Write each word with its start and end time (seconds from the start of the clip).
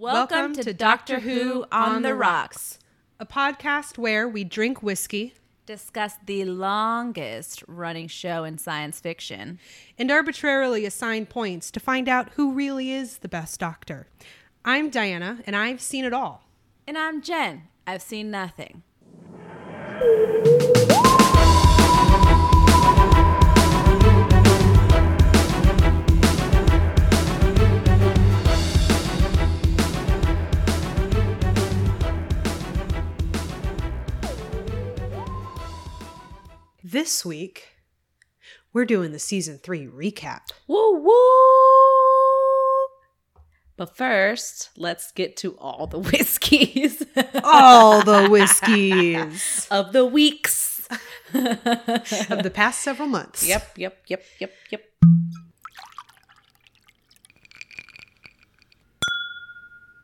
Welcome, 0.00 0.52
to, 0.54 0.72
Doctor 0.72 1.18
Who 1.18 1.64
on 1.72 2.02
the 2.02 2.14
Rocks. 2.14 2.78
a 3.18 3.26
podcast 3.26 3.98
where 3.98 4.28
we 4.28 4.44
drink 4.44 4.80
whiskey 4.80 5.34
Discuss 5.66 6.14
the 6.24 6.44
longest 6.44 7.64
running 7.66 8.06
show 8.06 8.44
in 8.44 8.58
science 8.58 9.00
fiction. 9.00 9.58
and 9.98 10.08
arbitrarily 10.08 10.86
assign 10.86 11.26
points 11.26 11.72
to 11.72 11.80
find 11.80 12.08
out 12.08 12.30
who 12.36 12.52
really 12.52 12.92
is 12.92 13.18
the 13.18 13.28
best 13.28 13.58
doctor. 13.58 14.06
I'm 14.64 14.88
Diana, 14.88 15.40
and 15.48 15.56
I've 15.56 15.80
seen 15.80 16.04
it 16.04 16.12
all. 16.12 16.44
And 16.86 16.96
I'm 16.96 17.20
Jen. 17.20 17.64
I've 17.84 18.00
seen 18.02 18.30
nothing. 18.30 18.84
This 36.90 37.22
week, 37.22 37.76
we're 38.72 38.86
doing 38.86 39.12
the 39.12 39.18
season 39.18 39.58
three 39.58 39.86
recap. 39.86 40.40
Woo 40.66 41.02
woo! 41.02 41.12
But 43.76 43.94
first, 43.94 44.70
let's 44.74 45.12
get 45.12 45.36
to 45.38 45.54
all 45.58 45.86
the 45.86 45.98
whiskeys 46.12 47.04
All 47.44 48.02
the 48.02 48.26
whiskeys 48.30 49.68
of 49.70 49.92
the 49.92 50.06
weeks. 50.06 50.88
of 51.34 52.42
the 52.42 52.50
past 52.54 52.80
several 52.80 53.06
months. 53.06 53.46
Yep, 53.46 53.76
yep, 53.76 53.98
yep, 54.06 54.24
yep, 54.40 54.52
yep. 54.70 54.82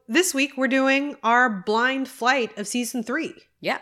This 0.07 0.35
week, 0.35 0.59
we're 0.59 0.69
doing 0.69 1.17
our 1.23 1.49
blind 1.49 2.09
flight 2.09 2.59
of 2.59 2.69
season 2.69 3.03
three. 3.03 3.33
Yeah, 3.59 3.79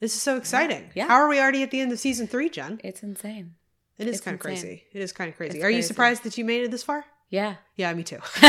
This 0.00 0.14
is 0.14 0.22
so 0.22 0.36
exciting. 0.36 0.90
Yeah. 0.94 1.06
How 1.08 1.14
are 1.16 1.28
we 1.28 1.38
already 1.40 1.62
at 1.62 1.70
the 1.70 1.80
end 1.80 1.92
of 1.92 1.98
season 1.98 2.26
three, 2.26 2.48
Jen? 2.50 2.80
it's 2.84 3.02
insane. 3.02 3.54
It 3.98 4.06
is 4.08 4.16
It's 4.16 4.24
kind 4.24 4.34
of 4.38 4.44
insane. 4.46 4.62
crazy. 4.62 4.84
It 4.92 5.00
is 5.02 5.12
kind 5.12 5.30
of 5.30 5.36
crazy. 5.36 5.58
It's 5.58 5.64
are 5.64 5.70
you 5.70 5.82
surprised 5.82 6.24
that 6.24 6.36
you 6.36 6.44
made 6.44 6.62
it 6.64 6.70
this 6.70 6.82
far? 6.82 7.04
Yeah. 7.30 7.54
Yeah, 7.76 7.92
me 7.94 8.02
too. 8.02 8.18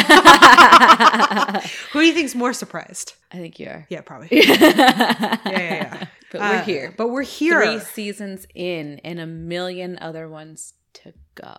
Who 1.91 1.99
do 2.01 2.05
you 2.05 2.13
think's 2.13 2.35
more 2.35 2.53
surprised? 2.53 3.13
I 3.31 3.37
think 3.37 3.59
you 3.59 3.67
are. 3.67 3.85
Yeah, 3.89 4.01
probably. 4.01 4.29
Yeah, 4.31 5.39
yeah, 5.45 5.45
yeah. 5.45 6.05
But 6.31 6.41
we're 6.41 6.47
Uh, 6.57 6.61
here. 6.63 6.93
But 6.97 7.09
we're 7.09 7.21
here. 7.23 7.61
Three 7.63 7.79
seasons 7.79 8.45
in 8.53 8.99
and 9.03 9.19
a 9.19 9.25
million 9.25 9.97
other 10.01 10.27
ones 10.27 10.73
to 10.95 11.13
go. 11.35 11.55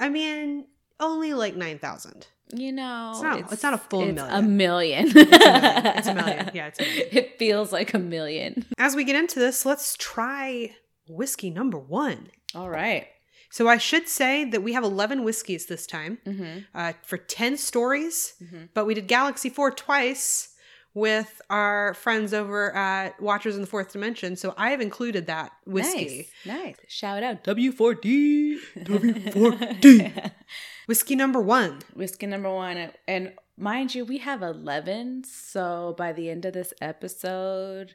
I 0.00 0.08
mean, 0.08 0.66
only 1.00 1.34
like 1.34 1.56
9,000. 1.56 2.26
You 2.54 2.72
know, 2.72 3.10
It's 3.14 3.22
not- 3.22 3.52
it's 3.52 3.62
not 3.62 3.74
a 3.74 3.78
full 3.78 4.02
it's 4.02 4.14
million. 4.14 4.34
A 4.34 4.42
million. 4.42 5.06
It's 5.06 5.16
a 5.16 5.24
million. 5.24 5.96
It's 5.96 6.06
a 6.08 6.14
million. 6.14 6.50
Yeah, 6.54 6.66
it's 6.68 6.78
a 6.78 6.82
million. 6.82 7.08
It 7.12 7.38
feels 7.38 7.72
like 7.72 7.94
a 7.94 7.98
million. 7.98 8.66
As 8.78 8.94
we 8.94 9.04
get 9.04 9.16
into 9.16 9.38
this, 9.38 9.64
let's 9.66 9.96
try 9.96 10.76
whiskey 11.08 11.50
number 11.50 11.78
one. 11.78 12.28
All 12.54 12.68
right. 12.70 13.06
So 13.50 13.66
I 13.68 13.78
should 13.78 14.08
say 14.08 14.44
that 14.44 14.62
we 14.62 14.72
have 14.74 14.84
11 14.84 15.24
whiskeys 15.24 15.66
this 15.66 15.86
time 15.86 16.18
Mm-hmm. 16.26 16.58
uh, 16.74 16.92
for 17.02 17.16
10 17.18 17.56
stories, 17.56 18.34
Mhm. 18.42 18.68
but 18.74 18.84
we 18.84 18.94
did 18.94 19.06
Galaxy 19.08 19.48
4 19.48 19.70
twice 19.70 20.50
with 20.92 21.40
our 21.50 21.94
friends 21.94 22.32
over 22.34 22.72
at 22.76 23.20
Watchers 23.20 23.54
in 23.56 23.60
the 23.62 23.66
Fourth 23.66 23.92
Dimension. 23.92 24.36
So 24.36 24.54
I 24.56 24.70
have 24.70 24.80
included 24.80 25.26
that 25.26 25.50
whiskey. 25.66 26.28
Nice. 26.44 26.62
Nice. 26.64 26.76
Shout 26.88 27.22
out 27.24 27.42
W4D. 27.42 28.58
W4D. 28.76 30.30
Whiskey 30.86 31.14
number 31.16 31.40
one. 31.40 31.80
Whiskey 31.94 32.26
number 32.26 32.52
one. 32.52 32.90
And 33.08 33.32
mind 33.56 33.94
you, 33.94 34.04
we 34.04 34.18
have 34.18 34.42
11. 34.42 35.24
So 35.24 35.94
by 35.96 36.12
the 36.12 36.28
end 36.30 36.44
of 36.44 36.52
this 36.52 36.72
episode, 36.80 37.94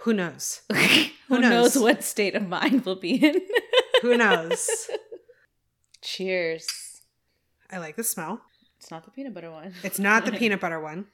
Who 0.00 0.12
knows? 0.12 0.62
who, 1.28 1.38
knows? 1.40 1.74
knows? 1.74 1.78
what 1.78 2.04
state 2.04 2.34
of 2.34 2.46
mind 2.48 2.84
we'll 2.84 2.96
be 2.96 3.14
in? 3.14 3.40
Who 4.02 4.16
knows? 4.16 4.68
Cheers. 6.02 7.02
I 7.70 7.78
like 7.78 7.96
the 7.96 8.04
smell. 8.04 8.42
It's 8.78 8.90
not 8.90 9.04
the 9.04 9.10
peanut 9.10 9.32
butter 9.34 9.50
one. 9.50 9.72
It's 9.82 9.98
not 9.98 10.24
the 10.26 10.32
peanut 10.38 10.60
butter 10.60 10.80
one. 10.80 11.06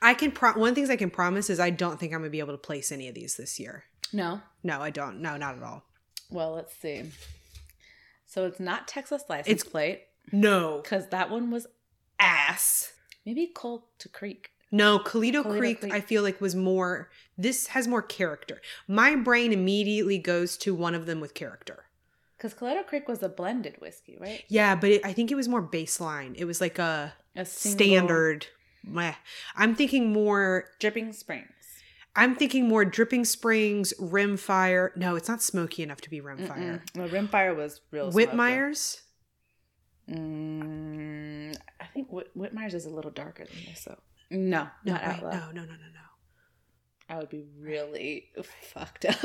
I 0.00 0.14
can 0.14 0.30
pro- 0.32 0.52
one 0.54 0.70
of 0.70 0.74
the 0.74 0.80
things 0.80 0.90
I 0.90 0.96
can 0.96 1.10
promise 1.10 1.50
is 1.50 1.60
I 1.60 1.70
don't 1.70 2.00
think 2.00 2.12
I'm 2.12 2.20
gonna 2.20 2.30
be 2.30 2.38
able 2.38 2.52
to 2.54 2.58
place 2.58 2.90
any 2.90 3.08
of 3.08 3.14
these 3.14 3.36
this 3.36 3.60
year. 3.60 3.84
No. 4.12 4.40
No, 4.62 4.80
I 4.80 4.90
don't. 4.90 5.20
No, 5.20 5.36
not 5.36 5.56
at 5.56 5.62
all. 5.62 5.84
Well, 6.30 6.52
let's 6.52 6.74
see. 6.76 7.10
So 8.34 8.44
it's 8.46 8.58
not 8.58 8.88
Texas 8.88 9.22
license 9.28 9.46
It's- 9.60 9.70
plate 9.70 10.02
No. 10.32 10.80
because 10.82 11.08
that 11.10 11.30
one 11.30 11.52
was 11.52 11.68
Ass. 12.18 12.92
maybe 13.24 13.46
Coal 13.54 13.86
to 13.98 14.08
Creek. 14.08 14.50
No, 14.72 14.98
Toledo 14.98 15.44
Creek, 15.44 15.80
Creek. 15.80 15.92
I 15.92 16.00
feel 16.00 16.24
like 16.24 16.40
was 16.40 16.56
more 16.56 17.10
this 17.38 17.68
has 17.68 17.86
more 17.86 18.02
character. 18.02 18.60
My 18.88 19.14
brain 19.14 19.52
immediately 19.52 20.18
goes 20.18 20.56
to 20.58 20.74
one 20.74 20.96
of 20.96 21.06
them 21.06 21.20
with 21.20 21.32
character. 21.34 21.84
Because 22.36 22.54
Toledo 22.54 22.82
Creek 22.82 23.06
was 23.06 23.22
a 23.22 23.28
blended 23.28 23.80
whiskey, 23.80 24.16
right? 24.20 24.42
Yeah, 24.48 24.74
but 24.74 24.90
it, 24.90 25.06
I 25.06 25.12
think 25.12 25.30
it 25.30 25.36
was 25.36 25.46
more 25.48 25.62
baseline. 25.62 26.34
It 26.36 26.44
was 26.44 26.60
like 26.60 26.80
a 26.80 27.14
A 27.36 27.44
single- 27.44 27.78
standard. 27.86 28.46
meh. 28.82 29.14
I'm 29.54 29.76
thinking 29.76 30.12
more 30.12 30.70
dripping 30.80 31.12
springs. 31.12 31.50
I'm 32.16 32.34
thinking 32.36 32.68
more 32.68 32.84
dripping 32.84 33.24
springs, 33.24 33.92
rimfire. 34.00 34.96
No, 34.96 35.16
it's 35.16 35.28
not 35.28 35.42
smoky 35.42 35.82
enough 35.82 36.00
to 36.02 36.10
be 36.10 36.20
rimfire. 36.20 36.80
Mm-mm. 36.80 36.94
No, 36.94 37.08
Rimfire 37.08 37.56
was 37.56 37.80
real. 37.90 38.12
smoky. 38.12 38.26
Whitmeyer's? 38.26 39.02
Mm, 40.10 41.56
I 41.80 41.84
think 41.86 42.12
Whit- 42.12 42.36
Whitmeyer's 42.36 42.74
is 42.74 42.86
a 42.86 42.90
little 42.90 43.10
darker 43.10 43.44
than 43.44 43.56
this, 43.68 43.80
so 43.80 43.98
no, 44.30 44.68
No, 44.84 44.92
not 44.92 45.02
Outlaw. 45.02 45.30
no, 45.30 45.38
no, 45.38 45.62
no, 45.62 45.62
no, 45.62 45.72
no. 45.72 46.00
I 47.08 47.18
would 47.18 47.28
be 47.28 47.44
really 47.60 48.30
fucked 48.62 49.04
up. 49.04 49.16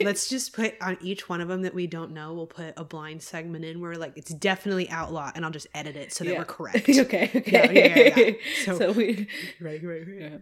Let's 0.00 0.28
just 0.30 0.54
put 0.54 0.74
on 0.80 0.96
each 1.02 1.28
one 1.28 1.40
of 1.42 1.48
them 1.48 1.62
that 1.62 1.74
we 1.74 1.86
don't 1.86 2.12
know. 2.12 2.32
We'll 2.32 2.46
put 2.46 2.72
a 2.78 2.84
blind 2.84 3.22
segment 3.22 3.64
in 3.66 3.80
where 3.80 3.96
like 3.96 4.14
it's 4.16 4.32
definitely 4.32 4.88
outlaw, 4.88 5.30
and 5.34 5.44
I'll 5.44 5.50
just 5.50 5.66
edit 5.74 5.96
it 5.96 6.12
so 6.12 6.24
that 6.24 6.30
Yeah. 6.32 6.38
we're 6.38 6.44
correct. 6.46 6.88
okay, 6.88 7.30
okay, 7.34 7.42
Yeah, 7.46 7.70
yeah, 7.70 7.98
yeah, 7.98 8.18
yeah. 8.18 8.32
So, 8.64 8.78
So- 8.78 8.92
we, 8.92 9.28
right, 9.60 9.82
right, 9.84 10.06
right. 10.06 10.16
yeah. 10.18 10.36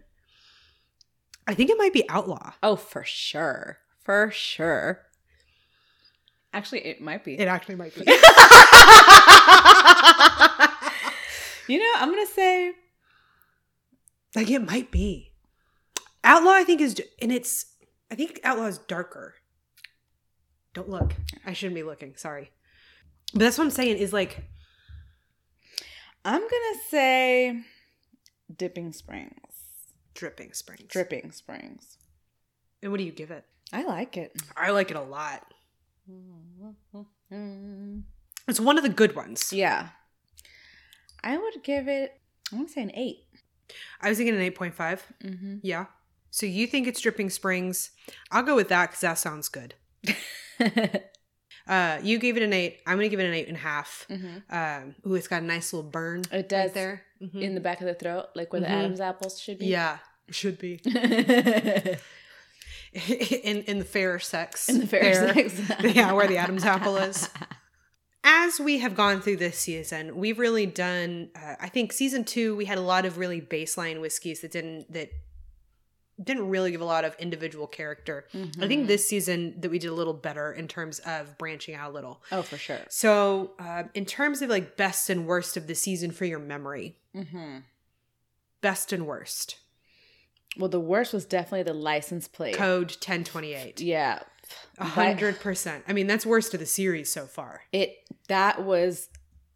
I 1.47 1.53
think 1.53 1.69
it 1.69 1.77
might 1.77 1.93
be 1.93 2.07
outlaw. 2.09 2.53
oh, 2.63 2.75
for 2.75 3.03
sure, 3.03 3.77
for 4.03 4.31
sure. 4.31 5.01
Actually, 6.53 6.85
it 6.85 7.01
might 7.01 7.23
be. 7.23 7.37
It 7.37 7.47
actually 7.47 7.75
might 7.75 7.93
be. 7.93 7.99
you 11.67 11.79
know, 11.79 11.91
I'm 11.97 12.09
gonna 12.09 12.25
say 12.25 12.71
like 14.35 14.49
it 14.49 14.65
might 14.65 14.91
be. 14.91 15.31
Outlaw, 16.23 16.51
I 16.51 16.63
think 16.63 16.81
is, 16.81 17.01
and 17.21 17.31
it's. 17.31 17.65
I 18.11 18.15
think 18.15 18.39
outlaw 18.43 18.65
is 18.65 18.77
darker. 18.77 19.35
Don't 20.73 20.89
look. 20.89 21.13
I 21.45 21.53
shouldn't 21.53 21.75
be 21.75 21.83
looking. 21.83 22.15
Sorry, 22.15 22.51
but 23.33 23.39
that's 23.39 23.57
what 23.57 23.65
I'm 23.65 23.71
saying. 23.71 23.97
Is 23.97 24.13
like 24.13 24.45
I'm 26.23 26.41
gonna 26.41 26.79
say 26.89 27.61
Dipping 28.55 28.91
Springs, 28.93 29.54
dripping 30.15 30.53
springs. 30.53 30.87
Dripping 30.89 31.31
Springs. 31.31 31.97
And 32.81 32.91
what 32.91 32.97
do 32.97 33.03
you 33.03 33.11
give 33.11 33.29
it? 33.29 33.45
I 33.71 33.83
like 33.83 34.17
it. 34.17 34.35
I 34.55 34.71
like 34.71 34.89
it 34.89 34.97
a 34.97 35.01
lot. 35.01 35.45
It's 38.47 38.59
one 38.59 38.77
of 38.77 38.83
the 38.83 38.89
good 38.89 39.15
ones. 39.15 39.53
Yeah. 39.53 39.89
I 41.23 41.37
would 41.37 41.63
give 41.63 41.87
it, 41.87 42.19
I 42.51 42.55
want 42.55 42.69
to 42.69 42.73
say 42.73 42.81
an 42.83 42.91
8. 42.93 43.17
I 44.01 44.09
was 44.09 44.17
thinking 44.17 44.35
an 44.35 44.51
8.5. 44.51 44.73
Mm-hmm. 45.23 45.55
Yeah. 45.63 45.85
So 46.29 46.45
you 46.45 46.67
think 46.67 46.87
it's 46.87 47.01
dripping 47.01 47.29
springs? 47.29 47.91
I'll 48.31 48.43
go 48.43 48.55
with 48.55 48.69
that 48.69 48.87
because 48.87 49.01
that 49.01 49.17
sounds 49.17 49.49
good. 49.49 49.75
Uh, 51.67 51.97
you 52.03 52.19
gave 52.19 52.37
it 52.37 52.43
an 52.43 52.53
eight. 52.53 52.79
I'm 52.85 52.97
gonna 52.97 53.09
give 53.09 53.19
it 53.19 53.25
an 53.25 53.33
eight 53.33 53.47
and 53.47 53.57
a 53.57 53.59
half. 53.59 54.05
mm-hmm. 54.07 54.55
Um, 54.55 54.95
ooh, 55.07 55.15
it's 55.15 55.27
got 55.27 55.41
a 55.41 55.45
nice 55.45 55.73
little 55.73 55.89
burn. 55.89 56.23
It 56.31 56.47
does. 56.47 56.65
right 56.65 56.73
there 56.75 57.04
Mhm. 57.21 57.41
In 57.41 57.55
the 57.55 57.61
back 57.61 57.79
of 57.81 57.87
the 57.87 57.93
throat, 57.93 58.27
like 58.35 58.51
where 58.51 58.61
Mhm. 58.61 58.65
the 58.65 58.71
Adam's 58.71 58.99
apples 59.01 59.39
should 59.39 59.59
be. 59.59 59.67
Yeah, 59.67 59.99
should 60.31 60.57
be 60.59 60.79
in 60.85 61.97
in 63.63 63.79
the 63.79 63.85
fair 63.85 64.19
sex. 64.19 64.69
In 64.69 64.79
the 64.79 64.87
fair 64.87 65.33
there. 65.33 65.49
sex. 65.49 65.61
yeah, 65.95 66.11
where 66.13 66.27
the 66.27 66.37
Adam's 66.37 66.63
apple 66.65 66.97
is. 66.97 67.29
As 68.23 68.59
we 68.59 68.79
have 68.79 68.95
gone 68.95 69.21
through 69.21 69.37
this 69.37 69.57
season, 69.59 70.15
we've 70.17 70.39
really 70.39 70.65
done. 70.65 71.29
Uh, 71.35 71.55
I 71.59 71.69
think 71.69 71.93
season 71.93 72.23
two, 72.23 72.55
we 72.55 72.65
had 72.65 72.77
a 72.77 72.81
lot 72.81 73.05
of 73.05 73.17
really 73.17 73.41
baseline 73.41 74.01
whiskeys 74.01 74.41
that 74.41 74.51
didn't 74.51 74.91
that 74.93 75.09
didn't 76.23 76.47
really 76.49 76.71
give 76.71 76.81
a 76.81 76.85
lot 76.85 77.03
of 77.03 77.13
individual 77.19 77.67
character. 77.67 78.25
I 78.33 78.67
think 78.67 78.83
Mhm. 78.85 78.87
this 78.87 79.07
season 79.07 79.59
that 79.59 79.69
we 79.69 79.79
did 79.79 79.89
a 79.89 79.93
little 79.93 80.13
better 80.13 80.51
in 80.53 80.67
terms 80.67 80.99
of 80.99 81.37
branching 81.37 81.75
out 81.75 81.91
a 81.91 81.93
little. 81.93 82.23
Oh, 82.31 82.41
for 82.41 82.57
sure. 82.57 82.79
So, 82.89 83.53
uh, 83.59 83.83
in 83.93 84.05
terms 84.05 84.41
of 84.41 84.49
like 84.49 84.77
best 84.77 85.09
and 85.09 85.27
worst 85.27 85.57
of 85.57 85.67
the 85.67 85.75
season 85.75 86.11
for 86.11 86.25
your 86.25 86.39
memory, 86.39 86.97
Mm-hmm. 87.13 87.59
best 88.61 88.91
and 88.93 89.05
worst 89.05 89.57
Well, 90.57 90.69
the 90.69 90.79
worst 90.79 91.11
was 91.13 91.25
definitely 91.25 91.63
the 91.63 91.73
license 91.73 92.27
plate. 92.29 92.55
code 92.55 92.91
1028. 92.91 93.81
Yeah. 93.81 94.19
A 94.77 94.85
hundred 94.85 95.39
percent. 95.41 95.83
I 95.87 95.91
mean, 95.93 96.07
that's 96.07 96.25
worst 96.25 96.53
of 96.53 96.59
the 96.61 96.65
series 96.65 97.11
so 97.11 97.25
far. 97.25 97.63
It 97.73 97.97
that 98.29 98.63
was 98.63 99.09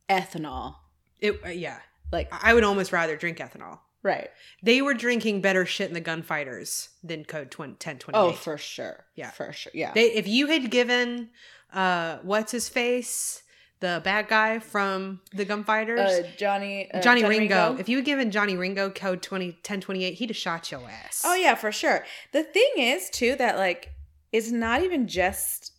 ethanol. 0.10 0.76
It 1.20 1.40
uh, 1.46 1.50
yeah. 1.50 1.80
Like 2.12 2.28
I 2.32 2.54
would 2.54 2.64
almost 2.64 2.92
rather 2.92 3.16
drink 3.16 3.38
ethanol. 3.38 3.80
Right. 4.04 4.30
They 4.64 4.82
were 4.82 4.94
drinking 4.94 5.42
better 5.42 5.66
shit 5.66 5.88
in 5.88 5.94
the 5.94 6.00
gunfighters 6.02 6.90
than 7.04 7.26
Code 7.26 7.52
20, 7.52 7.72
1028. 7.74 8.20
Oh, 8.20 8.32
for 8.32 8.58
sure. 8.58 9.06
Yeah. 9.16 9.32
for 9.32 9.52
sure. 9.54 9.72
Yeah. 9.76 9.94
They, 9.94 10.12
if 10.14 10.28
you 10.28 10.48
had 10.48 10.72
given, 10.72 11.30
uh, 11.74 12.18
what's 12.24 12.52
his 12.52 12.70
face, 12.70 13.44
the 13.80 14.02
bad 14.04 14.28
guy 14.28 14.60
from 14.60 15.22
the 15.32 15.46
gunfighters, 15.46 16.00
uh, 16.00 16.28
Johnny 16.38 16.92
uh, 16.92 17.02
Johnny, 17.02 17.24
Ringo, 17.24 17.78
if 17.80 17.88
you 17.88 17.98
had 17.98 18.06
given 18.06 18.30
Johnny 18.32 18.58
Ringo 18.58 18.90
Code 18.90 19.22
20, 19.22 19.46
1028, 19.46 20.14
he'd 20.16 20.30
have 20.30 20.36
shot 20.38 20.72
your 20.72 20.82
ass. 20.90 21.22
Oh 21.26 21.36
yeah, 21.36 21.56
for 21.56 21.72
sure. 21.72 22.06
The 22.34 22.44
thing 22.44 22.72
is 22.78 23.10
too 23.10 23.36
that 23.38 23.58
like 23.58 23.92
it's 24.32 24.52
not 24.52 24.84
even 24.84 25.08
just 25.08 25.72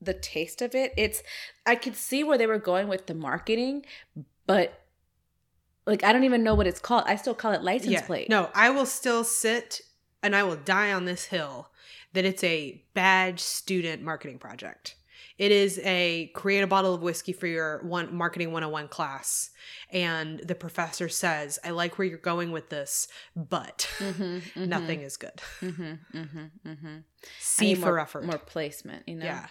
the 0.00 0.14
taste 0.14 0.62
of 0.62 0.74
it. 0.74 0.94
It's 0.96 1.22
I 1.66 1.74
could 1.74 1.96
see 1.96 2.22
where 2.24 2.38
they 2.38 2.46
were 2.46 2.58
going 2.58 2.88
with 2.88 3.06
the 3.06 3.14
marketing, 3.14 3.84
but 4.46 4.79
like 5.86 6.04
I 6.04 6.12
don't 6.12 6.24
even 6.24 6.42
know 6.42 6.54
what 6.54 6.66
it's 6.66 6.80
called. 6.80 7.04
I 7.06 7.16
still 7.16 7.34
call 7.34 7.52
it 7.52 7.62
license 7.62 7.92
yeah. 7.92 8.02
plate. 8.02 8.28
No, 8.28 8.50
I 8.54 8.70
will 8.70 8.86
still 8.86 9.24
sit 9.24 9.80
and 10.22 10.36
I 10.36 10.42
will 10.42 10.56
die 10.56 10.92
on 10.92 11.04
this 11.04 11.26
hill 11.26 11.70
that 12.12 12.24
it's 12.24 12.44
a 12.44 12.82
badge 12.94 13.40
student 13.40 14.02
marketing 14.02 14.38
project. 14.38 14.96
It 15.38 15.52
is 15.52 15.80
a 15.84 16.30
create 16.34 16.60
a 16.60 16.66
bottle 16.66 16.92
of 16.92 17.00
whiskey 17.00 17.32
for 17.32 17.46
your 17.46 17.82
one 17.82 18.14
marketing 18.14 18.52
101 18.52 18.88
class. 18.88 19.50
And 19.90 20.38
the 20.40 20.54
professor 20.54 21.08
says, 21.08 21.58
I 21.64 21.70
like 21.70 21.96
where 21.98 22.06
you're 22.06 22.18
going 22.18 22.52
with 22.52 22.68
this, 22.68 23.08
but 23.34 23.88
Mm-hmm, 23.98 24.68
nothing 24.68 25.00
is 25.00 25.16
good. 25.16 25.40
Mm-hmm, 25.62 26.18
mm-hmm, 26.18 26.68
mm-hmm. 26.68 26.96
C 27.38 27.74
for 27.74 27.86
more, 27.86 28.00
effort. 28.00 28.24
more 28.24 28.38
placement. 28.38 29.08
You 29.08 29.16
know. 29.16 29.24
Yeah. 29.24 29.46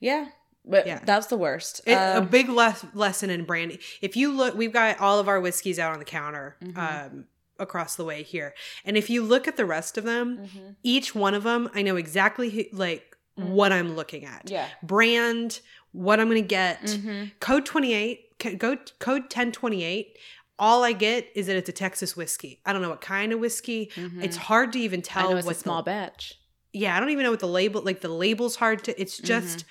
Yeah. 0.00 0.26
But 0.66 0.86
Yeah. 0.86 1.00
that's 1.04 1.28
the 1.28 1.36
worst. 1.36 1.80
It, 1.86 1.92
a 1.92 2.18
Um, 2.18 2.26
big 2.26 2.48
les- 2.48 2.84
lesson 2.92 3.30
in 3.30 3.44
branding. 3.44 3.78
If 4.02 4.16
you 4.16 4.32
look, 4.32 4.54
we've 4.56 4.72
got 4.72 4.98
all 4.98 5.18
of 5.20 5.28
our 5.28 5.40
whiskeys 5.40 5.78
out 5.78 5.92
on 5.92 5.98
the 6.00 6.04
counter 6.04 6.56
Mhm. 6.62 6.76
um, 6.76 7.24
across 7.58 7.94
the 7.96 8.04
way 8.04 8.22
here. 8.22 8.52
And 8.84 8.96
if 8.96 9.08
you 9.08 9.22
look 9.22 9.46
at 9.46 9.56
the 9.56 9.64
rest 9.64 9.96
of 9.96 10.04
them, 10.04 10.38
mhm. 10.52 10.74
each 10.82 11.14
one 11.14 11.34
of 11.34 11.44
them, 11.44 11.70
I 11.74 11.82
know 11.82 11.96
exactly 11.96 12.50
who, 12.50 12.64
like 12.72 13.16
Mm. 13.38 13.50
what 13.50 13.70
I'm 13.72 13.94
looking 13.94 14.24
at. 14.24 14.50
Yeah. 14.50 14.66
Brand, 14.82 15.60
what 15.92 16.18
I'm 16.20 16.28
going 16.28 16.42
to 16.42 16.46
get. 16.48 16.82
Mhm. 16.82 17.32
Code 17.40 17.64
28, 17.64 18.38
co- 18.38 18.54
go 18.56 18.76
code 18.98 19.30
1028. 19.30 20.18
All 20.58 20.82
I 20.84 20.92
get 20.92 21.28
is 21.34 21.46
that 21.46 21.56
it's 21.56 21.68
a 21.68 21.72
Texas 21.72 22.16
whiskey. 22.16 22.60
I 22.66 22.72
don't 22.72 22.80
know 22.82 22.88
what 22.88 23.00
kind 23.02 23.32
of 23.32 23.38
whiskey. 23.38 23.90
Mhm. 23.94 24.24
It's 24.24 24.36
hard 24.36 24.72
to 24.72 24.78
even 24.80 25.00
I 25.00 25.02
tell 25.02 25.30
know 25.30 25.36
it's 25.36 25.44
a 25.46 25.50
what 25.50 25.56
small 25.56 25.82
the, 25.82 25.90
batch. 25.90 26.34
Yeah, 26.72 26.96
I 26.96 27.00
don't 27.00 27.10
even 27.10 27.24
know 27.24 27.30
what 27.30 27.40
the 27.40 27.46
label 27.46 27.82
like 27.82 28.00
the 28.00 28.08
label's 28.08 28.56
hard 28.56 28.82
to 28.84 29.00
it's 29.00 29.16
just 29.18 29.64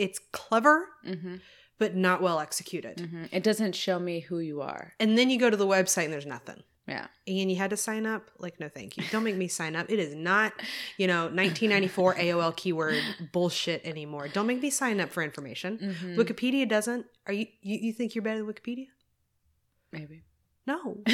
it's 0.00 0.18
clever 0.32 0.88
Mm-hmm. 1.06 1.36
but 1.78 1.94
not 1.96 2.20
well 2.22 2.40
executed. 2.40 2.96
Mm-hmm. 2.98 3.24
It 3.32 3.42
doesn't 3.42 3.74
show 3.74 3.98
me 3.98 4.20
who 4.20 4.38
you 4.38 4.60
are. 4.60 4.92
And 5.00 5.16
then 5.16 5.30
you 5.30 5.38
go 5.38 5.48
to 5.50 5.56
the 5.56 5.66
website 5.66 6.04
and 6.04 6.12
there's 6.12 6.26
nothing. 6.26 6.62
Yeah. 6.88 7.06
And 7.28 7.50
you 7.50 7.56
had 7.56 7.70
to 7.70 7.76
sign 7.76 8.04
up? 8.04 8.30
Like, 8.38 8.58
no, 8.58 8.68
thank 8.68 8.96
you. 8.96 9.04
Don't 9.12 9.22
make 9.22 9.36
me 9.36 9.46
sign 9.48 9.76
up. 9.76 9.86
It 9.90 9.98
is 10.00 10.12
not, 10.14 10.52
you 10.98 11.06
know, 11.06 11.22
1994 11.32 12.14
AOL 12.16 12.56
keyword 12.56 13.00
bullshit 13.32 13.80
anymore. 13.84 14.26
Don't 14.28 14.46
make 14.48 14.60
me 14.60 14.70
sign 14.70 15.00
up 15.00 15.08
for 15.10 15.22
information. 15.22 15.78
Mm-hmm. 15.78 16.18
Wikipedia 16.20 16.68
doesn't. 16.68 17.06
Are 17.28 17.32
you, 17.32 17.46
you? 17.62 17.78
You 17.80 17.92
think 17.92 18.14
you're 18.14 18.24
better 18.24 18.42
than 18.42 18.52
Wikipedia? 18.52 18.88
Maybe. 19.92 20.24
No. 20.66 20.98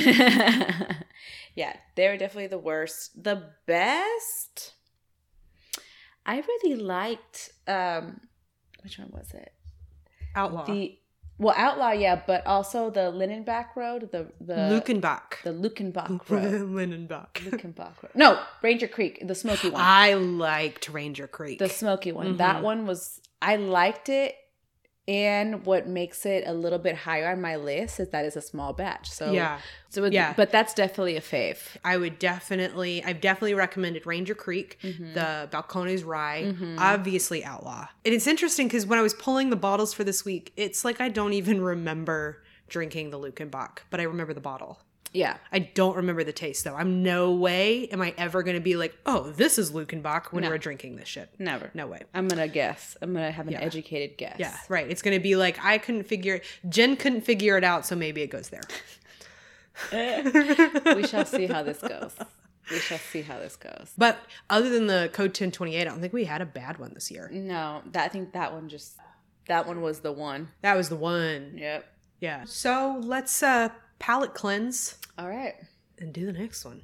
yeah, 1.54 1.76
they're 1.94 2.16
definitely 2.18 2.48
the 2.48 2.58
worst. 2.58 3.22
The 3.22 3.50
best. 3.66 4.72
I 6.24 6.38
really 6.40 6.76
liked. 6.76 7.50
um 7.68 8.20
Which 8.86 8.98
one 9.00 9.10
was 9.10 9.32
it? 9.34 9.52
Outlaw. 10.36 10.64
The 10.64 10.96
well, 11.38 11.54
Outlaw, 11.58 11.90
yeah, 11.90 12.22
but 12.24 12.46
also 12.46 12.88
the 12.88 13.10
Linenbach 13.12 13.74
Road, 13.74 14.08
the 14.12 14.28
the 14.40 14.54
Luckenbach. 14.54 15.42
the 15.42 15.50
Luckenbach 15.52 16.08
Road. 16.30 16.70
Lindenbach. 16.70 17.32
Luckenbach 17.34 18.00
Road. 18.02 18.12
No, 18.14 18.40
Ranger 18.62 18.86
Creek, 18.88 19.26
the 19.26 19.34
smoky 19.34 19.70
one. 19.70 19.80
I 19.84 20.14
liked 20.14 20.88
Ranger 20.88 21.26
Creek. 21.26 21.58
the 21.58 21.68
smoky 21.68 22.12
one. 22.12 22.36
That 22.36 22.58
Mhm. 22.58 22.62
one 22.62 22.86
was 22.86 23.20
I 23.42 23.56
liked 23.56 24.08
it. 24.08 24.36
And 25.08 25.64
what 25.64 25.86
makes 25.86 26.26
it 26.26 26.42
a 26.46 26.52
little 26.52 26.80
bit 26.80 26.96
higher 26.96 27.28
on 27.30 27.40
my 27.40 27.54
list 27.56 28.00
is 28.00 28.08
that 28.08 28.24
it's 28.24 28.34
a 28.34 28.40
small 28.42 28.72
batch. 28.72 29.08
So 29.08 29.30
yeah. 29.32 29.60
so 29.88 30.02
it, 30.04 30.12
Yeah. 30.12 30.34
but 30.36 30.50
that's 30.50 30.74
definitely 30.74 31.16
a 31.16 31.20
fave. 31.20 31.58
I 31.84 31.96
would 31.96 32.18
definitely, 32.18 33.04
I've 33.04 33.20
definitely 33.20 33.54
recommended 33.54 34.04
Ranger 34.04 34.34
Creek, 34.34 34.78
Mhm. 34.82 35.14
the 35.14 35.48
Balcones 35.52 36.04
Rye, 36.04 36.42
Mhm. 36.52 36.76
obviously 36.78 37.44
Outlaw. 37.44 37.86
And 38.04 38.12
it's 38.14 38.26
interesting 38.26 38.66
because 38.66 38.84
when 38.84 38.98
I 38.98 39.02
was 39.02 39.14
pulling 39.14 39.50
the 39.50 39.56
bottles 39.56 39.94
for 39.94 40.02
this 40.04 40.24
week, 40.24 40.52
it's 40.56 40.84
like 40.84 41.00
I 41.00 41.08
don't 41.08 41.32
even 41.34 41.60
remember 41.60 42.42
drinking 42.68 43.10
the 43.10 43.18
Luckenbach, 43.18 43.78
but 43.90 44.00
I 44.00 44.02
remember 44.02 44.34
the 44.34 44.40
bottle. 44.40 44.80
Yeah. 45.16 45.38
I 45.50 45.58
don't 45.60 45.96
remember 45.96 46.22
the 46.24 46.32
taste 46.32 46.64
though. 46.64 46.74
I'm 46.76 47.02
no 47.02 47.32
way 47.32 47.86
am 47.88 48.02
I 48.02 48.14
ever 48.18 48.42
going 48.42 48.56
to 48.56 48.60
be 48.62 48.76
like, 48.76 48.94
oh, 49.06 49.30
this 49.30 49.58
is 49.58 49.70
Luckenbach 49.72 50.26
when 50.32 50.44
No. 50.44 50.50
we're 50.50 50.58
drinking 50.58 50.96
this 50.96 51.08
shit. 51.08 51.30
Never. 51.38 51.70
No 51.74 51.86
way. 51.86 52.02
I'm 52.14 52.28
gonna 52.28 52.48
guess. 52.48 52.96
I'm 53.00 53.12
gonna 53.14 53.30
have 53.30 53.46
an 53.46 53.54
Yeah. 53.54 53.60
educated 53.60 54.18
guess. 54.18 54.36
Yeah, 54.38 54.56
right. 54.68 54.88
It's 54.90 55.00
going 55.02 55.16
to 55.16 55.22
be 55.22 55.34
like 55.36 55.58
I 55.64 55.78
couldn't 55.78 56.04
figure 56.04 56.40
Jen 56.68 56.96
couldn't 56.96 57.22
figure 57.22 57.56
it 57.56 57.64
out, 57.64 57.86
so 57.86 57.96
maybe 57.96 58.20
it 58.22 58.28
goes 58.28 58.50
there. 58.50 58.62
we 59.92 61.06
shall 61.06 61.24
see 61.24 61.46
how 61.46 61.62
this 61.62 61.78
goes. 61.78 62.14
We 62.70 62.78
shall 62.78 62.98
see 62.98 63.22
how 63.22 63.38
this 63.38 63.56
goes. 63.56 63.92
But 63.96 64.18
other 64.50 64.68
than 64.70 64.86
the 64.86 65.08
code 65.12 65.28
1028, 65.30 65.80
I 65.80 65.84
don't 65.84 66.00
think 66.00 66.12
we 66.12 66.24
had 66.24 66.40
a 66.42 66.46
bad 66.46 66.78
one 66.78 66.92
this 66.94 67.10
year. 67.10 67.28
No, 67.32 67.82
that 67.92 68.04
I 68.04 68.08
think 68.08 68.32
that 68.32 68.52
one 68.52 68.68
just 68.68 68.96
that 69.48 69.66
one 69.66 69.80
was 69.82 70.00
the 70.00 70.12
one. 70.12 70.48
That 70.62 70.76
was 70.76 70.88
the 70.88 70.96
one. 70.96 71.52
Yep. 71.56 71.84
Yeah. 72.20 72.44
So 72.46 73.00
let's 73.04 73.42
uh 73.42 73.68
palate 73.98 74.34
cleanse 74.34 74.96
All 75.19 75.28
right. 75.28 75.54
and 75.98 76.12
do 76.12 76.26
the 76.26 76.32
next 76.32 76.64
one. 76.64 76.82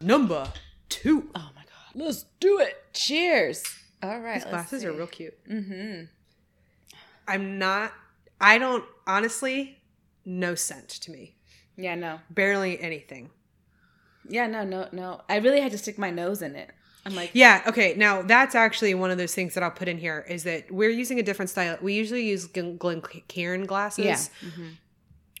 Number 0.00 0.52
two. 0.88 1.30
Oh 1.34 1.50
my 1.56 1.62
god. 1.62 1.94
Let's 1.94 2.24
do 2.40 2.58
it. 2.60 2.76
Cheers. 2.92 3.64
All 4.02 4.20
right. 4.20 4.34
These 4.34 4.44
glasses 4.44 4.84
are 4.84 4.92
real 4.92 5.06
cute. 5.06 5.34
Mm-hmm. 5.48 6.04
I'm 7.26 7.58
not. 7.58 7.92
I 8.40 8.58
don't 8.58 8.84
honestly. 9.06 9.78
No 10.24 10.54
scent 10.54 10.88
to 10.88 11.10
me. 11.10 11.34
Yeah. 11.76 11.94
No. 11.94 12.20
Barely 12.30 12.80
anything. 12.80 13.30
Yeah. 14.28 14.46
No. 14.46 14.64
No. 14.64 14.88
No. 14.92 15.20
I 15.28 15.36
really 15.38 15.60
had 15.60 15.72
to 15.72 15.78
stick 15.78 15.98
my 15.98 16.10
nose 16.10 16.42
in 16.42 16.54
it. 16.54 16.70
I'm 17.04 17.14
like. 17.16 17.30
Yeah. 17.32 17.62
Okay. 17.66 17.94
Now 17.96 18.22
that's 18.22 18.54
actually 18.54 18.94
one 18.94 19.10
of 19.10 19.18
those 19.18 19.34
things 19.34 19.54
that 19.54 19.62
I'll 19.64 19.70
put 19.70 19.88
in 19.88 19.98
here 19.98 20.24
is 20.28 20.44
that 20.44 20.70
we're 20.70 20.90
using 20.90 21.18
a 21.18 21.22
different 21.22 21.50
style. 21.50 21.76
We 21.82 21.94
usually 21.94 22.24
use 22.26 22.46
Glen- 22.46 22.76
Glencairn 22.76 23.66
glasses. 23.66 24.04
Yeah. 24.04 24.16
Mhm. 24.50 24.70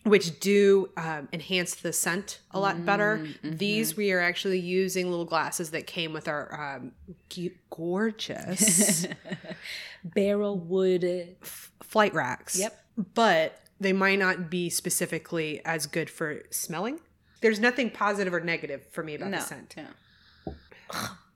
Which 0.08 0.40
do 0.40 0.90
um, 0.96 1.28
enhance 1.32 1.74
the 1.76 1.92
scent 1.92 2.40
a 2.50 2.58
lot 2.60 2.84
better. 2.84 3.18
Mm-hmm. 3.18 3.56
These 3.56 3.96
we 3.96 4.12
are 4.12 4.20
actually 4.20 4.60
using 4.60 5.10
little 5.10 5.24
glasses 5.24 5.70
that 5.72 5.86
came 5.86 6.12
with 6.12 6.28
our 6.28 6.76
um, 6.76 6.92
cute, 7.28 7.56
gorgeous 7.70 9.06
Barrel 10.04 10.58
wood. 10.58 11.04
f- 11.42 11.72
flight 11.82 12.14
racks. 12.14 12.58
Yep. 12.58 12.78
but 13.14 13.60
they 13.80 13.92
might 13.92 14.18
not 14.18 14.50
be 14.50 14.68
specifically 14.70 15.60
as 15.64 15.86
good 15.86 16.10
for 16.10 16.42
smelling. 16.50 17.00
There's 17.40 17.60
nothing 17.60 17.90
positive 17.90 18.34
or 18.34 18.40
negative 18.40 18.84
for 18.90 19.02
me 19.04 19.14
about 19.14 19.30
No. 19.30 19.38
the 19.38 19.44
scent. 19.44 19.74
Yeah. 19.76 20.54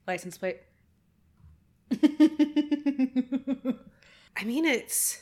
License 0.06 0.36
plate. 0.38 0.58
I 4.36 4.44
mean, 4.44 4.64
it's. 4.64 5.20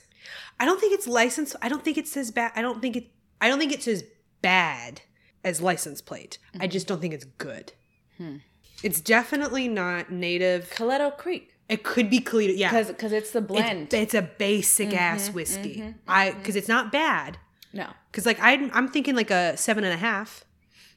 I 0.59 0.65
don't 0.65 0.81
think 0.81 0.93
it's 0.95 1.07
licensed. 1.07 1.57
I 1.63 1.69
don't 1.69 1.85
think 1.85 1.99
it 1.99 2.07
says 2.09 2.31
bad. 2.31 2.53
I 2.55 2.63
don't 2.63 2.81
think 2.81 2.97
it. 2.97 3.11
I 3.41 3.49
don't 3.49 3.59
think 3.59 3.73
it's 3.73 3.89
as 3.89 4.05
bad 4.43 5.01
as 5.45 5.61
license 5.61 6.01
plate. 6.01 6.39
I 6.59 6.67
just 6.67 6.87
don't 6.87 7.01
think 7.01 7.15
it's 7.15 7.25
good. 7.25 7.73
Hmm. 8.19 8.37
It's 8.83 9.01
definitely 9.01 9.69
not 9.69 10.11
native. 10.11 10.71
Coleto 10.71 11.17
Creek. 11.17 11.55
It 11.69 11.83
could 11.85 12.11
be 12.11 12.21
Coleto. 12.21 12.57
Yeah, 12.57 12.83
Because 12.83 13.13
it's 13.13 13.31
the 13.31 13.41
blend. 13.41 13.95
it's 13.95 14.15
a 14.15 14.23
basic 14.23 14.93
ass 14.95 15.29
Mhm, 15.29 15.35
whiskey. 15.35 15.77
mhm, 15.81 15.95
I 16.09 16.33
because 16.33 16.57
it's 16.57 16.69
not 16.69 16.91
bad. 16.93 17.39
no. 17.73 17.87
Because 18.11 18.27
like 18.27 18.41
I, 18.41 18.55
I'm 18.73 18.89
thinking 18.89 19.15
like 19.15 19.31
a 19.31 19.57
seven 19.57 19.85
and 19.85 19.93
a 19.95 19.97
half, 19.99 20.45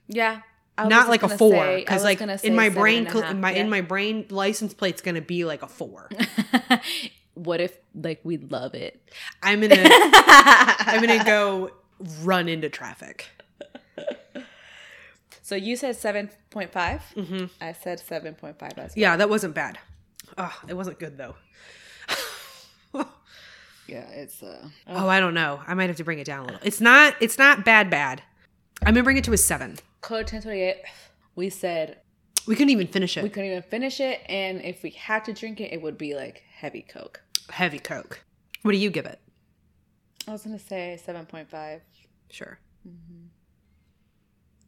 Yeah. 0.07 0.41
Not 0.77 1.07
like 1.09 1.21
a 1.21 1.29
four. 1.29 1.75
Because 1.75 2.03
like 2.03 2.19
in 2.43 2.55
my 2.55 2.69
brain, 2.69 2.99
and 2.99 3.07
a 3.07 3.11
cl- 3.11 3.21
half, 3.23 3.31
in 3.33 3.39
my 3.41 3.51
yeah. 3.53 3.61
in 3.61 3.69
my 3.69 3.81
brain, 3.81 4.25
license 4.31 4.73
plate's 4.73 5.01
gonna 5.03 5.21
be 5.21 5.45
like 5.45 5.61
a 5.61 5.67
four. 5.67 6.09
what 7.35 7.61
if 7.61 7.77
like 7.93 8.21
we 8.23 8.37
love 8.37 8.73
it? 8.73 8.99
I'm 9.43 9.61
gonna 9.61 9.75
I'm 9.77 10.99
gonna 11.01 11.23
go 11.23 11.69
run 12.21 12.47
into 12.49 12.69
traffic. 12.69 13.29
So 15.45 15.55
you 15.55 15.75
said 15.75 15.97
seven 15.97 16.29
point 16.51 16.71
five. 16.71 17.01
hmm 17.15 17.45
I 17.59 17.73
said 17.73 17.99
seven 17.99 18.33
point 18.33 18.57
five 18.57 18.71
as 18.77 18.77
well. 18.77 18.93
Yeah, 18.95 19.17
that 19.17 19.29
wasn't 19.29 19.53
bad. 19.53 19.77
Oh, 20.37 20.57
it 20.69 20.73
wasn't 20.73 20.99
good 20.99 21.17
though. 21.17 21.35
Yeah, 23.85 24.07
it's 24.11 24.41
uh. 24.41 24.69
oh, 24.87 25.09
I 25.09 25.19
don't 25.19 25.33
know. 25.33 25.59
I 25.67 25.73
might 25.73 25.87
have 25.89 25.97
to 25.97 26.05
bring 26.05 26.17
it 26.19 26.25
down 26.25 26.39
a 26.39 26.43
little. 26.45 26.59
It's 26.63 26.79
not. 26.79 27.15
It's 27.19 27.37
not 27.37 27.65
bad. 27.65 27.89
Bad. 27.89 28.23
I'm 28.85 28.93
gonna 28.93 29.03
bring 29.03 29.17
it 29.17 29.25
to 29.25 29.33
a 29.33 29.37
seven. 29.37 29.77
Code 29.99 30.25
ten 30.27 30.41
twenty 30.41 30.61
eight. 30.61 30.77
We 31.35 31.49
said 31.49 31.97
We 32.47 32.55
couldn't 32.55 32.69
even 32.69 32.87
finish 32.87 33.17
it. 33.17 33.23
we 33.23 33.29
couldn't 33.29 33.49
even 33.49 33.61
finish 33.63 33.99
it, 33.99 34.21
and 34.29 34.61
if 34.61 34.81
we 34.83 34.91
had 34.91 35.25
to 35.25 35.33
drink 35.33 35.59
it, 35.59 35.73
it 35.73 35.81
would 35.81 35.97
be 35.97 36.15
like 36.15 36.43
heavy 36.55 36.81
Coke. 36.81 37.21
Heavy 37.49 37.79
Coke. 37.79 38.21
What 38.61 38.71
do 38.71 38.77
you 38.77 38.89
give 38.89 39.05
it? 39.05 39.19
I 40.27 40.31
was 40.31 40.43
gonna 40.43 40.59
say 40.59 40.99
seven 41.03 41.25
point 41.25 41.49
five. 41.49 41.81
Sure. 42.29 42.59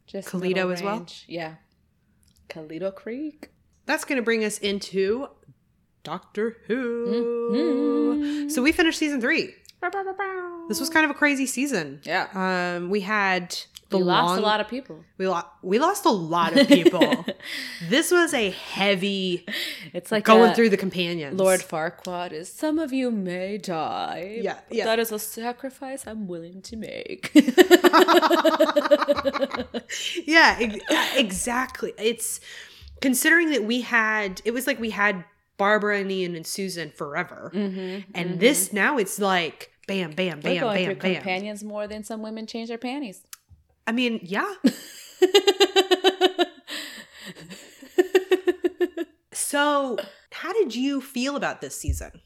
Just 0.06 0.28
Coleto 0.28 0.72
as 0.72 0.82
well? 0.82 1.06
Yeah. 1.26 1.54
Coleto 2.48 2.94
Creek. 2.94 3.50
That's 3.86 4.04
going 4.04 4.16
to 4.16 4.22
bring 4.22 4.44
us 4.44 4.58
into 4.58 5.26
Doctor 6.04 6.58
Who. 6.66 7.52
Mhm. 7.52 8.50
So 8.50 8.62
we 8.62 8.70
finished 8.72 8.98
season 8.98 9.20
three. 9.20 9.54
This 10.68 10.80
was 10.80 10.90
kind 10.90 11.04
of 11.04 11.10
a 11.10 11.14
crazy 11.14 11.46
season. 11.46 12.00
Yeah. 12.04 12.28
Um, 12.34 12.90
we 12.90 13.00
had 13.00 13.56
the 13.90 13.98
we 13.98 14.04
lost 14.04 14.30
long- 14.30 14.38
a 14.38 14.42
lot 14.42 14.60
of 14.60 14.66
people. 14.68 15.04
We 15.16 15.28
lo- 15.28 15.44
we 15.62 15.78
lost 15.78 16.04
a 16.06 16.10
lot 16.10 16.56
of 16.58 16.66
people. 16.66 17.24
this 17.88 18.10
was 18.10 18.34
a 18.34 18.50
heavy 18.50 19.46
It's 19.92 20.10
like 20.10 20.24
going 20.24 20.54
through 20.54 20.70
the 20.70 20.76
companions. 20.76 21.38
Lord 21.38 21.60
Farquaad 21.60 22.32
is 22.32 22.52
some 22.52 22.78
of 22.80 22.92
you 22.92 23.10
may 23.12 23.58
die. 23.58 24.40
Yeah, 24.42 24.58
but 24.68 24.76
yeah. 24.76 24.84
That 24.86 24.98
is 24.98 25.12
a 25.12 25.18
sacrifice 25.20 26.04
I'm 26.06 26.26
willing 26.26 26.62
to 26.62 26.76
make. 26.76 27.30
yeah, 30.26 30.56
ex- 30.60 30.84
exactly. 31.16 31.92
It's 31.98 32.40
considering 33.00 33.50
that 33.50 33.64
we 33.64 33.82
had 33.82 34.40
it 34.44 34.52
was 34.52 34.66
like 34.66 34.80
we 34.80 34.90
had 34.90 35.24
Barbara 35.56 36.00
and 36.00 36.10
Ian 36.10 36.34
and 36.36 36.46
Susan 36.46 36.90
forever, 36.90 37.50
mm-hmm. 37.54 38.10
and 38.14 38.40
this 38.40 38.72
now 38.72 38.98
it's 38.98 39.18
like 39.18 39.72
bam, 39.86 40.12
bam, 40.12 40.38
We're 40.38 40.42
bam, 40.42 40.60
going 40.60 40.76
bam, 40.76 40.84
through 40.84 40.94
bam. 40.96 41.14
companions 41.14 41.64
more 41.64 41.86
than 41.86 42.04
some 42.04 42.22
women 42.22 42.46
change 42.46 42.68
their 42.68 42.78
panties. 42.78 43.22
I 43.86 43.92
mean, 43.92 44.18
yeah. 44.22 44.52
So, 49.56 49.96
how 50.32 50.52
did 50.52 50.74
you 50.74 51.00
feel 51.00 51.36
about 51.36 51.60
this 51.60 51.80
season? 51.80 52.20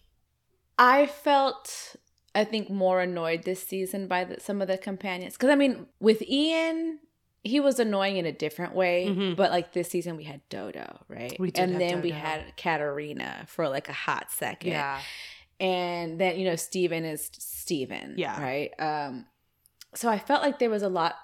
I 0.79 1.07
felt, 1.07 1.97
I 2.35 2.45
think, 2.45 2.71
more 2.71 3.01
annoyed 3.01 3.45
this 3.45 3.63
season 3.63 4.09
by 4.09 4.25
the, 4.25 4.41
some 4.41 4.63
of 4.63 4.69
the 4.69 4.79
companions. 4.79 5.35
Because, 5.35 5.51
I 5.51 5.55
mean, 5.55 5.87
with 6.01 6.23
Ian, 6.23 6.99
he 7.42 7.59
was 7.61 7.78
annoying 7.80 8.16
in 8.18 8.26
a 8.26 8.32
different 8.32 8.75
way. 8.75 9.06
Mhm. 9.09 9.37
But, 9.37 9.50
like, 9.50 9.73
this 9.73 9.88
season 9.88 10.16
we 10.16 10.25
had 10.25 10.40
Dodo, 10.50 11.04
right? 11.09 11.38
We 11.40 11.50
did 11.50 11.62
and 11.70 11.80
then 11.80 12.02
we 12.02 12.11
had 12.11 12.54
Katarina 12.56 13.44
for, 13.49 13.68
like, 13.68 13.88
a 13.88 13.94
hot 13.94 14.30
second. 14.30 14.73
Yeah. 14.73 15.00
And 15.59 16.20
then, 16.20 16.38
you 16.38 16.44
know, 16.44 16.56
Steven 16.56 17.04
is 17.04 17.30
Steven. 17.32 18.14
Yeah. 18.18 18.40
Right. 18.42 18.70
Um, 18.78 19.26
so 19.94 20.09
I 20.09 20.18
felt 20.18 20.42
like 20.42 20.59
there 20.59 20.70
was 20.70 20.82
a 20.82 20.88
lot 20.88 21.16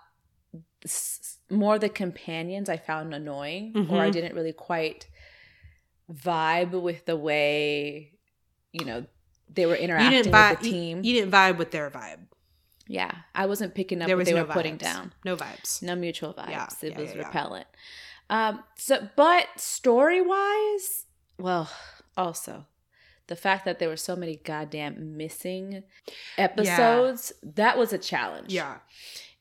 more 1.50 1.78
the 1.78 1.88
companions 1.88 2.68
I 2.68 2.76
found 2.76 3.12
annoying, 3.14 3.72
or 3.90 4.00
I 4.00 4.08
Mhm. 4.08 4.12
didn't 4.12 4.34
really 4.34 4.52
quite 4.52 5.06
vibe 6.12 6.80
with 6.80 7.04
the 7.06 7.16
way, 7.16 8.12
you 8.72 8.84
know, 8.84 9.06
they 9.52 9.66
were 9.66 9.76
you 9.76 9.82
interacting 9.82 10.32
vibe. 10.32 10.50
with 10.50 10.60
the 10.60 10.66
you- 10.66 10.72
team. 10.72 11.04
You, 11.04 11.14
didn't 11.14 11.30
vibe 11.32 11.56
with 11.58 11.70
their 11.70 11.90
vibe. 11.90 12.25
Yeah. 12.86 13.12
I 13.34 13.46
wasn't 13.46 13.74
picking 13.74 14.02
up 14.02 14.06
there 14.06 14.16
what 14.16 14.26
they 14.26 14.32
no 14.32 14.44
were 14.44 14.52
putting 14.52 14.76
vibes. 14.76 14.80
down. 14.80 15.12
No 15.24 15.36
vibes. 15.36 15.82
No 15.82 15.94
mutual 15.94 16.34
vibes. 16.34 16.50
Yeah, 16.50 16.66
it 16.82 16.92
yeah, 16.92 17.00
was 17.00 17.14
yeah. 17.14 17.18
repellent. 17.18 17.66
Um, 18.28 18.62
so 18.76 19.08
but 19.16 19.46
story 19.56 20.20
wise, 20.20 21.06
well, 21.38 21.70
also 22.16 22.66
the 23.26 23.36
fact 23.36 23.64
that 23.64 23.78
there 23.78 23.88
were 23.88 23.96
so 23.96 24.16
many 24.16 24.36
goddamn 24.44 25.16
missing 25.16 25.82
episodes, 26.38 27.32
that 27.42 27.76
was 27.76 27.92
a 27.92 27.98
challenge. 27.98 28.52
Yeah. 28.52 28.76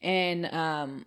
And 0.02 0.46
um 0.54 1.06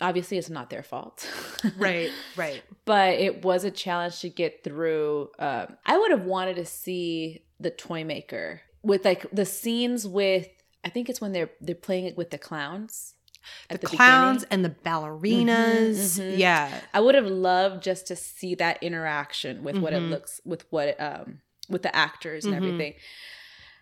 obviously 0.00 0.38
it's 0.38 0.50
not 0.50 0.70
their 0.70 0.82
fault. 0.82 1.28
Right. 1.76 2.10
Right. 2.36 2.62
but 2.84 3.14
it 3.14 3.44
was 3.44 3.64
a 3.64 3.70
challenge 3.70 4.20
to 4.20 4.28
get 4.28 4.62
through. 4.62 5.30
Um, 5.38 5.76
I 5.84 5.98
would 5.98 6.12
have 6.12 6.24
wanted 6.24 6.56
to 6.56 6.64
see 6.64 7.42
the 7.58 7.70
toy 7.70 8.04
maker 8.04 8.60
with 8.82 9.04
like 9.04 9.26
the 9.32 9.44
scenes 9.44 10.06
with. 10.06 10.48
I 10.88 10.90
think 10.90 11.10
it's 11.10 11.20
when 11.20 11.32
they're 11.32 11.50
they're 11.60 11.74
playing 11.74 12.06
it 12.06 12.16
with 12.16 12.30
the 12.30 12.38
clowns. 12.38 13.14
The, 13.68 13.76
clowns 13.78 14.44
and 14.50 14.64
the 14.64 14.70
ballerinas. 14.70 15.96
Mhm, 16.18 16.18
mhm. 16.18 16.38
Yeah. 16.38 16.80
I 16.94 17.00
would 17.00 17.14
have 17.14 17.26
loved 17.26 17.82
just 17.82 18.06
to 18.06 18.16
see 18.16 18.54
that 18.54 18.82
interaction 18.82 19.62
with 19.62 19.76
what 19.82 19.92
it 19.92 20.02
Mhm. 20.02 20.10
looks 20.10 20.40
with 20.46 20.64
what 20.70 20.98
um 20.98 21.42
with 21.68 21.82
the 21.82 21.94
actors 21.94 22.46
and 22.46 22.54
Mhm. 22.54 22.56
everything. 22.56 22.94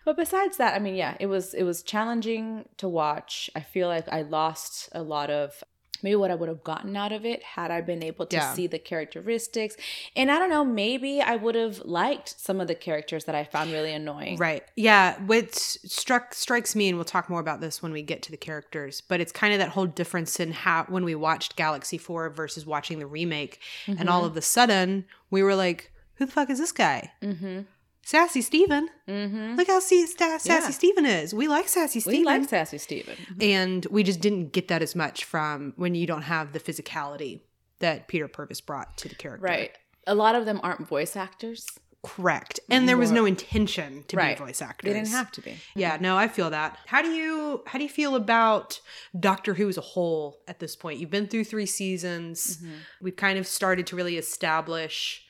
But 0.03 0.17
besides 0.17 0.57
that, 0.57 0.73
I 0.75 0.79
mean, 0.79 0.95
yeah, 0.95 1.15
it 1.21 1.27
was 1.27 1.53
it 1.53 1.63
was 1.63 1.81
challenging 1.81 2.67
to 2.77 2.89
watch. 2.89 3.49
I 3.55 3.61
feel 3.61 3.87
like 3.87 4.07
I 4.09 4.21
lost 4.23 4.89
a 4.91 5.01
lot 5.01 5.29
of 5.29 5.63
maybe 6.03 6.15
what 6.15 6.31
I 6.31 6.35
would 6.35 6.49
have 6.49 6.63
gotten 6.63 6.95
out 6.95 7.11
of 7.11 7.25
it 7.25 7.41
had 7.43 7.71
I 7.71 7.81
been 7.81 8.03
able 8.03 8.25
to 8.27 8.35
Yeah. 8.35 8.53
see 8.53 8.67
the 8.67 8.79
characteristics. 8.79 9.75
And 10.15 10.31
I 10.31 10.39
don't 10.39 10.49
know, 10.49 10.63
maybe 10.65 11.21
I 11.21 11.35
would 11.35 11.55
have 11.55 11.79
liked 11.79 12.39
some 12.39 12.59
of 12.61 12.67
the 12.67 12.75
characters 12.75 13.25
that 13.25 13.35
I 13.35 13.43
found 13.43 13.71
really 13.71 13.91
annoying. 13.93 14.37
Right. 14.37 14.63
Yeah. 14.75 15.19
What 15.23 15.55
struck 15.55 16.33
strikes 16.33 16.75
me, 16.75 16.89
and 16.89 16.97
we'll 16.97 17.05
talk 17.05 17.29
more 17.29 17.39
about 17.39 17.61
this 17.61 17.81
when 17.81 17.91
we 17.91 18.01
get 18.01 18.21
to 18.23 18.31
the 18.31 18.37
characters, 18.37 19.01
but 19.01 19.19
it's 19.19 19.31
kind 19.31 19.53
of 19.53 19.59
that 19.59 19.69
whole 19.69 19.85
difference 19.85 20.39
in 20.39 20.51
how 20.51 20.85
when 20.89 21.03
we 21.03 21.15
watched 21.15 21.55
Galaxy 21.55 21.97
4 21.97 22.29
versus 22.29 22.65
watching 22.65 22.99
the 22.99 23.07
remake, 23.07 23.59
and 23.87 24.09
all 24.09 24.25
of 24.25 24.35
a 24.37 24.41
sudden 24.41 25.05
we 25.29 25.41
were 25.43 25.55
like, 25.55 25.91
who 26.15 26.25
the 26.25 26.31
fuck 26.31 26.49
is 26.49 26.57
this 26.59 26.71
guy? 26.71 27.11
Mm-hmm. 27.21 27.61
Sassy 28.07 28.41
Steven. 28.41 28.87
Mm-hmm. 29.05 29.55
Look 29.55 29.67
how 29.67 29.81
see, 29.81 30.05
sta- 30.07 30.37
sassy 30.37 30.49
Yeah. 30.49 30.69
Steven 30.69 31.05
is. 31.05 31.33
We 31.33 31.49
like 31.49 31.67
Sassy 31.67 31.99
Steven. 31.99 32.19
We 32.21 32.25
like 32.25 32.47
Sassy 32.47 32.77
Steven. 32.77 33.15
and 33.41 33.85
we 33.91 34.01
just 34.01 34.21
didn't 34.21 34.53
get 34.53 34.69
that 34.69 34.81
as 34.81 34.95
much 34.95 35.25
from 35.25 35.73
when 35.75 35.93
you 35.93 36.07
don't 36.07 36.21
have 36.21 36.53
the 36.53 36.59
physicality 36.61 37.41
that 37.79 38.07
Peter 38.07 38.29
Purves 38.29 38.61
brought 38.65 38.97
to 38.99 39.09
the 39.09 39.15
character. 39.15 39.43
Right. 39.43 39.71
A 40.07 40.15
lot 40.15 40.35
of 40.35 40.45
them 40.45 40.61
aren't 40.63 40.87
voice 40.87 41.17
actors. 41.17 41.67
Correct. 42.01 42.61
And 42.69 42.87
there 42.87 42.95
was 42.95 43.11
no 43.11 43.25
intention 43.25 44.05
to 44.07 44.15
Right. 44.15 44.37
be 44.37 44.45
voice 44.45 44.61
actors. 44.61 44.87
They 44.87 44.97
didn't 44.97 45.11
have 45.11 45.29
to 45.33 45.41
be. 45.41 45.57
Yeah, 45.75 45.97
no, 45.99 46.15
I 46.15 46.29
feel 46.29 46.49
that. 46.51 46.77
How 46.85 47.01
do 47.01 47.09
you 47.09 47.61
how 47.67 47.77
do 47.77 47.83
you 47.83 47.89
feel 47.89 48.15
about 48.15 48.79
Doctor 49.19 49.53
Who 49.55 49.67
as 49.67 49.77
a 49.77 49.81
whole 49.81 50.39
at 50.47 50.59
this 50.59 50.77
point? 50.77 50.99
You've 51.01 51.09
been 51.09 51.27
through 51.27 51.43
three 51.43 51.65
seasons. 51.65 52.59
Mhm. 52.63 52.71
We've 53.01 53.17
kind 53.17 53.37
of 53.37 53.45
started 53.45 53.85
to 53.87 53.97
really 53.97 54.15
establish 54.17 55.25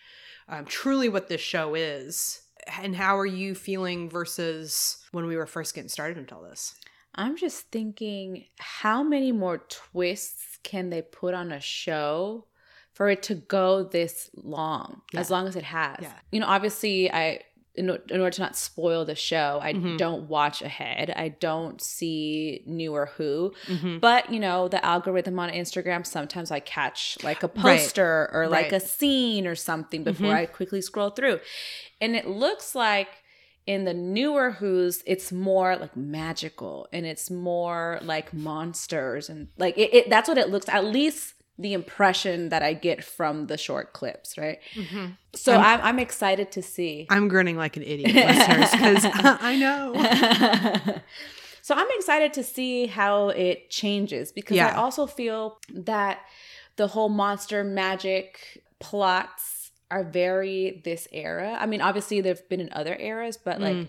um, 0.47 0.65
truly 0.65 1.09
what 1.09 1.27
this 1.27 1.41
show 1.41 1.73
is. 1.73 2.41
And 2.81 2.95
how 2.95 3.17
are 3.17 3.25
you 3.25 3.55
feeling 3.55 4.09
versus 4.09 4.97
when 5.11 5.25
we 5.25 5.35
were 5.35 5.45
first 5.45 5.73
getting 5.75 5.89
started 5.89 6.17
into 6.17 6.35
all 6.35 6.43
this? 6.43 6.75
I'm 7.15 7.35
just 7.35 7.71
thinking, 7.71 8.45
how 8.59 9.01
many 9.01 9.31
more 9.31 9.65
twists 9.69 10.59
can 10.63 10.89
they 10.89 11.01
put 11.01 11.33
on 11.33 11.51
a 11.51 11.59
show 11.59 12.45
for 12.93 13.09
it 13.09 13.23
to 13.23 13.35
go 13.35 13.83
this 13.83 14.29
long? 14.35 15.01
As 15.15 15.31
long 15.31 15.47
as 15.47 15.55
it 15.55 15.63
has. 15.63 15.97
Yeah. 16.01 16.13
You 16.31 16.39
know, 16.41 16.47
obviously, 16.47 17.11
I 17.11 17.41
in, 17.77 17.89
in 18.09 18.19
order 18.21 18.31
to 18.31 18.41
not 18.41 18.55
spoil 18.55 19.05
the 19.05 19.15
show, 19.15 19.59
I 19.61 19.73
Mhm. 19.73 19.97
don't 19.97 20.27
watch 20.27 20.61
ahead. 20.61 21.13
I 21.15 21.29
don't 21.29 21.79
see 21.81 22.63
newer 22.65 23.07
Who. 23.17 23.53
Mm-hmm. 23.67 23.99
But 23.99 24.31
you 24.33 24.39
know, 24.39 24.67
the 24.67 24.83
algorithm 24.85 25.37
on 25.39 25.49
Instagram 25.49 26.05
sometimes 26.05 26.49
I 26.51 26.59
catch 26.59 27.17
like 27.23 27.43
a 27.43 27.47
Right. 27.47 27.55
poster 27.79 28.29
or 28.33 28.47
like 28.47 28.71
Right. 28.71 28.81
a 28.81 28.85
scene 28.85 29.45
or 29.45 29.55
something 29.55 30.03
before 30.03 30.27
Mhm. 30.27 30.35
I 30.35 30.45
quickly 30.47 30.81
scroll 30.81 31.11
through. 31.11 31.39
And 32.01 32.15
it 32.15 32.27
looks 32.27 32.75
like 32.75 33.09
in 33.65 33.83
the 33.83 33.93
newer 33.93 34.51
Who's, 34.51 35.03
it's 35.05 35.31
more 35.31 35.75
like 35.75 35.95
magical 35.95 36.87
and 36.93 37.05
it's 37.05 37.29
more 37.29 37.99
like 38.01 38.33
monsters 38.33 39.29
and 39.29 39.49
like 39.57 39.77
it, 39.77 39.93
it 39.93 40.09
that's 40.09 40.27
what 40.29 40.37
it 40.37 40.49
looks 40.49 40.69
at 40.69 40.85
least 40.85 41.33
the 41.59 41.73
impression 41.73 42.49
that 42.49 42.61
I 42.61 42.73
get 42.73 43.03
from 43.03 43.47
the 43.47 43.57
short 43.57 43.93
clips, 43.93 44.37
right? 44.37 44.59
Mm-hmm. 44.75 45.05
So 45.33 45.53
I'm- 45.53 45.79
I'm, 45.79 45.85
I'm 45.85 45.99
excited 45.99 46.51
to 46.51 46.61
see. 46.61 47.07
I'm 47.09 47.27
grinning 47.27 47.57
like 47.57 47.77
an 47.77 47.83
idiot, 47.83 48.13
listeners, 48.15 48.71
because 48.71 49.05
I 49.13 49.55
know. 49.55 49.93
so 51.61 51.75
I'm 51.75 51.87
excited 51.97 52.33
to 52.33 52.43
see 52.43 52.87
how 52.87 53.29
it 53.29 53.69
changes 53.69 54.31
because 54.31 54.57
I 54.59 54.71
also 54.73 55.07
feel 55.07 55.59
that 55.73 56.19
the 56.75 56.87
whole 56.87 57.09
monster 57.09 57.63
magic 57.63 58.63
plots 58.79 59.71
are 59.89 60.03
very 60.03 60.81
this 60.83 61.07
era. 61.11 61.57
I 61.59 61.65
mean, 61.65 61.81
obviously 61.81 62.21
they've 62.21 62.47
been 62.49 62.59
in 62.59 62.69
other 62.73 62.95
eras, 62.99 63.37
but 63.37 63.59
like 63.61 63.75
Mm. 63.75 63.87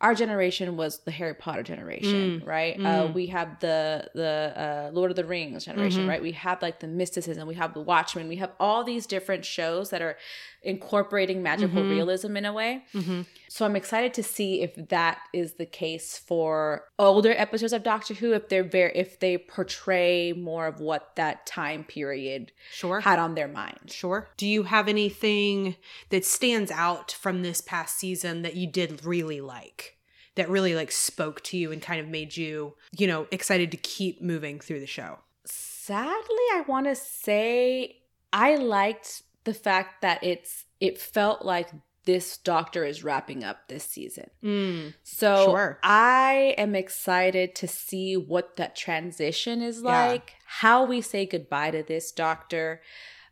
Our 0.00 0.14
generation 0.14 0.76
was 0.78 1.00
the 1.00 1.10
Harry 1.10 1.34
Potter 1.34 1.62
generation, 1.62 2.40
Mm. 2.40 2.46
right? 2.46 2.74
Uh, 2.78 3.08
Mm. 3.08 3.12
we 3.14 3.26
have 3.26 3.60
the 3.60 4.08
the 4.14 4.52
uh, 4.56 4.90
Lord 4.94 5.10
of 5.10 5.16
the 5.16 5.24
Rings 5.24 5.64
generation, 5.66 6.04
Mhm. 6.04 6.08
right? 6.08 6.22
We 6.22 6.32
have 6.32 6.62
like 6.62 6.80
the 6.80 6.86
mysticism, 6.86 7.46
we 7.46 7.54
have 7.56 7.74
the 7.74 7.82
Watchmen, 7.82 8.26
we 8.28 8.36
have 8.36 8.52
all 8.58 8.82
these 8.82 9.06
different 9.06 9.44
shows 9.44 9.90
that 9.90 10.00
are 10.00 10.16
incorporating 10.62 11.42
magical 11.42 11.82
Mhm. 11.82 11.90
realism 11.90 12.36
in 12.36 12.44
a 12.44 12.52
way. 12.52 12.84
Mm-hmm. 12.94 13.22
So 13.48 13.64
I'm 13.64 13.76
excited 13.76 14.12
to 14.14 14.22
see 14.22 14.62
if 14.62 14.74
that 14.88 15.18
is 15.32 15.54
the 15.54 15.66
case 15.66 16.18
for 16.18 16.84
older 16.98 17.32
episodes 17.32 17.72
of 17.72 17.82
Doctor 17.82 18.14
Who, 18.14 18.32
if 18.32 18.48
they're 18.48 18.62
very 18.62 18.92
if 18.94 19.18
they 19.20 19.38
portray 19.38 20.32
more 20.32 20.66
of 20.66 20.80
what 20.80 21.16
that 21.16 21.46
time 21.46 21.84
period 21.84 22.52
Sure. 22.72 23.00
had 23.00 23.18
on 23.18 23.34
their 23.34 23.48
mind. 23.48 23.90
Sure. 23.90 24.28
Do 24.36 24.46
you 24.46 24.64
have 24.64 24.86
anything 24.88 25.76
that 26.10 26.24
stands 26.24 26.70
out 26.70 27.10
from 27.12 27.42
this 27.42 27.60
past 27.60 27.98
season 27.98 28.42
that 28.42 28.54
you 28.56 28.66
did 28.66 29.04
really 29.04 29.40
like? 29.40 29.96
That 30.36 30.48
really 30.48 30.74
like 30.74 30.92
spoke 30.92 31.42
to 31.44 31.56
you 31.56 31.72
and 31.72 31.82
kind 31.82 32.00
of 32.00 32.06
made 32.08 32.36
you, 32.36 32.76
you 32.96 33.06
know, 33.06 33.26
excited 33.30 33.70
to 33.72 33.76
keep 33.76 34.22
moving 34.22 34.60
through 34.60 34.80
the 34.80 34.86
show. 34.86 35.18
Sadly, 35.44 36.46
I 36.52 36.64
want 36.68 36.86
to 36.86 36.94
say 36.94 37.96
I 38.32 38.54
liked 38.56 39.22
the 39.44 39.54
fact 39.54 40.02
that 40.02 40.22
it's 40.22 40.64
it 40.80 40.98
felt 40.98 41.44
like 41.44 41.70
this 42.06 42.38
doctor 42.38 42.84
is 42.84 43.04
wrapping 43.04 43.44
up 43.44 43.68
this 43.68 43.84
season. 43.84 44.30
Mm. 44.42 44.94
So 45.02 45.44
Sure. 45.44 45.78
I 45.82 46.54
am 46.56 46.74
excited 46.74 47.54
to 47.56 47.68
see 47.68 48.16
what 48.16 48.56
that 48.56 48.74
transition 48.74 49.60
is 49.60 49.82
Yeah. 49.82 50.06
like, 50.08 50.34
how 50.46 50.84
we 50.84 51.02
say 51.02 51.26
goodbye 51.26 51.70
to 51.72 51.82
this 51.82 52.10
doctor. 52.10 52.80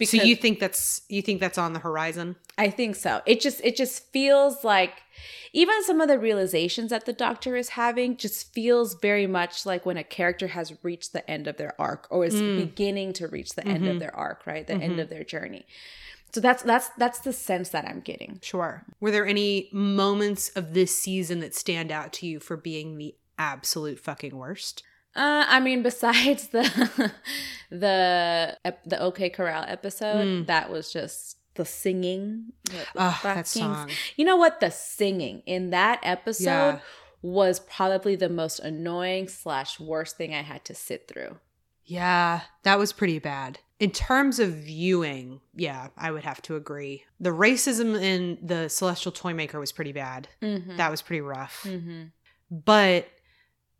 So 0.06 0.16
you 0.22 0.36
think 0.36 0.60
that's 0.60 1.02
you 1.08 1.22
think 1.22 1.40
that's 1.40 1.58
on 1.58 1.72
the 1.72 1.78
horizon? 1.80 2.36
I 2.56 2.70
think 2.70 2.96
so. 2.96 3.20
It 3.26 3.40
just 3.40 3.60
it 3.64 3.76
just 3.76 4.10
feels 4.12 4.64
like 4.64 4.92
even 5.52 5.82
some 5.84 6.00
of 6.00 6.08
the 6.08 6.18
realizations 6.18 6.90
that 6.90 7.04
the 7.06 7.12
doctor 7.12 7.56
is 7.56 7.70
having 7.70 8.16
just 8.16 8.52
feels 8.52 8.94
very 8.94 9.26
much 9.26 9.64
like 9.66 9.84
when 9.86 9.96
a 9.96 10.04
character 10.04 10.48
has 10.48 10.72
reached 10.84 11.12
the 11.12 11.28
end 11.30 11.46
of 11.48 11.56
their 11.56 11.74
arc 11.80 12.06
or 12.10 12.24
is 12.24 12.34
Mm. 12.40 12.56
beginning 12.56 13.12
to 13.14 13.26
reach 13.26 13.54
the 13.54 13.66
end 13.66 13.84
Mhm. 13.84 13.92
of 13.94 13.98
their 14.00 14.14
arc, 14.14 14.46
right? 14.46 14.66
The 14.66 14.74
end 14.74 14.96
Mhm. 14.98 15.02
of 15.02 15.08
their 15.08 15.24
journey. 15.24 15.66
So 16.32 16.40
that's 16.40 16.62
that's 16.62 16.90
that's 16.98 17.20
the 17.20 17.32
sense 17.32 17.70
that 17.70 17.86
I'm 17.86 18.00
getting. 18.00 18.38
Sure. 18.42 18.84
Were 19.00 19.10
there 19.10 19.26
any 19.26 19.68
moments 19.72 20.50
of 20.50 20.74
this 20.74 20.96
season 20.96 21.40
that 21.40 21.54
stand 21.54 21.90
out 21.90 22.12
to 22.14 22.26
you 22.26 22.38
for 22.38 22.56
being 22.56 22.98
the 22.98 23.14
absolute 23.38 23.98
fucking 23.98 24.36
worst? 24.36 24.82
Uh, 25.18 25.44
I 25.48 25.58
mean, 25.60 25.82
besides 25.82 26.48
the 26.48 27.12
the 27.70 28.56
the 28.86 29.00
OK 29.00 29.30
Corral 29.30 29.64
episode, 29.66 30.24
Mm. 30.26 30.46
that 30.46 30.70
was 30.70 30.92
just 30.92 31.36
the 31.54 31.64
singing. 31.64 32.52
the- 32.64 32.86
Oh, 32.96 33.18
that 33.24 33.46
song. 33.46 33.90
You 34.16 34.24
know 34.24 34.36
what? 34.36 34.60
The 34.60 34.70
singing 34.70 35.42
in 35.46 35.70
that 35.70 36.00
episode 36.02 36.44
Yeah. 36.44 36.80
was 37.22 37.58
probably 37.60 38.14
the 38.16 38.28
most 38.28 38.60
annoying 38.60 39.28
slash 39.28 39.80
worst 39.80 40.16
thing 40.16 40.34
I 40.34 40.42
had 40.42 40.64
to 40.66 40.74
sit 40.74 41.08
through. 41.08 41.38
Yeah, 41.84 42.42
that 42.64 42.78
was 42.78 42.92
pretty 42.92 43.18
bad. 43.18 43.58
In 43.80 43.90
terms 43.90 44.38
of 44.38 44.50
viewing, 44.50 45.40
yeah, 45.54 45.88
I 45.96 46.10
would 46.10 46.24
have 46.24 46.42
to 46.42 46.56
agree. 46.56 47.04
The 47.18 47.30
racism 47.30 48.00
in 48.00 48.38
the 48.42 48.68
Celestial 48.68 49.10
Toymaker 49.12 49.58
was 49.58 49.72
pretty 49.72 49.92
bad. 49.92 50.28
Mm-hmm. 50.42 50.76
That 50.76 50.90
was 50.90 51.00
pretty 51.02 51.22
rough. 51.22 51.62
mm-hmm. 51.66 52.04
But 52.50 53.08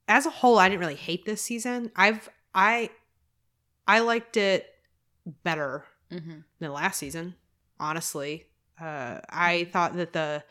as 0.08 0.26
a 0.26 0.30
whole, 0.30 0.58
I 0.58 0.68
didn't 0.68 0.80
really 0.80 0.94
hate 0.94 1.24
this 1.24 1.42
season. 1.42 1.92
I've 1.94 2.28
I 2.54 2.90
I 3.86 4.00
liked 4.00 4.36
it 4.36 4.66
better 5.44 5.84
Mm-hmm. 6.10 6.38
than 6.58 6.72
last 6.72 6.98
season, 6.98 7.34
honestly. 7.78 8.46
Uh, 8.80 9.20
I 9.28 9.68
thought 9.72 9.94
that 9.96 10.14
the 10.14 10.42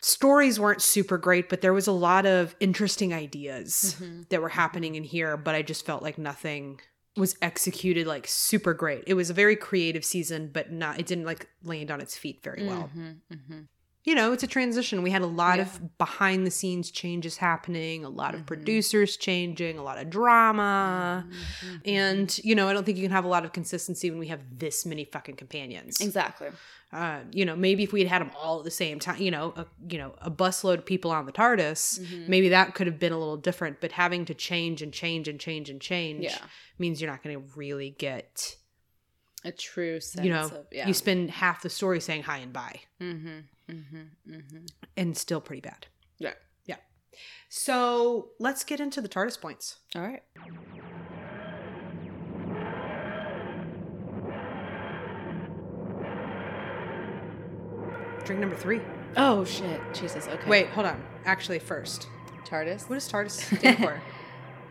stories 0.00 0.60
weren't 0.60 0.80
super 0.80 1.18
great, 1.18 1.48
but 1.48 1.62
there 1.62 1.72
was 1.72 1.88
a 1.88 1.92
lot 1.92 2.26
of 2.26 2.54
interesting 2.60 3.12
ideas 3.12 3.96
Mm-hmm. 3.98 4.22
that 4.28 4.40
were 4.40 4.48
happening 4.50 4.94
in 4.94 5.02
here, 5.02 5.36
but 5.36 5.56
I 5.56 5.62
just 5.62 5.84
felt 5.84 6.02
like 6.04 6.16
nothing 6.16 6.80
was 7.16 7.36
executed 7.42 8.06
like 8.06 8.28
super 8.28 8.72
great. 8.72 9.02
It 9.08 9.14
was 9.14 9.30
a 9.30 9.34
very 9.34 9.56
creative 9.56 10.04
season, 10.04 10.50
but 10.52 10.70
not 10.70 11.00
it 11.00 11.06
didn't 11.06 11.24
like 11.24 11.48
land 11.64 11.90
on 11.90 12.00
its 12.00 12.16
feet 12.16 12.40
very 12.44 12.64
well. 12.68 12.88
Mm-hmm. 12.96 13.60
You 14.02 14.14
know, 14.14 14.32
it's 14.32 14.42
a 14.42 14.46
transition. 14.46 15.02
We 15.02 15.10
had 15.10 15.20
a 15.20 15.26
lot 15.26 15.58
Yeah. 15.58 15.64
of 15.64 15.98
behind 15.98 16.46
the 16.46 16.50
scenes 16.50 16.90
changes 16.90 17.36
happening, 17.36 18.02
a 18.02 18.08
lot 18.08 18.34
of 18.34 18.42
Mhm. 18.42 18.46
producers 18.46 19.18
changing, 19.18 19.76
a 19.76 19.82
lot 19.82 19.98
of 19.98 20.08
drama. 20.08 21.26
Mm-hmm. 21.28 21.76
And, 21.84 22.40
you 22.42 22.54
know, 22.54 22.66
I 22.66 22.72
don't 22.72 22.84
think 22.84 22.96
you 22.96 23.04
can 23.04 23.12
have 23.12 23.26
a 23.26 23.28
lot 23.28 23.44
of 23.44 23.52
consistency 23.52 24.10
when 24.10 24.18
we 24.18 24.28
have 24.28 24.40
this 24.58 24.86
many 24.86 25.04
fucking 25.04 25.36
companions. 25.36 26.00
exactly. 26.00 26.48
Uh, 26.92 27.20
you 27.30 27.44
know, 27.44 27.54
maybe 27.54 27.84
if 27.84 27.92
we 27.92 28.00
had 28.00 28.08
had 28.08 28.20
them 28.20 28.32
all 28.36 28.58
at 28.58 28.64
the 28.64 28.70
same 28.70 28.98
time, 28.98 29.20
you 29.22 29.30
know, 29.30 29.52
a, 29.54 29.66
you 29.88 29.96
know, 29.98 30.14
a 30.22 30.30
busload 30.30 30.78
of 30.78 30.86
people 30.86 31.10
on 31.12 31.24
the 31.26 31.30
TARDIS, 31.32 32.00
Mhm. 32.00 32.26
maybe 32.26 32.48
that 32.48 32.74
could 32.74 32.86
have 32.88 32.98
been 32.98 33.12
a 33.12 33.18
little 33.18 33.36
different. 33.36 33.80
But 33.80 33.92
having 33.92 34.24
to 34.24 34.34
change 34.34 34.80
and 34.82 34.92
change 34.92 35.28
and 35.28 35.38
change 35.38 35.68
and 35.70 35.80
change 35.80 36.24
Yeah, 36.24 36.38
means 36.78 37.00
you're 37.00 37.10
not 37.10 37.22
going 37.22 37.36
to 37.36 37.44
really 37.54 37.90
get. 37.90 38.56
a 39.42 39.50
true 39.52 40.00
sense 40.00 40.22
You 40.26 40.30
know, 40.32 40.44
of 40.46 40.66
yeah. 40.70 40.86
You 40.86 40.92
spend 40.92 41.30
half 41.30 41.62
the 41.62 41.70
story 41.70 41.98
saying 42.00 42.24
hi 42.24 42.38
and 42.38 42.52
bye, 42.52 42.80
mm-hmm. 43.00 43.38
Mm-hmm. 43.70 44.32
Mm-hmm. 44.34 44.64
and 44.96 45.16
still 45.16 45.40
pretty 45.40 45.60
bad. 45.60 45.86
Yeah. 46.18 46.32
Yeah. 46.66 46.76
So 47.48 48.30
let's 48.38 48.64
get 48.64 48.80
into 48.80 49.00
the 49.00 49.08
TARDIS 49.08 49.40
points. 49.40 49.78
All 49.94 50.02
right. 50.02 50.22
Drink 58.24 58.40
number 58.40 58.56
three. 58.56 58.80
Oh 59.16 59.44
shit! 59.44 59.80
Jesus. 59.92 60.28
Okay. 60.28 60.48
Wait, 60.48 60.68
hold 60.68 60.86
on. 60.86 61.02
Actually, 61.24 61.58
first, 61.58 62.06
TARDIS. 62.44 62.88
what 62.88 62.96
does 62.96 63.08
TARDIS 63.10 63.56
stand 63.58 63.78
for? 63.78 64.00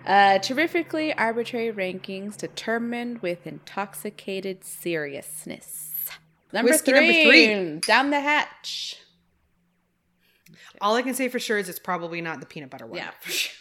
Uh, 0.06 0.40
terrifically 0.40 1.14
arbitrary 1.14 1.72
rankings 1.72 2.38
determined 2.38 3.20
with 3.20 3.46
intoxicated 3.46 4.64
seriousness. 4.64 5.89
Number 6.52 6.72
Whiskey 6.72 6.92
three, 6.92 7.00
number 7.00 7.30
three. 7.30 7.80
Down 7.82 8.10
the 8.10 8.20
hatch. 8.20 8.98
All 10.82 10.96
I 10.96 11.02
can 11.02 11.14
say 11.14 11.28
for 11.28 11.40
sure 11.40 11.58
is 11.58 11.70
it's 11.70 11.80
probably 11.80 12.22
not 12.22 12.40
the 12.40 12.46
peanut 12.46 12.70
butter 12.70 12.86
one. 12.88 12.98
Yeah, 12.98 13.12
for 13.20 13.32
sure. 13.32 13.54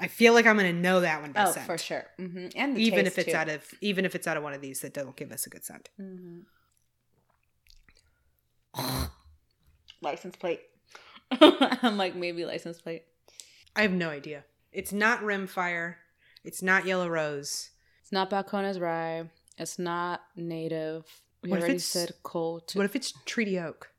I 0.00 0.08
feel 0.08 0.32
like 0.34 0.46
I'm 0.46 0.58
going 0.58 0.74
to 0.74 0.80
know 0.80 1.00
that 1.00 1.22
one 1.22 1.30
by 1.32 1.44
Oh, 1.44 1.52
scent. 1.52 1.64
for 1.66 1.78
sure. 1.78 2.04
hmm 2.18 2.48
And 2.56 2.76
the 2.76 2.82
Even 2.82 3.06
if 3.06 3.18
it's 3.18 3.30
too. 3.30 3.36
out 3.36 3.48
of 3.48 3.64
even 3.80 4.04
if 4.04 4.14
it's 4.16 4.26
out 4.26 4.36
of 4.36 4.42
one 4.42 4.52
of 4.52 4.60
these 4.60 4.80
that 4.80 4.92
don't 4.92 5.14
give 5.16 5.30
us 5.30 5.46
a 5.46 5.50
good 5.50 5.64
scent. 5.64 5.88
Mhm. 6.00 6.42
license 10.00 10.36
plate. 10.36 10.60
I'm 11.30 11.96
like 11.96 12.14
maybe 12.14 12.44
license 12.44 12.80
plate. 12.80 13.04
I 13.76 13.82
have 13.82 13.92
no 13.92 14.10
idea. 14.10 14.44
It's 14.72 14.92
not 14.92 15.20
Rimfire. 15.20 15.96
It's 16.44 16.62
not 16.62 16.84
Yellow 16.86 17.08
Rose. 17.08 17.70
It's 18.02 18.12
not 18.12 18.28
Balcones 18.30 18.80
rye. 18.80 19.30
It's 19.62 19.78
not 19.78 20.22
native. 20.36 21.04
We 21.42 21.50
What 21.50 21.56
if 21.58 21.62
already 21.62 21.76
it's- 21.76 21.84
said 21.86 22.12
cold. 22.22 22.70
What 22.74 22.84
if 22.84 22.94
it's 22.94 23.12
Treaty 23.24 23.58
Oak? 23.58 23.90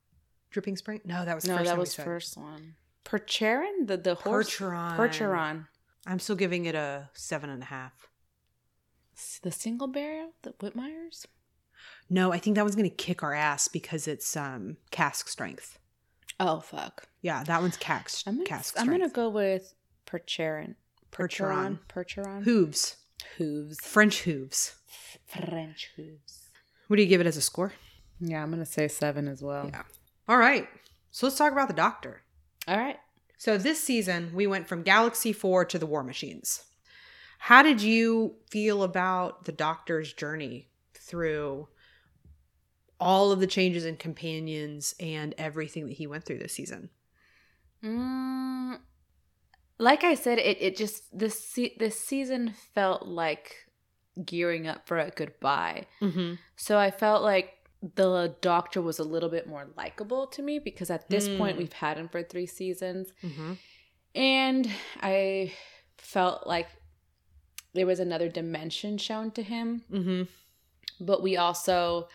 Dripping 0.52 0.78
Spring? 0.78 1.02
No, 1.04 1.26
that 1.26 1.34
was 1.36 1.46
the 1.46 1.50
no, 1.52 1.58
first 1.58 1.70
that 1.70 1.78
was 1.78 1.96
first 1.96 2.38
one. 2.38 2.76
Percheron, 3.04 3.88
the 3.88 3.98
the 3.98 4.16
horse. 4.16 4.50
Percheron. 4.50 4.96
Percheron. 4.98 5.68
I'm 6.06 6.20
still 6.20 6.36
giving 6.36 6.66
it 6.66 6.76
a 6.76 7.10
seven 7.14 7.50
and 7.50 7.64
a 7.64 7.66
half. 7.66 8.08
The 9.42 9.52
single 9.52 9.88
barrel, 9.88 10.34
the 10.42 10.52
Whitmeyer's. 10.54 11.26
No, 12.10 12.32
I 12.32 12.38
think 12.40 12.56
that 12.56 12.64
one's 12.64 12.76
gonna 12.76 12.90
kick 12.90 13.24
our 13.24 13.34
ass 13.34 13.68
because 13.68 14.08
it's 14.08 14.36
um 14.38 14.78
cask 14.92 15.28
strength. 15.28 15.80
Oh 16.40 16.60
fuck! 16.60 17.08
Yeah, 17.22 17.44
that 17.44 17.62
one's 17.62 17.78
cask 17.78 18.26
I'm 18.28 18.36
gonna, 18.38 18.46
cask 18.46 18.80
I'm 18.80 18.88
gonna 18.88 19.10
go 19.10 19.30
with 19.30 19.74
Percheron. 20.06 20.76
Percheron. 21.12 21.80
Percheron. 21.90 22.44
hooves. 22.44 22.98
Hooves. 23.38 23.78
French 23.82 24.22
hooves. 24.24 24.76
French 25.34 25.92
hooves. 25.96 26.50
What 26.88 26.98
do 26.98 27.04
you 27.04 27.10
give 27.10 27.22
it 27.22 27.28
as 27.28 27.38
a 27.38 27.42
score? 27.42 27.74
Yeah, 28.20 28.44
I'm 28.44 28.52
gonna 28.52 28.66
say 28.66 28.88
seven 28.88 29.28
as 29.28 29.42
well. 29.42 29.70
Yeah. 29.72 29.84
All 30.28 30.38
right. 30.38 30.68
So 31.12 31.26
let's 31.26 31.38
talk 31.38 31.52
about 31.52 31.68
the 31.68 31.74
Doctor. 31.74 32.22
All 32.68 32.78
right. 32.78 32.98
So 33.38 33.58
this 33.58 33.84
season 33.84 34.32
we 34.34 34.48
went 34.48 34.68
from 34.68 34.84
Galaxy 34.84 35.34
4 35.34 35.66
to 35.66 35.80
the 35.80 35.86
War 35.86 36.04
Machines. 36.04 36.64
How 37.40 37.62
did 37.62 37.82
you 37.82 38.36
feel 38.50 38.84
about 38.84 39.46
the 39.46 39.52
Doctor's 39.52 40.14
journey 40.14 40.70
through 40.94 41.68
all 43.00 43.34
of 43.34 43.42
the 43.42 43.48
changes 43.48 43.84
in 43.84 43.98
companions 43.98 44.96
and 44.98 45.36
everything 45.38 45.88
that 45.88 45.98
he 45.98 46.08
went 46.08 46.24
through 46.24 46.38
this 46.40 46.54
season? 46.54 46.90
Mm, 47.84 48.80
like 49.78 50.06
I 50.06 50.14
said, 50.14 50.40
it 50.40 50.58
it 50.62 50.78
just 50.78 51.18
this 51.18 51.60
this 51.78 52.00
season 52.00 52.54
felt 52.74 53.06
like 53.06 53.63
gearing 54.26 54.68
up 54.68 54.88
for 54.88 54.98
a 55.00 55.10
goodbye. 55.10 55.86
Mm-hmm. 56.02 56.34
So 56.56 56.78
I 56.78 56.92
felt 56.92 57.24
like 57.24 57.54
the 57.96 58.36
doctor 58.42 58.82
was 58.82 59.00
a 59.00 59.04
little 59.04 59.30
bit 59.30 59.48
more 59.48 59.68
likable 59.76 60.28
to 60.28 60.42
me 60.42 60.60
because 60.60 60.90
at 60.90 61.10
this 61.10 61.28
point 61.28 61.56
Mm. 61.58 61.60
we've 61.60 61.74
had 61.74 61.98
him 61.98 62.08
for 62.10 62.24
three 62.24 62.46
seasons, 62.46 63.12
Mm-hmm. 63.24 63.54
and 64.16 64.70
I 65.02 65.54
felt 65.98 66.48
like 66.48 66.68
there 67.74 67.86
was 67.88 68.00
another 68.00 68.30
dimension 68.30 68.98
shown 68.98 69.32
to 69.32 69.44
him. 69.44 69.84
Mm-hmm. 69.92 70.24
But 71.04 71.24
we 71.24 71.38
also 71.38 72.08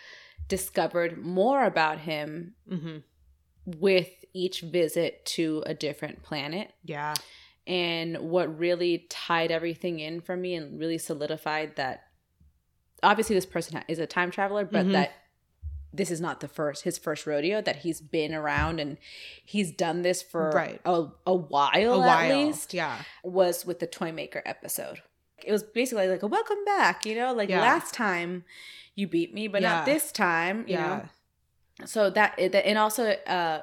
discovered 0.46 1.18
more 1.18 1.64
about 1.64 1.98
him 1.98 2.54
Mm-hmm. 2.70 2.98
with 3.78 4.08
each 4.32 4.60
visit 4.60 5.24
to 5.24 5.62
a 5.66 5.74
different 5.74 6.22
planet. 6.22 6.72
Yeah. 6.84 7.14
And 7.68 8.16
what 8.18 8.58
really 8.58 9.06
tied 9.10 9.52
everything 9.52 10.00
in 10.00 10.20
for 10.22 10.36
me 10.36 10.54
and 10.54 10.80
really 10.80 10.98
solidified 10.98 11.76
that 11.76 12.04
obviously 13.02 13.36
this 13.36 13.46
person 13.46 13.80
is 13.86 13.98
a 13.98 14.06
time 14.06 14.30
traveler, 14.30 14.64
but 14.64 14.86
Mhm. 14.86 14.92
that 14.92 15.12
this 15.92 16.10
is 16.10 16.20
not 16.20 16.40
the 16.40 16.48
first 16.48 16.84
his 16.84 16.98
first 16.98 17.26
rodeo 17.26 17.60
that 17.62 17.76
he's 17.76 18.00
been 18.00 18.34
around 18.34 18.78
and 18.78 18.98
he's 19.44 19.70
done 19.72 20.02
this 20.02 20.22
for 20.22 20.50
Right. 20.50 20.80
a, 20.84 21.06
a 21.26 21.34
while 21.34 21.70
A 21.74 21.80
at 21.80 21.98
while. 21.98 22.28
least 22.46 22.74
Yeah. 22.74 23.02
was 23.22 23.64
with 23.64 23.78
the 23.78 23.86
toy 23.86 24.12
maker 24.12 24.42
episode 24.44 25.00
it 25.42 25.50
was 25.50 25.62
basically 25.62 26.06
like 26.08 26.22
a 26.22 26.26
welcome 26.26 26.62
back 26.66 27.06
you 27.06 27.14
know 27.14 27.32
like 27.32 27.48
Yeah. 27.48 27.62
last 27.62 27.94
time 27.94 28.44
you 28.96 29.06
beat 29.08 29.32
me 29.32 29.48
but 29.48 29.62
Yeah. 29.62 29.76
not 29.76 29.86
this 29.86 30.12
time 30.12 30.58
you 30.68 30.74
yeah. 30.74 30.86
know 31.80 31.86
so 31.86 32.10
that 32.10 32.38
and 32.38 32.76
also 32.78 33.12
uh 33.12 33.62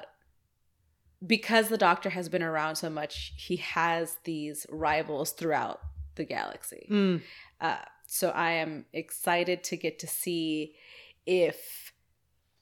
because 1.24 1.68
the 1.68 1.78
doctor 1.78 2.10
has 2.10 2.28
been 2.28 2.42
around 2.42 2.76
so 2.76 2.90
much 2.90 3.32
he 3.36 3.56
has 3.56 4.16
these 4.24 4.66
rivals 4.70 5.32
throughout 5.32 5.80
the 6.16 6.24
galaxy 6.24 6.86
Mm. 6.90 7.22
uh 7.60 7.76
so 8.06 8.30
i 8.30 8.52
am 8.52 8.84
excited 8.92 9.62
to 9.64 9.76
get 9.76 9.98
to 10.00 10.06
see 10.06 10.74
if 11.26 11.92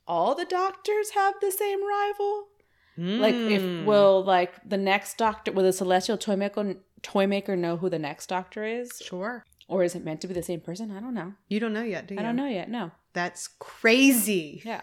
all 0.06 0.34
the 0.34 0.44
doctors 0.44 1.10
have 1.10 1.34
the 1.40 1.50
same 1.50 1.80
rival. 1.86 2.48
Like, 2.96 3.34
if 3.34 3.62
Mm. 3.62 3.84
will 3.86 4.22
like 4.22 4.52
the 4.68 4.76
next 4.76 5.16
doctor, 5.16 5.50
will 5.50 5.64
the 5.64 5.72
celestial 5.72 6.16
toy 6.16 6.36
maker 6.36 6.76
toy 7.02 7.26
maker 7.26 7.56
know 7.56 7.76
who 7.78 7.88
the 7.90 7.98
next 7.98 8.28
doctor 8.28 8.64
is, 8.64 9.02
sure. 9.04 9.44
or 9.66 9.82
is 9.82 9.94
it 9.94 10.04
meant 10.04 10.20
to 10.20 10.28
be 10.28 10.34
the 10.34 10.42
same 10.42 10.60
person? 10.60 10.90
I 10.90 11.00
don't 11.00 11.14
know. 11.14 11.34
You 11.48 11.58
don't 11.58 11.72
know 11.72 11.82
yet, 11.82 12.06
do 12.06 12.14
you? 12.14 12.20
I 12.20 12.22
don't 12.22 12.36
know 12.36 12.46
yet. 12.46 12.68
No. 12.70 12.92
That's 13.14 13.48
crazy. 13.48 14.62
Yeah. 14.64 14.82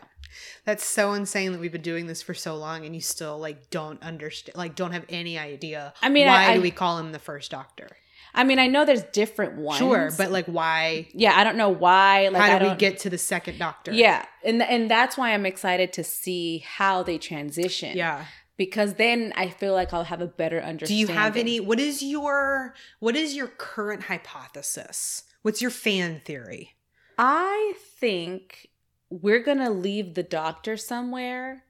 That's 0.65 0.83
so 0.85 1.13
insane 1.13 1.51
that 1.51 1.59
we've 1.61 1.71
been 1.71 1.81
doing 1.81 2.07
this 2.07 2.21
for 2.21 2.33
so 2.33 2.55
long 2.55 2.85
and 2.85 2.93
you 2.95 3.01
still 3.01 3.37
like 3.37 3.69
don't 3.69 4.01
understand 4.03 4.55
like 4.57 4.75
don't 4.75 4.91
have 4.91 5.05
any 5.09 5.37
idea 5.37 5.93
I 6.01 6.09
mean, 6.09 6.27
why 6.27 6.51
I- 6.51 6.53
do 6.55 6.61
we 6.61 6.71
call 6.71 6.97
him 6.97 7.11
the 7.11 7.19
first 7.19 7.51
doctor? 7.51 7.87
I 8.33 8.45
mean, 8.45 8.59
I 8.59 8.67
know 8.67 8.85
there's 8.85 9.03
different 9.11 9.57
ones. 9.57 9.79
Sure, 9.79 10.09
but 10.17 10.31
like 10.31 10.45
why 10.45 11.07
yeah, 11.13 11.33
I 11.37 11.43
don't 11.43 11.57
know 11.57 11.67
why. 11.69 12.29
Like, 12.29 12.41
how 12.49 12.59
do 12.59 12.69
we 12.69 12.75
get 12.75 12.99
to 12.99 13.09
the 13.09 13.17
second 13.17 13.59
doctor? 13.59 13.91
Yeah, 13.91 14.25
and 14.45 14.61
and 14.61 14.89
that's 14.89 15.17
why 15.17 15.33
I'm 15.33 15.45
excited 15.45 15.91
to 15.93 16.03
see 16.05 16.59
how 16.59 17.03
they 17.03 17.17
transition. 17.17 17.97
Yeah. 17.97 18.23
because 18.55 18.93
then 18.93 19.33
I 19.35 19.49
feel 19.49 19.73
like 19.73 19.91
I'll 19.93 20.05
have 20.05 20.21
a 20.21 20.27
better 20.27 20.61
understanding. 20.61 21.07
Do 21.07 21.11
you 21.13 21.19
have 21.19 21.35
any 21.35 21.59
what 21.59 21.77
is 21.79 22.01
your 22.01 22.73
what 22.99 23.17
is 23.17 23.35
your 23.35 23.47
current 23.47 24.03
hypothesis? 24.03 25.23
What's 25.41 25.61
your 25.61 25.71
fan 25.71 26.21
theory? 26.23 26.71
I 27.17 27.73
think 27.99 28.69
we're 29.11 29.43
gonna 29.43 29.69
leave 29.69 30.15
the 30.15 30.23
doctor 30.23 30.75
somewhere, 30.77 31.63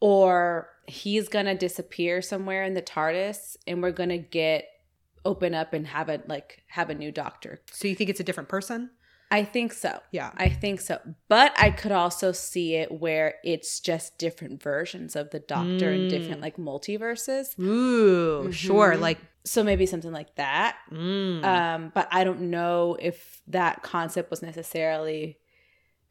or 0.00 0.68
he's 0.86 1.28
gonna 1.28 1.54
disappear 1.54 2.20
somewhere 2.22 2.64
in 2.64 2.74
the 2.74 2.82
TARDIS, 2.82 3.56
and 3.66 3.82
we're 3.82 3.92
gonna 3.92 4.18
get 4.18 4.66
open 5.24 5.54
up 5.54 5.72
and 5.72 5.86
have 5.86 6.08
a 6.08 6.22
like 6.26 6.62
have 6.68 6.90
a 6.90 6.94
new 6.94 7.10
doctor. 7.12 7.60
So 7.72 7.88
you 7.88 7.94
think 7.94 8.10
it's 8.10 8.20
a 8.20 8.24
different 8.24 8.48
person? 8.48 8.90
I 9.30 9.42
think 9.42 9.72
so. 9.72 10.00
Yeah. 10.12 10.30
I 10.36 10.48
think 10.48 10.80
so. 10.80 11.00
But 11.28 11.54
I 11.58 11.70
could 11.70 11.90
also 11.92 12.30
see 12.30 12.74
it 12.76 12.92
where 12.92 13.36
it's 13.42 13.80
just 13.80 14.16
different 14.18 14.62
versions 14.62 15.16
of 15.16 15.30
the 15.30 15.40
doctor 15.40 15.90
in 15.92 16.02
Mm. 16.02 16.08
different 16.10 16.40
like 16.40 16.56
multiverses. 16.56 17.58
Ooh, 17.58 18.52
sure. 18.52 18.92
Mhm. 18.94 19.00
Like 19.00 19.18
So 19.46 19.62
maybe 19.64 19.86
something 19.86 20.12
like 20.12 20.34
that. 20.36 20.76
mm. 20.92 21.44
Um, 21.44 21.90
but 21.94 22.06
I 22.12 22.22
don't 22.24 22.42
know 22.50 22.96
if 23.00 23.40
that 23.48 23.82
concept 23.82 24.30
was 24.30 24.40
necessarily 24.42 25.38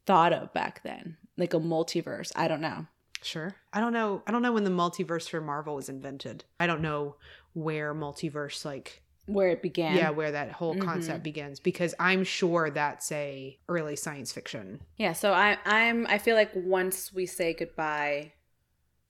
thought 0.06 0.34
of 0.34 0.54
back 0.54 0.84
then, 0.84 1.18
like 1.38 1.54
a 1.54 1.60
multiverse. 1.60 2.32
I 2.36 2.48
don't 2.48 2.62
know. 2.62 2.88
Sure. 3.22 3.56
I 3.72 3.80
don't 3.80 3.94
know. 3.94 4.22
I 4.28 4.32
don't 4.32 4.42
know 4.42 4.52
when 4.52 4.66
the 4.66 4.70
multiverse 4.70 5.30
for 5.30 5.40
Marvel 5.40 5.76
was 5.76 5.88
invented. 5.90 6.44
I 6.60 6.68
don't 6.68 6.82
know 6.82 7.16
where 7.54 7.96
multiverse 7.96 8.66
like 8.66 9.02
Where 9.28 9.48
it 9.50 9.62
began. 9.62 9.96
yeah, 9.96 10.10
where 10.10 10.32
that 10.32 10.52
whole 10.52 10.76
Mhm. 10.76 10.82
concept 10.82 11.24
begins 11.24 11.60
because 11.62 11.96
I'm 12.00 12.26
sure 12.26 12.70
that's 12.70 13.10
a 13.14 13.58
early 13.70 13.96
science 13.96 14.34
fiction. 14.34 14.82
Yeah. 14.98 15.14
So 15.14 15.32
I, 15.32 15.58
I'm. 15.66 16.06
I 16.08 16.18
feel 16.18 16.36
like 16.36 16.52
once 16.54 17.14
we 17.14 17.26
say 17.26 17.54
goodbye 17.54 18.34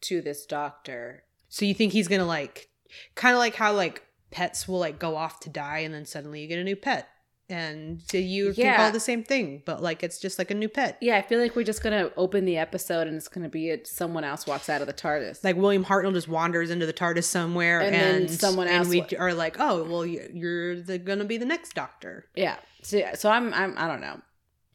to 0.02 0.22
this 0.22 0.46
doctor, 0.46 1.24
So 1.50 1.66
you 1.66 1.74
think 1.74 1.94
he's 1.94 2.08
going 2.08 2.20
to 2.22 2.26
like 2.28 2.70
kind 3.16 3.34
of 3.34 3.40
like 3.40 3.56
how 3.56 3.74
like 3.74 4.04
pets 4.32 4.68
will 4.68 4.80
like 4.80 5.00
go 5.00 5.16
off 5.16 5.40
to 5.42 5.50
die 5.50 5.80
and 5.80 5.94
then 5.94 6.06
suddenly 6.06 6.42
you 6.42 6.48
get 6.48 6.60
a 6.60 6.64
new 6.64 6.76
pet. 6.76 7.08
And 7.50 8.02
so 8.10 8.18
you 8.18 8.54
can 8.54 8.64
Yeah. 8.66 8.78
call 8.78 8.88
it 8.88 8.94
the 8.94 9.00
same 9.02 9.24
thing, 9.24 9.62
but 9.66 9.84
like 9.84 10.02
it's 10.02 10.18
just 10.20 10.40
like 10.40 10.50
a 10.50 10.54
new 10.54 10.70
pet. 10.70 10.98
yeah, 11.02 11.18
I 11.18 11.22
feel 11.22 11.40
like 11.40 11.56
we're 11.56 11.64
just 11.66 11.84
gonna 11.84 12.10
open 12.18 12.46
the 12.46 12.58
episode 12.58 13.06
and 13.08 13.18
it's 13.18 13.28
gonna 13.28 13.50
be 13.50 13.70
it. 13.70 13.86
Someone 13.86 14.24
else 14.24 14.48
walks 14.48 14.70
out 14.70 14.82
of 14.82 14.88
the 14.88 14.94
TARDIS. 14.94 15.44
Like 15.44 15.58
William 15.58 15.84
Hartnell 15.86 16.14
just 16.14 16.28
wanders 16.30 16.70
into 16.72 16.86
the 16.86 16.94
TARDIS 16.94 17.26
somewhere, 17.26 17.82
And 17.82 17.94
and, 17.96 18.30
then 18.30 18.38
someone 18.38 18.68
and 18.70 18.88
we 18.90 19.02
are 19.20 19.34
like, 19.34 19.58
oh, 19.60 19.84
well, 19.84 20.06
you- 20.06 20.28
you're 20.34 20.82
the, 20.82 20.98
gonna 20.98 21.26
be 21.26 21.38
the 21.38 21.46
next 21.46 21.74
Doctor. 21.76 22.26
yeah. 22.36 22.56
So 22.82 22.98
yeah. 22.98 23.16
So 23.16 23.30
I'm. 23.30 23.54
I'm. 23.54 23.76
I 23.78 23.88
don't 23.88 24.02
know. 24.02 24.20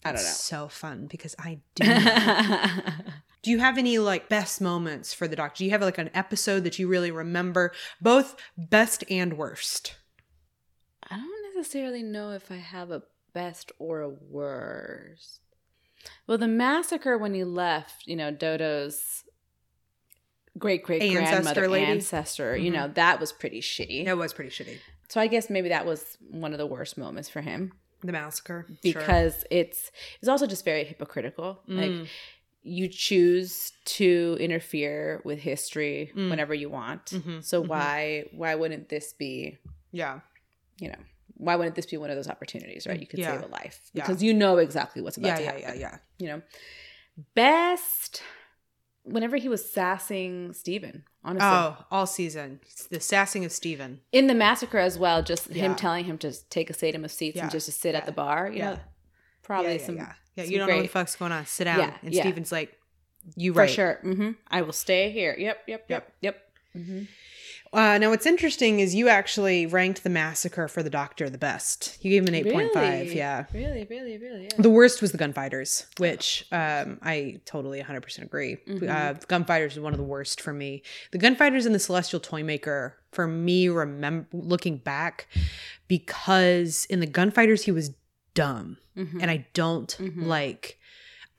I 0.04 0.12
don't 0.12 0.20
It's 0.20 0.40
So 0.44 0.68
fun 0.68 1.06
because 1.08 1.34
I 1.38 1.58
do. 1.74 1.84
do 3.42 3.50
you 3.50 3.58
have 3.58 3.76
any 3.78 3.98
like 3.98 4.28
best 4.28 4.60
moments 4.60 5.12
for 5.12 5.26
the 5.28 5.36
Doctor? 5.36 5.58
Do 5.58 5.64
you 5.64 5.70
have 5.72 5.82
like 5.82 5.98
an 5.98 6.10
episode 6.14 6.64
that 6.64 6.78
you 6.78 6.88
really 6.88 7.10
remember, 7.10 7.72
both 8.00 8.36
best 8.56 9.04
and 9.10 9.36
worst? 9.36 9.96
Necessarily 11.62 12.04
know 12.04 12.30
if 12.30 12.52
I 12.52 12.56
have 12.56 12.92
a 12.92 13.02
best 13.34 13.72
or 13.80 14.00
a 14.00 14.08
worst. 14.08 15.40
Well, 16.28 16.38
the 16.38 16.46
massacre 16.46 17.18
when 17.18 17.34
he 17.34 17.42
left, 17.42 18.06
you 18.06 18.14
know, 18.14 18.30
Dodo's 18.30 19.24
great 20.56 20.84
great 20.84 21.00
grandmother 21.00 21.64
Ancestor 21.64 21.76
ancestor, 21.76 22.56
you 22.56 22.70
Mhm. 22.70 22.74
know, 22.74 22.88
that 22.94 23.18
was 23.18 23.32
pretty 23.32 23.60
shitty. 23.60 24.06
It 24.06 24.14
was 24.14 24.32
pretty 24.32 24.50
shitty. 24.50 24.78
So 25.08 25.20
I 25.20 25.26
guess 25.26 25.50
maybe 25.50 25.68
that 25.70 25.84
was 25.84 26.16
one 26.30 26.52
of 26.52 26.58
the 26.58 26.66
worst 26.66 26.96
moments 26.96 27.28
for 27.28 27.40
him 27.40 27.72
The 28.04 28.12
massacre, 28.12 28.64
Sure. 28.68 28.78
because 28.94 29.44
it's 29.50 29.90
it's 30.20 30.28
also 30.28 30.46
just 30.46 30.64
very 30.64 30.84
hypocritical. 30.84 31.60
Like 31.66 31.90
Mm. 31.90 32.06
you 32.62 32.86
choose 32.86 33.72
to 33.96 34.36
interfere 34.38 35.22
with 35.24 35.40
history 35.40 36.12
Mm. 36.14 36.30
whenever 36.30 36.54
you 36.54 36.70
want. 36.70 37.06
Mhm, 37.06 37.42
So 37.42 37.60
mhm. 37.64 37.66
why 37.68 38.28
why 38.30 38.54
wouldn't 38.54 38.88
this 38.90 39.12
be 39.12 39.58
yeah, 39.90 40.20
you 40.78 40.86
know, 40.90 40.98
why 41.38 41.56
wouldn't 41.56 41.74
this 41.76 41.86
be 41.86 41.96
one 41.96 42.10
of 42.10 42.16
those 42.16 42.28
opportunities, 42.28 42.86
right? 42.86 43.00
You 43.00 43.06
could 43.06 43.18
Yeah. 43.20 43.32
save 43.40 43.44
a 43.48 43.52
life 43.52 43.80
Yeah. 43.94 44.02
because 44.06 44.22
you 44.22 44.34
know 44.34 44.58
exactly 44.58 45.00
what's 45.02 45.16
about 45.16 45.28
yeah, 45.28 45.36
to 45.36 45.42
yeah, 45.42 45.50
happen. 45.50 45.62
yeah, 45.62 45.74
yeah. 45.74 45.78
yeah. 45.80 45.98
You 46.18 46.26
know, 46.36 46.42
best 47.34 48.22
whenever 49.04 49.36
he 49.38 49.48
was 49.48 49.70
sassing 49.70 50.52
Steven, 50.52 51.04
honestly. 51.24 51.48
Oh, 51.48 51.76
all 51.90 52.06
season, 52.06 52.60
the 52.90 53.00
sassing 53.00 53.44
of 53.44 53.52
Steven. 53.52 54.00
In 54.12 54.26
the 54.26 54.34
massacre 54.34 54.78
as 54.78 54.98
well, 54.98 55.22
just 55.22 55.48
Yeah. 55.48 55.62
him 55.64 55.76
telling 55.76 56.04
him 56.04 56.18
to 56.18 56.32
take 56.50 56.68
a 56.68 56.74
sedum 56.74 57.04
of 57.04 57.10
seats 57.10 57.36
Yeah. 57.36 57.44
and 57.44 57.50
just 57.50 57.66
to 57.66 57.72
sit 57.72 57.92
Yeah. 57.92 57.98
at 57.98 58.06
the 58.06 58.12
bar. 58.12 58.48
You 58.50 58.58
Yeah. 58.58 58.70
know, 58.74 58.80
probably 59.42 59.72
yeah, 59.72 59.78
yeah, 59.78 59.86
some 59.86 59.96
yeah, 59.96 60.12
yeah. 60.36 60.44
some 60.44 60.52
You 60.52 60.58
don't 60.58 60.68
know 60.68 60.76
what 60.76 60.82
the 60.82 60.88
fuck's 60.88 61.16
going 61.16 61.32
on. 61.32 61.46
Sit 61.46 61.64
down. 61.64 61.78
Yeah, 61.78 61.96
and 62.02 62.12
yeah. 62.12 62.22
Steven's 62.22 62.52
like, 62.52 62.74
you 63.36 63.52
for 63.54 63.60
right. 63.60 63.70
sure. 63.70 63.98
hmm 64.02 64.32
I 64.48 64.62
will 64.62 64.72
stay 64.72 65.10
here. 65.10 65.34
Yep, 65.38 65.62
yep, 65.66 65.84
yep, 65.88 66.12
yep. 66.20 66.52
hmm 66.74 67.02
Uh, 67.72 67.98
now, 67.98 68.10
what's 68.10 68.24
interesting 68.26 68.80
is 68.80 68.94
you 68.94 69.08
actually 69.08 69.66
ranked 69.66 70.02
the 70.02 70.08
massacre 70.10 70.68
for 70.68 70.82
the 70.82 70.88
Doctor 70.90 71.28
the 71.28 71.38
best. 71.38 71.98
You 72.02 72.10
gave 72.10 72.22
him 72.22 72.28
an 72.28 72.34
eight 72.34 72.52
point 72.52 72.72
five. 72.72 73.02
Really? 73.06 73.16
Yeah. 73.16 73.44
Really, 73.52 73.86
really, 73.90 74.16
really. 74.18 74.44
Yeah. 74.44 74.56
The 74.62 74.70
worst 74.70 75.02
was 75.02 75.12
the 75.12 75.18
gunfighters, 75.18 75.86
which 75.98 76.46
um, 76.50 76.98
I 77.02 77.40
totally 77.44 77.80
100% 77.82 78.22
agree. 78.22 78.56
Mhm. 78.66 78.88
Uh, 78.88 79.12
the 79.14 79.26
gunfighters 79.26 79.74
is 79.74 79.80
one 79.80 79.92
of 79.92 79.98
the 79.98 80.04
worst 80.04 80.40
for 80.40 80.52
me. 80.52 80.82
The 81.12 81.18
gunfighters 81.18 81.66
and 81.66 81.74
the 81.74 81.78
Celestial 81.78 82.20
Toymaker, 82.20 82.96
for 83.12 83.26
me, 83.26 83.68
remember 83.68 84.26
looking 84.32 84.78
back, 84.78 85.26
because 85.88 86.86
in 86.86 87.00
the 87.00 87.06
gunfighters 87.06 87.64
he 87.64 87.70
was 87.72 87.90
dumb, 88.34 88.78
Mhm. 88.96 89.20
and 89.22 89.30
I 89.30 89.46
don't 89.52 89.94
Mhm. 89.98 90.26
like. 90.26 90.78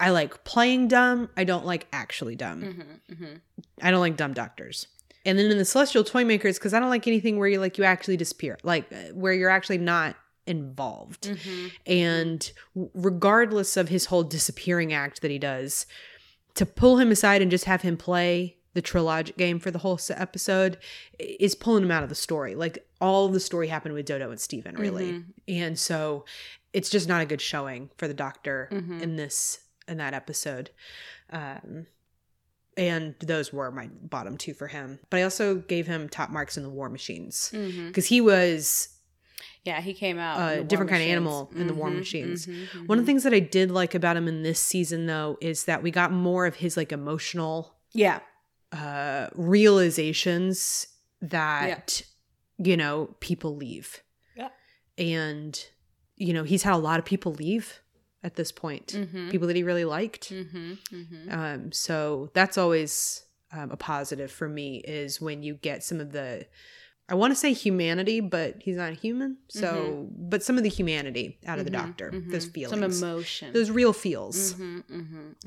I 0.02 0.12
like 0.12 0.46
playing 0.46 0.88
dumb. 0.88 1.30
I 1.36 1.44
don't 1.44 1.66
like 1.66 1.86
actually 1.92 2.36
dumb. 2.38 2.62
Mhm, 3.10 3.16
mhm. 3.18 3.42
I 3.82 3.92
don't 3.92 4.00
like 4.00 4.16
dumb 4.16 4.32
doctors. 4.34 4.88
And 5.26 5.38
then 5.38 5.52
in 5.52 5.58
the 5.58 5.66
Celestial 5.66 6.04
toy 6.04 6.24
makers, 6.26 6.58
because 6.58 6.74
I 6.74 6.80
don't 6.80 6.90
like 6.90 7.08
anything 7.08 7.38
where 7.38 7.48
you 7.48 7.60
like 7.60 7.78
you 7.78 7.84
actually 7.84 8.18
disappear, 8.18 8.58
like 8.64 8.92
uh, 8.92 9.14
where 9.14 9.34
you're 9.34 9.50
actually 9.50 9.78
not 9.80 10.16
involved. 10.48 11.24
Mhm. 11.30 11.72
And 11.86 12.52
w- 12.74 12.90
regardless 12.94 13.78
of 13.78 13.90
his 13.90 14.06
whole 14.06 14.24
disappearing 14.24 14.94
act 14.94 15.22
that 15.22 15.30
he 15.32 15.38
does, 15.40 15.86
to 16.56 16.66
pull 16.66 16.98
him 16.98 17.12
aside 17.12 17.42
and 17.42 17.52
just 17.52 17.66
have 17.66 17.82
him 17.84 17.98
play 17.98 18.58
the 18.74 18.82
trilogic 18.82 19.36
game 19.38 19.60
for 19.60 19.72
the 19.72 19.80
whole 19.80 20.00
episode 20.10 20.78
is 21.20 21.54
pulling 21.56 21.84
him 21.84 21.92
out 21.92 22.04
of 22.04 22.10
the 22.10 22.16
story. 22.16 22.56
Like 22.56 22.86
all 23.02 23.28
the 23.28 23.40
story 23.40 23.68
happened 23.68 23.94
with 23.96 24.06
Dodo 24.06 24.30
and 24.32 24.40
Steven, 24.40 24.76
really. 24.76 25.12
Mhm. 25.14 25.26
And 25.48 25.78
so 25.80 26.26
it's 26.74 26.90
just 26.90 27.08
not 27.08 27.22
a 27.22 27.26
good 27.26 27.42
showing 27.42 27.90
for 27.98 28.08
the 28.08 28.14
doctor 28.14 28.70
Mhm. 28.72 29.02
in 29.02 29.16
this 29.16 29.60
in 29.88 29.98
that 29.98 30.14
episode. 30.14 30.70
Um 31.32 31.88
and 32.78 33.16
those 33.20 33.52
were 33.52 33.72
my 33.72 33.88
bottom 34.04 34.38
two 34.38 34.54
for 34.54 34.68
him. 34.68 35.00
But 35.10 35.18
I 35.18 35.24
also 35.24 35.56
gave 35.56 35.88
him 35.88 36.08
top 36.10 36.30
marks 36.30 36.58
in 36.58 36.64
the 36.64 36.70
War 36.70 36.90
Machines 36.90 37.50
because 37.52 38.08
he 38.08 38.22
was 38.22 38.90
Yeah, 39.66 39.82
he 39.82 39.94
came 39.94 40.18
out. 40.18 40.40
A 40.60 40.64
different 40.64 40.90
kind 40.90 41.04
of 41.04 41.10
animal 41.10 41.52
in 41.56 41.68
the 41.68 41.74
War 41.74 41.90
Mhm, 41.90 41.98
Machines. 41.98 42.48
mhm, 42.48 42.88
One 42.88 42.98
of 42.98 43.06
the 43.06 43.10
things 43.10 43.24
that 43.24 43.34
I 43.34 43.40
did 43.40 43.70
like 43.72 43.94
about 43.94 44.16
him 44.16 44.28
in 44.28 44.42
this 44.44 44.60
season, 44.60 45.06
though, 45.06 45.38
is 45.42 45.66
that 45.66 45.84
we 45.84 45.92
got 45.92 46.12
more 46.12 46.46
of 46.46 46.56
his 46.56 46.78
like 46.78 46.92
emotional 46.92 47.76
Yeah. 47.94 48.20
uh 48.72 49.28
realizations 49.34 50.88
that 51.22 52.02
you 52.58 52.78
know 52.78 53.16
people 53.20 53.56
leave. 53.56 54.02
Yeah. 54.36 54.50
And 54.98 55.60
you 56.16 56.34
know 56.34 56.44
he's 56.44 56.64
had 56.64 56.74
a 56.74 56.78
lot 56.78 57.00
of 57.00 57.06
people 57.06 57.34
leave 57.34 57.80
at 58.24 58.36
this 58.36 58.52
point. 58.52 58.88
Mhm. 58.88 59.32
People 59.32 59.48
that 59.48 59.56
he 59.56 59.64
really 59.64 59.86
liked. 59.86 60.30
Mhm, 60.30 60.78
mhm. 60.92 61.32
Um, 61.34 61.72
so 61.72 62.30
that's 62.34 62.58
always 62.58 63.24
um, 63.52 63.72
a 63.72 63.78
positive 63.78 64.32
for 64.32 64.48
me 64.48 64.78
is 64.86 65.20
when 65.20 65.42
you 65.42 65.56
get 65.56 65.84
some 65.84 66.00
of 66.00 66.12
the, 66.12 66.46
I 67.08 67.16
want 67.16 67.32
to 67.32 67.36
say 67.36 67.52
humanity, 67.54 68.20
but 68.20 68.62
he's 68.62 68.76
not 68.76 68.94
human. 68.94 69.38
So, 69.48 70.08
but 70.12 70.44
some 70.44 70.58
of 70.58 70.64
the 70.64 70.70
humanity 70.70 71.40
out 71.48 71.58
of 71.58 71.66
the 71.66 71.72
Mhm, 71.72 71.74
doctor, 71.74 72.12
those 72.28 72.52
Some 72.70 72.84
emotion. 72.84 73.54
those 73.54 73.72
real 73.72 73.92
feels. 73.94 74.56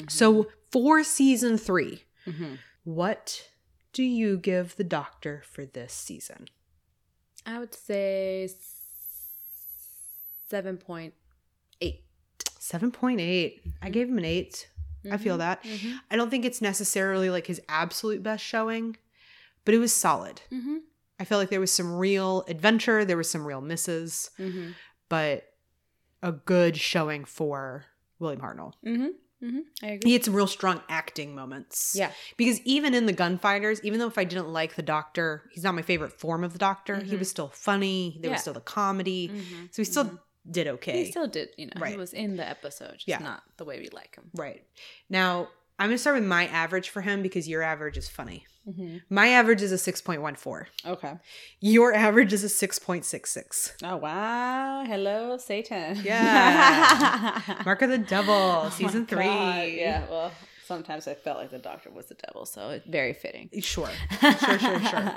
So 0.08 0.48
for 0.72 1.04
season 1.04 1.58
three, 1.58 2.02
Mhm. 2.26 2.58
what 2.82 3.48
do 3.92 4.02
you 4.02 4.36
give 4.38 4.74
the 4.76 4.84
doctor 4.84 5.42
for 5.46 5.64
this 5.64 5.92
season? 5.92 6.48
I 7.46 7.58
would 7.60 7.74
say 7.74 8.48
seven 10.48 10.76
point 10.76 11.14
eight. 11.14 11.21
7.8. 12.62 13.60
I 13.82 13.90
gave 13.90 14.08
him 14.08 14.18
an 14.18 14.24
eight. 14.24 14.68
I 15.10 15.16
feel 15.16 15.34
Mhm, 15.34 15.38
that. 15.38 15.64
mhm, 15.64 15.98
I 16.12 16.16
don't 16.16 16.30
think 16.30 16.44
it's 16.44 16.62
necessarily 16.62 17.28
like 17.28 17.48
his 17.48 17.60
absolute 17.68 18.22
best 18.22 18.44
showing, 18.44 18.96
but 19.64 19.74
it 19.74 19.78
was 19.78 19.92
solid. 19.92 20.42
mhm, 20.52 20.78
I 21.18 21.24
felt 21.24 21.40
like 21.40 21.50
there 21.50 21.58
was 21.60 21.72
some 21.72 21.92
real 21.96 22.44
adventure, 22.46 23.04
there 23.04 23.16
was 23.16 23.28
some 23.28 23.44
real 23.44 23.60
misses, 23.60 24.30
mhm, 24.38 24.74
but 25.08 25.52
a 26.22 26.30
good 26.30 26.76
showing 26.76 27.24
for 27.24 27.86
William 28.20 28.40
Hartnell. 28.40 28.74
mhm, 28.86 29.10
mhm. 29.42 29.62
I 29.82 29.86
agree. 29.88 30.10
He 30.10 30.12
had 30.12 30.24
some 30.24 30.34
real 30.36 30.46
strong 30.46 30.82
acting 30.88 31.34
moments. 31.34 31.96
Yeah. 31.96 32.12
Because 32.36 32.60
even 32.60 32.94
in 32.94 33.06
the 33.06 33.12
gunfighters, 33.12 33.80
even 33.82 33.98
though 33.98 34.06
if 34.06 34.18
I 34.18 34.22
didn't 34.24 34.48
like 34.50 34.76
the 34.76 34.82
doctor, 34.82 35.50
he's 35.52 35.64
not 35.64 35.74
my 35.74 35.82
favorite 35.82 36.12
form 36.12 36.44
of 36.44 36.52
the 36.52 36.60
doctor, 36.60 37.00
he 37.00 37.16
was 37.16 37.28
still 37.28 37.48
funny. 37.48 38.18
There 38.20 38.28
Yeah. 38.30 38.34
was 38.34 38.42
still 38.42 38.54
the 38.54 38.60
comedy. 38.60 39.32
So 39.72 39.82
he 39.82 39.84
still. 39.84 40.20
Did 40.50 40.66
okay. 40.68 41.04
He 41.04 41.10
still 41.10 41.26
did, 41.28 41.50
you 41.56 41.66
know, 41.66 41.72
Right. 41.78 41.92
he 41.92 41.96
was 41.96 42.12
in 42.12 42.36
the 42.36 42.48
episode, 42.48 42.94
just 42.94 43.08
Yeah. 43.08 43.18
not 43.18 43.42
the 43.56 43.64
way 43.64 43.78
we 43.80 43.88
like 43.90 44.16
him. 44.16 44.30
right. 44.34 44.62
Now, 45.08 45.48
I'm 45.78 45.88
going 45.88 45.94
to 45.96 45.98
start 45.98 46.16
with 46.16 46.24
my 46.28 46.46
average 46.48 46.90
for 46.90 47.00
him 47.00 47.22
because 47.22 47.48
your 47.48 47.62
average 47.62 47.96
is 47.96 48.08
funny. 48.08 48.44
Mm-hmm. 48.68 48.98
My 49.10 49.28
average 49.28 49.60
is 49.62 49.72
a 49.72 49.76
6.14. 49.92 50.66
Okay. 50.86 51.14
Your 51.60 51.92
average 51.94 52.32
is 52.32 52.44
a 52.44 52.48
6.66. 52.48 53.72
Oh 53.82 53.96
wow! 53.96 54.84
Hello, 54.86 55.36
Satan. 55.38 55.98
Yeah. 56.04 57.40
Mark 57.64 57.82
of 57.82 57.90
the 57.90 57.98
Devil, 58.14 58.34
Oh 58.34 58.70
season 58.70 59.06
three. 59.06 59.24
God, 59.24 59.68
Yeah. 59.68 60.06
Well, 60.08 60.30
sometimes 60.64 61.08
I 61.08 61.14
felt 61.14 61.38
like 61.38 61.50
the 61.50 61.58
doctor 61.58 61.90
was 61.90 62.06
the 62.06 62.14
devil, 62.14 62.46
so 62.46 62.70
it's 62.70 62.86
very 62.86 63.14
fitting. 63.14 63.50
Sure. 63.60 63.90
Sure, 64.20 64.58
sure, 64.58 64.80
sure. 64.80 65.14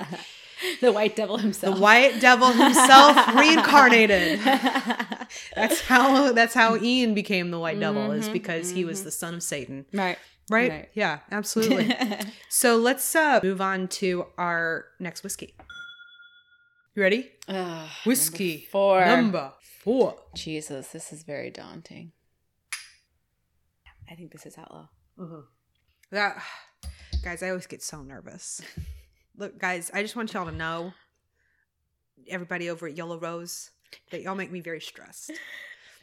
the 0.80 0.92
white 0.92 1.16
devil 1.16 1.36
himself. 1.38 1.74
The 1.76 1.80
white 1.80 2.20
devil 2.20 2.50
himself 2.52 3.34
reincarnated. 3.34 4.40
That's 5.56 5.80
how 5.82 6.32
that's 6.32 6.54
how 6.54 6.76
Ian 6.76 7.12
became 7.14 7.50
the 7.50 7.58
white 7.58 7.80
devil 7.80 8.12
is 8.12 8.28
Mhm, 8.28 8.32
because 8.32 8.70
he 8.70 8.84
was 8.84 9.00
mhm. 9.00 9.04
the 9.04 9.10
son 9.10 9.34
of 9.34 9.42
Satan. 9.42 9.84
right. 9.92 10.18
Right? 10.48 10.70
Right. 10.70 10.88
Yeah, 10.94 11.18
absolutely. 11.32 11.92
so 12.48 12.76
let's 12.76 13.16
uh 13.16 13.40
move 13.42 13.60
on 13.60 13.88
to 14.00 14.26
our 14.38 14.84
next 15.00 15.24
whiskey. 15.24 15.56
You 16.94 17.02
ready? 17.02 17.30
Ugh, 17.48 17.88
Whiskey 18.04 18.52
number 18.54 18.70
four. 18.70 19.04
Number 19.04 19.52
four. 19.82 20.14
Jesus, 20.36 20.88
this 20.92 21.12
is 21.12 21.24
very 21.24 21.50
daunting. 21.50 22.12
I 24.10 24.14
think 24.14 24.30
this 24.30 24.46
is 24.46 24.56
outlaw. 24.56 24.88
That 26.12 26.40
guys, 27.24 27.42
I 27.42 27.48
always 27.48 27.66
get 27.66 27.82
so 27.82 28.02
nervous. 28.02 28.60
Look, 29.38 29.58
guys, 29.58 29.90
I 29.92 30.02
just 30.02 30.16
want 30.16 30.32
y'all 30.32 30.46
to 30.46 30.52
know, 30.52 30.92
everybody 32.28 32.70
over 32.70 32.86
at 32.86 32.96
Yellow 32.96 33.18
Rose, 33.18 33.70
that 34.10 34.22
y'all 34.22 34.34
make 34.34 34.50
me 34.50 34.60
very 34.60 34.80
stressed. 34.80 35.32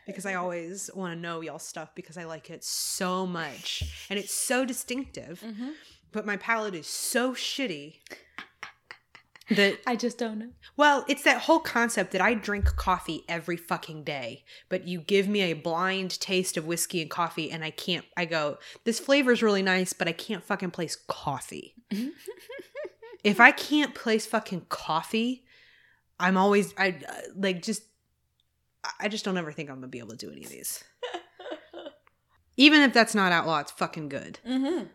Because 0.05 0.25
I 0.25 0.33
always 0.35 0.89
want 0.93 1.13
to 1.13 1.19
know 1.19 1.41
y'all 1.41 1.59
stuff 1.59 1.95
because 1.95 2.17
I 2.17 2.25
like 2.25 2.49
it 2.49 2.63
so 2.63 3.25
much. 3.25 3.83
And 4.09 4.19
it's 4.19 4.33
so 4.33 4.65
distinctive. 4.65 5.41
Mm-hmm. 5.45 5.69
But 6.11 6.25
my 6.25 6.37
palate 6.37 6.75
is 6.75 6.87
so 6.87 7.31
shitty 7.33 7.95
that 9.49 9.79
I 9.87 9.95
just 9.95 10.17
don't 10.17 10.39
know. 10.39 10.49
well, 10.77 11.05
it's 11.07 11.23
that 11.23 11.41
whole 11.41 11.59
concept 11.59 12.11
that 12.11 12.21
I 12.21 12.33
drink 12.33 12.65
coffee 12.75 13.23
every 13.27 13.57
fucking 13.57 14.03
day, 14.03 14.43
but 14.69 14.87
you 14.87 14.99
give 15.01 15.27
me 15.27 15.41
a 15.41 15.53
blind 15.53 16.19
taste 16.19 16.57
of 16.57 16.65
whiskey 16.65 17.01
and 17.01 17.09
coffee, 17.09 17.49
and 17.51 17.63
I 17.63 17.71
can't. 17.71 18.05
I 18.15 18.25
go, 18.25 18.57
this 18.83 18.99
flavor 18.99 19.31
is 19.31 19.41
really 19.41 19.63
nice, 19.63 19.93
but 19.93 20.07
I 20.07 20.13
can't 20.13 20.43
fucking 20.43 20.71
place 20.71 20.95
coffee. 20.95 21.75
if 23.23 23.39
I 23.39 23.51
can't 23.51 23.95
place 23.95 24.25
fucking 24.25 24.65
coffee, 24.69 25.45
I'm 26.19 26.37
always 26.37 26.73
I 26.77 26.99
like 27.35 27.61
just. 27.61 27.83
I 28.99 29.07
just 29.07 29.23
don't 29.23 29.37
ever 29.37 29.53
think 29.53 29.69
I'm 29.69 29.77
gonna 29.77 29.87
be 29.87 29.99
able 29.99 30.09
to 30.09 30.17
do 30.17 30.31
any 30.31 30.43
of 30.43 30.49
these. 30.49 30.83
Even 32.57 32.81
if 32.81 32.93
that's 32.93 33.15
not 33.15 33.31
outlaw, 33.31 33.59
it's 33.59 33.71
fucking 33.71 34.09
good. 34.09 34.39
Mm-hmm. 34.45 34.87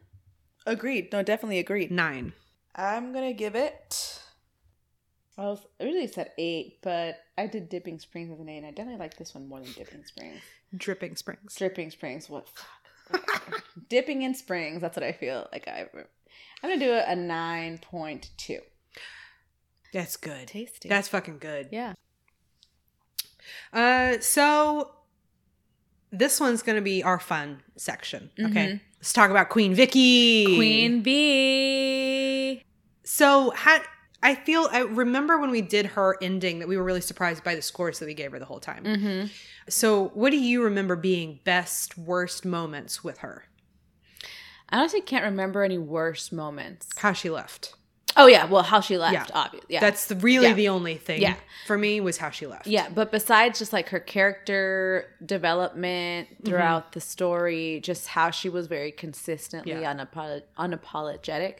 Agreed. 0.67 1.11
No, 1.11 1.23
definitely 1.23 1.59
agreed. 1.59 1.91
Nine. 1.91 2.35
I'm 2.75 3.13
gonna 3.13 3.33
give 3.33 3.55
it. 3.55 4.21
I 5.39 5.43
was 5.43 5.65
originally 5.81 6.09
said 6.09 6.33
eight, 6.37 6.79
but 6.83 7.21
I 7.39 7.47
did 7.47 7.69
Dipping 7.69 7.99
Springs 7.99 8.31
as 8.31 8.41
an 8.41 8.49
eight, 8.49 8.59
and 8.59 8.67
I 8.67 8.71
definitely 8.71 8.99
like 8.99 9.17
this 9.17 9.35
one 9.35 9.49
more 9.49 9.61
than 9.61 9.73
Dipping 9.73 10.05
Springs. 10.05 10.41
Dripping 10.77 11.17
Springs. 11.17 11.55
Dripping 11.55 11.91
Springs, 11.91 12.29
what? 12.29 12.49
Fuck. 12.49 13.63
Dipping 13.89 14.23
in 14.23 14.35
Springs. 14.35 14.81
That's 14.81 14.97
what 14.97 15.05
I 15.05 15.13
feel 15.13 15.49
like. 15.53 15.67
I. 15.69 15.87
I'm 16.63 16.71
gonna 16.71 16.81
do 16.85 16.93
a 17.07 17.15
nine 17.17 17.79
point 17.79 18.31
two. 18.37 18.61
That's 19.93 20.17
good. 20.17 20.49
Tasty. 20.49 20.89
That's 20.89 21.09
fucking 21.09 21.39
good. 21.39 21.69
yeah. 21.73 21.95
Uh, 23.73 24.19
so 24.21 24.91
this 26.11 26.41
one's 26.41 26.63
gonna 26.63 26.81
be 26.83 27.03
our 27.03 27.19
fun 27.19 27.63
section. 27.77 28.31
Okay, 28.39 28.67
Mhm. 28.67 28.81
let's 28.99 29.13
talk 29.13 29.31
about 29.31 29.49
Queen 29.49 29.75
Vicky. 29.75 30.57
Queen 30.57 31.03
Bee. 31.03 32.63
So 33.05 33.51
had 33.51 33.83
I 34.23 34.35
feel 34.35 34.69
I 34.73 34.81
remember 34.81 35.39
when 35.39 35.51
we 35.51 35.61
did 35.63 35.87
her 35.87 36.17
ending 36.21 36.59
that 36.59 36.67
we 36.69 36.77
were 36.77 36.83
really 36.83 37.01
surprised 37.01 37.45
by 37.45 37.55
the 37.55 37.63
scores 37.63 38.01
that 38.01 38.07
we 38.07 38.15
gave 38.15 38.33
her 38.33 38.39
the 38.39 38.45
whole 38.45 38.59
time. 38.61 38.85
Mm-hmm. 38.85 39.27
So 39.69 40.09
what 40.09 40.31
do 40.31 40.39
you 40.39 40.63
remember 40.65 40.97
being 40.97 41.39
best 41.45 41.97
worst 41.97 42.45
moments 42.45 43.05
with 43.05 43.19
her? 43.19 43.45
I 44.71 44.79
honestly 44.79 45.01
can't 45.01 45.25
remember 45.25 45.63
any 45.65 45.79
worse 45.79 46.31
moments. 46.33 46.91
How 46.99 47.13
she 47.13 47.31
left. 47.31 47.75
Oh 48.17 48.27
yeah, 48.27 48.47
well, 48.47 48.63
how 48.65 48.81
she 48.81 48.99
left, 48.99 49.13
Yeah. 49.15 49.27
obviously. 49.33 49.75
Yeah. 49.75 49.81
That's 49.81 50.11
really 50.11 50.49
Yeah. 50.49 50.55
the 50.55 50.69
only 50.69 50.97
thing. 50.97 51.23
Yeah. 51.23 51.37
For 51.67 51.79
me 51.79 52.01
was 52.01 52.17
how 52.17 52.31
she 52.31 52.47
left. 52.47 52.67
Yeah, 52.67 52.89
but 52.89 53.13
besides 53.13 53.59
just 53.59 53.73
like 53.73 53.91
her 53.91 54.01
character 54.01 55.15
development 55.25 56.29
throughout 56.45 56.93
the 56.93 57.01
story, 57.01 57.81
just 57.83 58.09
how 58.09 58.31
she 58.31 58.49
was 58.49 58.67
very 58.67 58.91
consistently 58.91 59.73
unapologetic, 59.73 61.59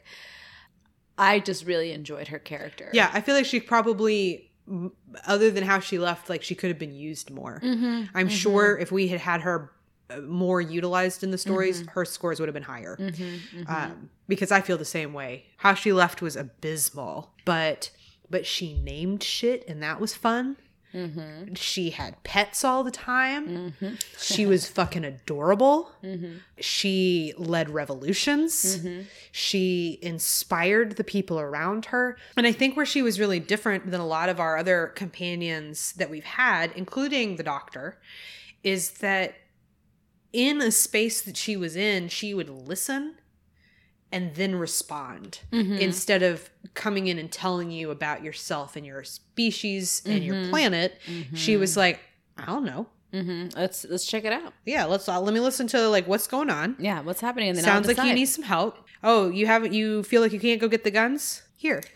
I 1.17 1.41
just 1.41 1.65
really 1.65 1.93
enjoyed 1.93 2.29
her 2.29 2.39
character. 2.39 2.91
Yeah, 2.93 3.11
I 3.13 3.21
feel 3.21 3.35
like 3.35 3.47
she 3.47 3.61
probably, 3.61 4.51
other 5.27 5.51
than 5.51 5.65
how 5.65 5.81
she 5.81 5.99
left, 5.99 6.29
like 6.29 6.43
she 6.43 6.55
could 6.55 6.69
have 6.71 6.79
been 6.79 6.95
used 6.95 7.31
more. 7.31 7.61
Mm-hmm. 7.63 8.17
I'm 8.17 8.29
sure 8.29 8.77
if 8.79 8.91
we 8.91 9.09
had 9.09 9.21
had 9.21 9.43
her 9.43 9.73
more 10.27 10.61
utilized 10.61 11.23
in 11.23 11.31
the 11.31 11.39
stories, 11.39 11.81
Mm-hmm. 11.83 11.91
her 11.91 12.05
scores 12.05 12.41
would 12.41 12.49
have 12.49 12.55
been 12.55 12.63
higher. 12.63 12.97
Mm-hmm. 12.99 13.63
Um, 13.67 14.11
because 14.27 14.51
I 14.51 14.61
feel 14.61 14.79
the 14.79 14.85
same 14.85 15.13
way. 15.13 15.45
How 15.59 15.75
she 15.75 15.93
left 15.93 16.23
was 16.23 16.37
abysmal, 16.37 17.33
but 17.45 17.91
but 18.31 18.45
she 18.47 18.75
named 18.75 19.23
shit, 19.23 19.67
and 19.69 19.83
that 19.83 20.01
was 20.01 20.15
fun. 20.15 20.57
Mm-hmm. 20.95 21.53
She 21.55 21.91
had 21.91 22.23
pets 22.25 22.65
all 22.65 22.83
the 22.83 22.91
time. 22.91 23.73
Mm-hmm. 23.81 23.95
She 24.19 24.47
was 24.47 24.67
fucking 24.79 25.05
adorable. 25.05 25.91
Mm-hmm. 26.03 26.39
She 26.61 27.35
led 27.37 27.69
revolutions. 27.71 28.79
Mm-hmm. 28.79 29.03
She 29.31 29.99
inspired 30.01 30.97
the 30.97 31.05
people 31.05 31.39
around 31.39 31.87
her. 31.87 32.17
And 32.39 32.47
I 32.47 32.53
think 32.53 32.75
where 32.77 32.87
she 32.87 33.03
was 33.03 33.21
really 33.21 33.39
different 33.41 33.91
than 33.91 34.01
a 34.01 34.07
lot 34.07 34.31
of 34.31 34.41
our 34.41 34.57
other 34.57 34.89
companions 34.95 35.93
that 35.93 36.09
we've 36.11 36.25
had, 36.25 36.73
including 36.75 37.37
the 37.37 37.43
doctor, 37.43 37.99
is 38.65 38.91
that 38.93 39.35
in 40.47 40.61
a 40.63 40.71
space 40.71 41.21
that 41.23 41.37
she 41.37 41.57
was 41.57 41.75
in, 41.77 42.09
she 42.09 42.33
would 42.35 42.49
listen 42.51 43.15
and 44.13 44.35
then 44.37 44.55
respond 44.57 45.41
Mm-hmm. 45.53 45.75
instead 45.75 46.23
of 46.23 46.49
coming 46.75 47.09
in 47.09 47.19
and 47.19 47.31
telling 47.31 47.71
you 47.71 47.91
about 47.91 48.23
yourself 48.23 48.77
and 48.77 48.87
your 48.87 49.03
species 49.05 50.03
and 50.07 50.23
your 50.25 50.37
Mhm. 50.37 50.51
planet. 50.51 50.99
She 51.35 51.57
was 51.57 51.77
like, 51.77 52.01
I 52.37 52.47
don't 52.47 52.65
know. 52.65 52.87
Mm-hmm. 53.13 53.59
Let's 53.59 53.85
let's 53.89 54.07
check 54.07 54.25
it 54.25 54.33
out. 54.33 54.53
Yeah, 54.67 54.85
let's 54.85 55.09
uh, 55.09 55.21
let 55.21 55.33
me 55.35 55.41
listen 55.41 55.67
to 55.69 55.89
like 55.89 56.07
what's 56.07 56.27
going 56.27 56.51
on. 56.51 56.77
Yeah, 56.79 57.01
what's 57.01 57.21
happening? 57.21 57.49
And 57.49 57.57
then 57.59 57.65
Sounds 57.65 57.87
like 57.89 57.97
you 58.07 58.13
need 58.15 58.27
some 58.27 58.45
help. 58.45 58.79
Oh, 59.03 59.31
you 59.31 59.47
haven't. 59.47 59.73
You 59.73 60.03
feel 60.03 60.21
like 60.23 60.33
you 60.33 60.41
can't 60.41 60.61
go 60.61 60.69
get 60.69 60.85
the 60.85 60.91
guns 60.91 61.43
here. 61.57 61.83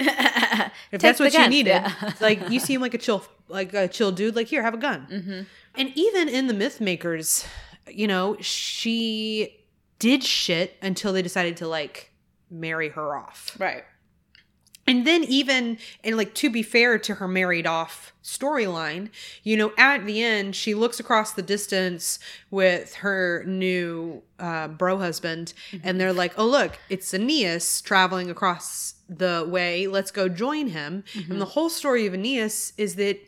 If 0.90 1.00
that's 1.00 1.20
what 1.20 1.32
you 1.34 1.48
needed, 1.48 1.70
Yeah. 1.70 2.12
like 2.20 2.48
you 2.50 2.60
seem 2.60 2.80
like 2.82 2.94
a 2.94 2.98
chill, 2.98 3.24
like 3.48 3.72
a 3.74 3.88
chill 3.88 4.10
dude. 4.12 4.36
Like 4.36 4.48
here, 4.48 4.62
have 4.62 4.74
a 4.74 4.78
gun. 4.88 5.06
mm-hmm. 5.10 5.40
And 5.74 5.92
even 5.94 6.28
in 6.28 6.46
the 6.48 6.54
Myth 6.54 6.80
Makers, 6.80 7.44
you 7.88 8.06
know, 8.06 8.36
she 8.40 9.64
did 9.98 10.24
shit 10.24 10.76
until 10.82 11.12
they 11.12 11.22
decided 11.22 11.56
to 11.58 11.68
like 11.68 12.12
marry 12.50 12.90
her 12.90 13.16
off. 13.16 13.56
Right. 13.58 13.84
And 14.84 15.06
then 15.06 15.22
even 15.24 15.78
and 16.02 16.16
like 16.16 16.34
to 16.34 16.50
be 16.50 16.62
fair 16.62 16.98
to 16.98 17.14
her 17.14 17.28
married 17.28 17.68
off 17.68 18.12
storyline, 18.24 19.10
you 19.44 19.56
know, 19.56 19.72
at 19.78 20.04
the 20.06 20.22
end 20.22 20.56
she 20.56 20.74
looks 20.74 20.98
across 20.98 21.32
the 21.32 21.42
distance 21.42 22.18
with 22.50 22.96
her 22.96 23.44
new 23.46 24.22
uh, 24.40 24.66
bro 24.68 24.98
husband, 24.98 25.54
and 25.84 26.00
they're 26.00 26.12
like, 26.12 26.34
"Oh 26.36 26.46
look, 26.46 26.78
it's 26.88 27.14
Aeneas 27.14 27.80
traveling 27.80 28.28
across 28.28 28.94
the 29.08 29.46
way. 29.48 29.86
Let's 29.86 30.10
go 30.10 30.28
join 30.28 30.68
him." 30.68 31.04
And 31.30 31.40
the 31.40 31.46
whole 31.46 31.70
story 31.70 32.04
of 32.06 32.14
Aeneas 32.14 32.72
is 32.76 32.96
that 32.96 33.20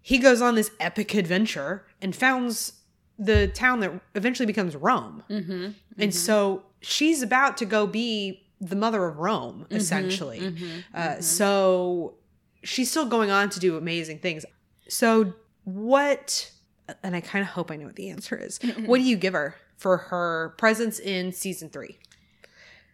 he 0.00 0.18
goes 0.18 0.40
on 0.40 0.54
this 0.54 0.70
epic 0.78 1.14
adventure 1.14 1.84
and 2.00 2.14
founds 2.14 2.74
the 3.18 3.48
town 3.48 3.80
that 3.80 3.92
eventually 4.14 4.46
becomes 4.46 4.76
Rome. 4.76 5.22
Mm-hmm. 5.30 5.70
And 5.98 6.14
so 6.14 6.62
she's 6.80 7.22
about 7.22 7.56
to 7.58 7.64
go 7.64 7.86
be 7.86 8.42
the 8.60 8.76
mother 8.76 9.04
of 9.04 9.18
Rome, 9.18 9.66
essentially. 9.70 10.40
Mm-hmm. 10.40 10.78
Uh, 10.94 11.20
so 11.20 12.14
she's 12.62 12.90
still 12.90 13.06
going 13.06 13.30
on 13.30 13.50
to 13.50 13.60
do 13.60 13.76
amazing 13.76 14.18
things. 14.18 14.44
So, 14.88 15.34
what 15.64 16.50
and 17.02 17.16
I 17.16 17.20
kind 17.20 17.42
of 17.42 17.48
hope 17.48 17.70
I 17.70 17.76
know 17.76 17.86
what 17.86 17.96
the 17.96 18.10
answer 18.10 18.36
is. 18.36 18.58
what 18.86 18.98
do 18.98 19.04
you 19.04 19.16
give 19.16 19.32
her 19.32 19.56
for 19.76 19.96
her 19.96 20.54
presence 20.58 20.98
in 20.98 21.32
season 21.32 21.68
three? 21.68 21.98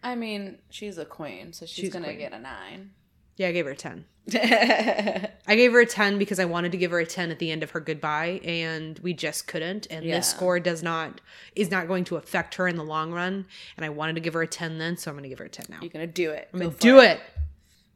I 0.01 0.15
mean, 0.15 0.57
she's 0.69 0.97
a 0.97 1.05
queen, 1.05 1.53
so 1.53 1.65
she's, 1.65 1.85
She's 1.85 1.93
gonna 1.93 2.05
queen. 2.05 2.17
get 2.17 2.33
a 2.33 2.39
nine. 2.39 2.91
Yeah, 3.37 3.47
I 3.47 3.51
gave 3.51 3.65
her 3.65 3.71
a 3.71 3.75
10. 3.75 4.05
I 4.33 5.55
gave 5.55 5.73
her 5.73 5.81
a 5.81 5.85
10 5.85 6.17
because 6.17 6.39
I 6.39 6.45
wanted 6.45 6.71
to 6.71 6.77
give 6.77 6.91
her 6.91 6.99
a 6.99 7.05
10 7.05 7.29
at 7.31 7.39
the 7.39 7.51
end 7.51 7.61
of 7.63 7.71
her 7.71 7.79
goodbye 7.79 8.39
and 8.45 8.97
we 8.99 9.13
just 9.13 9.47
couldn't 9.47 9.87
and 9.89 10.05
Yeah. 10.05 10.15
this 10.17 10.29
score 10.29 10.59
does 10.61 10.81
not 10.81 11.19
is 11.55 11.69
not 11.69 11.87
going 11.89 12.05
to 12.05 12.15
affect 12.15 12.55
her 12.55 12.67
in 12.67 12.77
the 12.77 12.83
long 12.85 13.11
run 13.11 13.45
and 13.75 13.85
I 13.85 13.89
wanted 13.89 14.15
to 14.15 14.21
give 14.21 14.33
her 14.33 14.41
a 14.41 14.47
10 14.47 14.77
then 14.77 14.95
so 14.95 15.11
I'm 15.11 15.15
going 15.15 15.23
to 15.23 15.29
give 15.29 15.39
her 15.39 15.45
a 15.45 15.49
10 15.49 15.65
now. 15.69 15.79
You're 15.81 15.89
gonna 15.89 16.07
do 16.07 16.31
it. 16.31 16.47
I'm 16.53 16.59
going 16.59 16.71
to 16.71 16.77
do 16.79 16.99
it. 16.99 17.19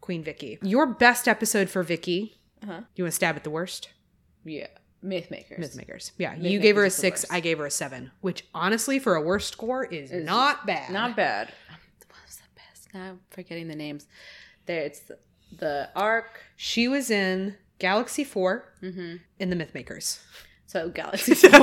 Queen 0.01 0.23
Vicky. 0.23 0.57
Your 0.61 0.85
best 0.85 1.27
episode 1.27 1.69
for 1.69 1.81
Vicky. 1.83 2.37
Uh-huh. 2.63 2.81
You 2.95 3.03
want 3.03 3.11
to 3.11 3.15
stab 3.15 3.35
at 3.37 3.43
the 3.43 3.49
worst? 3.49 3.89
Yeah, 4.43 4.67
myth 5.01 5.29
makers. 5.31 5.59
Myth 5.59 5.75
makers. 5.75 6.11
Yeah, 6.17 6.35
you 6.35 6.59
gave 6.59 6.75
her 6.75 6.81
a 6.81 6.85
Makers 6.85 6.93
is 6.95 7.01
the 7.01 7.07
6. 7.19 7.25
I 7.31 7.39
gave 7.39 7.57
her 7.59 7.65
a 7.67 7.71
7, 7.71 8.11
which 8.21 8.45
honestly 8.53 8.99
for 8.99 9.15
a 9.15 9.21
worst 9.21 9.51
score 9.53 9.85
is, 9.85 10.11
Is 10.11 10.25
not 10.25 10.65
bad. 10.65 10.91
Not 10.91 11.15
bad. 11.15 11.51
What 12.09 12.17
was 12.25 12.35
the 12.37 12.43
best? 12.55 12.93
Now 12.93 13.01
I'm 13.11 13.19
forgetting 13.29 13.67
the 13.67 13.75
names. 13.75 14.07
There, 14.65 14.81
it's 14.81 14.99
the, 15.01 15.17
the 15.55 15.89
arc. 15.95 16.41
She 16.55 16.87
was 16.87 17.09
in 17.11 17.55
Galaxy 17.79 18.23
4 18.23 18.63
Mm-hmm. 18.83 19.15
in 19.39 19.49
the 19.49 19.55
Myth 19.55 19.73
Makers. 19.73 20.19
So 20.65 20.89
Galaxy 20.89 21.33
Four. 21.35 21.49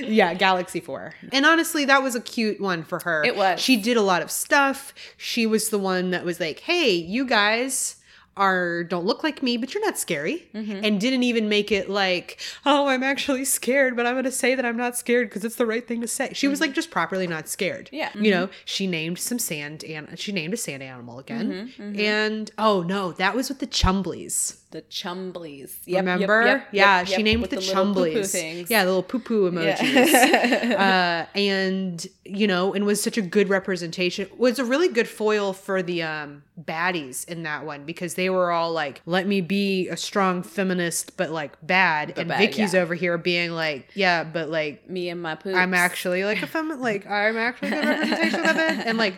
yeah, 0.00 0.34
Galaxy 0.34 0.80
4. 0.80 1.14
And 1.32 1.46
honestly, 1.46 1.84
that 1.86 2.02
was 2.02 2.14
a 2.14 2.20
cute 2.20 2.60
one 2.60 2.82
for 2.82 2.98
her. 3.00 3.24
It 3.24 3.36
was. 3.36 3.60
She 3.60 3.76
did 3.76 3.96
a 3.96 4.02
lot 4.02 4.22
of 4.22 4.30
stuff. 4.30 4.92
She 5.16 5.46
was 5.46 5.70
the 5.70 5.78
one 5.78 6.10
that 6.10 6.24
was 6.24 6.40
like, 6.40 6.60
"Hey, 6.60 6.90
you 6.92 7.24
guys 7.26 7.96
are 8.38 8.84
don't 8.84 9.04
look 9.04 9.22
like 9.22 9.42
me, 9.42 9.56
but 9.56 9.74
you're 9.74 9.84
not 9.84 9.98
scary." 9.98 10.48
Mm-hmm. 10.54 10.84
And 10.84 11.00
didn't 11.00 11.24
even 11.24 11.48
make 11.48 11.70
it 11.72 11.90
like, 11.90 12.40
"Oh, 12.64 12.86
I'm 12.86 13.02
actually 13.02 13.44
scared, 13.44 13.96
but 13.96 14.06
I'm 14.06 14.22
to 14.22 14.32
say 14.32 14.54
that 14.54 14.64
I'm 14.64 14.76
not 14.76 14.96
scared 14.96 15.28
because 15.28 15.44
it's 15.44 15.56
the 15.56 15.66
right 15.66 15.86
thing 15.86 16.00
to 16.00 16.08
say." 16.08 16.32
She 16.32 16.48
was 16.48 16.60
like 16.60 16.72
just 16.72 16.90
properly 16.90 17.26
not 17.26 17.48
scared. 17.48 17.86
Mm-hmm. 17.86 17.96
Yeah. 17.96 18.10
You 18.14 18.30
know, 18.30 18.48
she 18.64 18.86
named 18.86 19.18
some 19.18 19.38
sand 19.38 19.84
and 19.84 20.18
she 20.18 20.32
named 20.32 20.54
a 20.54 20.56
sand 20.56 20.82
animal 20.82 21.18
again. 21.18 21.72
Mm-hmm, 21.78 22.00
And 22.00 22.50
oh 22.58 22.82
no, 22.82 23.12
that 23.12 23.34
was 23.34 23.48
with 23.48 23.58
the 23.58 23.66
Chumblies. 23.66 24.56
The 24.70 24.82
Chumblies. 24.82 25.78
Yep, 25.86 26.00
Remember? 26.00 26.42
yep, 26.44 26.68
yeah, 26.72 26.98
yep, 26.98 27.06
she 27.06 27.12
yep, 27.12 27.22
named 27.22 27.40
with 27.42 27.50
the, 27.50 27.56
little 27.56 27.74
Chumblies. 27.74 28.68
Yeah, 28.68 28.84
the 28.84 28.90
little 28.90 29.02
poo 29.02 29.18
poo 29.18 29.50
emojis. 29.50 29.82
Yeah. 29.82 31.26
uh, 31.34 31.38
and 31.38 32.06
you 32.24 32.46
know, 32.46 32.74
and 32.74 32.84
was 32.84 33.02
such 33.02 33.16
a 33.16 33.22
good 33.22 33.48
representation. 33.48 34.28
Was 34.36 34.58
a 34.58 34.64
really 34.64 34.88
good 34.88 35.08
foil 35.08 35.54
for 35.54 35.82
the 35.82 36.02
um, 36.02 36.42
baddies 36.60 37.26
in 37.28 37.44
that 37.44 37.64
one 37.64 37.84
because 37.84 38.14
they 38.14 38.28
were 38.28 38.50
all 38.50 38.72
like, 38.72 39.00
"Let 39.06 39.26
me 39.26 39.40
be 39.40 39.88
a 39.88 39.96
strong 39.96 40.42
feminist, 40.42 41.16
but 41.16 41.30
like 41.30 41.56
bad," 41.66 42.18
and 42.18 42.28
bad, 42.28 42.38
Vicky's 42.38 42.74
yeah. 42.74 42.80
over 42.80 42.94
here 42.94 43.16
being 43.16 43.52
like, 43.52 43.88
"Yeah, 43.94 44.24
but 44.24 44.50
like 44.50 44.88
Me 44.88 45.08
and 45.08 45.22
my 45.22 45.34
poops. 45.34 45.56
I'm 45.56 45.72
actually 45.72 46.24
like 46.24 46.42
a 46.42 46.46
feminist, 46.46 46.80
like 46.82 47.06
I'm 47.06 47.36
actually 47.36 47.68
a 47.68 47.70
good 47.70 47.88
representation 47.88 48.44
of 48.44 48.56
it, 48.56 48.86
and 48.86 48.98
like 48.98 49.14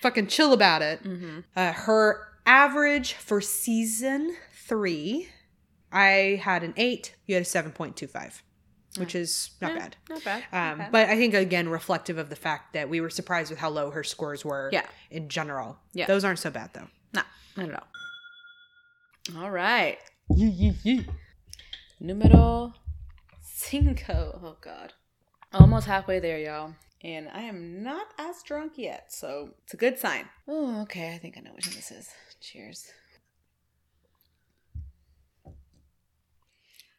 fucking 0.00 0.28
chill 0.28 0.54
about 0.54 0.80
it." 0.80 1.04
Mm-hmm. 1.04 1.40
Uh, 1.54 1.72
her 1.72 2.28
average 2.46 3.14
for 3.14 3.40
season 3.40 4.36
three, 4.66 5.28
I 5.92 6.40
had 6.42 6.62
an 6.62 6.74
eight. 6.76 7.14
You 7.26 7.34
had 7.36 7.42
a 7.42 7.46
seven 7.46 7.72
point 7.72 7.96
two 7.96 8.06
five, 8.06 8.42
which 8.98 9.14
is 9.14 9.50
not 9.60 9.72
Yeah, 9.72 9.78
bad. 9.78 9.96
Not 10.08 10.24
bad. 10.24 10.44
not 10.52 10.72
Um, 10.72 10.78
bad. 10.78 10.92
but 10.92 11.08
I 11.08 11.16
think 11.16 11.34
again 11.34 11.68
reflective 11.68 12.18
of 12.18 12.28
the 12.30 12.36
fact 12.36 12.72
that 12.74 12.88
we 12.88 13.00
were 13.00 13.10
surprised 13.10 13.50
with 13.50 13.58
how 13.58 13.70
low 13.70 13.90
her 13.90 14.04
scores 14.04 14.44
were. 14.44 14.70
Yeah. 14.72 14.86
In 15.10 15.28
general. 15.28 15.78
Yeah. 15.92 16.06
Those 16.06 16.24
aren't 16.24 16.38
so 16.38 16.50
bad 16.50 16.70
though. 16.72 16.88
no, 17.14 17.22
not 17.56 17.68
at 17.70 17.74
all. 17.74 19.42
All 19.42 19.50
right. 19.50 19.98
Numero 22.00 22.74
cinco. 23.42 24.40
Oh 24.42 24.56
God. 24.60 24.92
Almost 25.52 25.86
halfway 25.86 26.18
there, 26.20 26.38
y'all. 26.38 26.74
And 27.02 27.28
I 27.32 27.42
am 27.42 27.82
not 27.82 28.06
as 28.18 28.42
drunk 28.42 28.72
yet, 28.76 29.12
so 29.12 29.50
it's 29.64 29.74
a 29.74 29.76
good 29.76 29.98
sign. 29.98 30.24
Oh, 30.48 30.82
okay. 30.82 31.14
I 31.14 31.18
think 31.18 31.36
I 31.36 31.40
know 31.40 31.52
which 31.54 31.66
one 31.66 31.76
this 31.76 31.90
is. 31.90 32.08
Cheers. 32.40 32.90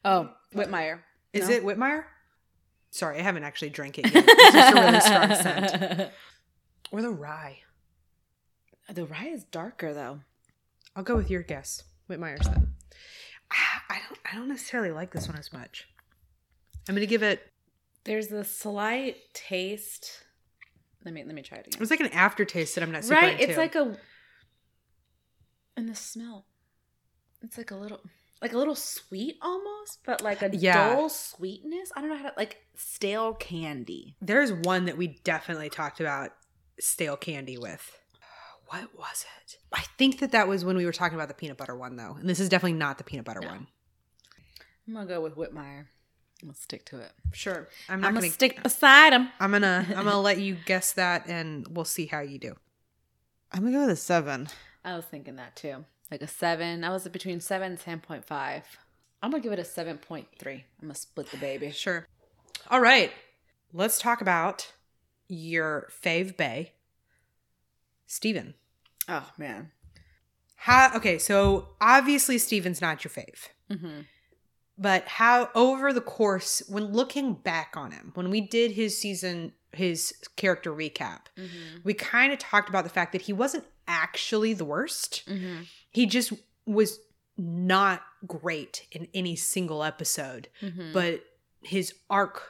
Oh, 0.05 0.29
Whitmeyer. 0.55 0.99
Is 1.33 1.49
No? 1.49 1.55
it 1.55 1.63
Whitmeyer? 1.63 2.03
Sorry, 2.91 3.19
I 3.19 3.21
haven't 3.21 3.43
actually 3.43 3.69
drank 3.69 3.99
it 3.99 4.13
yet. 4.13 4.23
It's 4.27 4.53
just 4.53 4.75
a 4.75 4.81
really 4.81 4.99
strong 5.01 5.35
scent. 5.35 6.11
Or 6.91 7.01
the 7.01 7.09
rye. 7.11 7.59
The 8.89 9.05
rye 9.05 9.27
is 9.27 9.43
darker 9.43 9.93
though. 9.93 10.21
I'll 10.95 11.03
go 11.03 11.17
with 11.17 11.29
your 11.29 11.41
guess. 11.43 11.83
Whitmeyer's 12.09 12.47
then. 12.47 12.75
Ah, 13.51 13.83
I 13.89 13.99
don't 14.07 14.19
I 14.31 14.35
don't 14.37 14.47
necessarily 14.47 14.91
like 14.91 15.11
this 15.11 15.27
one 15.27 15.37
as 15.37 15.51
much. 15.51 15.89
I'm 16.87 16.95
gonna 16.95 17.05
give 17.05 17.23
it 17.23 17.41
There's 18.05 18.31
a 18.31 18.45
slight 18.45 19.17
taste. 19.33 20.23
Let 21.03 21.13
me 21.13 21.25
let 21.25 21.35
me 21.35 21.41
try 21.41 21.57
it 21.57 21.61
it 21.61 21.67
again. 21.67 21.79
was 21.81 21.89
like 21.91 21.99
an 21.99 22.07
aftertaste 22.13 22.75
that 22.75 22.83
I'm 22.85 22.91
not 22.93 23.03
super 23.03 23.15
Right, 23.19 23.33
into. 23.37 23.43
it's 23.49 23.57
like 23.57 23.75
a 23.75 23.97
and 25.75 25.89
the 25.89 25.95
smell. 25.95 26.45
It's 27.41 27.57
like 27.57 27.71
a 27.71 27.75
little 27.75 27.99
like 28.41 28.53
a 28.53 28.57
little 28.57 28.75
sweet 28.75 29.37
almost, 29.41 29.99
but 30.05 30.21
like 30.21 30.41
a 30.41 30.49
Yeah. 30.55 30.93
dull 30.95 31.09
sweetness. 31.09 31.91
I 31.95 32.01
don't 32.01 32.09
know 32.09 32.17
how 32.17 32.29
to 32.29 32.33
like 32.37 32.57
stale 32.75 33.33
candy. 33.33 34.15
There's 34.21 34.51
one 34.53 34.85
that 34.85 34.97
we 34.97 35.19
definitely 35.23 35.69
talked 35.69 35.99
about 35.99 36.31
stale 36.79 37.17
candy 37.17 37.57
with. 37.57 37.97
What 38.67 38.93
was 38.97 39.25
it? 39.43 39.57
I 39.71 39.81
think 39.97 40.19
that 40.19 40.31
that 40.33 40.47
was 40.47 40.65
when 40.65 40.75
we 40.75 40.85
were 40.85 40.91
talking 40.91 41.15
about 41.15 41.29
the 41.29 41.33
peanut 41.33 41.55
butter 41.57 41.75
one, 41.75 41.95
though. 41.95 42.17
And 42.19 42.29
this 42.29 42.39
is 42.41 42.49
definitely 42.49 42.77
not 42.77 42.97
the 42.97 43.03
peanut 43.05 43.25
butter 43.25 43.39
No. 43.41 43.47
one. 43.47 43.67
I'm 44.87 44.93
gonna 44.93 45.05
go 45.05 45.21
with 45.21 45.35
Whitmeyer. 45.35 45.85
I'm 46.41 46.49
gonna 46.49 46.53
stick 46.53 46.85
to 46.87 46.99
it. 46.99 47.11
Sure, 47.33 47.67
I'm 47.89 47.95
I'm 47.95 48.01
gonna 48.13 48.19
gonna. 48.21 48.31
stick 48.31 48.61
beside 48.61 49.13
him. 49.13 49.29
I'm 49.39 49.51
gonna. 49.51 49.85
I'm 49.89 50.03
gonna 50.03 50.19
let 50.21 50.37
you 50.39 50.57
guess 50.65 50.93
that, 50.93 51.27
and 51.27 51.65
we'll 51.69 51.85
see 51.85 52.05
how 52.05 52.19
you 52.19 52.37
do. 52.39 52.55
I'm 53.51 53.61
gonna 53.61 53.71
go 53.71 53.81
with 53.81 53.89
a 53.91 53.95
seven. 53.95 54.47
I 54.85 54.95
was 54.95 55.05
thinking 55.05 55.37
that 55.37 55.55
too. 55.55 55.83
Like 56.11 56.21
a 56.21 56.27
seven. 56.27 56.83
I 56.83 56.89
was 56.89 57.07
between 57.07 57.39
seven 57.39 57.71
and 57.71 57.79
ten 57.79 57.99
point 57.99 58.25
five. 58.25 58.63
I'm 59.21 59.31
gonna 59.31 59.43
give 59.43 59.51
it 59.51 59.59
a 59.59 59.65
seven 59.65 59.97
point 59.97 60.27
three. 60.39 60.63
I'm 60.81 60.87
gonna 60.87 60.95
split 60.95 61.31
the 61.31 61.37
baby. 61.37 61.71
Sure. 61.71 62.05
All 62.69 62.79
right. 62.81 63.11
Let's 63.73 63.99
talk 63.99 64.21
about 64.21 64.71
your 65.27 65.89
fave 66.03 66.37
bay, 66.37 66.73
Steven. 68.05 68.53
Oh 69.09 69.29
man. 69.37 69.71
How? 70.55 70.91
Okay, 70.95 71.17
so 71.17 71.69
obviously 71.79 72.37
Steven's 72.37 72.81
not 72.81 73.03
your 73.03 73.11
fave. 73.11 73.49
Mm-hmm. 73.69 74.01
but 74.77 75.05
how 75.09 75.49
over 75.53 75.91
the 75.91 75.99
course 75.99 76.63
when 76.69 76.93
looking 76.93 77.33
back 77.33 77.73
on 77.75 77.91
him 77.91 78.11
when 78.13 78.29
we 78.29 78.39
did 78.39 78.71
his 78.71 78.97
season 78.97 79.51
his 79.73 80.13
character 80.37 80.71
recap 80.71 81.23
Mm-hmm. 81.37 81.79
we 81.83 81.93
kind 81.93 82.31
of 82.31 82.39
talked 82.39 82.69
about 82.69 82.85
the 82.85 82.89
fact 82.89 83.11
that 83.11 83.23
he 83.23 83.33
wasn't 83.33 83.65
actually 83.87 84.53
the 84.53 84.65
worst 84.65 85.23
Mm-hmm. 85.27 85.63
he 85.91 86.05
just 86.05 86.33
was 86.65 86.99
not 87.37 88.01
great 88.25 88.87
in 88.91 89.07
any 89.13 89.35
single 89.35 89.83
episode 89.83 90.49
Mm-hmm. 90.61 90.93
but 90.93 91.23
his 91.61 91.93
arc 92.09 92.41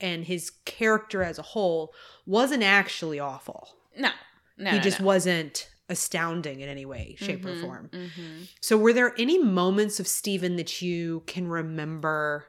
and 0.00 0.24
his 0.24 0.50
character 0.64 1.22
as 1.22 1.38
a 1.38 1.42
whole 1.42 1.92
wasn't 2.26 2.62
actually 2.62 3.18
awful 3.18 3.68
no, 3.98 4.10
no, 4.58 4.70
he 4.70 4.76
no, 4.76 4.82
just 4.82 5.00
no. 5.00 5.06
wasn't 5.06 5.68
astounding 5.88 6.60
in 6.60 6.68
any 6.68 6.84
way 6.84 7.14
shape 7.18 7.44
or 7.46 7.54
Mhm, 7.54 7.60
form 7.60 7.90
mhm. 7.92 8.48
so, 8.60 8.76
were 8.76 8.92
there 8.92 9.14
any 9.18 9.38
moments 9.38 10.00
of 10.00 10.06
Steven 10.08 10.56
that 10.56 10.82
you 10.82 11.22
can 11.26 11.46
remember? 11.48 12.44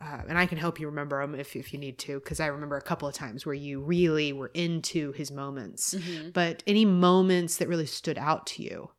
Uh, 0.00 0.22
and 0.28 0.38
I 0.38 0.46
can 0.46 0.58
help 0.58 0.78
you 0.78 0.86
remember 0.86 1.20
them 1.20 1.34
if, 1.34 1.56
if 1.56 1.72
you 1.72 1.78
need 1.78 1.98
to, 2.00 2.20
because 2.20 2.38
I 2.38 2.46
remember 2.46 2.76
a 2.76 2.80
couple 2.82 3.08
of 3.08 3.14
times 3.14 3.44
where 3.44 3.54
you 3.54 3.80
really 3.80 4.32
were 4.32 4.50
into 4.54 5.10
his 5.12 5.32
moments. 5.32 5.94
Mhm. 5.94 6.32
But 6.32 6.62
any 6.68 6.84
moments 6.84 7.56
that 7.56 7.66
really 7.68 7.86
stood 7.86 8.16
out 8.16 8.46
to 8.48 8.62
you? 8.62 8.90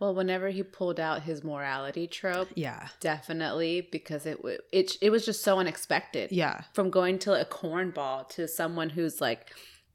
Well, 0.00 0.14
whenever 0.14 0.48
he 0.48 0.62
pulled 0.64 0.98
out 0.98 1.22
his 1.22 1.44
morality 1.44 2.06
trope, 2.08 2.48
Yeah. 2.56 2.88
definitely 3.00 3.86
because 3.92 4.26
it 4.26 4.38
it 4.72 4.96
it 5.02 5.10
was 5.10 5.24
just 5.26 5.42
so 5.44 5.58
unexpected. 5.58 6.32
Yeah. 6.32 6.62
From 6.72 6.90
going 6.90 7.18
to 7.20 7.38
a 7.40 7.44
cornball 7.44 8.26
to 8.30 8.48
someone 8.48 8.90
who's 8.90 9.20
like 9.20 9.50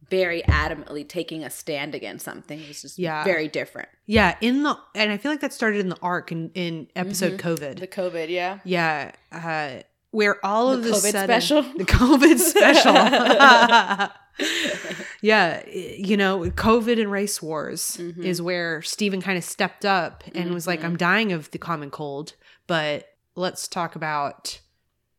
very 0.10 0.44
adamantly 0.44 1.08
taking 1.10 1.44
a 1.44 1.50
stand 1.50 1.96
against 1.96 2.24
something 2.24 2.60
it 2.62 2.68
was 2.68 2.84
just 2.84 3.00
Yeah. 3.00 3.24
very 3.24 3.48
different. 3.48 3.90
Yeah. 4.06 4.38
In 4.40 4.62
the, 4.64 4.78
and 4.94 5.12
I 5.12 5.18
feel 5.18 5.32
like 5.32 5.40
that 5.42 5.52
started 5.54 5.80
in 5.82 5.90
the 5.90 5.98
arc 6.02 6.32
in, 6.32 6.52
in 6.54 6.88
episode 6.96 7.34
Mhm. 7.34 7.58
COVID. 7.58 7.80
The 7.80 7.88
COVID, 7.88 8.30
yeah. 8.30 8.60
yeah. 8.64 9.12
Uh, 9.32 9.82
where 10.16 10.44
all 10.46 10.72
of 10.72 10.84
The 10.84 10.90
the 10.90 10.96
COVID 10.96 11.12
sudden, 11.12 11.24
special? 11.28 11.62
the 11.78 11.84
COVID 11.86 12.38
special. 12.40 12.94
yeah, 15.22 15.66
you 15.68 16.18
know, 16.18 16.40
COVID 16.42 17.00
and 17.00 17.12
race 17.12 17.42
wars 17.42 17.98
Mhm. 18.00 18.24
is 18.24 18.42
where 18.42 18.82
Stephen 18.82 19.22
kind 19.22 19.38
of 19.38 19.44
stepped 19.44 19.86
up 19.86 20.24
and 20.34 20.54
was 20.54 20.68
like. 20.68 20.84
I'm 20.84 20.98
dying 20.98 21.32
of 21.32 21.52
the 21.52 21.58
common 21.58 21.90
cold, 21.92 22.34
but 22.68 23.10
let's 23.36 23.68
talk 23.68 23.96
about 23.96 24.60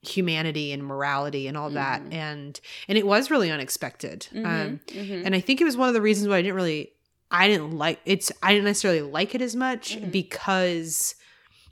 humanity 0.02 0.70
and 0.72 0.84
morality 0.84 1.48
and 1.48 1.56
all 1.56 1.70
that. 1.70 2.02
Mhm. 2.02 2.12
And 2.14 2.60
and 2.88 2.96
it 2.98 3.06
was 3.06 3.30
really 3.30 3.50
unexpected. 3.50 4.28
Um, 4.34 4.42
Mhm, 4.44 4.80
mhm. 4.88 5.22
and 5.26 5.34
I 5.34 5.40
think 5.40 5.60
it 5.60 5.64
was 5.64 5.76
one 5.76 5.88
of 5.88 5.94
the 5.94 6.02
reasons 6.02 6.28
why 6.28 6.36
I 6.38 6.42
didn't 6.42 6.54
really 6.56 6.92
I 7.30 7.48
didn't 7.48 7.72
like 7.76 7.98
it's 8.04 8.30
I 8.42 8.52
didn't 8.52 8.66
necessarily 8.66 9.02
like 9.02 9.34
it 9.34 9.42
as 9.42 9.56
much 9.56 9.98
because 10.12 11.16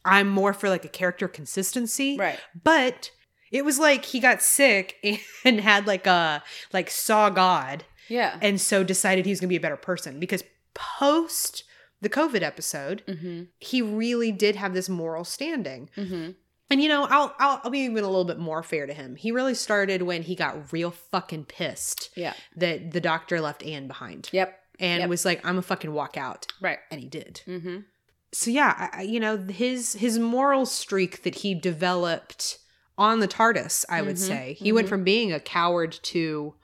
I'm 0.04 0.28
more 0.28 0.52
for 0.52 0.68
like 0.68 0.84
a 0.84 0.88
character 0.88 1.28
consistency. 1.28 2.16
Right. 2.18 2.38
But 2.64 3.10
it 3.54 3.64
was 3.64 3.78
like 3.78 4.04
he 4.04 4.18
got 4.20 4.42
sick 4.42 4.96
and 5.44 5.60
had 5.60 5.86
like 5.86 6.06
a 6.06 6.42
like 6.72 6.90
saw 6.90 7.30
God 7.30 7.84
Yeah. 8.08 8.36
and 8.42 8.60
so 8.60 8.84
decided 8.84 9.24
he 9.24 9.30
was 9.32 9.40
going 9.40 9.48
to 9.48 9.52
be 9.52 9.56
a 9.56 9.60
better 9.68 9.76
person 9.78 10.18
because 10.20 10.42
post 10.74 11.64
the 12.00 12.08
COVID 12.10 12.42
episode, 12.42 13.02
Mm-hmm. 13.06 13.44
he 13.58 13.80
really 13.80 14.30
did 14.32 14.56
have 14.56 14.74
this 14.74 14.88
moral 14.90 15.24
standing. 15.24 15.88
Mm-hmm. 15.96 16.30
And 16.70 16.82
you 16.82 16.88
know, 16.88 17.04
I'll, 17.04 17.34
I'll 17.38 17.60
I'll 17.64 17.70
be 17.70 17.80
even 17.80 18.04
a 18.04 18.08
little 18.08 18.24
bit 18.24 18.38
more 18.38 18.62
fair 18.62 18.86
to 18.86 18.92
him. 18.92 19.16
He 19.16 19.30
really 19.30 19.54
started 19.54 20.02
when 20.02 20.22
he 20.22 20.34
got 20.34 20.72
real 20.72 20.90
fucking 20.90 21.44
pissed 21.46 22.10
Yeah. 22.16 22.34
that 22.56 22.90
the 22.90 23.00
doctor 23.00 23.40
left 23.40 23.62
Anne 23.62 23.86
behind 23.86 24.28
Yep. 24.32 24.58
and 24.80 25.00
Yep. 25.00 25.08
was 25.08 25.24
like, 25.24 25.44
"I'm 25.46 25.58
a 25.58 25.62
fucking 25.62 25.92
walk 25.92 26.16
out," 26.16 26.46
Right. 26.60 26.78
and 26.90 27.00
he 27.00 27.08
did. 27.08 27.42
Mm-hmm. 27.46 27.78
So 28.32 28.50
yeah, 28.50 28.90
I- 28.92 29.02
you 29.02 29.20
know, 29.20 29.36
his 29.38 29.92
his 29.94 30.18
moral 30.18 30.66
streak 30.66 31.22
that 31.22 31.36
he 31.36 31.54
developed 31.54 32.58
on 32.98 33.20
the 33.20 33.28
TARDIS, 33.28 33.84
I 33.88 34.02
would 34.02 34.16
Mhm, 34.16 34.18
say, 34.18 34.52
he 34.58 34.72
went 34.72 34.86
mhm. 34.86 34.90
from 34.90 35.04
being 35.04 35.32
a 35.32 35.40
coward 35.40 35.92
to 36.04 36.54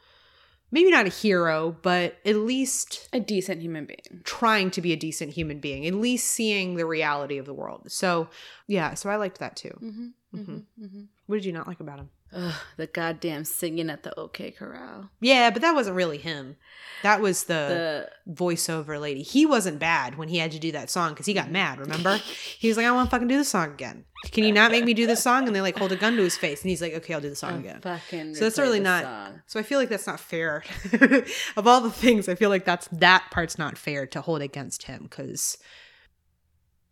maybe 0.71 0.91
not 0.91 1.07
a 1.07 1.11
hero, 1.11 1.77
but 1.83 2.17
at 2.25 2.37
least 2.37 3.09
A 3.13 3.19
decent 3.21 3.61
human 3.61 3.87
being. 3.87 4.23
trying 4.25 4.71
to 4.71 4.81
be 4.81 4.93
a 4.93 4.97
decent 4.97 5.33
human 5.33 5.59
being, 5.59 5.87
at 5.87 5.95
least 5.95 6.29
seeing 6.29 6.77
the 6.77 6.87
reality 6.87 7.39
of 7.39 7.47
the 7.47 7.55
world. 7.55 7.91
So 7.91 8.29
yeah, 8.69 8.95
so 8.95 9.11
I 9.11 9.17
liked 9.17 9.39
that 9.41 9.57
too. 9.57 9.77
Mm-hmm. 9.83 10.07
Mhm. 10.37 10.41
Mm-hmm. 10.41 10.85
Mm-hmm. 10.85 11.03
What 11.27 11.37
did 11.37 11.45
you 11.45 11.53
not 11.53 11.67
like 11.67 11.81
about 11.81 11.99
him? 11.99 12.11
Ugh, 12.33 12.55
the 12.77 12.87
goddamn 12.87 13.45
singing 13.45 13.91
at 13.91 14.05
the 14.05 14.17
OK 14.19 14.53
Corral. 14.53 15.11
Yeah, 15.21 15.51
but 15.51 15.63
that 15.63 15.75
wasn't 15.75 15.97
really 15.97 16.19
him. 16.19 16.57
That 17.03 17.21
was 17.21 17.45
the, 17.45 18.09
The 18.27 18.33
voiceover 18.33 19.01
lady. 19.01 19.23
He 19.23 19.47
wasn't 19.47 19.79
bad 19.79 20.17
when 20.17 20.29
he 20.29 20.39
had 20.39 20.53
to 20.53 20.59
do 20.59 20.71
that 20.73 20.91
song 20.91 21.11
because 21.11 21.27
he 21.27 21.35
got 21.35 21.51
mad. 21.51 21.79
Remember? 21.79 22.21
He 22.59 22.69
was 22.69 22.77
like, 22.77 22.87
"I 22.87 22.91
want 22.93 23.09
to 23.09 23.11
fucking 23.11 23.29
do 23.29 23.39
the 23.39 23.45
song 23.45 23.73
again. 23.73 24.05
Can 24.33 24.45
you 24.45 24.53
not 24.53 24.71
make 24.71 24.85
me 24.85 24.93
do 24.93 25.07
this 25.07 25.23
song?" 25.23 25.47
And 25.47 25.57
they 25.57 25.63
like 25.63 25.79
hold 25.79 25.93
a 25.93 25.97
gun 25.97 26.17
to 26.17 26.23
his 26.23 26.37
face, 26.37 26.63
and 26.63 26.69
he's 26.69 26.83
like, 26.83 26.93
"Okay, 26.93 27.15
I'll 27.15 27.23
do 27.23 27.31
the 27.31 27.35
song 27.37 27.55
oh, 27.55 27.59
again." 27.59 28.35
So 28.35 28.45
that's 28.45 28.59
really 28.59 28.81
not- 28.81 29.05
song. 29.05 29.43
So 29.47 29.59
I 29.59 29.63
feel 29.63 29.79
like 29.79 29.89
that's 29.89 30.07
not 30.07 30.21
fair. 30.21 30.63
of 31.57 31.67
all 31.67 31.81
the 31.81 31.91
things, 31.91 32.29
I 32.29 32.35
feel 32.35 32.51
like 32.51 32.67
that's 32.67 32.87
that 32.93 33.25
part's 33.31 33.57
not 33.59 33.79
fair 33.79 34.07
to 34.09 34.21
hold 34.21 34.43
against 34.43 34.85
him 34.85 35.05
because. 35.05 35.57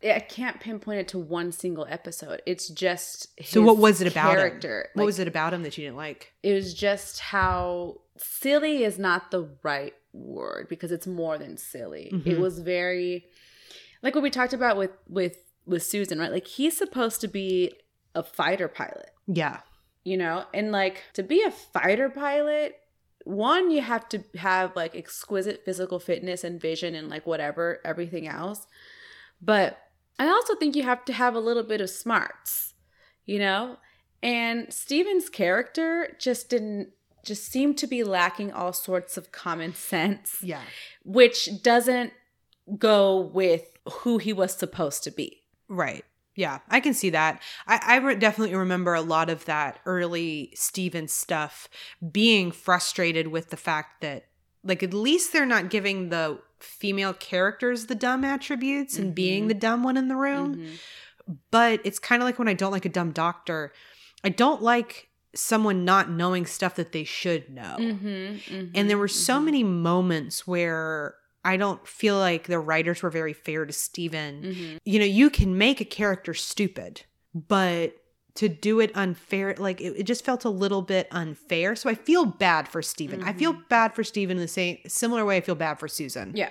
I 0.05 0.21
can't 0.21 0.61
pinpoint 0.61 1.01
it 1.01 1.09
to 1.09 1.19
one 1.19 1.51
single 1.53 1.87
episode. 1.89 2.41
It's 2.47 2.69
just 2.69 3.29
So 3.45 3.63
what 3.63 3.79
was 3.79 4.01
it 4.01 4.07
about 4.11 4.39
him? 4.39 4.53
What 4.61 4.89
Like, 4.95 5.07
was 5.07 5.19
it 5.19 5.27
about 5.29 5.53
him 5.53 5.63
that 5.65 5.77
you 5.77 5.85
didn't 5.85 5.97
like? 5.97 6.33
It 6.43 6.53
was 6.55 6.73
just 6.75 7.19
how 7.21 8.01
silly 8.17 8.85
is 8.85 8.99
not 8.99 9.31
the 9.31 9.49
right 9.63 9.95
word 10.13 10.69
because 10.69 10.93
it's 10.93 11.07
more 11.07 11.37
than 11.39 11.57
silly. 11.57 12.07
It 12.13 12.37
Mhm. 12.37 12.39
was 12.39 12.61
very 12.61 13.27
like 14.03 14.15
what 14.15 14.23
we 14.23 14.31
talked 14.31 14.53
about 14.53 14.77
with 14.77 14.91
with 15.09 15.39
with 15.67 15.83
Susan, 15.83 16.19
right? 16.19 16.31
Like 16.33 16.47
he's 16.47 16.77
supposed 16.77 17.21
to 17.21 17.29
be 17.29 17.73
a 18.15 18.23
fighter 18.23 18.69
pilot, 18.69 19.11
Yeah, 19.27 19.61
you 20.05 20.17
know? 20.17 20.45
And 20.55 20.73
like 20.73 21.03
to 21.15 21.23
be 21.23 21.43
a 21.43 21.51
fighter 21.51 22.09
pilot, 22.09 22.77
one 23.25 23.71
you 23.71 23.83
have 23.83 24.09
to 24.11 24.23
have 24.37 24.75
like 24.77 24.95
exquisite 24.97 25.65
physical 25.65 25.99
fitness 25.99 26.43
and 26.45 26.61
vision 26.61 26.95
and 26.95 27.09
like 27.11 27.27
whatever 27.27 27.81
everything 27.85 28.27
else. 28.27 28.67
But 29.43 29.79
I 30.19 30.29
also 30.29 30.55
think 30.57 30.75
you 30.77 30.83
have 30.83 31.05
to 31.07 31.13
have 31.13 31.35
a 31.35 31.41
little 31.41 31.63
bit 31.63 31.81
of 31.81 31.91
smarts, 31.91 32.75
you 33.25 33.39
know? 33.39 33.79
And 34.23 34.73
Steven's 34.73 35.29
character 35.29 36.17
just 36.19 36.51
didn't 36.51 36.91
just 37.25 37.47
seemed 37.47 37.77
to 37.79 37.87
be 37.87 38.05
lacking 38.05 38.53
all 38.53 38.73
sorts 38.73 39.17
of 39.17 39.33
common 39.33 39.75
sense, 39.75 40.39
yeah, 40.43 40.63
which 41.05 41.63
doesn't 41.63 42.13
go 42.79 43.21
with 43.21 43.73
who 44.01 44.19
he 44.19 44.33
was 44.33 44.53
supposed 44.55 45.05
to 45.05 45.11
be. 45.11 45.43
right. 45.69 46.05
Yeah, 46.35 46.61
I 46.69 46.79
can 46.79 46.95
see 46.95 47.11
that. 47.11 47.43
I, 47.67 47.81
I 47.83 47.97
re- 47.97 48.15
definitely 48.15 48.55
remember 48.55 48.95
a 48.95 49.01
lot 49.01 49.29
of 49.29 49.45
that 49.47 49.81
early 49.87 50.53
Steven 50.55 51.09
stuff 51.09 51.69
being 52.13 52.53
frustrated 52.53 53.27
with 53.27 53.51
the 53.51 53.57
fact 53.57 54.03
that, 54.03 54.27
like, 54.63 54.85
at 54.85 54.95
least 54.95 55.33
they're 55.33 55.45
not 55.45 55.69
giving 55.69 56.11
the 56.11 56.39
female 56.61 57.13
characters 57.15 57.87
the 57.87 57.95
dumb 57.95 58.25
attributes 58.25 58.99
and 58.99 59.15
being 59.15 59.45
Mhm. 59.45 59.49
the 59.49 59.55
dumb 59.55 59.83
one 59.83 59.97
in 59.97 60.09
the 60.09 60.17
room. 60.17 60.57
Mhm. 60.57 60.79
But 61.51 61.81
it's 61.85 61.99
kind 61.99 62.23
of 62.23 62.27
like 62.27 62.39
when 62.39 62.49
I 62.49 62.55
don't 62.55 62.73
like 62.73 62.85
a 62.87 62.89
dumb 62.91 63.13
doctor, 63.13 63.73
I 64.25 64.31
don't 64.31 64.63
like 64.63 65.09
someone 65.35 65.85
not 65.85 66.11
knowing 66.11 66.47
stuff 66.47 66.75
that 66.77 66.93
they 66.93 67.05
should 67.05 67.51
know. 67.51 67.77
Mhm, 67.79 68.41
mhm, 68.49 68.71
And 68.75 68.89
there 68.89 68.99
were 68.99 69.09
so 69.09 69.39
mhm. 69.41 69.45
many 69.45 69.63
moments 69.65 70.47
where 70.47 71.17
I 71.45 71.57
don't 71.57 71.87
feel 71.87 72.17
like 72.19 72.47
the 72.47 72.59
writers 72.59 73.03
were 73.03 73.11
very 73.11 73.33
fair 73.35 73.65
to 73.67 73.73
Steven. 73.73 74.79
You 74.85 74.99
know, 74.99 75.05
you 75.05 75.31
can 75.31 75.57
make 75.57 75.81
a 75.81 75.85
character 75.85 76.35
stupid, 76.35 77.03
but 77.35 77.95
to 78.39 78.49
do 78.49 78.79
it 78.81 78.91
unfair, 78.95 79.55
like 79.59 79.81
it, 79.81 79.95
it 79.99 80.03
just 80.05 80.25
felt 80.25 80.45
a 80.45 80.49
little 80.51 80.83
bit 80.83 81.09
unfair. 81.11 81.75
So 81.77 81.91
I 81.91 81.95
feel 81.95 82.25
bad 82.25 82.69
for 82.69 82.83
Steven. 82.83 83.23
I 83.23 83.33
feel 83.33 83.53
bad 83.69 83.95
for 83.95 84.03
Steven 84.05 84.37
in 84.37 84.41
the 84.41 84.49
same 84.49 84.79
similar 84.87 85.25
way 85.25 85.37
I 85.37 85.41
feel 85.41 85.55
bad 85.57 85.79
for 85.81 85.89
Susan. 85.89 86.33
Yeah. 86.35 86.51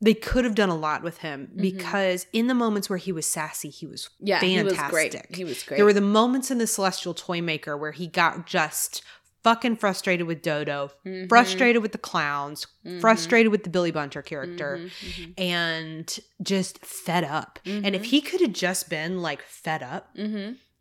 They 0.00 0.14
could 0.14 0.44
have 0.44 0.54
done 0.54 0.68
a 0.68 0.76
lot 0.76 1.02
with 1.02 1.18
him 1.18 1.48
Mhm. 1.52 1.60
because 1.62 2.26
in 2.32 2.46
the 2.46 2.54
moments 2.54 2.90
where 2.90 2.98
he 2.98 3.10
was 3.10 3.26
sassy, 3.26 3.70
he 3.70 3.86
was 3.86 4.08
Yeah, 4.20 4.38
he 4.40 4.62
was 4.62 4.74
great. 4.74 5.12
fantastic. 5.12 5.34
He 5.36 5.44
was 5.44 5.62
great. 5.62 5.76
There 5.78 5.84
were 5.84 5.92
the 5.92 6.00
moments 6.00 6.50
in 6.50 6.58
the 6.58 6.66
Celestial 6.66 7.14
Toy 7.14 7.40
Maker 7.40 7.76
where 7.76 7.92
he 7.92 8.06
got 8.06 8.46
just 8.46 9.02
fucking 9.42 9.76
frustrated 9.76 10.26
with 10.26 10.42
Dodo, 10.42 10.90
Mhm, 11.04 11.28
frustrated 11.28 11.82
with 11.82 11.92
the 11.92 11.98
clowns, 11.98 12.66
mhm, 12.86 13.00
frustrated 13.00 13.52
with 13.52 13.62
the 13.64 13.70
Billy 13.70 13.90
Bunter 13.90 14.22
character, 14.22 14.78
mhm, 14.80 14.90
mhm, 15.10 15.34
and 15.40 16.18
just 16.42 16.78
fed 16.84 17.24
up. 17.24 17.58
And 17.64 17.94
if 17.94 18.04
he 18.04 18.20
could 18.22 18.40
have 18.40 18.52
just 18.52 18.88
been 18.88 19.20
like 19.22 19.42
fed 19.42 19.82
up. 19.82 20.14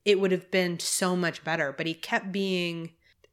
It 0.05 0.19
would 0.19 0.31
have 0.31 0.49
been 0.51 0.79
so 0.79 1.15
much 1.15 1.43
better. 1.43 1.71
But 1.71 1.87
he 1.87 1.93
kept 1.93 2.31
being, 2.31 2.91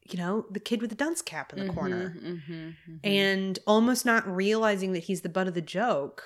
you 0.09 0.17
know, 0.17 0.45
the 0.49 0.59
kid 0.59 0.81
with 0.81 0.89
the 0.89 0.95
dunce 0.95 1.21
cap 1.21 1.51
in 1.53 1.59
the 1.67 1.73
corner 1.73 2.15
Mhm, 2.17 2.41
mhm, 2.47 2.75
mhm. 2.89 2.99
and 3.03 3.59
almost 3.67 4.05
not 4.05 4.25
realizing 4.33 4.93
that 4.93 5.03
he's 5.03 5.21
the 5.21 5.29
butt 5.29 5.47
of 5.47 5.53
the 5.53 5.61
joke 5.61 6.23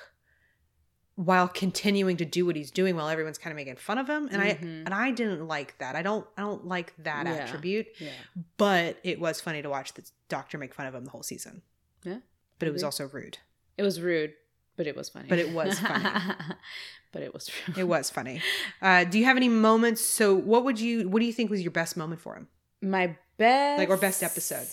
while 1.16 1.48
continuing 1.48 2.18
to 2.18 2.26
do 2.26 2.46
what 2.46 2.58
he's 2.58 2.72
doing 2.72 2.94
while 2.96 3.08
everyone's 3.08 3.38
kind 3.38 3.52
of 3.52 3.56
making 3.56 3.78
fun 3.78 3.98
of 3.98 4.06
him 4.10 4.28
and 4.34 4.42
i 4.42 4.54
Mhm. 4.56 4.84
and 4.86 4.94
i 4.94 5.12
didn't 5.12 5.48
like 5.48 5.78
that 5.78 5.96
i 5.96 6.02
don't 6.02 6.28
i 6.38 6.42
don't 6.42 6.66
like 6.68 6.94
that 6.98 7.26
Yeah. 7.26 7.36
attribute 7.36 7.88
yeah. 8.00 8.12
but 8.58 8.98
it 9.02 9.18
was 9.18 9.40
funny 9.40 9.62
to 9.62 9.70
watch 9.70 9.94
the 9.94 10.04
doctor 10.28 10.58
make 10.58 10.74
fun 10.74 10.88
of 10.88 10.94
him 10.94 11.06
the 11.06 11.12
whole 11.12 11.24
season 11.24 11.62
Yeah, 12.04 12.20
but 12.60 12.68
it 12.68 12.72
was 12.72 12.84
also 12.84 13.08
rude 13.08 13.38
It 13.78 13.84
was 13.84 14.02
rude, 14.02 14.34
but 14.78 14.88
it 14.88 14.96
was 14.96 15.10
funny. 15.10 15.28
But 15.30 15.40
it 15.40 15.50
was 15.52 15.80
funny. 15.80 16.04
but 17.12 17.22
it 17.24 17.34
was 17.34 17.50
rude. 17.68 17.78
it 17.78 17.84
was 17.88 18.10
funny 18.10 18.42
uh 18.82 19.06
do 19.06 19.18
you 19.18 19.24
have 19.26 19.38
any 19.38 19.48
moments 19.48 20.02
so 20.02 20.36
what 20.36 20.66
would 20.66 20.78
you 20.80 21.08
what 21.08 21.20
do 21.22 21.26
you 21.26 21.32
think 21.32 21.50
was 21.50 21.62
your 21.62 21.72
best 21.72 21.96
moment 21.96 22.20
for 22.20 22.36
him 22.36 22.48
my 22.82 23.16
best 23.38 23.78
Like, 23.80 23.90
or 23.90 23.96
best 23.98 24.22
episode. 24.22 24.68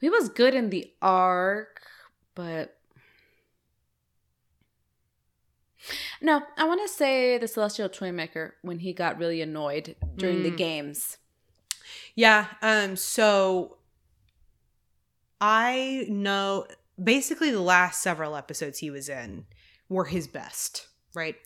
He 0.00 0.08
was 0.10 0.28
good 0.28 0.54
in 0.54 0.68
the 0.70 0.92
arc, 1.02 1.80
but 2.34 2.76
no, 6.20 6.42
I 6.56 6.64
want 6.64 6.80
to 6.82 6.88
say 6.88 7.38
the 7.38 7.48
Celestial 7.48 7.88
Toymaker 7.88 8.54
when 8.62 8.80
he 8.80 8.92
got 8.92 9.18
really 9.18 9.40
annoyed 9.40 9.96
during 10.16 10.42
the 10.42 10.50
Mm. 10.50 10.56
games. 10.56 11.16
Yeah. 12.14 12.46
Um. 12.62 12.96
So 12.96 13.78
I 15.40 16.06
know 16.08 16.66
basically 17.02 17.50
the 17.50 17.60
last 17.60 18.02
several 18.02 18.36
episodes 18.36 18.78
he 18.78 18.90
was 18.90 19.08
in 19.08 19.46
were 19.88 20.04
his 20.06 20.26
best. 20.26 20.86
Right. 21.14 21.36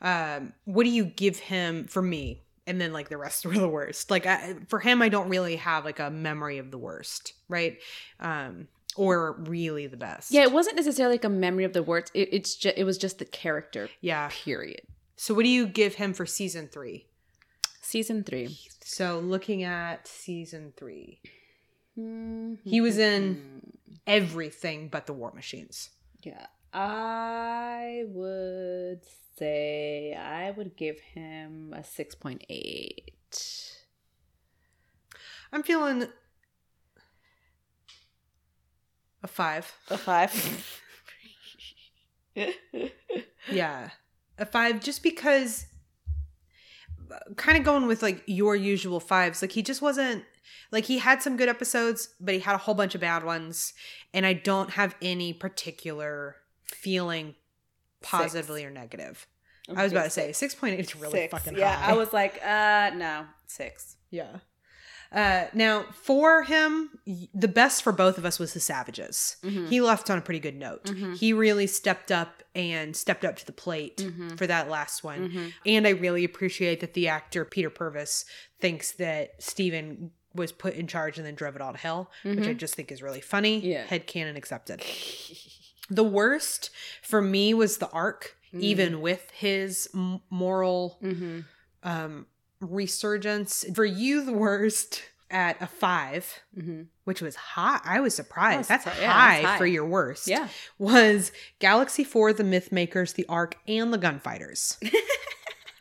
Um. 0.00 0.52
What 0.64 0.84
do 0.84 0.90
you 0.90 1.04
give 1.04 1.38
him 1.38 1.84
for 1.86 2.00
me? 2.00 2.42
And 2.66 2.80
then 2.80 2.92
like 2.92 3.08
the 3.08 3.16
rest 3.16 3.44
were 3.46 3.54
the 3.54 3.68
worst. 3.68 4.10
Like 4.10 4.26
I, 4.26 4.56
for 4.68 4.78
him, 4.78 5.02
I 5.02 5.08
don't 5.08 5.28
really 5.28 5.56
have 5.56 5.84
like 5.84 5.98
a 5.98 6.10
memory 6.10 6.58
of 6.58 6.70
the 6.70 6.78
worst. 6.78 7.34
Right. 7.48 7.78
Um. 8.20 8.68
Or 8.96 9.32
really 9.40 9.86
the 9.86 9.96
best. 9.96 10.32
Yeah, 10.32 10.42
it 10.42 10.50
wasn't 10.52 10.76
necessarily 10.76 11.14
like 11.14 11.24
a 11.24 11.28
memory 11.28 11.64
of 11.64 11.72
the 11.72 11.82
words. 11.82 12.10
It, 12.14 12.30
it's 12.32 12.54
just 12.56 12.76
it 12.78 12.84
was 12.84 12.98
just 12.98 13.18
the 13.18 13.24
character. 13.24 13.88
Yeah. 14.00 14.28
Period. 14.30 14.82
So 15.16 15.34
what 15.34 15.42
do 15.42 15.48
you 15.48 15.66
give 15.66 15.94
him 15.96 16.14
for 16.14 16.26
season 16.26 16.68
three? 16.72 17.06
Season 17.82 18.22
three. 18.22 18.56
So 18.82 19.18
looking 19.18 19.62
at 19.64 20.06
season 20.06 20.72
three, 20.76 21.20
He 21.94 22.56
He 22.64 22.80
was 22.80 22.98
in- 22.98 23.57
everything 24.08 24.88
but 24.88 25.06
the 25.06 25.12
war 25.12 25.32
machines. 25.32 25.90
Yeah. 26.22 26.46
I 26.72 28.04
would 28.08 29.02
say 29.38 30.14
I 30.14 30.50
would 30.50 30.76
give 30.76 30.98
him 31.00 31.72
a 31.76 31.80
6.8. 31.80 33.74
I'm 35.52 35.62
feeling 35.62 36.08
a 39.22 39.28
five. 39.28 39.72
A 39.88 39.96
5. 39.96 40.74
Yeah, 43.50 43.90
a 44.36 44.46
five. 44.46 44.80
Just 44.80 45.02
because, 45.02 45.66
kind 47.36 47.58
of 47.58 47.64
going 47.64 47.86
with 47.86 48.02
like 48.02 48.22
your 48.26 48.56
usual 48.56 49.00
fives. 49.00 49.42
Like 49.42 49.52
he 49.52 49.62
just 49.62 49.82
wasn't 49.82 50.24
like 50.70 50.84
he 50.84 50.98
had 50.98 51.22
some 51.22 51.36
good 51.36 51.48
episodes, 51.48 52.14
but 52.20 52.34
he 52.34 52.40
had 52.40 52.54
a 52.54 52.58
whole 52.58 52.74
bunch 52.74 52.94
of 52.94 53.00
bad 53.00 53.24
ones, 53.24 53.74
and 54.12 54.26
I 54.26 54.32
don't 54.32 54.70
have 54.70 54.94
any 55.02 55.32
particular 55.32 56.36
feeling 56.64 57.34
positively 58.02 58.64
or 58.64 58.70
negative. 58.70 59.26
I 59.74 59.82
was 59.82 59.92
about 59.92 60.04
to 60.04 60.10
say 60.10 60.32
six 60.32 60.54
point 60.54 60.74
eight 60.74 60.80
is 60.80 60.96
really 60.96 61.12
six. 61.12 61.30
fucking 61.30 61.58
yeah, 61.58 61.76
high. 61.76 61.92
I 61.92 61.94
was 61.94 62.12
like, 62.12 62.40
uh, 62.44 62.90
no, 62.94 63.26
six. 63.46 63.96
Yeah. 64.10 64.38
Uh, 65.10 65.46
now, 65.54 65.84
for 65.92 66.42
him, 66.42 66.90
the 67.34 67.48
best 67.48 67.82
for 67.82 67.92
both 67.92 68.18
of 68.18 68.26
us 68.26 68.38
was 68.38 68.52
the 68.52 68.60
Savages. 68.60 69.36
Mhm. 69.42 69.68
He 69.68 69.80
left 69.80 70.10
on 70.10 70.18
a 70.18 70.20
pretty 70.20 70.40
good 70.40 70.56
note. 70.56 70.84
Mhm. 70.84 71.16
He 71.16 71.32
really 71.32 71.66
stepped 71.66 72.12
up 72.12 72.42
and 72.54 72.94
stepped 72.94 73.24
up 73.24 73.36
to 73.36 73.46
the 73.46 73.52
plate 73.52 73.98
Mhm. 73.98 74.36
for 74.36 74.46
that 74.46 74.68
last 74.68 75.02
one. 75.02 75.30
Mhm. 75.30 75.52
And 75.64 75.86
I 75.86 75.90
really 75.90 76.24
appreciate 76.24 76.80
that 76.80 76.92
the 76.94 77.08
actor 77.08 77.44
Peter 77.46 77.70
Purves 77.70 78.24
thinks 78.60 78.92
that 78.92 79.42
Steven 79.42 80.10
was 80.34 80.52
put 80.52 80.74
in 80.74 80.86
charge 80.86 81.16
and 81.16 81.26
then 81.26 81.34
drove 81.34 81.56
it 81.56 81.62
all 81.62 81.72
to 81.72 81.78
hell, 81.78 82.10
which 82.22 82.46
I 82.46 82.52
just 82.52 82.74
think 82.74 82.92
is 82.92 83.02
really 83.02 83.22
funny. 83.22 83.60
Yeah. 83.60 83.86
Headcanon 83.86 84.36
accepted. 84.36 84.82
The 85.90 86.04
worst 86.04 86.68
for 87.00 87.22
me 87.22 87.54
was 87.54 87.78
the 87.78 87.88
arc, 87.88 88.36
Mm. 88.52 88.60
even 88.60 89.00
with 89.00 89.30
his 89.30 89.88
moral 90.28 90.98
Mm-hmm. 91.02 91.40
um 91.82 92.26
resurgence 92.60 93.64
for 93.74 93.84
you 93.84 94.24
the 94.24 94.32
worst 94.32 95.02
at 95.30 95.60
a 95.60 95.66
five 95.66 96.40
Mm-hmm. 96.56 96.82
which 97.04 97.20
was 97.22 97.36
high 97.36 97.80
i 97.84 98.00
was 98.00 98.14
surprised 98.14 98.58
was 98.58 98.68
that's, 98.68 98.84
high, 98.84 99.00
Yeah, 99.00 99.06
that's 99.42 99.44
high. 99.46 99.58
for 99.58 99.66
your 99.66 99.84
worst 99.86 100.26
Yeah. 100.26 100.48
was 100.78 101.30
galaxy 101.60 102.02
4 102.02 102.32
the 102.32 102.44
myth 102.44 102.72
makers 102.72 103.12
the 103.12 103.26
ark 103.28 103.56
and 103.68 103.92
the 103.92 103.98
gunfighters 103.98 104.78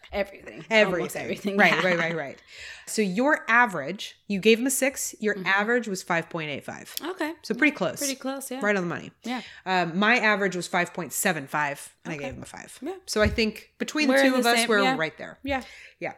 Everything. 0.10 0.64
Everything 0.70 1.22
everything. 1.24 1.58
right 1.58 1.84
right 1.84 1.98
right 2.00 2.16
right 2.16 2.38
so 2.86 3.02
your 3.02 3.44
average 3.50 4.16
you 4.28 4.40
gave 4.40 4.58
him 4.58 4.66
a 4.66 4.72
six 4.72 5.14
your 5.20 5.36
Mhm. 5.36 5.46
average 5.46 5.88
was 5.88 6.02
5.85 6.04 7.10
Okay. 7.12 7.34
so 7.42 7.54
pretty 7.54 7.76
close 7.76 8.00
Pretty 8.00 8.16
close, 8.16 8.50
yeah. 8.50 8.60
right 8.64 8.76
on 8.78 8.84
the 8.84 8.88
money 8.90 9.12
Yeah. 9.24 9.42
um, 9.66 10.00
my 10.00 10.18
average 10.18 10.56
was 10.56 10.68
5.75 10.68 11.90
and 12.06 12.14
i 12.14 12.18
gave 12.18 12.34
him 12.36 12.42
a 12.42 12.46
five 12.46 12.78
Yeah. 12.82 12.94
so 13.06 13.22
i 13.22 13.28
think 13.28 13.72
between 13.80 14.08
We're 14.08 14.18
the 14.18 14.24
two 14.24 14.32
the 14.32 14.38
of 14.40 14.46
us 14.46 14.58
same- 14.60 14.70
we're 14.70 14.82
yeah. 14.84 14.96
right 14.98 15.18
there 15.18 15.40
Yeah. 15.44 15.64
Yeah. 16.00 16.14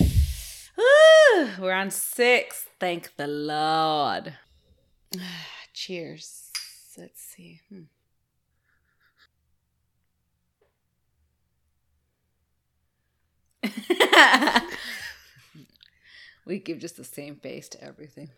Woo! 0.00 1.48
We're 1.60 1.72
on 1.72 1.90
six. 1.90 2.66
Thank 2.80 3.16
the 3.16 3.26
Lord. 3.26 4.34
Cheers. 5.72 6.50
Let's 6.96 7.20
see. 7.20 7.60
Hmm. 7.68 7.82
we 16.46 16.58
give 16.58 16.78
just 16.78 16.96
the 16.96 17.04
same 17.04 17.36
face 17.36 17.68
to 17.70 17.82
everything. 17.82 18.30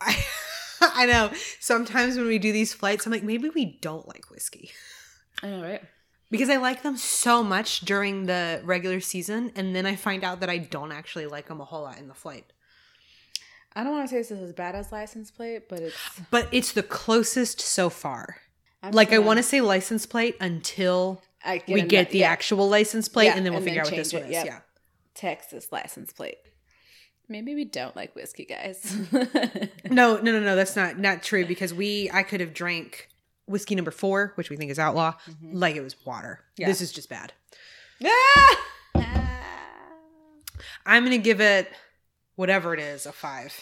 I, 0.00 0.16
I 0.80 1.06
know. 1.06 1.32
Sometimes 1.58 2.16
when 2.16 2.26
we 2.26 2.38
do 2.38 2.52
these 2.52 2.72
flights, 2.74 3.06
I'm 3.06 3.12
like, 3.12 3.22
maybe 3.22 3.48
we 3.48 3.78
don't 3.80 4.06
like 4.06 4.30
whiskey. 4.30 4.70
I 5.42 5.48
know, 5.48 5.62
right? 5.62 5.82
Because 6.30 6.48
I 6.48 6.56
like 6.56 6.82
them 6.82 6.96
so 6.96 7.42
much 7.42 7.80
during 7.80 8.26
the 8.26 8.60
regular 8.64 9.00
season, 9.00 9.50
and 9.56 9.74
then 9.74 9.84
I 9.86 9.96
find 9.96 10.22
out 10.22 10.40
that 10.40 10.48
I 10.50 10.58
don't 10.58 10.92
actually 10.92 11.26
like 11.26 11.48
them 11.48 11.60
a 11.60 11.64
whole 11.64 11.82
lot 11.82 11.98
in 11.98 12.06
the 12.08 12.14
flight. 12.14 12.44
I 13.74 13.82
don't 13.84 13.92
want 13.92 14.08
to 14.08 14.10
say 14.10 14.18
this 14.18 14.30
is 14.30 14.40
as 14.40 14.52
bad 14.52 14.74
as 14.74 14.92
license 14.92 15.30
plate, 15.30 15.68
but 15.68 15.80
it's 15.80 15.96
But 16.30 16.48
it's 16.52 16.72
the 16.72 16.82
closest 16.82 17.60
so 17.60 17.88
far. 17.90 18.36
I'm 18.82 18.92
like, 18.92 19.12
I 19.12 19.18
want 19.18 19.36
to 19.38 19.42
say 19.42 19.60
license 19.60 20.06
plate 20.06 20.36
until 20.40 21.20
I 21.44 21.58
get 21.58 21.68
we 21.74 21.82
get 21.82 22.10
the 22.10 22.18
yeah, 22.20 22.30
actual 22.30 22.68
license 22.68 23.08
plate, 23.08 23.26
Yeah, 23.26 23.36
and 23.36 23.44
then 23.44 23.52
we'll 23.52 23.58
and 23.58 23.64
figure 23.64 23.82
then 23.82 23.92
out 23.92 23.92
what 23.92 23.98
this 23.98 24.10
change 24.12 24.22
one 24.22 24.32
it, 24.32 24.36
is. 24.36 24.44
yep. 24.44 24.46
Yeah. 24.46 24.60
Texas 25.14 25.68
license 25.70 26.12
plate. 26.12 26.38
Maybe 27.28 27.54
we 27.54 27.64
don't 27.64 27.94
like 27.94 28.14
whiskey, 28.16 28.44
guys. 28.44 28.96
No, 29.90 30.16
no, 30.16 30.32
no, 30.32 30.40
no. 30.40 30.56
That's 30.56 30.76
not 30.76 30.98
not 30.98 31.22
true 31.22 31.44
because 31.46 31.72
we 31.74 32.10
I 32.12 32.22
could 32.22 32.40
have 32.40 32.54
drank 32.54 33.08
whiskey 33.50 33.74
number 33.74 33.90
four, 33.90 34.32
which 34.36 34.48
we 34.48 34.56
think 34.56 34.70
is 34.70 34.78
outlaw, 34.78 35.14
like 35.42 35.76
it 35.76 35.82
was 35.82 35.96
water. 36.06 36.44
Yeah. 36.56 36.66
This 36.66 36.80
is 36.80 36.92
just 36.92 37.08
bad. 37.08 37.32
Ah! 38.04 38.66
I'm 40.86 41.04
gonna 41.04 41.18
give 41.18 41.40
it 41.40 41.70
whatever 42.36 42.72
it 42.74 42.80
is 42.80 43.06
a 43.06 43.12
five. 43.12 43.54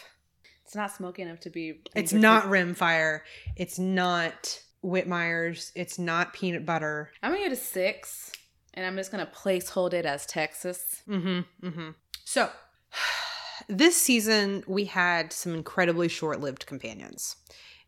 It's 0.64 0.74
not 0.74 0.94
smoky 0.94 1.22
enough 1.22 1.40
to 1.40 1.50
be. 1.50 1.80
It's 1.94 2.12
not 2.12 2.44
Rimfire. 2.44 3.20
It's 3.56 3.78
not 3.78 4.60
Whitmeyer's. 4.84 5.72
It's 5.74 5.98
not 5.98 6.32
peanut 6.32 6.66
butter. 6.66 7.10
I'm 7.22 7.32
gonna 7.32 7.42
give 7.42 7.52
it 7.52 7.58
a 7.58 7.60
six, 7.60 8.32
and 8.74 8.86
I'm 8.86 8.96
just 8.96 9.10
gonna 9.10 9.26
place 9.26 9.70
hold 9.70 9.94
it 9.94 10.06
as 10.06 10.26
Texas. 10.26 11.02
Mm-hmm. 11.08 11.66
Mm-hmm. 11.66 11.90
So 12.24 12.50
this 13.68 13.96
season 13.96 14.62
we 14.66 14.84
had 14.84 15.32
some 15.32 15.54
incredibly 15.54 16.08
short-lived 16.08 16.66
companions. 16.66 17.36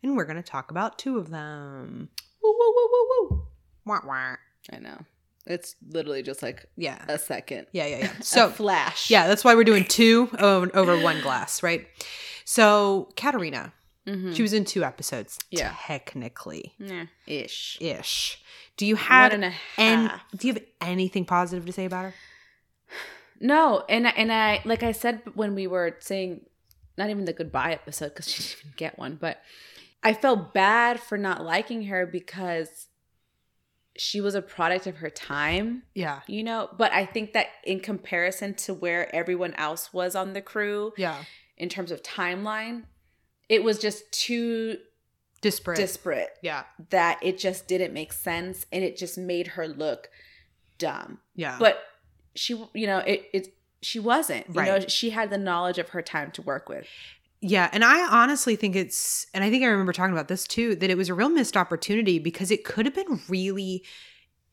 And 0.03 0.15
we're 0.17 0.25
gonna 0.25 0.43
talk 0.43 0.71
about 0.71 0.97
two 0.97 1.17
of 1.17 1.29
them. 1.29 2.09
Woo 2.41 2.55
woo 2.57 2.73
woo 2.75 2.89
woo 2.91 3.07
woo. 3.29 3.47
Wah 3.85 3.99
wah. 4.05 4.35
I 4.71 4.79
know. 4.79 4.99
It's 5.47 5.75
literally 5.89 6.21
just 6.23 6.41
like 6.43 6.65
Yeah. 6.75 7.03
a 7.07 7.17
second. 7.17 7.67
Yeah, 7.71 7.85
yeah, 7.87 7.97
yeah. 7.99 8.11
So 8.21 8.49
flash. 8.49 9.09
yeah, 9.09 9.27
that's 9.27 9.43
why 9.43 9.55
we're 9.55 9.63
doing 9.63 9.85
two 9.85 10.29
over, 10.39 10.69
over 10.75 10.99
one 11.01 11.21
glass, 11.21 11.63
right? 11.63 11.87
So 12.45 13.09
Katarina, 13.15 13.73
Mhm. 14.07 14.35
she 14.35 14.41
was 14.41 14.53
in 14.53 14.65
two 14.65 14.83
episodes. 14.83 15.39
Yeah. 15.49 15.75
Technically. 15.85 16.73
Yeah. 16.79 17.05
Ish. 17.27 17.77
Ish. 17.81 18.41
Do 18.77 18.85
you 18.85 18.95
have 18.95 19.31
One 19.31 19.43
and 19.43 19.53
a 19.53 19.81
and 19.81 20.11
do 20.35 20.47
you 20.47 20.53
have 20.53 20.63
anything 20.79 21.25
positive 21.25 21.65
to 21.65 21.71
say 21.71 21.85
about 21.85 22.05
her? 22.05 22.13
No, 23.39 23.83
and 23.89 24.05
and 24.05 24.31
I 24.31 24.61
like 24.65 24.83
I 24.83 24.91
said 24.91 25.21
when 25.33 25.55
we 25.55 25.65
were 25.65 25.97
saying 25.99 26.41
not 26.97 27.09
even 27.09 27.25
the 27.25 27.33
goodbye 27.33 27.71
episode 27.73 28.09
because 28.09 28.29
she 28.29 28.43
didn't 28.43 28.59
even 28.59 28.73
get 28.77 28.99
one, 28.99 29.15
but 29.19 29.41
I 30.03 30.13
felt 30.13 30.53
bad 30.53 30.99
for 30.99 31.17
not 31.17 31.43
liking 31.43 31.83
her 31.85 32.05
because 32.05 32.87
she 33.97 34.21
was 34.21 34.35
a 34.35 34.41
product 34.41 34.87
of 34.87 34.97
her 34.97 35.09
time, 35.09 35.83
Yeah. 35.93 36.21
you 36.27 36.43
know. 36.43 36.69
But 36.77 36.91
I 36.93 37.05
think 37.05 37.33
that 37.33 37.47
in 37.63 37.79
comparison 37.81 38.53
to 38.55 38.73
where 38.73 39.13
everyone 39.13 39.53
else 39.55 39.93
was 39.93 40.15
on 40.15 40.33
the 40.33 40.41
crew 40.41 40.93
Yeah. 40.97 41.23
in 41.57 41.69
terms 41.69 41.91
of 41.91 42.01
timeline, 42.01 42.85
it 43.49 43.63
was 43.63 43.77
just 43.79 44.09
too 44.11 44.77
Disparate. 45.41 45.77
disparate 45.77 46.29
yeah. 46.41 46.63
that 46.91 47.19
it 47.21 47.37
just 47.39 47.67
didn't 47.67 47.93
make 47.93 48.13
sense 48.13 48.65
and 48.71 48.83
it 48.83 48.95
just 48.95 49.17
made 49.17 49.47
her 49.47 49.67
look 49.67 50.09
dumb 50.77 51.19
Yeah. 51.35 51.57
but 51.59 51.83
she 52.35 52.53
you 52.73 52.85
know 52.87 52.99
it 52.99 53.27
it 53.33 53.53
she 53.81 53.99
wasn't 53.99 54.47
you 54.47 54.53
know 54.53 54.61
Right. 54.77 54.91
she 54.91 55.09
had 55.09 55.29
the 55.31 55.37
knowledge 55.39 55.79
of 55.79 55.89
her 55.89 56.01
time 56.03 56.31
to 56.33 56.41
work 56.43 56.69
with 56.69 56.87
Yeah, 57.41 57.69
and 57.73 57.83
I 57.83 58.07
honestly 58.07 58.55
think 58.55 58.75
it's, 58.75 59.25
and 59.33 59.43
I 59.43 59.49
think 59.49 59.63
I 59.63 59.67
remember 59.67 59.93
talking 59.93 60.13
about 60.13 60.27
this 60.27 60.45
too, 60.45 60.75
that 60.75 60.91
it 60.91 60.97
was 60.97 61.09
a 61.09 61.13
real 61.15 61.29
missed 61.29 61.57
opportunity 61.57 62.19
because 62.19 62.51
it 62.51 62.63
could 62.63 62.85
have 62.85 62.93
been 62.93 63.19
really 63.27 63.83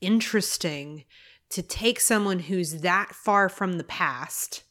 interesting 0.01 1.05
to 1.51 1.61
take 1.61 1.99
someone 1.99 2.39
who's 2.39 2.81
that 2.81 3.13
far 3.13 3.49
from 3.49 3.73
the 3.77 3.83
past 3.83 4.63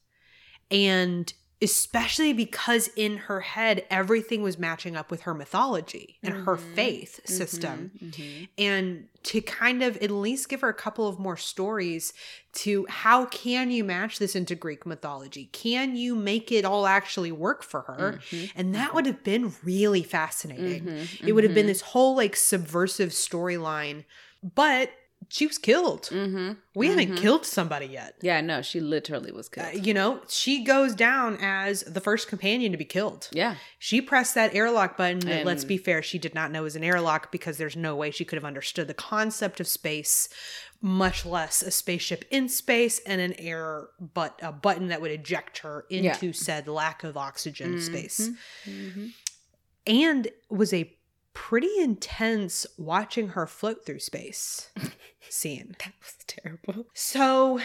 and 0.71 1.33
especially 1.61 2.33
because 2.33 2.89
in 2.95 3.17
her 3.17 3.41
head 3.41 3.85
everything 3.91 4.43
was 4.43 4.59
matching 4.59 4.95
up 4.97 5.11
with 5.11 5.23
her 5.23 5.35
mythology 5.35 6.17
and 6.23 6.33
her 6.45 6.57
Mhm. 6.57 6.75
faith 6.77 7.21
system 7.29 7.91
Mhm. 8.01 8.49
and 8.57 9.09
to 9.25 9.41
kind 9.43 9.83
of 9.83 9.97
at 9.97 10.11
least 10.13 10.49
give 10.49 10.61
her 10.61 10.69
a 10.69 10.75
couple 10.75 11.09
of 11.09 11.19
more 11.19 11.37
stories 11.37 12.13
to 12.53 12.87
how 12.89 13.25
can 13.27 13.71
you 13.73 13.83
match 13.83 14.19
this 14.21 14.37
into 14.37 14.55
Greek 14.55 14.87
mythology? 14.87 15.47
Can 15.53 15.97
you 15.97 16.15
make 16.15 16.53
it 16.53 16.65
all 16.65 16.87
actually 16.87 17.33
work 17.33 17.63
for 17.65 17.81
her? 17.83 18.21
Mhm. 18.31 18.51
And 18.55 18.75
that 18.77 18.95
would 18.95 19.07
have 19.07 19.25
been 19.25 19.55
really 19.65 20.05
fascinating. 20.05 21.09
It 21.27 21.33
would 21.33 21.43
have 21.45 21.55
been 21.55 21.67
this 21.67 21.81
whole 21.81 22.15
like 22.15 22.37
subversive 22.37 23.11
storyline, 23.11 24.05
but 24.55 24.93
she 25.31 25.47
was 25.47 25.59
killed. 25.59 26.05
Mhm. 26.11 26.57
We 26.75 26.87
haven't 26.89 27.11
Mhm. 27.17 27.19
killed 27.19 27.45
somebody 27.45 27.87
yet. 27.87 28.15
yeah 28.23 28.41
no 28.41 28.63
she 28.63 28.81
literally 28.81 29.31
was 29.33 29.51
Uh, 29.59 29.71
you 29.75 29.93
know, 29.93 30.23
she 30.29 30.65
goes 30.65 30.95
down 30.95 31.37
as 31.41 31.83
the 31.83 32.01
first 32.01 32.29
companion 32.29 32.73
to 32.73 32.79
be 32.79 32.85
killed. 32.87 33.29
yeah 33.33 33.57
She 33.79 34.01
pressed 34.01 34.35
that 34.37 34.55
airlock 34.55 34.97
button 34.97 35.19
that, 35.21 35.45
let's 35.45 35.65
be 35.65 35.77
fair, 35.77 36.03
she 36.03 36.19
did 36.19 36.35
not 36.35 36.51
know 36.51 36.61
it 36.61 36.65
was 36.65 36.77
an 36.77 36.85
airlock 36.85 37.31
because 37.31 37.59
there's 37.59 37.77
no 37.77 37.95
way 37.95 38.11
she 38.11 38.25
could 38.25 38.37
have 38.37 38.45
understood 38.45 38.87
the 38.89 38.95
concept 38.95 39.61
of 39.61 39.67
space, 39.69 40.29
much 40.81 41.27
less 41.27 41.61
a 41.61 41.71
spaceship 41.73 42.25
in 42.31 42.49
space 42.49 42.99
and 43.01 43.21
an 43.21 43.35
air 43.35 43.89
but 44.01 44.39
a 44.43 44.53
button 44.53 44.87
that 44.89 45.01
would 45.01 45.11
eject 45.11 45.59
her 45.59 45.85
Yeah. 45.91 46.13
into 46.15 46.33
said 46.33 46.67
lack 46.69 47.05
of 47.05 47.17
oxygen 47.17 47.81
space. 47.83 48.31
Mhm. 48.67 49.13
And 49.87 50.29
was 50.49 50.73
a 50.73 50.95
pretty 51.41 51.79
intense 51.79 52.67
watching 52.77 53.29
her 53.29 53.47
float 53.47 53.87
through 53.87 54.01
space 54.01 54.71
scene. 55.31 55.77
that 55.79 55.93
was 56.03 56.15
terrible 56.27 56.87
So 56.95 57.61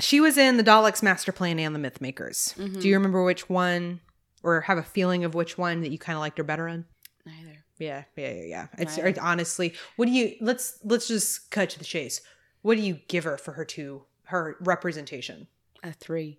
she 0.00 0.18
was 0.18 0.38
in 0.38 0.56
the 0.56 0.64
Daleks 0.64 1.02
Master 1.02 1.30
Plan 1.30 1.58
and 1.58 1.74
the 1.74 1.78
Myth 1.78 2.00
Makers. 2.00 2.54
Mhm. 2.56 2.80
Do 2.80 2.88
you 2.88 2.94
remember 2.94 3.22
which 3.22 3.48
one 3.50 4.00
or 4.42 4.62
have 4.62 4.78
a 4.78 4.82
feeling 4.82 5.24
of 5.24 5.34
which 5.34 5.56
one 5.58 5.82
that 5.82 5.90
you 5.92 5.98
kind 5.98 6.16
of 6.16 6.20
liked 6.20 6.38
her 6.38 6.44
better 6.44 6.66
in? 6.66 6.86
neither 7.26 7.64
Yeah, 7.78 8.04
yeah, 8.16 8.32
yeah, 8.32 8.42
yeah. 8.44 8.66
It's 8.78 8.96
it's 8.98 9.18
honestly, 9.18 9.74
what 9.96 10.06
do 10.06 10.12
you 10.12 10.34
let's 10.40 10.78
let's 10.82 11.06
just 11.06 11.50
cut 11.50 11.70
to 11.70 11.78
the 11.78 11.84
chase. 11.84 12.20
What 12.62 12.76
do 12.76 12.82
you 12.82 12.98
give 13.08 13.24
her 13.24 13.36
for 13.36 13.52
her 13.52 13.64
two 13.64 14.04
her 14.24 14.56
representation? 14.60 15.48
a 15.84 15.92
three 15.92 16.38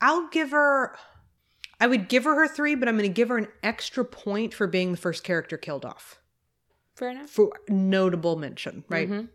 I'll 0.00 0.28
give 0.28 0.50
her 0.52 0.96
I 1.80 1.86
would 1.86 2.08
give 2.08 2.24
her 2.24 2.34
her 2.34 2.46
3, 2.48 2.74
but 2.74 2.88
I'm 2.88 2.96
going 2.96 3.08
to 3.08 3.14
give 3.14 3.30
her 3.30 3.38
an 3.38 3.48
extra 3.62 4.04
point 4.04 4.52
for 4.52 4.66
being 4.66 4.90
the 4.92 4.98
first 4.98 5.24
character 5.24 5.56
killed 5.56 5.84
off. 5.84 6.20
fair 6.94 7.08
enough 7.10 7.30
For 7.30 7.50
notable 7.68 8.36
mention, 8.36 8.84
right? 8.88 9.08
Mhm. 9.08 9.28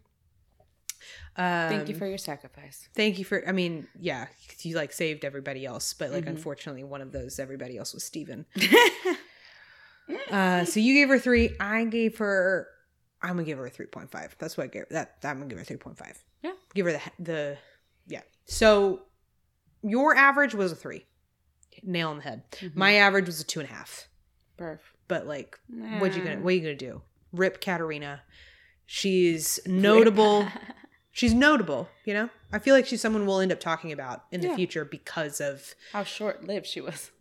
Um, 1.37 1.69
Thank 1.69 1.89
you 1.89 1.95
for 1.95 2.05
your 2.07 2.17
sacrifice. 2.17 2.87
Thank 2.95 3.19
you 3.19 3.25
for. 3.25 3.45
I 3.47 3.51
mean, 3.51 3.87
yeah, 3.99 4.27
you 4.61 4.75
like 4.75 4.93
saved 4.93 5.25
everybody 5.25 5.65
else, 5.65 5.93
but 5.93 6.11
like 6.11 6.27
unfortunately, 6.27 6.83
one 6.85 7.01
of 7.01 7.11
those 7.11 7.39
everybody 7.39 7.77
else 7.77 7.93
was 7.93 8.03
Steven. 8.05 8.45
uh, 10.31 10.63
so 10.65 10.79
you 10.79 10.93
gave 10.93 11.09
her 11.09 11.19
three. 11.19 11.55
I 11.59 11.83
gave 11.85 12.17
her. 12.19 12.67
I'm 13.21 13.31
gonna 13.31 13.43
give 13.43 13.57
her 13.57 13.65
a 13.65 13.69
three 13.69 13.87
point 13.87 14.11
five. 14.11 14.35
That's 14.39 14.55
what 14.57 14.65
I 14.65 14.67
gave. 14.67 14.85
That 14.91 15.15
I'm 15.23 15.37
gonna 15.39 15.47
give 15.49 15.57
her 15.57 15.65
three 15.65 15.77
point 15.77 15.97
five. 15.97 16.23
Yeah. 16.43 16.53
Give 16.73 16.85
her 16.85 16.93
the 16.93 17.01
the. 17.19 17.57
Yeah. 18.07 18.21
So 18.45 19.01
your 19.83 20.15
average 20.15 20.53
was 20.55 20.71
a 20.71 20.75
three. 20.75 21.05
Nail 21.83 22.09
on 22.09 22.17
the 22.17 22.23
head. 22.23 22.43
My 22.73 22.93
average 22.95 23.25
was 23.27 23.39
a 23.39 23.43
two 23.43 23.59
and 23.59 23.69
a 23.69 23.71
half. 23.71 24.07
Perf. 24.57 24.79
But 25.07 25.27
like, 25.27 25.59
what 25.99 26.15
you 26.15 26.23
gonna 26.23 26.39
what 26.39 26.55
you 26.55 26.61
gonna 26.61 26.75
do? 26.75 27.01
Rip 27.31 27.61
Katarina. 27.61 28.21
She's 28.85 29.59
notable. 29.65 30.47
she's 31.11 31.33
notable. 31.33 31.89
You 32.05 32.13
know. 32.13 32.29
I 32.51 32.59
feel 32.59 32.73
like 32.75 32.85
she's 32.85 33.01
someone 33.01 33.25
we'll 33.25 33.39
end 33.41 33.51
up 33.51 33.59
talking 33.59 33.91
about 33.91 34.23
in 34.31 34.41
the 34.41 34.55
future 34.55 34.85
because 34.85 35.41
of 35.41 35.75
How 35.91 36.03
short 36.03 36.45
lived 36.45 36.65
she 36.67 36.79
was. 36.81 37.11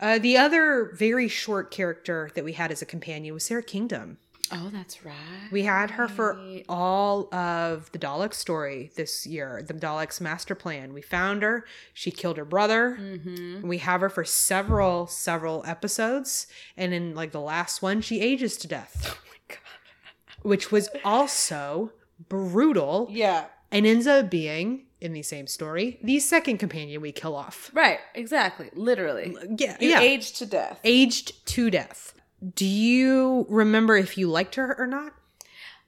uh, 0.00 0.18
the 0.18 0.36
other 0.36 0.92
very 0.94 1.26
short 1.28 1.70
character 1.70 2.30
that 2.34 2.44
we 2.44 2.52
had 2.52 2.70
as 2.70 2.80
a 2.82 2.86
companion 2.86 3.34
was 3.34 3.44
Sara 3.44 3.62
Kingdom. 3.62 4.18
Oh, 4.52 4.68
that's 4.72 5.04
right. 5.04 5.14
We 5.50 5.62
had 5.62 5.92
her 5.92 6.08
for 6.08 6.38
all 6.68 7.32
of 7.34 7.90
the 7.92 7.98
Dalek 7.98 8.34
story 8.34 8.90
this 8.96 9.26
year, 9.26 9.62
the 9.66 9.74
Daleks 9.74 10.20
master 10.20 10.54
plan. 10.54 10.92
We 10.92 11.00
found 11.02 11.42
her. 11.42 11.64
She 11.94 12.10
killed 12.10 12.36
her 12.36 12.44
brother. 12.44 12.98
Mm-hmm. 13.00 13.66
We 13.66 13.78
have 13.78 14.00
her 14.02 14.10
for 14.10 14.24
several, 14.24 15.06
several 15.06 15.64
episodes. 15.66 16.46
And 16.76 16.92
in 16.92 17.14
like 17.14 17.32
the 17.32 17.40
last 17.40 17.82
one, 17.82 18.00
she 18.02 18.20
ages 18.20 18.56
to 18.58 18.68
death, 18.68 19.16
Oh 19.16 19.18
my 19.30 19.38
god. 19.56 20.42
which 20.48 20.70
was 20.70 20.88
also 21.04 21.92
brutal 22.28 23.08
Yeah. 23.10 23.46
and 23.70 23.86
ends 23.86 24.06
up 24.06 24.30
being, 24.30 24.86
in 25.00 25.12
the 25.14 25.22
same 25.22 25.46
story, 25.48 25.98
the 26.04 26.20
second 26.20 26.58
companion 26.58 27.00
we 27.02 27.10
kill 27.10 27.34
off. 27.34 27.70
Right. 27.74 27.98
Exactly. 28.14 28.70
Literally. 28.74 29.34
Yeah. 29.58 29.76
Yeah. 29.80 29.98
aged 30.00 30.36
to 30.36 30.46
death. 30.46 30.78
aged 30.84 31.44
to 31.46 31.70
death. 31.70 32.14
Do 32.54 32.64
you 32.66 33.46
remember 33.48 33.96
if 33.96 34.18
you 34.18 34.28
liked 34.28 34.56
her 34.56 34.74
or 34.78 34.86
not? 34.86 35.12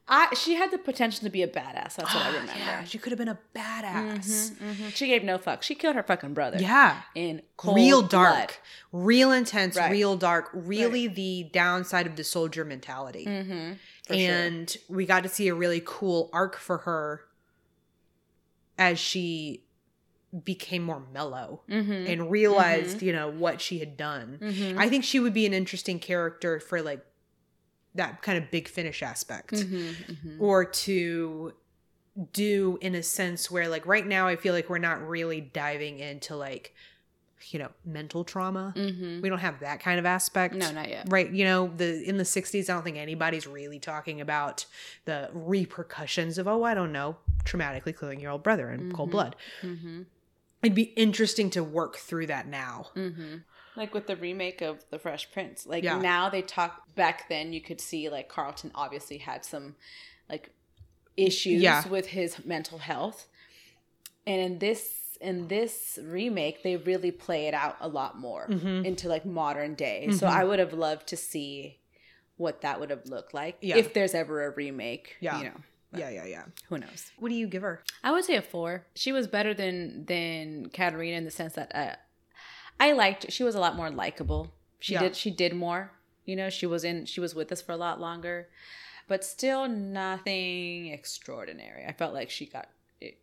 I, 0.06 0.34
she 0.34 0.54
had 0.56 0.70
the 0.70 0.76
potential 0.76 1.24
to 1.24 1.30
be 1.30 1.42
a 1.42 1.48
badass. 1.48 1.94
That's 1.96 2.14
what 2.14 2.16
I 2.26 2.28
remember. 2.28 2.52
Yeah, 2.58 2.84
she 2.84 2.98
could 2.98 3.10
have 3.10 3.18
been 3.18 3.28
a 3.28 3.38
badass. 3.56 4.50
Mhm. 4.52 4.94
She 4.94 5.06
gave 5.06 5.24
no 5.24 5.38
fuck. 5.38 5.62
She 5.62 5.74
killed 5.74 5.96
her 5.96 6.02
fucking 6.02 6.34
brother. 6.34 6.58
Yeah. 6.60 7.00
In 7.14 7.40
real 7.64 8.00
blood. 8.02 8.10
dark, 8.10 8.60
real 8.92 9.32
intense, 9.32 9.76
Right. 9.76 9.90
real 9.90 10.16
dark, 10.18 10.50
really 10.52 11.06
the 11.08 11.48
downside 11.54 12.06
of 12.06 12.16
the 12.16 12.24
soldier 12.24 12.66
mentality. 12.66 13.24
Mm-hmm. 13.24 13.72
For 14.06 14.12
sure. 14.14 14.30
and 14.30 14.76
we 14.90 15.06
got 15.06 15.22
to 15.22 15.30
see 15.30 15.48
a 15.48 15.54
really 15.54 15.82
cool 15.82 16.28
arc 16.34 16.56
for 16.58 16.78
her 16.78 17.22
as 18.76 18.98
she 18.98 19.63
became 20.42 20.82
more 20.82 21.02
mellow 21.12 21.62
Mm-hmm. 21.68 22.06
and 22.10 22.30
realized, 22.30 23.02
you 23.02 23.12
know, 23.12 23.28
what 23.30 23.60
she 23.60 23.78
had 23.78 23.96
done. 23.96 24.38
Mhm. 24.42 24.76
I 24.78 24.88
think 24.88 25.04
she 25.04 25.20
would 25.20 25.34
be 25.34 25.46
an 25.46 25.52
interesting 25.54 25.98
character 25.98 26.58
for 26.60 26.82
like 26.82 27.04
that 27.94 28.22
kind 28.22 28.36
of 28.42 28.50
big 28.50 28.66
finish 28.66 29.02
aspect. 29.02 29.52
Mm-hmm. 29.52 30.36
or 30.42 30.64
to 30.64 31.52
do 32.32 32.78
in 32.80 32.94
a 32.94 33.02
sense 33.02 33.50
where 33.50 33.68
like 33.68 33.84
right 33.86 34.06
now 34.06 34.26
I 34.28 34.36
feel 34.36 34.54
like 34.54 34.68
we're 34.70 34.78
not 34.78 35.04
really 35.06 35.40
diving 35.40 35.98
into 35.98 36.36
like 36.36 36.72
you 37.50 37.58
know 37.58 37.70
mental 37.84 38.24
trauma. 38.24 38.72
Mm-hmm. 38.76 39.20
We 39.20 39.28
don't 39.28 39.40
have 39.40 39.60
that 39.60 39.80
kind 39.80 39.98
of 39.98 40.06
aspect. 40.06 40.54
No, 40.54 40.70
not 40.70 40.88
yet. 40.88 41.06
Right, 41.10 41.30
you 41.30 41.44
know, 41.44 41.70
the 41.76 42.02
in 42.08 42.16
the 42.16 42.22
60s 42.24 42.70
I 42.70 42.72
don't 42.74 42.82
think 42.84 42.96
anybody's 42.96 43.46
really 43.46 43.78
talking 43.78 44.20
about 44.20 44.64
the 45.04 45.28
repercussions 45.32 46.38
of 46.38 46.46
oh, 46.48 46.62
I 46.62 46.72
don't 46.74 46.92
know, 46.92 47.16
traumatically 47.44 47.98
killing 47.98 48.18
your 48.20 48.30
old 48.30 48.42
brother 48.44 48.70
in 48.70 48.92
cold 48.92 49.10
blood. 49.10 49.36
Mm-hmm. 50.70 50.78
It'd 50.78 50.94
be 50.96 51.00
interesting 51.00 51.50
to 51.50 51.62
work 51.64 51.96
through 51.96 52.26
that 52.28 52.46
now. 52.48 52.88
Mm-hmm. 52.96 53.36
Like 53.76 53.92
with 53.92 54.06
the 54.06 54.16
remake 54.16 54.60
of 54.62 54.84
The 54.90 54.98
Fresh 54.98 55.32
Prince. 55.32 55.66
Like 55.66 55.82
Yeah. 55.84 55.98
now 55.98 56.28
they 56.30 56.42
talk 56.42 56.94
back 56.94 57.28
then 57.28 57.52
you 57.52 57.60
could 57.60 57.80
see 57.80 58.08
like 58.08 58.28
Carlton 58.28 58.70
obviously 58.74 59.18
had 59.18 59.44
some 59.44 59.74
like 60.28 60.50
issues 61.16 61.60
Yeah. 61.62 61.86
with 61.88 62.06
his 62.08 62.44
mental 62.44 62.78
health. 62.78 63.26
And 64.26 64.40
in 64.40 64.58
this 64.58 65.00
in 65.20 65.48
this 65.48 65.98
remake 66.02 66.62
they 66.62 66.76
really 66.76 67.10
play 67.12 67.46
it 67.46 67.54
out 67.54 67.76
a 67.80 67.88
lot 67.88 68.18
more 68.18 68.46
Mhm. 68.48 68.84
into 68.84 69.08
like 69.08 69.24
modern 69.24 69.74
day. 69.74 70.08
So 70.10 70.26
Mhm. 70.26 70.30
I 70.30 70.44
would 70.44 70.58
have 70.58 70.72
loved 70.72 71.06
to 71.08 71.16
see 71.16 71.78
what 72.36 72.60
that 72.62 72.80
would 72.80 72.90
have 72.90 73.06
looked 73.06 73.32
like 73.32 73.56
Yeah. 73.60 73.76
if 73.76 73.92
there's 73.94 74.12
ever 74.14 74.44
a 74.44 74.50
remake. 74.50 75.16
Yeah. 75.20 75.38
You 75.38 75.44
know. 75.46 75.60
Yeah, 75.96 76.10
yeah, 76.10 76.24
yeah. 76.26 76.42
Who 76.68 76.78
knows? 76.78 77.10
What 77.18 77.28
do 77.28 77.34
you 77.34 77.46
give 77.46 77.62
her? 77.62 77.82
I 78.02 78.12
would 78.12 78.24
say 78.24 78.36
a 78.36 78.42
four. 78.42 78.86
She 78.94 79.12
was 79.12 79.26
better 79.26 79.54
than 79.54 80.04
than 80.06 80.70
Katarina 80.70 81.16
in 81.16 81.24
the 81.24 81.30
sense 81.30 81.54
that 81.54 81.74
uh, 81.74 81.94
I 82.80 82.92
liked. 82.92 83.30
She 83.32 83.44
was 83.44 83.54
a 83.54 83.60
lot 83.60 83.76
more 83.76 83.90
likable. 83.90 84.52
She 84.80 84.94
Yeah. 84.94 85.00
did. 85.00 85.16
She 85.16 85.30
did 85.30 85.54
more. 85.54 85.92
You 86.24 86.36
know, 86.36 86.50
she 86.50 86.66
was 86.66 86.84
in. 86.84 87.06
She 87.06 87.20
was 87.20 87.34
with 87.34 87.52
us 87.52 87.60
for 87.62 87.72
a 87.72 87.76
lot 87.76 88.00
longer, 88.00 88.48
but 89.08 89.24
still 89.24 89.68
nothing 89.68 90.88
extraordinary. 90.88 91.84
I 91.86 91.92
felt 91.92 92.14
like 92.14 92.30
she 92.30 92.46
got. 92.46 92.68
It, 93.00 93.18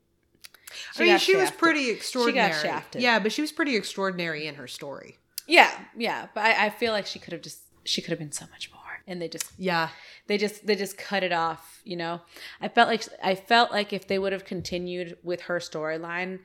I 0.98 1.02
mean, 1.04 1.14
got 1.14 1.22
she 1.22 1.36
was 1.36 1.52
pretty 1.52 1.90
extraordinary. 1.90 2.54
shafted. 2.54 3.02
Yeah, 3.02 3.20
but 3.20 3.32
she 3.32 3.42
was 3.42 3.52
pretty 3.52 3.76
extraordinary 3.76 4.48
in 4.48 4.56
her 4.56 4.68
story. 4.68 5.18
Yeah, 5.48 5.72
yeah, 5.98 6.28
but 6.34 6.46
I, 6.46 6.68
I 6.68 6.70
feel 6.70 6.92
like 6.94 7.06
she 7.06 7.20
could 7.20 7.34
have 7.34 7.42
just. 7.42 7.60
She 7.84 8.02
could 8.02 8.12
have 8.12 8.20
been 8.20 8.32
so 8.32 8.46
much 8.52 8.72
more, 8.72 8.81
and 9.12 9.22
they 9.22 9.28
just 9.28 9.52
Yeah. 9.58 9.90
they 10.28 10.38
just 10.38 10.66
they 10.66 10.76
just 10.76 10.98
cut 10.98 11.22
it 11.24 11.32
off 11.34 11.82
you 11.84 11.98
know 11.98 12.22
i 12.62 12.68
felt 12.68 12.88
like 12.88 13.04
i 13.24 13.36
felt 13.36 13.72
like 13.72 13.92
if 13.94 14.08
they 14.08 14.18
would 14.20 14.34
have 14.34 14.46
continued 14.46 15.18
with 15.24 15.42
her 15.42 15.60
storyline 15.60 16.40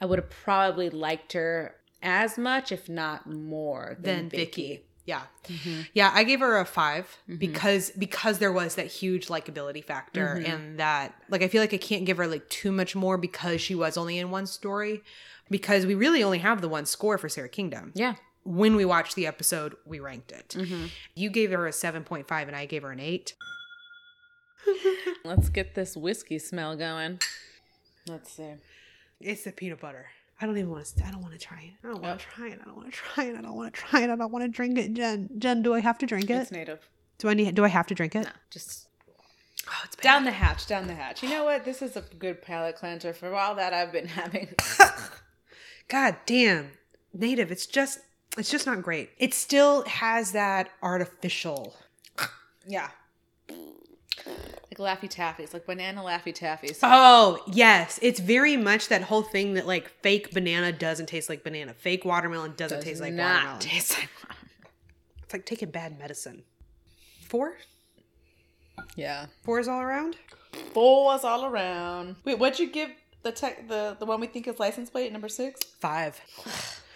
i 0.00 0.06
would 0.06 0.18
have 0.18 0.30
probably 0.30 0.90
liked 0.90 1.32
her 1.34 1.74
as 2.02 2.36
much 2.38 2.72
if 2.72 2.88
not 2.88 3.26
more 3.26 3.96
than, 4.00 4.16
than 4.16 4.28
vicky, 4.30 4.68
Vicky. 4.68 4.84
Yeah. 5.04 5.22
Mm-hmm. 5.48 5.80
Yeah, 5.94 6.10
I 6.14 6.22
gave 6.22 6.40
her 6.40 6.58
a 6.58 6.66
5 6.66 7.16
because 7.38 7.90
because 7.92 8.38
there 8.40 8.52
was 8.52 8.74
that 8.74 8.88
huge 8.88 9.28
likability 9.28 9.82
factor 9.82 10.34
Mm-hmm. 10.36 10.50
and 10.52 10.78
that 10.80 11.14
like 11.30 11.42
I 11.42 11.48
feel 11.48 11.62
like 11.62 11.72
I 11.72 11.78
can't 11.78 12.04
give 12.04 12.18
her 12.18 12.26
like 12.26 12.46
too 12.50 12.70
much 12.72 12.94
more 12.94 13.16
because 13.16 13.62
she 13.62 13.74
was 13.74 13.96
only 13.96 14.18
in 14.18 14.30
one 14.30 14.46
story 14.46 15.02
because 15.48 15.86
we 15.86 15.94
really 15.94 16.22
only 16.22 16.40
have 16.40 16.60
the 16.60 16.68
one 16.68 16.84
score 16.84 17.16
for 17.16 17.28
Sara 17.30 17.48
Kingdom. 17.48 17.92
yeah 17.94 18.16
When 18.50 18.76
we 18.76 18.84
watched 18.86 19.14
the 19.14 19.26
episode, 19.26 19.76
we 19.84 20.00
ranked 20.00 20.32
it. 20.32 20.48
Mm-hmm. 20.58 20.86
You 21.14 21.28
gave 21.28 21.50
her 21.50 21.66
a 21.66 21.70
7.5 21.70 22.30
and 22.46 22.56
I 22.56 22.64
gave 22.64 22.82
her 22.82 22.90
an 22.90 23.00
8. 23.00 23.34
let's 25.24 25.48
get 25.50 25.74
this 25.74 25.96
whiskey 25.96 26.38
smell 26.38 26.76
going 26.76 27.20
let's 28.08 28.32
see 28.32 28.54
It's 29.20 29.44
the 29.44 29.52
peanut 29.52 29.80
butter. 29.80 30.06
I 30.40 30.46
don't 30.46 30.56
even 30.58 30.70
want 30.70 30.84
to 30.86 31.06
I 31.06 31.10
don't 31.10 31.20
want 31.22 31.32
to 31.34 31.38
try 31.38 31.60
it. 31.60 31.72
I 31.86 31.88
don't 31.92 32.02
want 32.02 32.18
to 32.20 32.26
try 32.26 32.48
it. 32.48 32.58
I 32.60 32.64
don't 32.64 32.76
want 32.76 32.90
to 32.90 32.96
try 32.96 33.24
it. 33.24 33.36
I 33.36 33.40
don't 33.42 33.54
want 33.56 33.74
to 33.74 33.80
try 33.80 34.00
it. 34.02 34.10
I 34.10 34.16
don't 34.16 34.32
want 34.32 34.44
to 34.44 34.48
drink 34.48 34.78
it. 34.78 34.94
Jen, 34.94 35.28
Jen, 35.38 35.62
do 35.62 35.74
I 35.74 35.80
have 35.80 35.98
to 35.98 36.06
drink 36.06 36.28
it? 36.30 36.34
it's 36.34 36.50
native 36.50 36.88
Do 37.18 37.28
I 37.28 37.34
need 37.34 37.54
do 37.54 37.64
I 37.64 37.68
have 37.68 37.86
to 37.88 37.94
drink 37.94 38.14
it? 38.16 38.24
no 38.24 38.30
just 38.50 38.88
Oh, 39.68 39.80
it's 39.84 39.96
bad. 39.96 40.02
down 40.02 40.24
the 40.24 40.30
hatch 40.32 40.66
down 40.66 40.86
the 40.86 40.94
hatch 40.94 41.22
you 41.22 41.28
know 41.28 41.44
what 41.44 41.64
this 41.66 41.82
is 41.82 41.96
a 41.96 42.00
good 42.18 42.40
palate 42.40 42.76
cleanser 42.76 43.12
for 43.12 43.34
all 43.34 43.54
that 43.56 43.74
i've 43.74 43.92
been 43.92 44.06
having 44.20 44.48
God 45.88 46.16
damn. 46.26 46.70
Native, 47.14 47.50
it's 47.50 47.66
just 47.66 47.98
it's 48.38 48.50
just 48.50 48.66
not 48.66 48.82
great. 48.82 49.10
It 49.18 49.34
still 49.34 49.84
has 49.84 50.32
that 50.32 50.70
artificial. 50.82 51.74
yeah 52.66 52.88
like 53.48 54.76
laffy 55.00 55.10
taffies 55.10 55.52
like 55.54 55.64
banana 55.66 56.02
laffy 56.02 56.34
taffies 56.36 56.78
Oh, 56.82 57.42
yes. 57.50 57.98
It's 58.02 58.20
very 58.20 58.56
much 58.56 58.88
that 58.88 59.02
whole 59.02 59.22
thing 59.22 59.54
that 59.54 59.66
like 59.66 59.88
fake 60.02 60.32
banana 60.32 60.70
doesn't 60.72 61.06
taste 61.06 61.28
like 61.28 61.42
banana. 61.42 61.74
Fake 61.74 62.04
watermelon 62.04 62.54
doesn't 62.56 62.78
Does 62.78 62.84
taste 62.84 63.00
like 63.00 63.14
not 63.14 63.34
watermelon. 63.34 63.60
taste 63.60 63.98
like 63.98 64.08
It's 65.24 65.32
like 65.32 65.46
taking 65.46 65.70
bad 65.70 65.98
medicine. 65.98 66.42
Four? 67.28 67.54
yeah 68.96 69.26
Four 69.42 69.58
is 69.60 69.68
all 69.68 69.80
around? 69.80 70.16
Four 70.74 71.14
is 71.14 71.24
all 71.24 71.44
around. 71.46 72.16
Wait, 72.24 72.38
what'd 72.38 72.58
you 72.58 72.70
give 72.70 72.90
the 73.22 73.32
tech 73.32 73.66
the 73.68 73.96
the 73.98 74.06
one 74.06 74.20
we 74.20 74.26
think 74.26 74.46
is 74.46 74.58
license 74.60 74.90
plate 74.90 75.10
number 75.12 75.28
six? 75.28 75.60
Five. 75.80 76.20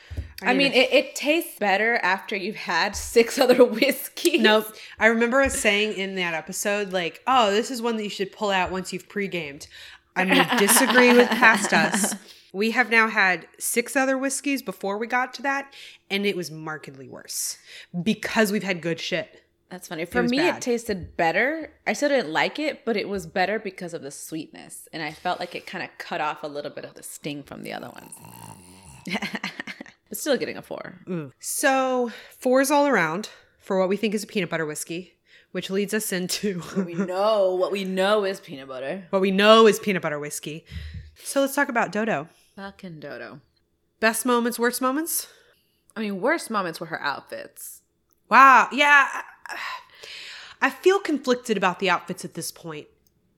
I, 0.43 0.55
mean, 0.55 0.73
it, 0.73 0.93
it 0.93 1.15
tastes 1.15 1.59
better 1.59 1.97
after 1.97 2.37
you've 2.37 2.57
had 2.57 2.97
six 2.97 3.39
other 3.39 3.65
whiskeys. 3.65 4.41
Nope. 4.41 4.75
I 4.99 5.07
remember 5.07 5.41
us 5.41 5.59
saying 5.59 5.95
in 5.95 6.15
that 6.17 6.35
episode, 6.35 6.93
like, 6.93 7.23
oh, 7.27 7.51
this 7.51 7.71
is 7.71 7.83
one 7.83 7.97
that 7.97 8.05
you 8.05 8.11
should 8.11 8.33
pull 8.33 8.51
out 8.51 8.71
once 8.71 8.93
you've 8.93 9.09
pre-gamed. 9.09 9.67
I'm 10.15 10.29
going 10.29 10.47
to 10.47 10.57
disagree 10.59 11.13
with 11.15 11.29
past 11.29 11.73
us. 11.73 12.15
We 12.53 12.73
have 12.73 12.91
now 12.91 13.09
had 13.09 13.47
six 13.59 13.97
other 13.97 14.19
whiskeys 14.19 14.61
before 14.61 14.99
we 14.99 15.07
got 15.07 15.33
to 15.35 15.43
that, 15.43 15.73
and 16.11 16.27
it 16.27 16.37
was 16.37 16.51
markedly 16.51 17.09
worse 17.09 17.57
because 18.03 18.53
we've 18.53 18.63
had 18.63 18.83
good 18.83 19.01
shit. 19.01 19.43
That's 19.71 19.89
funny. 19.89 20.05
For 20.05 20.21
was 20.21 20.31
me, 20.31 20.37
bad. 20.37 20.57
it 20.57 20.61
tasted 20.61 21.17
better. 21.17 21.73
I 21.87 21.95
still 21.95 22.11
didn't 22.11 22.31
like 22.31 22.59
it, 22.59 22.85
but 22.85 22.95
it 22.95 23.09
was 23.09 23.27
better 23.27 23.59
because 23.59 23.95
of 23.95 24.03
the 24.03 24.11
sweetness, 24.11 24.87
and 24.93 25.03
I 25.03 25.13
felt 25.13 25.41
like 25.41 25.55
it 25.55 25.67
kind 25.67 25.83
of 25.83 25.89
cut 25.97 26.21
off 26.21 26.43
a 26.43 26.47
little 26.47 26.71
bit 26.71 26.85
of 26.85 26.93
the 26.93 27.03
sting 27.03 27.43
from 27.43 27.63
the 27.63 27.73
other 27.73 27.89
ones. 27.89 28.13
but 30.13 30.19
still 30.19 30.37
getting 30.37 30.59
a 30.59 30.63
four. 30.63 31.01
Mm. 31.07 31.33
So, 31.41 32.13
fours 32.39 32.71
all 32.71 32.87
around 32.87 33.31
for 33.59 33.81
what 33.81 33.89
we 33.89 33.97
think 33.97 34.13
is 34.13 34.23
a 34.23 34.27
peanut 34.27 34.51
butter 34.51 34.67
whiskey. 34.67 35.15
which 35.53 35.71
leads 35.71 35.95
us 35.95 36.13
into 36.13 36.63
we 36.77 36.93
know 36.93 37.55
what 37.55 37.73
we 37.73 37.85
know 37.85 38.23
is 38.23 38.39
peanut 38.39 38.69
butter. 38.69 39.07
what 39.11 39.23
we 39.23 39.31
know 39.31 39.67
is 39.67 39.81
peanut 39.81 40.03
butter 40.03 40.19
whiskey. 40.19 40.67
So 41.25 41.41
let's 41.41 41.55
talk 41.55 41.71
about 41.71 41.93
Dodo. 41.93 42.29
Fucking 42.57 43.01
Dodo. 43.01 43.41
Best 44.01 44.27
moments, 44.27 44.59
worst 44.59 44.83
moments? 44.83 45.29
I 45.97 46.01
mean, 46.01 46.21
worst 46.21 46.51
moments 46.51 46.79
were 46.79 46.89
her 46.89 47.01
outfits. 47.01 47.81
Wow. 48.29 48.69
Yeah. 48.71 49.09
I 50.61 50.69
feel 50.69 50.99
conflicted 50.99 51.57
about 51.57 51.79
the 51.79 51.89
outfits 51.89 52.23
at 52.23 52.35
this 52.35 52.53
point 52.53 52.89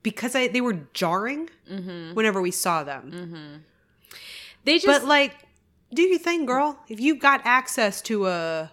because 0.02 0.34
I, 0.34 0.48
they 0.48 0.60
were 0.60 0.88
jarring 0.92 1.50
mm-hmm. 1.70 2.14
whenever 2.14 2.42
we 2.42 2.50
saw 2.50 2.82
them. 2.82 3.12
Mm-hmm. 3.12 3.56
They 4.64 4.78
just 4.78 4.86
But 4.86 5.04
like, 5.04 5.43
do 5.92 6.02
your 6.02 6.18
thing, 6.18 6.46
girl. 6.46 6.78
If 6.88 7.00
you've 7.00 7.18
got 7.18 7.42
access 7.44 8.00
to 8.02 8.26
a 8.26 8.72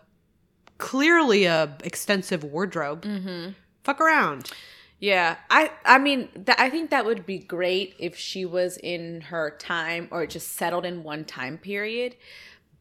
clearly 0.77 1.45
a 1.45 1.77
extensive 1.83 2.43
wardrobe, 2.43 3.03
mm-hmm. 3.03 3.51
fuck 3.83 4.01
around. 4.01 4.51
Yeah, 4.99 5.37
I 5.49 5.71
I 5.83 5.97
mean, 5.97 6.29
th- 6.33 6.57
I 6.59 6.69
think 6.69 6.91
that 6.91 7.05
would 7.05 7.25
be 7.25 7.39
great 7.39 7.95
if 7.97 8.15
she 8.15 8.45
was 8.45 8.77
in 8.77 9.21
her 9.21 9.55
time 9.57 10.07
or 10.11 10.25
just 10.27 10.53
settled 10.53 10.85
in 10.85 11.03
one 11.03 11.25
time 11.25 11.57
period. 11.57 12.15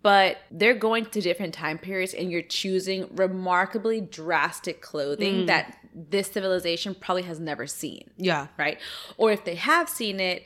But 0.02 0.38
they're 0.50 0.74
going 0.74 1.06
to 1.06 1.20
different 1.20 1.52
time 1.52 1.76
periods, 1.76 2.14
and 2.14 2.30
you're 2.30 2.40
choosing 2.40 3.08
remarkably 3.14 4.00
drastic 4.00 4.80
clothing 4.80 5.42
mm. 5.42 5.46
that 5.48 5.76
this 5.94 6.28
civilization 6.30 6.94
probably 6.94 7.22
has 7.24 7.38
never 7.38 7.66
seen, 7.66 8.10
Yeah. 8.16 8.46
right? 8.58 8.78
Or 9.18 9.30
if 9.30 9.44
they 9.44 9.56
have 9.56 9.90
seen 9.90 10.18
it, 10.20 10.44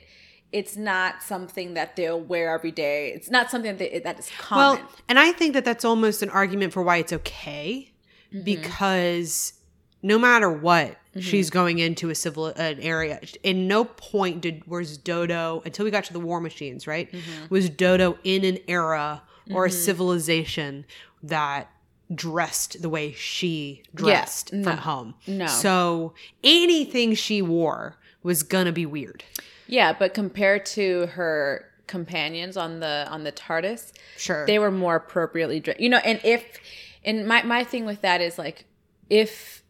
it's 0.51 0.77
not 0.77 1.21
something 1.21 1.73
that 1.73 1.95
they'll 1.95 2.19
wear 2.19 2.53
every 2.53 2.71
day. 2.71 3.11
It's 3.13 3.29
not 3.29 3.51
something 3.51 3.75
that 3.77 4.03
that 4.03 4.19
is 4.19 4.31
common. 4.37 4.79
Well, 4.79 4.89
and 5.09 5.19
I 5.19 5.31
think 5.31 5.53
that 5.53 5.65
that's 5.65 5.83
almost 5.83 6.21
an 6.21 6.29
argument 6.29 6.71
for 6.73 6.81
why 6.81 6.97
it's 6.97 7.11
okay 7.11 7.91
Mm-hmm. 8.35 8.43
because 8.43 9.53
no 10.01 10.19
matter 10.19 10.51
what, 10.51 10.97
she's 11.19 11.49
going 11.49 11.79
into 11.79 12.09
a 12.09 12.15
civil 12.15 12.47
an 12.47 12.79
area. 12.81 13.21
In 13.43 13.67
no 13.67 13.85
point 13.85 14.41
did 14.41 14.67
was 14.67 14.97
Dodo 14.97 15.61
until 15.65 15.85
we 15.85 15.91
got 15.91 16.03
to 16.05 16.13
the 16.13 16.19
war 16.19 16.41
machines, 16.41 16.85
right? 16.85 17.11
Mm-hmm. 17.11 17.45
Was 17.49 17.69
Dodo 17.69 18.17
in 18.23 18.43
an 18.43 18.59
era 18.67 19.23
or 19.51 19.65
a 19.65 19.71
civilization 19.71 20.85
that 21.23 21.71
dressed 22.13 22.81
the 22.81 22.89
way 22.89 23.13
she 23.13 23.83
dressed 23.93 24.51
no. 24.51 24.63
from 24.63 24.77
home? 24.79 25.13
No. 25.27 25.47
So 25.47 26.13
anything 26.43 27.15
she 27.15 27.41
wore 27.41 27.97
was 28.21 28.43
gonna 28.43 28.73
be 28.73 28.85
weird. 28.85 29.23
Yeah, 29.67 29.93
but 29.93 30.13
compared 30.13 30.65
to 30.67 31.07
her 31.07 31.65
companions 31.87 32.57
on 32.57 32.79
the 32.79 33.05
on 33.09 33.23
the 33.23 33.31
TARDIS, 33.31 33.91
Sure. 34.17 34.45
they 34.45 34.57
were 34.59 34.71
more 34.71 34.95
appropriately 34.95 35.59
dressed. 35.59 35.79
You 35.79 35.89
know, 35.89 35.97
and 35.97 36.19
if 36.23 36.59
and 37.03 37.27
my 37.27 37.43
my 37.43 37.63
thing 37.63 37.85
with 37.85 38.01
that 38.01 38.21
is 38.21 38.37
like 38.37 38.65
if 39.09 39.63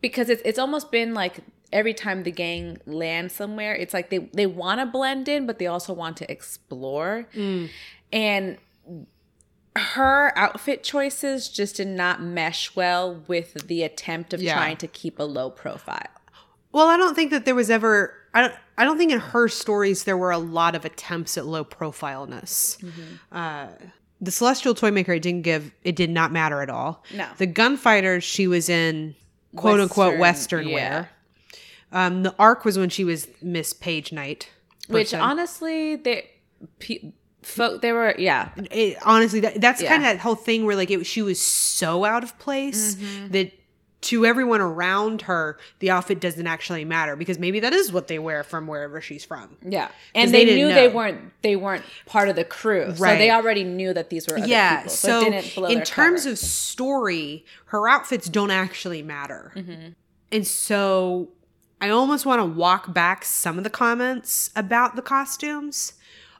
because 0.00 0.28
it's 0.28 0.42
it's 0.44 0.58
almost 0.58 0.90
been 0.90 1.14
like 1.14 1.36
every 1.72 1.94
time 1.94 2.24
the 2.24 2.30
gang 2.32 2.78
lands 2.86 3.34
somewhere, 3.34 3.74
it's 3.74 3.94
like 3.94 4.10
they 4.10 4.18
they 4.18 4.46
want 4.46 4.80
to 4.80 4.86
blend 4.86 5.28
in, 5.28 5.46
but 5.46 5.58
they 5.58 5.66
also 5.66 5.92
want 5.92 6.16
to 6.18 6.30
explore. 6.30 7.26
Mm. 7.34 7.68
And 8.12 8.58
her 9.76 10.36
outfit 10.36 10.82
choices 10.84 11.48
just 11.48 11.76
did 11.76 11.88
not 11.88 12.20
mesh 12.20 12.76
well 12.76 13.22
with 13.26 13.54
the 13.68 13.82
attempt 13.82 14.34
of 14.34 14.42
Yeah. 14.42 14.54
trying 14.54 14.76
to 14.78 14.86
keep 14.86 15.18
a 15.18 15.22
low 15.22 15.48
profile. 15.48 16.08
Well, 16.72 16.88
I 16.88 16.96
don't 16.96 17.14
think 17.14 17.30
that 17.30 17.44
there 17.44 17.54
was 17.54 17.70
ever. 17.70 18.14
I 18.34 18.40
don't. 18.42 18.54
I 18.78 18.84
don't 18.84 18.96
think 18.98 19.12
in 19.12 19.18
her 19.20 19.48
stories 19.48 20.04
there 20.04 20.16
were 20.16 20.30
a 20.30 20.38
lot 20.38 20.74
of 20.74 20.84
attempts 20.84 21.36
at 21.36 21.46
low 21.46 21.62
profileness. 21.64 22.78
Uh, 23.30 23.68
the 24.20 24.30
Celestial 24.30 24.74
Toymaker, 24.74 25.12
it 25.12 25.20
didn't 25.22 25.42
give. 25.42 25.70
It 25.84 25.94
did 25.96 26.10
not 26.10 26.32
matter 26.32 26.62
at 26.62 26.70
all. 26.70 27.04
No. 27.14 27.26
The 27.38 27.46
gunfighters, 27.46 28.24
she 28.24 28.46
was 28.46 28.68
in 28.68 29.14
quote 29.56 29.80
unquote 29.80 30.18
Western 30.18 30.66
yeah. 30.68 30.74
wear. 30.74 31.10
Um, 31.92 32.22
the 32.22 32.34
arc 32.38 32.64
was 32.64 32.78
when 32.78 32.88
she 32.88 33.04
was 33.04 33.28
Miss 33.42 33.72
Page 33.74 34.12
Knight. 34.12 34.48
Which 34.88 35.12
honestly, 35.12 35.96
they 35.96 36.30
pe- 36.78 37.12
folk 37.42 37.82
they 37.82 37.92
were 37.92 38.14
yeah 38.18 38.50
it, 38.70 38.96
honestly, 39.04 39.40
that, 39.40 39.60
that's 39.60 39.82
Yeah. 39.82 39.88
kind 39.90 40.02
of 40.02 40.08
that 40.08 40.18
whole 40.20 40.34
thing 40.36 40.64
where 40.64 40.76
like 40.76 40.90
it, 40.90 41.04
she 41.04 41.20
was 41.22 41.40
so 41.40 42.04
out 42.04 42.22
of 42.24 42.38
place 42.38 42.94
Mm-hmm. 42.94 43.28
that 43.32 43.52
to 44.02 44.26
everyone 44.26 44.60
around 44.60 45.22
her, 45.22 45.56
the 45.78 45.90
outfit 45.90 46.20
doesn't 46.20 46.46
actually 46.46 46.84
matter 46.84 47.16
because 47.16 47.38
maybe 47.38 47.60
that 47.60 47.72
is 47.72 47.92
what 47.92 48.08
they 48.08 48.18
wear 48.18 48.42
from 48.44 48.66
wherever 48.66 49.00
she's 49.00 49.24
from. 49.24 49.56
Yeah, 49.64 49.88
and 50.14 50.32
they 50.32 50.44
they, 50.44 50.56
knew 50.56 50.68
they 50.68 50.88
weren't 50.88 51.32
they 51.42 51.56
weren't 51.56 51.84
part 52.06 52.28
of 52.28 52.36
the 52.36 52.44
crew, 52.44 52.94
so 52.94 53.04
they 53.04 53.30
already 53.30 53.64
knew 53.64 53.94
that 53.94 54.10
these 54.10 54.26
were 54.28 54.38
other 54.38 54.46
yeah. 54.46 54.78
people. 54.78 54.92
So, 54.92 55.20
it 55.20 55.30
didn't 55.30 55.54
blow 55.54 55.68
in 55.68 55.82
terms 55.82 56.24
cover. 56.24 56.32
of 56.32 56.38
story, 56.38 57.44
her 57.66 57.88
outfits 57.88 58.28
don't 58.28 58.50
actually 58.50 59.02
matter, 59.02 59.52
Mm-hmm. 59.54 59.90
and 60.30 60.46
so 60.46 61.28
I 61.80 61.88
almost 61.90 62.26
want 62.26 62.40
to 62.40 62.44
walk 62.44 62.92
back 62.92 63.24
some 63.24 63.58
of 63.58 63.64
the 63.64 63.70
comments 63.70 64.50
about 64.56 64.96
the 64.96 65.02
costumes, 65.02 65.94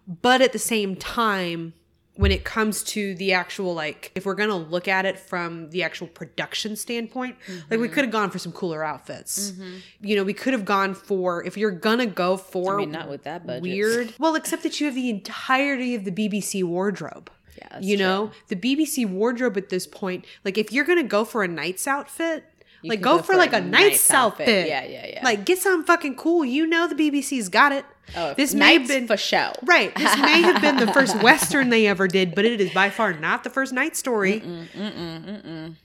but 0.07 0.41
at 0.41 0.53
the 0.53 0.59
same 0.59 0.97
time. 0.97 1.75
When 2.15 2.31
it 2.31 2.45
comes 2.45 2.83
to 2.85 3.15
the 3.15 3.33
actual, 3.33 3.73
like, 3.75 4.13
if 4.15 4.27
we're 4.27 4.35
gonna 4.35 4.57
look 4.57 4.87
at 4.87 5.07
it 5.07 5.19
from 5.19 5.71
the 5.71 5.83
actual 5.83 6.07
production 6.09 6.77
standpoint, 6.77 7.37
like 7.71 7.81
we 7.81 7.87
Mm-hmm. 7.87 7.95
could 7.95 8.05
have 8.05 8.13
gone 8.13 8.31
for 8.31 8.39
some 8.39 8.53
cooler 8.53 8.85
outfits. 8.85 9.55
You 10.01 10.17
know, 10.17 10.23
we 10.25 10.35
could 10.35 10.53
have 10.53 10.67
gone 10.67 10.93
for 10.95 11.43
if 11.45 11.57
you're 11.57 11.71
gonna 11.71 12.05
go 12.07 12.37
for 12.37 12.75
I 12.75 12.77
mean, 12.81 12.91
not 12.91 13.09
with 13.09 13.23
that 13.25 13.47
budget. 13.47 13.63
weird. 13.63 14.15
Well, 14.19 14.35
except 14.35 14.63
that 14.65 14.79
you 14.79 14.87
have 14.87 14.95
the 14.95 15.09
entirety 15.09 15.95
of 15.95 16.05
the 16.05 16.11
BBC 16.13 16.63
wardrobe. 16.63 17.31
Yeah, 17.57 17.79
you 17.81 17.97
know, 17.97 18.31
the 18.49 18.57
BBC 18.57 19.07
wardrobe 19.07 19.57
at 19.57 19.69
this 19.69 19.87
point, 19.87 20.25
like 20.45 20.59
if 20.59 20.73
you're 20.73 20.85
gonna 20.85 21.03
go 21.03 21.25
for 21.25 21.43
a 21.45 21.49
knight's 21.49 21.87
outfit, 21.87 22.45
like 22.85 23.01
go, 23.01 23.17
go 23.19 23.23
for, 23.23 23.35
like 23.37 23.53
a 23.53 23.61
knight's 23.61 24.11
outfit. 24.11 24.49
outfit. 24.49 24.69
Yeah, 24.69 24.85
yeah, 24.85 25.07
yeah. 25.15 25.21
Like 25.25 25.45
get 25.45 25.59
something 25.59 25.85
fucking 25.87 26.17
cool. 26.17 26.45
You 26.45 26.67
know 26.67 26.87
the 26.89 26.95
BBC's 26.95 27.49
got 27.49 27.73
it. 27.73 27.85
Oh, 28.17 28.35
this 28.35 28.53
may 28.53 28.75
have 28.79 28.89
been 28.89 29.07
for 29.07 29.17
show. 29.17 29.53
Right. 29.63 29.95
This 29.95 30.17
may 30.19 30.43
have 30.43 30.61
been 30.61 30.77
the 30.77 30.93
first 30.93 31.23
Western 31.23 31.71
they 31.71 31.87
ever 31.87 32.09
did, 32.09 32.35
but 32.35 32.45
it 32.45 32.61
is 32.61 32.71
by 32.73 32.91
far 32.91 33.13
not 33.13 33.45
the 33.45 33.51
first 33.51 33.73
night 33.73 33.97
story. 33.97 34.43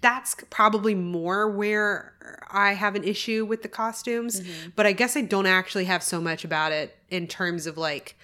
That's 0.02 0.36
probably 0.50 0.96
more 0.96 1.50
where 1.50 2.14
I 2.50 2.74
have 2.74 2.96
an 2.96 3.04
issue 3.04 3.46
with 3.46 3.62
the 3.62 3.70
costumes, 3.70 4.42
Mm-hmm. 4.42 4.70
but 4.76 4.86
I 4.86 4.92
guess 4.92 5.16
I 5.16 5.22
don't 5.22 5.46
actually 5.46 5.86
have 5.86 6.04
so 6.04 6.20
much 6.20 6.44
about 6.44 6.72
it 6.72 6.98
in 7.10 7.28
terms 7.28 7.66
of 7.68 7.78
like, 7.78 8.18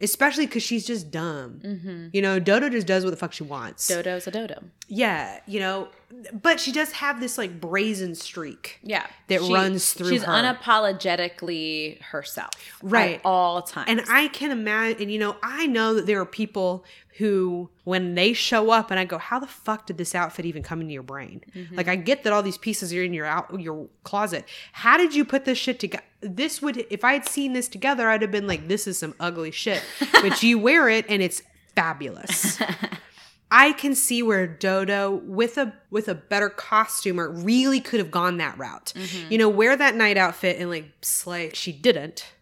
especially 0.00 0.46
because 0.46 0.62
she's 0.62 0.86
just 0.86 1.10
dumb. 1.10 2.10
You 2.12 2.22
know, 2.22 2.38
Dodo 2.38 2.68
just 2.68 2.86
does 2.86 3.04
what 3.04 3.10
the 3.10 3.16
fuck 3.16 3.32
she 3.32 3.42
wants. 3.44 3.88
Mm-hmm. 3.90 3.98
Dodo's 4.02 4.26
a 4.26 4.30
dodo. 4.30 4.62
Yeah, 4.88 5.40
you 5.46 5.60
know, 5.60 5.88
but 6.32 6.58
she 6.60 6.72
does 6.72 6.92
have 6.92 7.20
this 7.20 7.36
like 7.36 7.60
brazen 7.60 8.14
streak. 8.14 8.78
Yeah, 8.82 9.06
That 9.28 9.40
runs 9.42 9.92
through 9.92 10.08
She's 10.10 10.22
her. 10.22 10.32
unapologetically 10.32 12.00
herself, 12.02 12.50
Right. 12.82 13.16
at 13.16 13.20
all 13.24 13.62
times. 13.62 13.86
And 13.88 14.02
I 14.08 14.28
can 14.28 14.50
imagine, 14.50 15.02
and 15.02 15.12
you 15.12 15.18
know, 15.18 15.36
I 15.42 15.66
know 15.66 15.94
that 15.94 16.06
there 16.06 16.20
are 16.20 16.26
people 16.26 16.84
who, 17.18 17.68
when 17.84 18.14
they 18.14 18.32
show 18.32 18.70
up, 18.70 18.90
and 18.92 19.00
I 19.00 19.04
go, 19.04 19.18
"How 19.18 19.38
the 19.40 19.46
fuck 19.48 19.86
did 19.86 19.98
this 19.98 20.14
outfit 20.14 20.44
even 20.46 20.62
come 20.62 20.80
into 20.80 20.92
your 20.92 21.02
brain?" 21.02 21.42
Like, 21.72 21.88
I 21.88 21.96
get 21.96 22.22
that 22.22 22.32
all 22.32 22.42
these 22.44 22.58
pieces 22.58 22.92
are 22.94 23.02
in 23.02 23.12
your 23.12 23.26
out 23.26 23.60
your 23.60 23.88
closet. 24.04 24.44
How 24.72 24.96
did 24.96 25.14
you 25.14 25.24
put 25.24 25.44
this 25.44 25.58
shit 25.58 25.80
together? 25.80 26.04
This 26.20 26.60
would, 26.60 26.84
if 26.90 27.04
I 27.04 27.12
had 27.12 27.26
seen 27.26 27.52
this 27.52 27.68
together, 27.68 28.08
I'd 28.08 28.22
have 28.22 28.32
been 28.32 28.46
like, 28.46 28.68
"This 28.68 28.86
is 28.86 28.98
some 28.98 29.14
ugly 29.20 29.50
shit," 29.50 29.82
but 30.12 30.42
you 30.42 30.58
wear 30.68 30.88
it, 30.88 31.06
and 31.08 31.22
it's 31.22 31.42
fabulous. 31.74 32.60
I 33.50 33.72
can 33.72 33.94
see 33.94 34.22
where 34.22 34.46
Dodo 34.46 35.22
with 35.24 35.56
a 35.56 35.72
with 35.90 36.08
a 36.08 36.14
better 36.14 36.50
costumer 36.50 37.30
really 37.30 37.80
could 37.80 37.98
have 37.98 38.10
gone 38.10 38.36
that 38.38 38.58
route. 38.58 38.92
Mm-hmm. 38.94 39.32
You 39.32 39.38
know, 39.38 39.48
wear 39.48 39.76
that 39.76 39.94
night 39.94 40.16
outfit 40.16 40.58
and 40.58 40.68
like 40.68 40.92
slay. 41.02 41.50
She 41.54 41.72
didn't. 41.72 42.32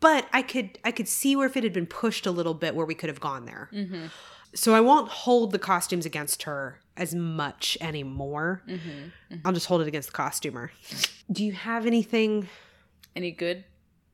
But 0.00 0.26
I 0.32 0.42
could 0.42 0.78
I 0.84 0.92
could 0.92 1.08
see 1.08 1.34
where 1.34 1.46
if 1.46 1.56
it 1.56 1.64
had 1.64 1.72
been 1.72 1.86
pushed 1.86 2.26
a 2.26 2.30
little 2.30 2.54
bit 2.54 2.74
where 2.74 2.86
we 2.86 2.94
could 2.94 3.08
have 3.08 3.20
gone 3.20 3.46
there. 3.46 3.70
Mm-hmm. 3.72 4.06
So 4.54 4.74
I 4.74 4.80
won't 4.80 5.08
hold 5.08 5.52
the 5.52 5.58
costumes 5.58 6.06
against 6.06 6.44
her 6.44 6.80
as 6.96 7.14
much 7.14 7.78
anymore. 7.80 8.62
Mm-hmm. 8.68 9.36
I'll 9.44 9.52
just 9.52 9.66
hold 9.66 9.82
it 9.82 9.88
against 9.88 10.08
the 10.08 10.14
costumer. 10.14 10.72
Do 11.32 11.44
you 11.44 11.52
have 11.52 11.86
anything 11.86 12.48
any 13.16 13.30
good 13.30 13.64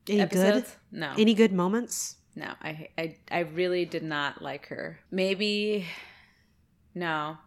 any 0.09 0.21
episodes? 0.21 0.69
good? 0.91 0.99
No, 0.99 1.13
Any 1.17 1.33
good 1.33 1.51
moments? 1.51 2.15
no. 2.35 2.53
I, 2.61 2.89
I 2.97 3.15
I 3.31 3.39
really 3.39 3.85
did 3.85 4.03
not 4.03 4.41
like 4.41 4.67
her. 4.67 4.99
Maybe 5.11 5.85
no. 6.93 7.37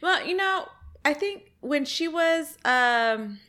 Well, 0.00 0.26
you 0.26 0.36
know, 0.36 0.68
I 1.04 1.14
think 1.14 1.52
when 1.60 1.84
she 1.84 2.06
was 2.08 2.56
um 2.64 3.40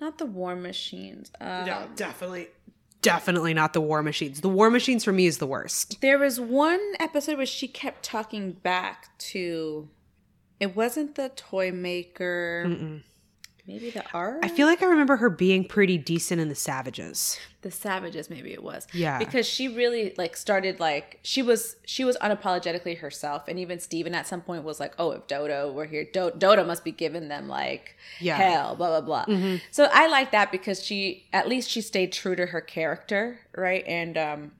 not 0.00 0.18
the 0.18 0.26
war 0.26 0.56
machines. 0.56 1.30
Um, 1.40 1.66
definitely. 1.94 2.48
Definitely 3.02 3.52
not 3.54 3.72
the 3.72 3.80
war 3.80 4.02
machines. 4.02 4.40
The 4.40 4.48
war 4.48 4.70
machines 4.70 5.02
for 5.04 5.12
me 5.12 5.26
is 5.26 5.38
the 5.38 5.46
worst. 5.46 6.00
There 6.00 6.18
was 6.18 6.38
one 6.40 6.80
episode 7.00 7.36
where 7.36 7.46
she 7.46 7.66
kept 7.68 8.02
talking 8.04 8.52
back 8.52 9.16
to. 9.18 9.88
It 10.60 10.76
wasn't 10.76 11.16
the 11.16 11.28
toy 11.30 11.72
maker. 11.72 13.00
Maybe 13.66 13.90
the 13.90 14.04
art. 14.12 14.40
I 14.42 14.48
feel 14.48 14.66
like 14.66 14.82
I 14.82 14.86
remember 14.86 15.16
her 15.16 15.30
being 15.30 15.64
pretty 15.66 15.98
decent 15.98 16.40
in 16.40 16.48
the 16.48 16.54
Savages. 16.54 17.38
the 17.62 17.70
savages 17.70 18.28
maybe 18.28 18.52
it 18.52 18.60
was 18.62 18.88
Yeah. 18.92 19.18
because 19.18 19.46
she 19.46 19.68
really 19.68 20.14
like 20.18 20.36
started 20.36 20.80
like 20.80 21.20
she 21.22 21.42
was 21.42 21.76
she 21.86 22.04
was 22.04 22.16
unapologetically 22.16 22.98
herself 22.98 23.46
and 23.46 23.56
even 23.56 23.78
steven 23.78 24.16
at 24.16 24.26
some 24.26 24.40
point 24.40 24.64
was 24.64 24.80
like 24.80 24.94
oh 24.98 25.12
if 25.12 25.28
dodo 25.28 25.70
were 25.70 25.84
here 25.84 26.04
Do- 26.12 26.32
dodo 26.36 26.64
must 26.64 26.82
be 26.82 26.90
giving 26.90 27.28
them 27.28 27.46
like 27.46 27.96
Yeah. 28.18 28.36
hell 28.36 28.74
blah 28.74 29.00
blah 29.00 29.24
blah 29.24 29.46
so 29.70 29.88
i 29.92 30.08
like 30.08 30.32
that 30.32 30.50
because 30.50 30.82
she 30.84 31.28
at 31.32 31.46
least 31.48 31.70
she 31.70 31.80
stayed 31.82 32.10
true 32.12 32.34
to 32.34 32.46
her 32.46 32.60
character 32.60 33.38
right 33.56 33.84
and 33.86 34.18
um 34.18 34.52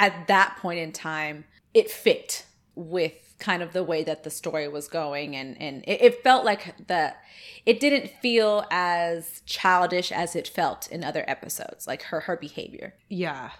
at 0.00 0.26
that 0.26 0.56
point 0.60 0.80
in 0.80 0.90
time 0.90 1.44
it 1.74 1.92
fit 1.92 2.44
with 2.74 3.31
kind 3.42 3.62
of 3.62 3.72
the 3.72 3.82
way 3.82 4.04
that 4.04 4.22
the 4.22 4.30
story 4.30 4.68
was 4.68 4.86
going 4.86 5.34
and 5.34 5.60
and 5.60 5.82
it, 5.86 6.00
it 6.00 6.22
felt 6.22 6.44
like 6.44 6.86
that 6.86 7.20
it 7.66 7.80
didn't 7.80 8.08
feel 8.22 8.64
as 8.70 9.42
childish 9.46 10.12
as 10.12 10.36
it 10.36 10.46
felt 10.46 10.90
in 10.92 11.02
other 11.02 11.24
episodes 11.26 11.86
like 11.86 12.02
her 12.04 12.20
her 12.20 12.36
behavior 12.36 12.94
Yeah. 13.08 13.50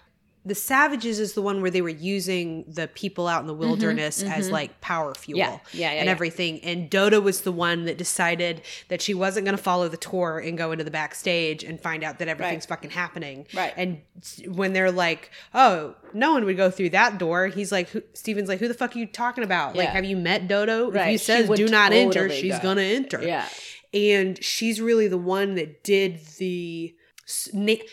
The 0.45 0.55
Savages 0.55 1.19
is 1.19 1.33
the 1.33 1.41
one 1.41 1.61
where 1.61 1.71
they 1.71 1.81
were 1.81 1.87
using 1.89 2.65
the 2.67 2.87
people 2.89 3.27
out 3.27 3.39
in 3.41 3.47
the 3.47 3.53
wilderness 3.53 4.21
as 4.21 4.51
like 4.51 4.81
power 4.81 5.13
fuel 5.15 5.39
Mm-hmm, 5.39 5.51
Yeah, 5.51 5.59
yeah, 5.71 5.91
yeah, 5.93 5.99
and 5.99 6.05
yeah. 6.07 6.11
everything. 6.11 6.59
And 6.63 6.89
Dodo 6.89 7.21
was 7.21 7.41
the 7.41 7.51
one 7.51 7.85
that 7.85 7.97
decided 7.97 8.61
that 8.89 9.01
she 9.01 9.13
wasn't 9.13 9.45
going 9.45 9.55
to 9.57 9.63
follow 9.63 9.87
the 9.87 9.95
tour 9.97 10.39
and 10.39 10.57
go 10.57 10.71
into 10.73 10.83
the 10.83 10.91
backstage 10.91 11.63
and 11.63 11.79
find 11.79 12.03
out 12.03 12.19
that 12.19 12.27
everything's 12.27 12.65
fucking 12.65 12.89
happening. 12.91 13.47
Right. 13.53 13.73
And 13.77 14.01
when 14.47 14.73
they're 14.73 14.91
like, 14.91 15.31
oh, 15.53 15.95
no 16.13 16.33
one 16.33 16.43
would 16.45 16.57
go 16.57 16.69
through 16.69 16.89
that 16.89 17.17
door, 17.17 17.47
he's 17.47 17.71
like, 17.71 17.89
who, 17.89 18.01
Steven's 18.13 18.49
like, 18.49 18.59
who 18.59 18.67
the 18.67 18.73
fuck 18.73 18.95
are 18.95 18.99
you 18.99 19.07
talking 19.07 19.43
about? 19.43 19.75
Like, 19.75 19.89
have 19.89 20.05
you 20.05 20.17
met 20.17 20.47
Dodo? 20.47 20.89
If 20.89 20.95
Right. 20.95 21.11
he 21.11 21.17
She 21.17 21.23
says 21.23 21.49
do 21.49 21.67
not 21.67 21.93
enter, 21.93 22.27
totally 22.27 22.41
she's 22.41 22.59
going 22.59 22.77
to 22.77 22.83
enter 22.83 23.21
yeah 23.23 23.47
and 23.93 24.43
she's 24.43 24.81
really 24.81 25.07
the 25.07 25.17
one 25.17 25.53
that 25.55 25.83
did 25.83 26.19
the 26.37 26.95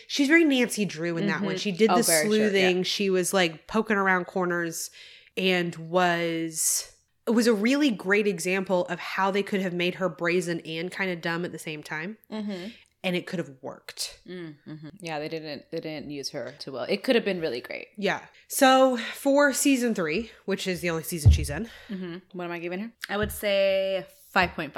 she's 0.07 0.27
very 0.27 0.43
Nancy 0.43 0.85
Drew 0.85 1.17
in 1.17 1.27
that 1.27 1.41
one. 1.41 1.57
She 1.57 1.71
did 1.71 1.89
Oh, 1.89 1.97
the 1.97 2.03
very 2.03 2.21
sure, 2.23 2.29
sleuthing. 2.29 2.83
She 2.83 3.09
was 3.09 3.33
like 3.33 3.67
poking 3.67 3.97
around 3.97 4.25
corners 4.25 4.89
and 5.37 5.75
was 5.75 6.91
it 7.27 7.31
was 7.31 7.47
a 7.47 7.53
really 7.53 7.91
great 7.91 8.27
example 8.27 8.85
of 8.87 8.99
how 8.99 9.31
they 9.31 9.43
could 9.43 9.61
have 9.61 9.73
made 9.73 9.95
her 9.95 10.09
brazen 10.09 10.59
and 10.61 10.91
kind 10.91 11.11
of 11.11 11.21
dumb 11.21 11.45
at 11.45 11.51
the 11.51 11.59
same 11.59 11.81
time 11.83 12.17
mm-hmm. 12.31 12.69
and 13.03 13.15
it 13.15 13.27
could 13.27 13.39
have 13.39 13.51
worked. 13.61 14.19
Mm-hmm. 14.27 14.89
yeah 14.99 15.19
they 15.19 15.29
didn't 15.29 15.65
they 15.71 15.79
didn't 15.79 16.09
use 16.09 16.29
her 16.31 16.53
too 16.59 16.71
well 16.73 16.85
it 16.89 17.03
could 17.03 17.15
have 17.15 17.23
been 17.23 17.39
really 17.39 17.61
great 17.61 17.87
Yeah. 17.97 18.21
So 18.47 18.97
for 18.97 19.53
season 19.53 19.95
3, 19.95 20.29
which 20.45 20.67
is 20.67 20.81
the 20.81 20.89
only 20.89 21.03
season 21.03 21.31
she's 21.31 21.49
in. 21.49 21.69
mm-hmm. 21.89 22.17
what 22.33 22.45
am 22.45 22.51
i 22.51 22.59
giving 22.59 22.79
her 22.79 22.91
i 23.09 23.15
would 23.17 23.31
say 23.31 24.05
5.5 24.35 24.73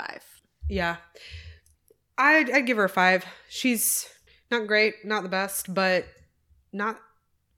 Yeah. 0.70 0.98
I'd, 2.18 2.52
I'd 2.52 2.68
give 2.68 2.78
her 2.78 2.84
a 2.84 2.90
5. 2.90 3.26
She's 3.50 4.08
not 4.60 4.68
great, 4.68 5.04
not 5.04 5.24
the 5.24 5.30
best, 5.30 5.74
but 5.74 6.06
not 6.72 7.00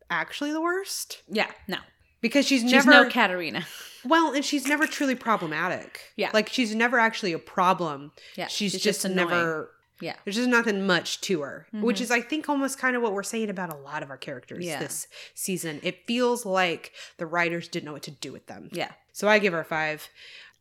actually 0.10 0.52
the 0.52 0.62
worst. 0.62 1.22
yeah 1.28 1.50
no 1.68 1.78
because 2.22 2.46
she's, 2.46 2.62
she's 2.62 2.72
never 2.72 2.92
no 2.92 3.10
katarina 3.10 3.66
well 4.06 4.34
and 4.34 4.44
she's 4.46 4.68
never 4.68 4.86
truly 4.86 5.16
problematic 5.16 6.00
Yeah. 6.16 6.30
like 6.34 6.48
she's 6.50 6.76
never 6.76 7.00
actually 7.00 7.34
a 7.34 7.40
problem 7.40 8.12
yeah 8.36 8.48
she's, 8.48 8.74
she's 8.74 8.82
just, 8.84 9.04
annoying. 9.06 9.30
never 9.30 9.72
yeah 10.02 10.12
Mm-hmm. 10.12 10.20
there's 10.26 10.36
just 10.36 10.50
nothing 10.50 10.86
much 10.86 11.22
to 11.22 11.42
her 11.42 11.66
which 11.72 12.02
is 12.02 12.12
i 12.12 12.20
think 12.22 12.50
almost 12.50 12.78
kind 12.78 12.96
of 12.96 13.02
what 13.02 13.14
we're 13.14 13.24
saying 13.24 13.50
about 13.50 13.74
a 13.74 13.78
lot 13.78 14.04
of 14.04 14.10
our 14.12 14.18
characters 14.18 14.64
Yeah. 14.66 14.80
this 14.80 15.08
season 15.34 15.80
it 15.84 16.06
feels 16.06 16.46
like 16.46 16.92
the 17.18 17.26
writers 17.26 17.68
didn't 17.68 17.86
know 17.86 17.94
what 17.94 18.04
to 18.04 18.12
do 18.12 18.32
with 18.34 18.46
them 18.48 18.70
yeah 18.74 18.92
so 19.14 19.28
i 19.28 19.40
give 19.40 19.54
her 19.54 19.62
a 19.62 19.66
five 19.66 20.08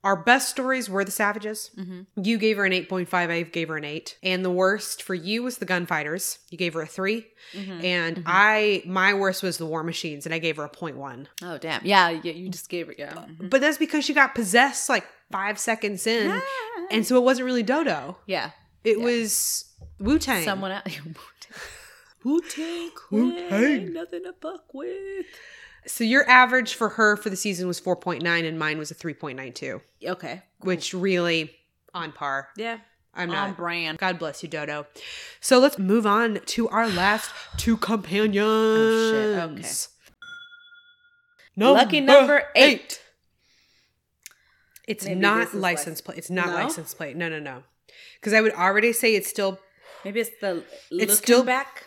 our 0.05 0.15
best 0.15 0.49
stories 0.51 0.89
were 0.89 1.05
the 1.05 1.11
savages 1.11 1.71
mm-hmm. 1.77 2.03
you 2.23 2.39
gave 2.39 2.57
her 2.57 2.65
an 2.65 2.73
8.5 2.73 3.13
i 3.13 3.43
gave 3.43 3.69
her 3.69 3.77
an 3.77 3.85
8 3.85 4.19
and 4.23 4.45
the 4.45 4.51
worst 4.51 5.03
for 5.03 5.15
you 5.15 5.43
was 5.43 5.59
the 5.59 5.65
gunfighters 5.65 6.39
you 6.51 6.59
gave 6.59 6.75
her 6.75 6.83
a 6.83 6.87
3 6.87 7.27
Mm-hmm. 7.53 7.85
and 7.85 8.23
i 8.27 8.83
my 8.87 9.13
worst 9.13 9.43
was 9.43 9.59
the 9.59 9.67
war 9.67 9.83
machines 9.83 10.25
and 10.25 10.35
i 10.35 10.39
gave 10.39 10.57
her 10.57 10.65
a 10.65 10.69
0.1 10.71 11.27
oh 11.43 11.59
damn 11.59 11.83
yeah 11.85 12.09
you, 12.09 12.33
you 12.33 12.49
just 12.49 12.69
gave 12.71 12.89
it 12.89 12.97
yeah 12.99 13.13
mhm. 13.13 13.51
But 13.51 13.61
that's 13.61 13.77
because 13.77 14.05
she 14.05 14.15
got 14.15 14.35
possessed 14.35 14.89
like 14.89 15.05
five 15.31 15.59
seconds 15.59 16.07
in. 16.07 16.41
And 16.91 17.07
so 17.07 17.17
it 17.17 17.23
wasn't 17.23 17.47
really 17.47 17.63
Dodo. 17.63 18.17
yeah 18.27 18.51
It 18.83 19.01
was 19.01 19.65
Wu 19.99 20.19
Tang. 20.19 20.45
someone 20.45 20.71
else 20.71 20.85
Wu 22.25 22.41
Tang. 22.41 22.91
Ain't 23.53 23.93
nothing 23.93 24.23
to 24.25 24.33
fuck 24.41 24.73
with 24.73 25.27
So 25.87 26.03
your 26.05 26.29
average 26.29 26.75
for 26.75 26.91
her 26.91 27.17
for 27.17 27.29
the 27.31 27.37
season 27.37 27.67
was 27.69 27.81
4.9 27.81 28.25
and 28.49 28.59
mine 28.59 28.79
was 28.79 28.91
a 28.91 28.95
3.92, 28.95 29.81
okay 30.07 30.43
which 30.61 30.95
really 30.95 31.55
on 31.93 32.11
par. 32.13 32.49
yeah 32.57 32.79
I'm 33.15 33.31
on 33.31 33.51
not. 33.51 33.57
brand 33.57 33.99
God 33.99 34.19
bless 34.19 34.43
you, 34.43 34.49
Dodo. 34.49 34.87
So 35.41 35.59
let's 35.59 35.79
move 35.79 36.07
on 36.07 36.41
to 36.47 36.69
our 36.71 36.89
last 36.89 37.31
two 37.59 37.77
companions. 37.77 38.45
Oh, 38.47 39.51
okay. 41.71 41.73
Lucky 41.73 42.01
number 42.01 42.41
uh, 42.41 42.45
eight. 42.57 43.01
It's 44.89 45.05
Maybe 45.05 45.21
not 45.21 45.55
license 45.55 46.01
plate. 46.01 46.19
It's 46.19 46.31
not 46.31 46.49
No? 46.49 46.55
license 46.55 46.93
plate. 46.95 47.17
No, 47.17 47.29
no, 47.29 47.39
no. 47.39 47.63
Because 48.17 48.33
I 48.33 48.41
would 48.41 48.53
already 48.55 48.93
say 48.93 49.15
it's 49.15 49.29
still 49.29 49.61
maybe 50.05 50.21
it's 50.21 50.31
the 50.41 50.65
It's 50.91 51.17
still- 51.19 51.45
back 51.45 51.85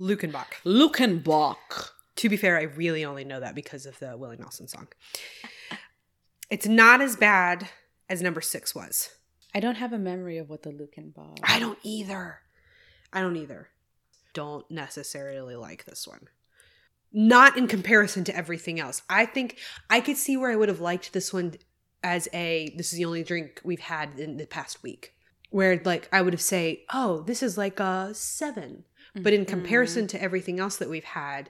Luckenbach. 0.00 0.46
Luckenbach 0.64 1.90
To 2.16 2.28
be 2.28 2.36
fair, 2.36 2.58
I 2.58 2.62
really 2.62 3.04
only 3.04 3.24
know 3.24 3.40
that 3.40 3.54
because 3.54 3.86
of 3.86 3.98
the 3.98 4.16
Willie 4.16 4.38
Nelson 4.38 4.68
song. 4.68 4.88
It's 6.50 6.66
not 6.66 7.00
as 7.00 7.16
bad 7.16 7.68
as 8.08 8.22
number 8.22 8.40
six 8.40 8.74
was. 8.74 9.10
I 9.54 9.60
don't 9.60 9.76
have 9.76 9.92
a 9.92 9.98
memory 9.98 10.38
of 10.38 10.48
what 10.48 10.62
the 10.62 10.70
Luckenbach 10.70 11.38
I 11.42 11.58
don't 11.58 11.78
either. 11.82 12.40
I 13.12 13.20
don't 13.20 13.36
either. 13.36 13.68
Don't 14.34 14.70
necessarily 14.70 15.56
like 15.56 15.84
this 15.84 16.06
one. 16.06 16.28
Not 17.12 17.56
in 17.56 17.66
comparison 17.66 18.24
to 18.24 18.36
everything 18.36 18.78
else. 18.78 19.02
I 19.08 19.24
think 19.24 19.58
I 19.88 20.00
could 20.00 20.16
see 20.16 20.36
where 20.36 20.50
I 20.50 20.56
would 20.56 20.68
have 20.68 20.80
liked 20.80 21.12
this 21.12 21.32
one 21.32 21.54
as 22.02 22.28
a 22.32 22.74
this 22.76 22.92
is 22.92 22.98
the 22.98 23.04
only 23.04 23.24
drink 23.24 23.60
we've 23.64 23.80
had 23.80 24.18
in 24.18 24.36
the 24.36 24.46
past 24.46 24.82
week. 24.82 25.14
Where 25.50 25.80
like 25.84 26.08
I 26.12 26.20
would 26.20 26.34
have 26.34 26.42
say, 26.42 26.84
"Oh, 26.92 27.22
this 27.22 27.42
is 27.42 27.56
like 27.56 27.80
a 27.80 28.10
7." 28.12 28.84
But 29.14 29.32
in 29.32 29.42
mm-hmm. 29.42 29.50
comparison 29.50 30.06
to 30.08 30.22
everything 30.22 30.60
else 30.60 30.76
that 30.76 30.90
we've 30.90 31.04
had, 31.04 31.48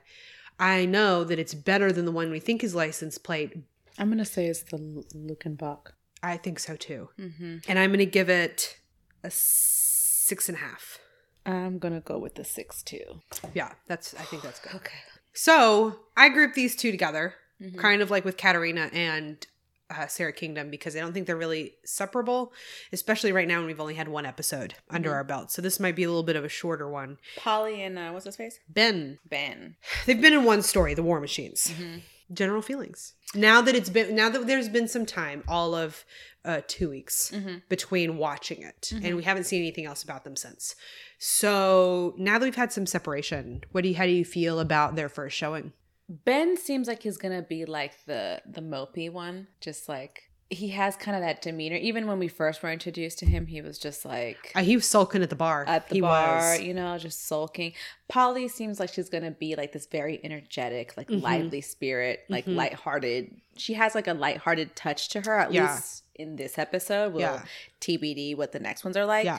I 0.58 0.86
know 0.86 1.22
that 1.24 1.38
it's 1.38 1.54
better 1.54 1.92
than 1.92 2.04
the 2.06 2.12
one 2.12 2.30
we 2.30 2.40
think 2.40 2.64
is 2.64 2.74
license 2.74 3.18
plate. 3.18 3.54
I'm 3.98 4.08
gonna 4.10 4.24
say 4.24 4.46
it's 4.46 4.62
the 4.62 4.76
Lu- 4.78 5.04
Luckenbach 5.14 5.92
I 6.22 6.36
think 6.38 6.58
so 6.58 6.76
too. 6.76 7.10
mm-hmm. 7.18 7.58
And 7.68 7.78
I'm 7.78 7.90
going 7.90 7.98
to 8.00 8.06
give 8.06 8.28
it 8.30 8.78
a 9.22 9.30
six 9.30 10.48
and 10.48 10.56
a 10.56 10.60
half. 10.60 10.98
I'm 11.44 11.78
gonna 11.78 12.00
go 12.00 12.18
with 12.18 12.34
the 12.34 12.42
six 12.44 12.82
too 12.82 13.20
Yeah, 13.54 13.72
that's. 13.86 14.14
I 14.14 14.22
think 14.22 14.42
that's 14.42 14.58
good. 14.58 14.74
okay 14.76 14.96
So 15.34 16.00
I 16.16 16.28
grouped 16.30 16.54
these 16.56 16.74
two 16.74 16.90
together, 16.90 17.34
Mhm. 17.62 17.78
kind 17.78 18.02
of 18.02 18.10
like 18.10 18.24
with 18.24 18.36
Katarina 18.36 18.90
and 18.92 19.46
uh, 19.90 20.06
Sarah 20.08 20.32
Kingdom, 20.32 20.70
because 20.70 20.96
I 20.96 21.00
don't 21.00 21.12
think 21.12 21.26
they're 21.26 21.36
really 21.36 21.74
separable, 21.84 22.52
especially 22.92 23.30
right 23.32 23.46
now 23.46 23.58
when 23.58 23.66
we've 23.66 23.80
only 23.80 23.94
had 23.94 24.08
one 24.08 24.26
episode 24.26 24.74
under 24.90 25.10
Mhm. 25.10 25.14
our 25.14 25.24
belt. 25.24 25.50
So 25.52 25.62
this 25.62 25.78
might 25.78 25.94
be 25.94 26.02
a 26.04 26.08
little 26.08 26.22
bit 26.24 26.36
of 26.36 26.44
a 26.44 26.48
shorter 26.48 26.88
one. 26.88 27.18
Polly 27.36 27.82
and 27.82 27.98
uh, 27.98 28.10
what's 28.10 28.24
his 28.26 28.36
face 28.36 28.58
Ben, 28.68 29.18
Ben 29.28 29.76
they've 30.06 30.20
been 30.20 30.32
in 30.32 30.44
one 30.44 30.62
story, 30.62 30.94
The 30.94 31.02
War 31.02 31.20
Machines. 31.20 31.68
mm-hmm. 31.72 31.98
General 32.34 32.60
feelings. 32.62 33.12
Now 33.36 33.60
that 33.62 33.76
it's 33.76 33.88
been, 33.88 34.16
now 34.16 34.28
that 34.30 34.48
there's 34.48 34.68
been 34.68 34.88
some 34.88 35.06
time, 35.06 35.44
all 35.46 35.76
of 35.76 36.04
uh, 36.44 36.60
two 36.66 36.90
weeks 36.90 37.30
Mm-hmm. 37.32 37.58
between 37.68 38.18
watching 38.18 38.62
it, 38.62 38.90
and 38.92 39.16
we 39.16 39.22
haven't 39.22 39.44
seen 39.44 39.60
anything 39.62 39.86
else 39.86 40.02
about 40.02 40.24
them 40.24 40.34
since. 40.34 40.74
So 41.18 42.14
now 42.18 42.38
that 42.38 42.44
we've 42.44 42.54
had 42.56 42.72
some 42.72 42.86
separation, 42.86 43.62
what 43.70 43.82
do 43.82 43.88
you, 43.90 43.94
how 43.94 44.04
do 44.06 44.10
you 44.12 44.24
feel 44.24 44.58
about 44.58 44.96
their 44.96 45.08
first 45.08 45.36
showing? 45.36 45.72
Ben 46.08 46.56
seems 46.56 46.86
like 46.88 47.02
he's 47.02 47.16
gonna 47.18 47.42
be 47.42 47.64
like 47.64 48.04
the 48.06 48.40
the 48.46 48.60
mopey 48.60 49.10
one, 49.10 49.48
just 49.60 49.88
like 49.88 50.30
he 50.48 50.68
has 50.68 50.94
kind 50.94 51.16
of 51.16 51.22
that 51.24 51.42
demeanor. 51.42 51.74
Even 51.74 52.06
when 52.06 52.20
we 52.20 52.28
first 52.28 52.62
were 52.62 52.70
introduced 52.70 53.18
to 53.18 53.26
him, 53.26 53.46
he 53.46 53.60
was 53.60 53.78
just 53.80 54.04
like 54.04 54.52
Uh, 54.54 54.62
he 54.62 54.76
was 54.76 54.86
sulking 54.86 55.20
at 55.22 55.28
the 55.30 55.34
bar. 55.34 55.64
at 55.66 55.88
the 55.88 55.96
he 55.96 56.00
bar, 56.00 56.36
was. 56.52 56.60
you 56.60 56.72
know, 56.72 56.96
just 56.98 57.26
sulking. 57.26 57.72
Polly 58.08 58.46
seems 58.46 58.78
like 58.78 58.90
she's 58.92 59.08
gonna 59.08 59.32
be 59.32 59.56
like 59.56 59.72
this 59.72 59.86
very 59.86 60.20
energetic, 60.22 60.96
like 60.96 61.08
Mhm. 61.08 61.22
lively 61.22 61.60
spirit, 61.60 62.20
like 62.28 62.46
Mhm. 62.46 62.54
lighthearted. 62.54 63.40
She 63.56 63.74
has 63.74 63.96
like 63.96 64.06
a 64.06 64.14
lighthearted 64.14 64.76
touch 64.76 65.08
to 65.08 65.22
her, 65.22 65.36
at 65.40 65.52
Yeah. 65.52 65.74
least 65.74 66.04
in 66.18 66.36
this 66.36 66.58
episode. 66.58 67.12
We'll 67.12 67.20
Yeah. 67.22 67.42
TBD 67.80 68.34
what 68.34 68.52
the 68.52 68.58
next 68.58 68.84
ones 68.84 68.96
are 68.96 69.04
like. 69.06 69.24
Yeah. 69.26 69.38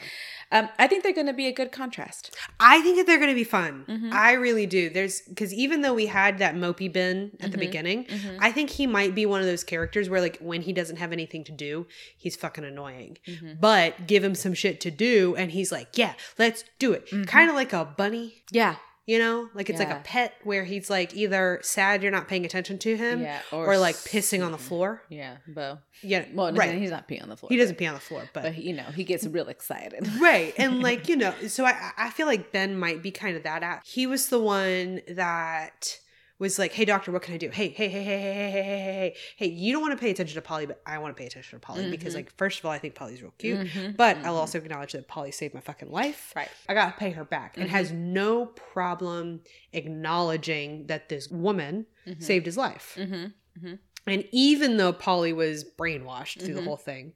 Um, 0.51 0.69
I 0.79 0.87
think 0.87 1.03
they're 1.03 1.11
gonna 1.13 1.33
be 1.33 1.47
a 1.47 1.51
good 1.51 1.71
contrast. 1.71 2.35
I 2.59 2.81
think 2.81 2.97
that 2.97 3.05
they're 3.05 3.17
going 3.17 3.29
to 3.31 3.35
be 3.35 3.43
fun. 3.43 3.83
Mhm. 3.87 4.13
I 4.13 4.31
really 4.33 4.65
do. 4.65 4.89
There's 4.89 5.21
because 5.21 5.53
even 5.53 5.81
though 5.81 5.93
we 5.93 6.05
had 6.05 6.37
that 6.37 6.55
mopey 6.55 6.91
Ben 6.91 7.31
at 7.41 7.51
the 7.51 7.57
Mhm. 7.57 7.59
beginning, 7.59 8.05
Mhm. 8.05 8.37
I 8.39 8.51
think 8.51 8.69
he 8.69 8.87
might 8.87 9.13
be 9.13 9.25
one 9.25 9.41
of 9.41 9.45
those 9.47 9.63
characters 9.65 10.09
where 10.09 10.21
like 10.21 10.37
when 10.39 10.61
he 10.61 10.71
doesn't 10.71 10.97
have 10.97 11.11
anything 11.11 11.43
to 11.45 11.51
do, 11.51 11.87
he's 12.15 12.35
fucking 12.37 12.63
annoying. 12.63 13.17
Mhm. 13.27 13.59
But 13.59 14.07
give 14.07 14.23
him 14.23 14.35
some 14.35 14.53
shit 14.53 14.79
to 14.81 14.91
do, 14.91 15.35
and 15.35 15.51
he's 15.51 15.71
like, 15.71 15.97
"Yeah, 15.97 16.13
let's 16.37 16.63
do 16.79 16.93
it." 16.93 17.07
Mhm. 17.09 17.27
Kind 17.27 17.49
of 17.49 17.55
like 17.55 17.73
a 17.73 17.83
bunny. 17.83 18.43
Yeah. 18.51 18.75
You 19.07 19.19
know, 19.19 19.49
like 19.53 19.69
it's 19.69 19.79
like 19.79 19.89
a 19.89 20.01
pet 20.03 20.33
where 20.43 20.65
he's 20.65 20.89
like 20.89 21.15
either 21.15 21.59
sad 21.63 22.03
you're 22.03 22.11
not 22.11 22.27
paying 22.27 22.45
attention 22.45 22.77
to 22.79 22.97
him, 22.97 23.21
yeah, 23.21 23.39
or, 23.53 23.77
like 23.77 23.95
pissing 23.95 24.45
on 24.45 24.51
the 24.51 24.57
floor. 24.57 25.01
Yeah, 25.07 25.37
Bo. 25.47 25.77
Yeah, 26.03 26.25
Well, 26.33 26.51
no, 26.51 26.59
right. 26.59 26.77
he's 26.77 26.91
not 26.91 27.07
peeing 27.07 27.23
on 27.23 27.29
the 27.29 27.37
floor. 27.37 27.47
He 27.49 27.55
doesn't 27.55 27.77
pee 27.77 27.87
on 27.87 27.93
the 27.93 28.01
floor, 28.01 28.29
but, 28.33 28.43
but, 28.43 28.57
you 28.57 28.73
know, 28.73 28.83
he 28.83 29.05
gets 29.05 29.25
real 29.25 29.47
excited. 29.47 30.05
right, 30.19 30.53
and 30.57 30.81
like 30.83 31.07
you 31.07 31.15
know, 31.15 31.33
so 31.47 31.63
I 31.65 31.91
I 31.97 32.09
feel 32.09 32.27
like 32.27 32.51
Ben 32.51 32.77
might 32.77 33.01
be 33.01 33.11
kind 33.11 33.37
of 33.37 33.43
that. 33.43 33.63
At 33.63 33.83
he 33.85 34.05
was 34.05 34.27
the 34.27 34.39
one 34.39 34.99
that 35.07 35.99
was 36.39 36.59
like, 36.59 36.71
"Hey, 36.73 36.85
doctor, 36.85 37.11
what 37.11 37.21
can 37.23 37.33
I 37.33 37.37
do? 37.37 37.49
Hey, 37.49 37.69
hey, 37.69 37.87
hey, 37.89 38.03
hey, 38.03 38.19
hey, 38.19 38.31
hey, 38.31 38.51
hey, 38.51 38.61
hey, 38.61 38.79
hey, 38.79 39.15
hey, 39.37 39.47
you 39.47 39.73
don't 39.73 39.81
want 39.81 39.93
to 39.93 39.99
pay 39.99 40.11
attention 40.11 40.35
to 40.35 40.41
Polly, 40.41 40.65
but 40.65 40.81
I 40.85 40.97
want 40.99 41.15
to 41.15 41.19
pay 41.19 41.25
attention 41.27 41.59
to 41.59 41.65
Polly 41.65 41.89
because, 41.89 42.13
Mhm. 42.13 42.17
like, 42.17 42.35
first 42.37 42.59
of 42.59 42.65
all, 42.65 42.71
I 42.71 42.77
think 42.79 42.93
Polly's 42.95 43.21
real 43.21 43.33
cute, 43.39 43.67
Mhm, 43.67 43.97
but 43.97 44.17
mhm. 44.17 44.25
I'll 44.25 44.37
also 44.37 44.57
acknowledge 44.59 44.91
that 44.91 45.07
Polly 45.07 45.31
saved 45.31 45.53
my 45.53 45.61
fucking 45.61 45.89
life. 45.91 46.33
right. 46.35 46.49
I 46.69 46.73
gotta 46.73 46.95
pay 46.97 47.11
her 47.11 47.23
back, 47.25 47.57
and 47.57 47.69
has 47.69 47.91
no 47.91 48.45
problem 48.45 49.41
acknowledging 49.73 50.87
that 50.87 51.09
this 51.09 51.27
woman 51.29 51.85
Mhm. 52.05 52.21
saved 52.23 52.45
his 52.45 52.57
life. 52.57 52.95
Mm-hmm. 52.99 53.73
And 54.05 54.23
even 54.31 54.77
though 54.77 54.93
Polly 54.93 55.33
was 55.33 55.65
brainwashed 55.65 56.41
through 56.45 56.53
the 56.53 56.61
whole 56.61 56.77
thing, 56.77 57.13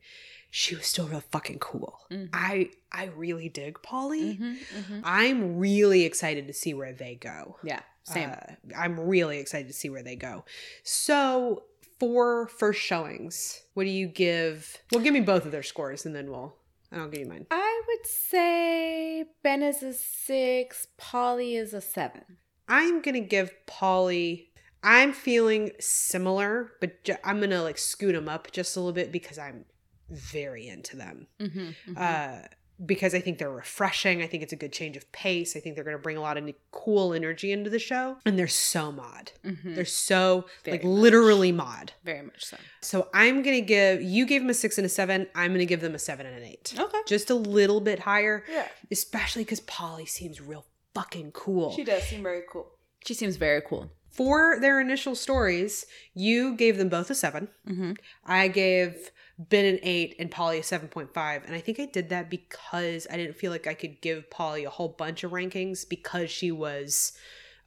she 0.49 0.75
was 0.75 0.85
still 0.85 1.07
real 1.07 1.21
fucking 1.21 1.59
cool. 1.59 1.99
Mhm. 2.11 2.29
I 2.33 2.71
I 2.91 3.05
really 3.05 3.47
dig 3.47 3.81
Polly. 3.81 4.33
Mm-hmm. 4.33 4.53
Mm-hmm. 4.77 4.99
I'm 5.05 5.57
really 5.57 6.03
excited 6.03 6.47
to 6.47 6.53
see 6.53 6.73
where 6.73 6.91
they 6.91 7.15
go. 7.15 7.55
Yeah, 7.63 7.79
same. 8.03 8.29
Uh, 8.31 8.75
I'm 8.77 8.99
really 8.99 9.39
excited 9.39 9.67
to 9.67 9.73
see 9.73 9.89
where 9.89 10.03
they 10.03 10.15
go. 10.15 10.45
So 10.83 11.63
for 11.99 12.47
first 12.47 12.81
showings, 12.81 13.61
what 13.73 13.83
do 13.83 13.89
you 13.89 14.07
give? 14.07 14.77
Well, 14.91 15.03
give 15.03 15.13
me 15.13 15.21
both 15.21 15.45
of 15.45 15.51
their 15.51 15.63
scores, 15.63 16.05
and 16.05 16.15
then 16.15 16.29
we'll. 16.29 16.55
I'll 16.91 17.07
give 17.07 17.21
you 17.21 17.27
mine. 17.27 17.47
I 17.51 17.81
would 17.87 18.05
say 18.05 19.25
Ben 19.43 19.63
is 19.63 19.81
a 19.81 19.93
six, 19.93 20.87
Polly 20.97 21.55
is 21.55 21.73
a 21.73 21.79
seven. 21.79 22.23
I'm 22.67 23.01
gonna 23.01 23.21
give 23.21 23.53
Polly. 23.65 24.49
I'm 24.83 25.13
feeling 25.13 25.71
similar, 25.79 26.71
but 26.81 27.03
ju- 27.03 27.15
I'm 27.23 27.39
gonna 27.39 27.63
like 27.63 27.77
scoot 27.77 28.13
them 28.13 28.27
up 28.27 28.51
just 28.51 28.75
a 28.75 28.79
little 28.79 28.93
bit 28.93 29.11
because 29.11 29.37
I'm 29.37 29.65
very 30.09 30.67
into 30.67 30.97
them. 30.97 31.27
Mm-hmm. 31.39 31.93
uh, 31.95 32.39
because 32.85 33.13
I 33.13 33.19
think 33.19 33.37
they're 33.37 33.51
refreshing. 33.51 34.21
I 34.21 34.27
think 34.27 34.41
it's 34.43 34.53
a 34.53 34.55
good 34.55 34.73
change 34.73 34.97
of 34.97 35.11
pace. 35.11 35.55
I 35.55 35.59
think 35.59 35.75
they're 35.75 35.83
going 35.83 35.95
to 35.97 36.01
bring 36.01 36.17
a 36.17 36.21
lot 36.21 36.37
of 36.37 36.43
new- 36.43 36.53
cool 36.71 37.13
energy 37.13 37.51
into 37.51 37.69
the 37.69 37.79
show. 37.79 38.17
And 38.25 38.39
they're 38.39 38.47
so 38.47 38.91
mod. 38.91 39.31
mm-hmm. 39.45 39.75
They're 39.75 39.85
so, 39.85 40.45
Very 40.65 40.77
like, 40.77 40.83
much. 40.85 40.91
literally 40.91 41.51
mod. 41.51 41.91
very 42.03 42.21
much 42.23 42.45
so. 42.45 42.57
So 42.81 43.07
I'm 43.13 43.43
going 43.43 43.55
to 43.57 43.61
give, 43.65 44.01
you 44.01 44.25
gave 44.25 44.41
them 44.41 44.49
a 44.49 44.53
six 44.53 44.77
and 44.77 44.85
a 44.85 44.89
seven. 44.89 45.27
I'm 45.35 45.51
going 45.51 45.59
to 45.59 45.65
give 45.65 45.81
them 45.81 45.93
a 45.95 45.99
seven 45.99 46.25
and 46.25 46.37
an 46.37 46.43
eight. 46.43 46.73
Okay. 46.77 46.97
Just 47.07 47.29
a 47.29 47.35
little 47.35 47.81
bit 47.81 47.99
higher, 47.99 48.43
Yeah. 48.49 48.67
especially 48.89 49.43
because 49.43 49.59
Polly 49.61 50.05
seems 50.05 50.41
real 50.41 50.65
fucking 50.95 51.31
cool. 51.33 51.71
She 51.73 51.83
does 51.83 52.03
seem 52.03 52.23
very 52.23 52.41
cool. 52.51 52.71
She 53.05 53.13
seems 53.13 53.35
very 53.35 53.61
cool. 53.61 53.91
For 54.09 54.57
their 54.59 54.81
initial 54.81 55.15
stories, 55.15 55.85
you 56.13 56.55
gave 56.57 56.77
them 56.77 56.89
both 56.89 57.09
a 57.09 57.15
seven. 57.15 57.47
Mm-hmm. 57.67 57.93
I 58.25 58.49
gave 58.49 59.09
Ben 59.49 59.65
an 59.65 59.79
eight 59.83 60.15
and 60.19 60.29
Polly 60.29 60.59
a 60.59 60.61
7.5. 60.61 61.45
And 61.45 61.55
I 61.55 61.59
think 61.61 61.79
I 61.79 61.85
did 61.85 62.09
that 62.09 62.29
because 62.29 63.07
I 63.11 63.17
didn't 63.17 63.35
feel 63.35 63.51
like 63.51 63.65
I 63.67 63.73
could 63.73 64.01
give 64.01 64.29
Polly 64.29 64.63
a 64.65 64.69
whole 64.69 64.89
bunch 64.89 65.23
of 65.23 65.31
rankings 65.31 65.87
because 65.87 66.29
she 66.29 66.51
was 66.51 67.13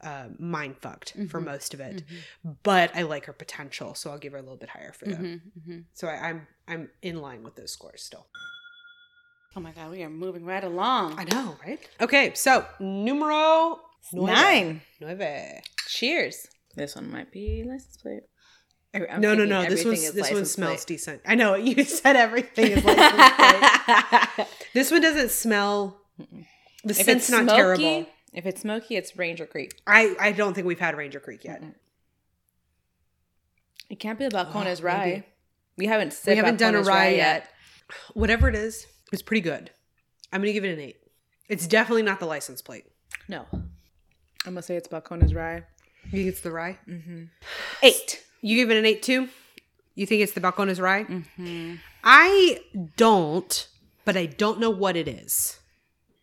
uh, 0.01 0.25
mind 0.37 0.77
fucked 0.77 1.13
for 1.29 1.41
Mhm. 1.41 1.45
most 1.45 1.73
of 1.73 1.79
it. 1.79 1.97
Mm-hmm. 2.05 2.51
But 2.63 2.95
I 2.95 3.01
like 3.03 3.25
her 3.25 3.33
potential, 3.33 3.95
so 3.95 4.11
I'll 4.11 4.17
give 4.19 4.33
her 4.33 4.37
a 4.37 4.41
little 4.41 4.57
bit 4.57 4.69
higher 4.69 4.91
for 4.93 5.05
that. 5.05 5.19
Mm-hmm. 5.19 5.79
So 5.93 6.07
I, 6.07 6.29
I'm 6.29 6.47
I'm 6.67 6.89
in 7.01 7.21
line 7.21 7.43
with 7.43 7.55
those 7.55 7.71
scores 7.71 8.03
still. 8.03 8.27
Oh 9.55 9.61
my 9.61 9.71
god, 9.71 9.91
we 9.91 10.03
are 10.03 10.09
moving 10.09 10.45
right 10.45 10.63
along. 10.63 11.17
I 11.17 11.23
know, 11.23 11.55
right? 11.65 11.79
Okay, 12.01 12.33
so 12.35 12.65
numero 12.79 13.79
nueve. 14.13 14.27
Nine. 14.35 14.81
Nueve. 14.99 15.61
Cheers. 15.87 16.47
This 16.75 16.95
one 16.95 17.09
might 17.11 17.31
be 17.31 17.63
license 17.65 17.97
plate. 17.97 18.23
I'm 18.95 19.21
no, 19.21 19.33
no, 19.35 19.45
no. 19.45 19.65
This 19.65 19.83
one's 19.85 20.11
this 20.11 20.31
one 20.31 20.45
smells 20.45 20.85
plate. 20.85 20.87
decent. 20.87 21.21
I 21.25 21.35
know 21.35 21.55
you 21.69 21.83
said 21.83 22.15
everything 22.15 22.71
is 22.71 22.83
license 22.83 23.33
plate. 24.35 24.47
This 24.73 24.91
one 24.91 25.01
doesn't 25.01 25.31
smell. 25.31 25.97
The 26.17 26.91
if 26.91 26.95
scent's 26.97 27.09
it's 27.25 27.29
not 27.29 27.43
smoky, 27.43 27.55
terrible. 27.55 28.05
if 28.33 28.45
it's 28.45 28.61
smoky, 28.61 28.95
it's 28.97 29.15
Ranger 29.17 29.45
Creek. 29.45 29.79
I 29.87 30.15
I 30.19 30.31
don't 30.31 30.53
think 30.53 30.67
we've 30.67 30.79
had 30.79 30.97
Ranger 30.97 31.19
Creek 31.19 31.43
yet. 31.43 31.61
Mm-mm. 31.61 31.73
It 33.89 33.99
can't 33.99 34.17
be 34.19 34.25
the 34.27 34.31
Balcones 34.35 34.81
Oh, 34.81 34.85
rye. 34.85 35.05
maybe. 35.05 35.23
We 35.77 35.85
haven't 35.87 36.19
We 36.25 36.35
haven't 36.35 36.57
done 36.57 36.75
a 36.75 36.79
Balcones 36.81 36.87
rye 36.87 37.09
yet. 37.15 37.49
Whatever 38.13 38.49
it 38.49 38.55
is, 38.55 38.87
it's 39.11 39.21
pretty 39.21 39.41
good. 39.41 39.71
I'm 40.33 40.41
gonna 40.41 40.53
give 40.53 40.65
it 40.65 40.73
an 40.73 40.79
eight. 40.79 40.97
It's 41.47 41.67
definitely 41.67 42.03
not 42.03 42.19
the 42.19 42.25
license 42.25 42.61
plate. 42.61 42.85
No, 43.29 43.45
I'm 43.53 43.69
gonna 44.45 44.61
say 44.61 44.75
it's 44.75 44.87
Balcones 44.87 45.35
rye. 45.35 45.63
You 46.05 46.11
think 46.11 46.27
it's 46.27 46.41
the 46.41 46.51
rye? 46.51 46.77
Mm-hmm. 46.87 47.23
Eight. 47.83 48.23
You 48.45 48.57
give 48.57 48.69
it 48.69 48.77
an 48.77 48.85
eight 48.85 49.01
too. 49.01 49.27
You 49.95 50.05
think 50.05 50.21
it's 50.21 50.33
the 50.33 50.39
Balcones 50.39 50.79
rye? 50.79 51.05
Mm-hmm. 51.05 51.77
I 52.03 52.59
don't, 52.95 53.67
but 54.05 54.15
I 54.15 54.27
don't 54.27 54.59
know 54.59 54.69
what 54.69 54.95
it 54.95 55.07
is. 55.07 55.57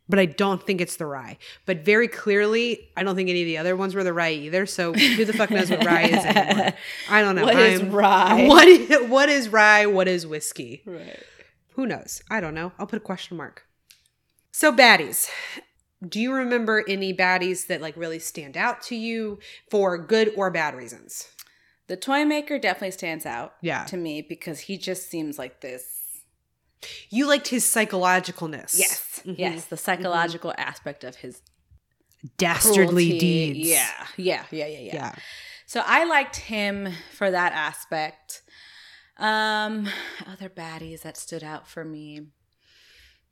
But 0.08 0.20
I 0.20 0.26
don't 0.26 0.62
think 0.62 0.80
it's 0.80 0.94
the 0.94 1.06
rye. 1.06 1.36
But 1.66 1.78
very 1.78 2.06
clearly, 2.06 2.90
I 2.96 3.02
don't 3.02 3.16
think 3.16 3.28
any 3.28 3.42
of 3.42 3.46
the 3.46 3.58
other 3.58 3.74
ones 3.74 3.96
were 3.96 4.04
the 4.04 4.12
rye 4.12 4.34
either. 4.34 4.66
So 4.66 4.92
who 4.92 5.24
the 5.24 5.32
fuck 5.32 5.50
knows 5.50 5.68
what 5.68 5.84
rye 5.84 6.02
is 6.02 6.24
anymore? 6.24 6.72
I 7.10 7.22
don't 7.22 7.34
know. 7.34 7.44
What 7.46 7.56
is 7.56 7.82
rye? 7.82 8.46
What 8.46 8.68
is, 8.68 9.10
what 9.10 9.28
is 9.28 9.48
rye? 9.48 9.86
What 9.86 10.06
is 10.06 10.24
whiskey? 10.24 10.82
Right. 10.86 11.18
Who 11.72 11.86
knows? 11.86 12.22
I 12.30 12.40
don't 12.40 12.54
know. 12.54 12.70
I'll 12.78 12.86
put 12.86 12.98
a 12.98 13.00
question 13.00 13.36
mark. 13.36 13.64
So 14.52 14.72
baddies. 14.72 15.28
Do 16.08 16.20
you 16.20 16.32
remember 16.32 16.84
any 16.86 17.12
baddies 17.12 17.66
that 17.66 17.80
like 17.80 17.96
really 17.96 18.20
stand 18.20 18.56
out 18.56 18.80
to 18.82 18.94
you 18.94 19.40
for 19.68 19.98
good 19.98 20.32
or 20.36 20.52
bad 20.52 20.76
reasons? 20.76 21.26
The 21.92 21.96
toy 21.98 22.24
maker 22.24 22.58
definitely 22.58 22.92
stands 22.92 23.26
out 23.26 23.52
Yeah. 23.60 23.84
to 23.84 23.98
me 23.98 24.22
because 24.22 24.60
he 24.60 24.78
just 24.78 25.10
seems 25.10 25.38
like 25.38 25.60
this. 25.60 25.84
You 27.10 27.26
liked 27.26 27.48
his 27.48 27.64
psychologicalness. 27.66 28.78
Yes, 28.78 29.20
Mhm. 29.26 29.34
yes, 29.38 29.66
the 29.66 29.76
psychological 29.76 30.54
aspect 30.56 31.04
of 31.04 31.16
his 31.16 31.42
Dastardly 32.38 33.08
cruelty. 33.08 33.18
deeds. 33.52 33.68
Yeah, 33.68 34.06
yeah, 34.16 34.44
yeah, 34.50 34.66
yeah, 34.68 34.78
yeah. 34.78 34.94
Yeah. 34.94 35.14
So 35.66 35.82
I 35.84 36.04
liked 36.04 36.36
him 36.36 36.94
for 37.12 37.30
that 37.30 37.52
aspect. 37.52 38.40
Um, 39.18 39.86
other 40.26 40.48
baddies 40.48 41.02
that 41.02 41.18
stood 41.18 41.44
out 41.44 41.68
for 41.68 41.84
me. 41.84 42.28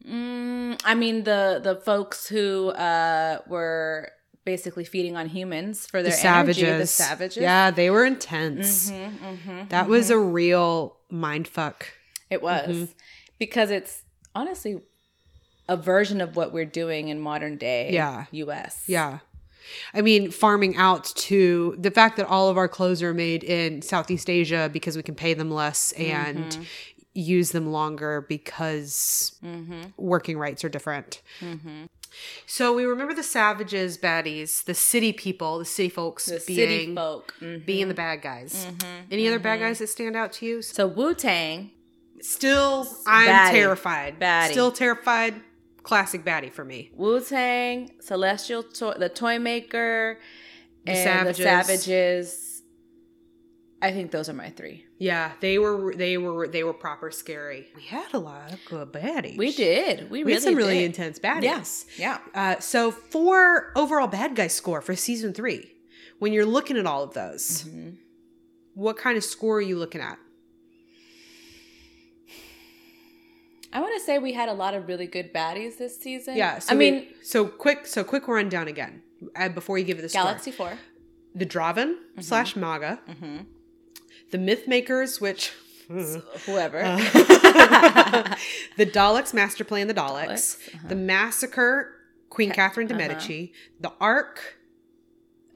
Mm, 0.06 0.78
I 0.84 0.94
mean 0.94 1.24
the 1.24 1.60
the 1.64 1.76
folks 1.76 2.28
who 2.28 2.68
uh 2.72 3.38
were 3.46 4.12
basically 4.50 4.84
feeding 4.84 5.16
on 5.16 5.28
humans 5.28 5.86
for 5.86 6.02
their 6.02 6.10
the 6.10 6.16
savages. 6.16 6.62
energy. 6.64 6.78
The 6.78 6.86
savages. 6.86 7.36
Yeah, 7.36 7.70
they 7.70 7.88
were 7.88 8.04
intense. 8.04 8.90
Mhm, 8.90 9.18
mhm, 9.18 9.68
That 9.68 9.86
mhm. 9.86 9.90
was 9.90 10.10
a 10.10 10.18
real 10.18 10.96
mind 11.08 11.46
fuck. 11.46 11.86
It 12.28 12.42
was 12.42 12.68
Mhm. 12.68 12.88
because 13.38 13.70
it's 13.70 14.02
honestly 14.34 14.80
a 15.68 15.76
version 15.76 16.20
of 16.20 16.34
what 16.34 16.52
we're 16.52 16.64
doing 16.82 17.08
in 17.08 17.20
modern 17.20 17.56
day. 17.58 17.90
Yeah. 17.92 18.24
U.S. 18.32 18.82
Yeah. 18.88 19.20
I 19.94 20.00
mean, 20.02 20.32
farming 20.32 20.76
out 20.76 21.04
to 21.28 21.76
the 21.78 21.92
fact 21.92 22.16
that 22.16 22.26
all 22.26 22.48
of 22.48 22.56
our 22.58 22.66
clothes 22.68 23.02
are 23.04 23.14
made 23.14 23.44
in 23.44 23.82
Southeast 23.82 24.28
Asia 24.28 24.68
because 24.72 24.96
we 24.96 25.04
can 25.04 25.14
pay 25.14 25.32
them 25.32 25.50
less 25.50 25.92
and 25.92 26.38
Mhm. 26.50 26.66
use 27.14 27.50
them 27.52 27.70
longer 27.70 28.20
because 28.28 29.32
Mm-hmm. 29.44 29.82
working 29.96 30.38
rights 30.38 30.64
are 30.64 30.68
different. 30.68 31.22
Mm-hmm. 32.10 32.42
So 32.46 32.72
we 32.72 32.84
remember 32.84 33.14
the 33.14 33.22
savages, 33.22 33.96
baddies, 33.98 34.64
the 34.64 34.74
city 34.74 35.12
people, 35.12 35.58
the 35.58 35.64
city 35.64 35.88
folks 35.88 36.26
The 36.26 36.42
being 36.46 36.56
city 36.58 36.94
folk 36.94 37.34
Mhm. 37.40 37.64
being 37.64 37.88
the 37.88 37.94
bad 37.94 38.22
guys. 38.22 38.66
Mhm. 38.66 39.04
Any 39.10 39.28
other 39.28 39.38
bad 39.38 39.60
guys 39.60 39.78
that 39.78 39.88
stand 39.88 40.16
out 40.16 40.32
to 40.34 40.46
you? 40.46 40.62
So 40.62 40.86
Wu 40.86 41.14
Tang. 41.14 41.70
Still, 42.20 42.86
I'm 43.06 43.28
Baddie. 43.28 43.50
terrified. 43.52 44.20
Baddie. 44.20 44.50
Still 44.50 44.72
terrified. 44.72 45.40
Classic 45.82 46.22
baddie 46.22 46.52
for 46.52 46.64
me. 46.64 46.90
Wu 46.94 47.20
Tang, 47.22 47.92
Celestial, 48.00 48.62
to- 48.62 48.94
the 48.98 49.08
Toy 49.08 49.38
Maker, 49.38 50.18
The 50.84 50.92
and 50.92 50.98
Savages. 50.98 51.38
the 51.38 51.42
Savages. 51.44 52.46
I 53.82 53.92
think 53.92 54.10
those 54.10 54.28
are 54.28 54.34
my 54.34 54.50
three. 54.50 54.84
Yeah, 54.98 55.32
they 55.40 55.58
were 55.58 55.94
they 55.94 56.18
were 56.18 56.46
they 56.46 56.64
were 56.64 56.74
proper 56.74 57.10
scary. 57.10 57.68
We 57.74 57.82
had 57.82 58.12
a 58.12 58.18
lot 58.18 58.52
of 58.52 58.58
good 58.66 58.92
baddies. 58.92 59.38
We 59.38 59.52
did. 59.52 60.10
We, 60.10 60.18
We 60.18 60.22
really 60.24 60.32
had 60.34 60.42
some 60.42 60.54
really 60.54 60.78
did. 60.80 60.84
intense 60.84 61.18
baddies. 61.18 61.42
Yes. 61.44 61.86
Yeah. 61.96 62.18
Uh, 62.34 62.58
so 62.60 62.90
for 62.90 63.72
overall 63.74 64.06
bad 64.06 64.36
guy 64.36 64.48
score 64.48 64.82
for 64.82 64.94
season 64.94 65.32
three, 65.32 65.72
when 66.18 66.32
you're 66.34 66.44
looking 66.44 66.76
at 66.76 66.84
all 66.86 67.02
of 67.02 67.14
those, 67.14 67.64
Mhm. 67.64 67.96
what 68.74 68.98
kind 68.98 69.16
of 69.16 69.24
score 69.24 69.56
are 69.56 69.62
you 69.62 69.78
looking 69.78 70.02
at? 70.02 70.18
I 73.72 73.80
want 73.80 73.94
to 73.98 74.04
say 74.04 74.18
we 74.18 74.32
had 74.32 74.48
a 74.48 74.52
lot 74.52 74.74
of 74.74 74.88
really 74.88 75.06
good 75.06 75.32
baddies 75.32 75.78
this 75.78 75.96
season. 75.98 76.36
Yeah, 76.36 76.58
so 76.58 76.74
I 76.74 76.76
we- 76.76 76.90
mean, 76.90 77.06
so 77.22 77.46
quick, 77.46 77.86
so 77.86 78.02
quick 78.02 78.26
rundown 78.26 78.66
again 78.68 79.02
uh, 79.36 79.48
before 79.48 79.78
you 79.78 79.84
give 79.84 79.98
it 79.98 80.02
the 80.02 80.08
score. 80.08 80.24
Galaxy 80.24 80.50
4 80.50 80.76
the 81.32 81.46
Drahvin 81.46 81.94
slash 82.18 82.54
Maaga, 82.54 82.98
Mm-hmm. 83.08 83.36
The 84.30 84.38
Myth 84.38 84.66
Makers, 84.68 85.20
which 85.20 85.52
Whoever. 86.46 86.80
Uh, 86.82 86.96
the 88.76 88.86
Daleks 88.86 89.34
Master 89.34 89.64
Plan, 89.64 89.88
the 89.88 89.94
Daleks, 89.94 90.26
Daleks, 90.28 90.68
uh-huh. 90.74 90.88
the 90.88 90.94
Massacre, 90.96 91.94
Queen 92.28 92.50
Ca- 92.50 92.54
Catherine 92.54 92.86
de 92.86 92.94
uh-huh. 92.94 93.08
Medici, 93.08 93.52
the 93.80 93.92
Ark, 94.00 94.56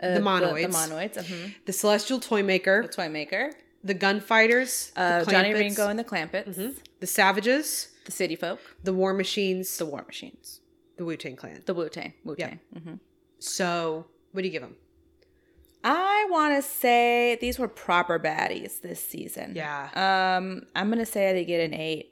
Uh, 0.03 0.15
the 0.15 0.21
monoids, 0.21 0.63
The, 0.63 0.69
monoids. 0.79 1.15
mhm. 1.25 1.55
the 1.67 1.73
celestial 1.73 2.19
toy 2.19 2.43
maker, 2.43 2.83
The 2.83 2.89
toy 2.89 3.09
maker. 3.09 3.53
the 3.85 3.95
gunfighters, 3.95 4.91
Uh, 4.97 5.23
the 5.25 5.31
Johnny 5.31 5.55
Ringo 5.55 5.89
and 5.89 5.99
the 5.99 6.05
Clampets. 6.05 6.59
the 6.99 7.07
savages, 7.07 7.89
The 8.05 8.11
City 8.13 8.35
Folk. 8.37 8.59
the 8.83 8.93
war 8.93 9.15
machines, 9.15 9.77
The 9.79 9.87
War 9.87 10.03
Machines. 10.05 10.61
the 10.97 11.05
Wu 11.05 11.17
Tang 11.17 11.37
Clan. 11.37 11.63
The 11.65 11.75
Wu 11.75 11.89
Tang. 11.89 12.13
Wu 12.25 12.35
Tang. 12.35 12.59
hmm 12.73 12.95
So, 13.39 14.07
what 14.33 14.43
do 14.43 14.49
you 14.49 14.53
give 14.53 14.63
them? 14.63 14.75
I 15.85 16.27
want 16.31 16.57
to 16.57 16.63
say 16.63 17.37
these 17.41 17.59
were 17.59 17.69
proper 17.69 18.19
baddies 18.19 18.81
this 18.81 19.07
season. 19.07 19.53
Yeah. 19.55 19.91
Um, 19.95 20.63
I'm 20.75 20.89
gonna 20.89 21.05
say 21.05 21.33
they 21.35 21.45
get 21.45 21.61
an 21.61 21.75
eight. 21.75 22.11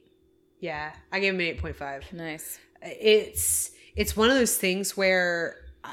Yeah, 0.59 0.93
I 1.11 1.19
gave 1.19 1.33
them 1.33 1.41
an 1.41 1.47
eight 1.47 1.59
point 1.59 1.75
five. 1.75 2.05
Nice. 2.13 2.59
It's 2.81 3.71
it's 3.95 4.15
one 4.15 4.29
of 4.29 4.35
those 4.35 4.57
things 4.57 4.95
where, 4.95 5.57
uh, 5.83 5.89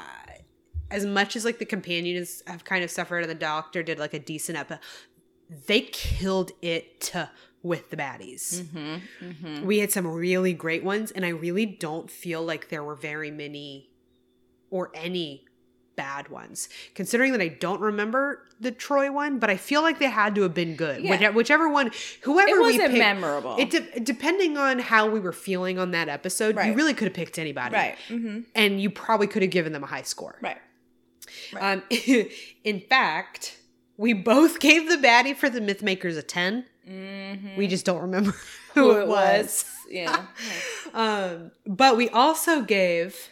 as 0.91 1.05
much 1.05 1.35
as 1.35 1.43
like 1.43 1.57
the 1.57 1.65
companions 1.65 2.43
have 2.47 2.63
kind 2.63 2.83
of 2.83 2.91
suffered, 2.91 3.21
and 3.21 3.29
the 3.29 3.35
Doctor 3.35 3.81
did 3.81 3.97
like 3.97 4.13
a 4.13 4.19
decent 4.19 4.57
episode, 4.57 4.79
they 5.67 5.81
killed 5.81 6.51
it 6.61 7.11
with 7.63 7.89
the 7.89 7.97
baddies. 7.97 8.61
Mm-hmm. 8.61 9.65
We 9.65 9.79
had 9.79 9.91
some 9.91 10.07
really 10.07 10.53
great 10.53 10.83
ones, 10.83 11.11
and 11.11 11.25
I 11.25 11.29
really 11.29 11.65
don't 11.65 12.09
feel 12.11 12.43
like 12.43 12.69
there 12.69 12.83
were 12.83 12.95
very 12.95 13.31
many 13.31 13.89
or 14.69 14.91
any 14.93 15.45
bad 16.01 16.29
ones. 16.29 16.69
Considering 16.95 17.31
that 17.33 17.41
I 17.41 17.47
don't 17.49 17.81
remember 17.81 18.43
the 18.59 18.71
Troy 18.71 19.11
one, 19.11 19.39
but 19.39 19.49
I 19.49 19.57
feel 19.57 19.81
like 19.81 19.99
they 19.99 20.09
had 20.09 20.35
to 20.35 20.41
have 20.43 20.53
been 20.53 20.75
good. 20.75 21.03
Yeah. 21.03 21.11
Which- 21.29 21.35
Whichever 21.41 21.69
one, 21.69 21.91
whoever 22.21 22.49
It 22.49 22.53
we 22.55 22.59
wasn't 22.59 22.81
picked, 22.91 22.97
memorable. 22.97 23.55
It 23.59 23.69
de- 23.71 23.99
depending 23.99 24.57
on 24.57 24.79
how 24.79 25.09
we 25.09 25.19
were 25.19 25.33
feeling 25.33 25.77
on 25.79 25.91
that 25.91 26.07
episode, 26.09 26.55
you 26.65 26.73
really 26.73 26.93
could 26.93 27.07
have 27.07 27.13
picked 27.15 27.37
anybody, 27.39 27.75
right. 27.75 27.95
Mm-hmm. 28.09 28.39
And 28.55 28.81
you 28.81 28.89
probably 28.89 29.27
could 29.27 29.41
have 29.41 29.51
given 29.51 29.73
them 29.73 29.83
a 29.83 29.87
high 29.87 30.03
score. 30.03 30.37
Right. 30.41 30.57
Um, 31.59 31.83
in 32.63 32.81
fact, 32.89 33.57
we 33.97 34.13
both 34.13 34.59
gave 34.59 34.89
the 34.89 34.97
baddie 34.97 35.35
for 35.35 35.49
the 35.49 35.59
Mythmakers 35.61 36.17
a 36.17 36.21
10 36.23 36.65
Mm-hmm. 36.89 37.57
We 37.57 37.67
just 37.67 37.85
don't 37.85 38.01
remember 38.01 38.33
who, 38.73 38.91
it 38.99 39.07
was. 39.07 39.65
Yeah. 39.91 40.25
Um, 40.93 41.51
but 41.67 41.97
we 41.97 42.07
also 42.09 42.61
gave 42.61 43.29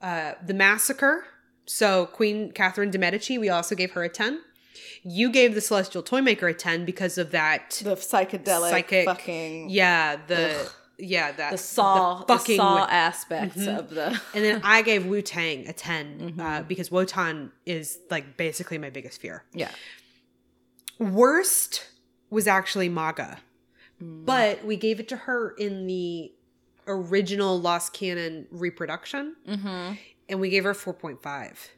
uh, 0.00 0.34
the 0.46 0.54
massacre. 0.54 1.24
So 1.68 2.06
Queen 2.06 2.50
Catherine 2.52 2.90
de 2.90 2.98
Medici, 2.98 3.38
we 3.38 3.48
also 3.48 3.74
gave 3.74 3.92
her 3.92 4.02
a 4.02 4.08
ten. 4.08 4.40
You 5.04 5.30
gave 5.30 5.54
the 5.54 5.60
Celestial 5.60 6.02
Toymaker 6.02 6.48
a 6.48 6.54
ten 6.54 6.84
because 6.84 7.18
of 7.18 7.30
that. 7.30 7.80
the 7.84 7.94
psychedelic 7.94 8.70
Psychic- 8.70 9.04
fucking 9.04 9.70
yeah, 9.70 10.16
the 10.26 10.68
yeah 10.98 11.30
that 11.32 11.52
the 11.52 11.58
saw 11.58 12.24
the, 12.24 12.26
fucking 12.34 12.56
saw 12.56 12.74
wi- 12.78 12.90
aspects 12.92 13.66
of 13.68 13.90
the 13.90 14.06
and 14.34 14.44
then 14.44 14.60
I 14.64 14.82
gave 14.82 15.06
Wu 15.06 15.22
Tang 15.22 15.68
a 15.68 15.72
10 15.72 16.18
Mm-hmm. 16.18 16.40
uh, 16.40 16.62
because 16.62 16.90
Wotan 16.90 17.52
is 17.64 18.00
like 18.10 18.36
basically 18.36 18.78
my 18.78 18.90
biggest 18.90 19.20
fear. 19.20 19.44
yeah 19.54 19.70
Worst 20.98 21.86
was 22.30 22.46
actually 22.46 22.88
Maaga, 22.90 23.38
Mm. 24.02 24.24
but 24.26 24.64
we 24.64 24.76
gave 24.76 25.00
it 25.00 25.08
to 25.08 25.16
her 25.16 25.50
in 25.58 25.86
the 25.88 26.32
original 26.86 27.60
Lost 27.60 27.92
Canon 27.92 28.46
reproduction. 28.50 29.34
mm-hmm. 29.48 29.94
And 30.28 30.40
we 30.40 30.50
gave 30.50 30.64
her 30.64 30.74
4.5 30.74 31.18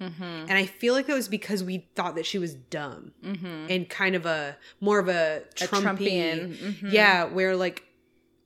Mm-hmm. 0.01 0.22
and 0.22 0.53
i 0.53 0.66
feel 0.66 0.94
like 0.94 1.07
that 1.07 1.14
was 1.14 1.28
because 1.28 1.62
we 1.62 1.86
thought 1.94 2.14
that 2.16 2.26
she 2.26 2.38
was 2.38 2.55
dumb 2.55 3.12
Mm-hmm. 3.24 3.66
and 3.70 3.88
kind 3.88 4.14
of 4.16 4.26
a 4.26 4.57
more 4.80 4.98
of 4.98 5.09
a, 5.09 5.42
Trumpian 5.57 6.57
mhm. 6.57 6.92
yeah 6.92 7.24
where 7.24 7.55
like 7.57 7.84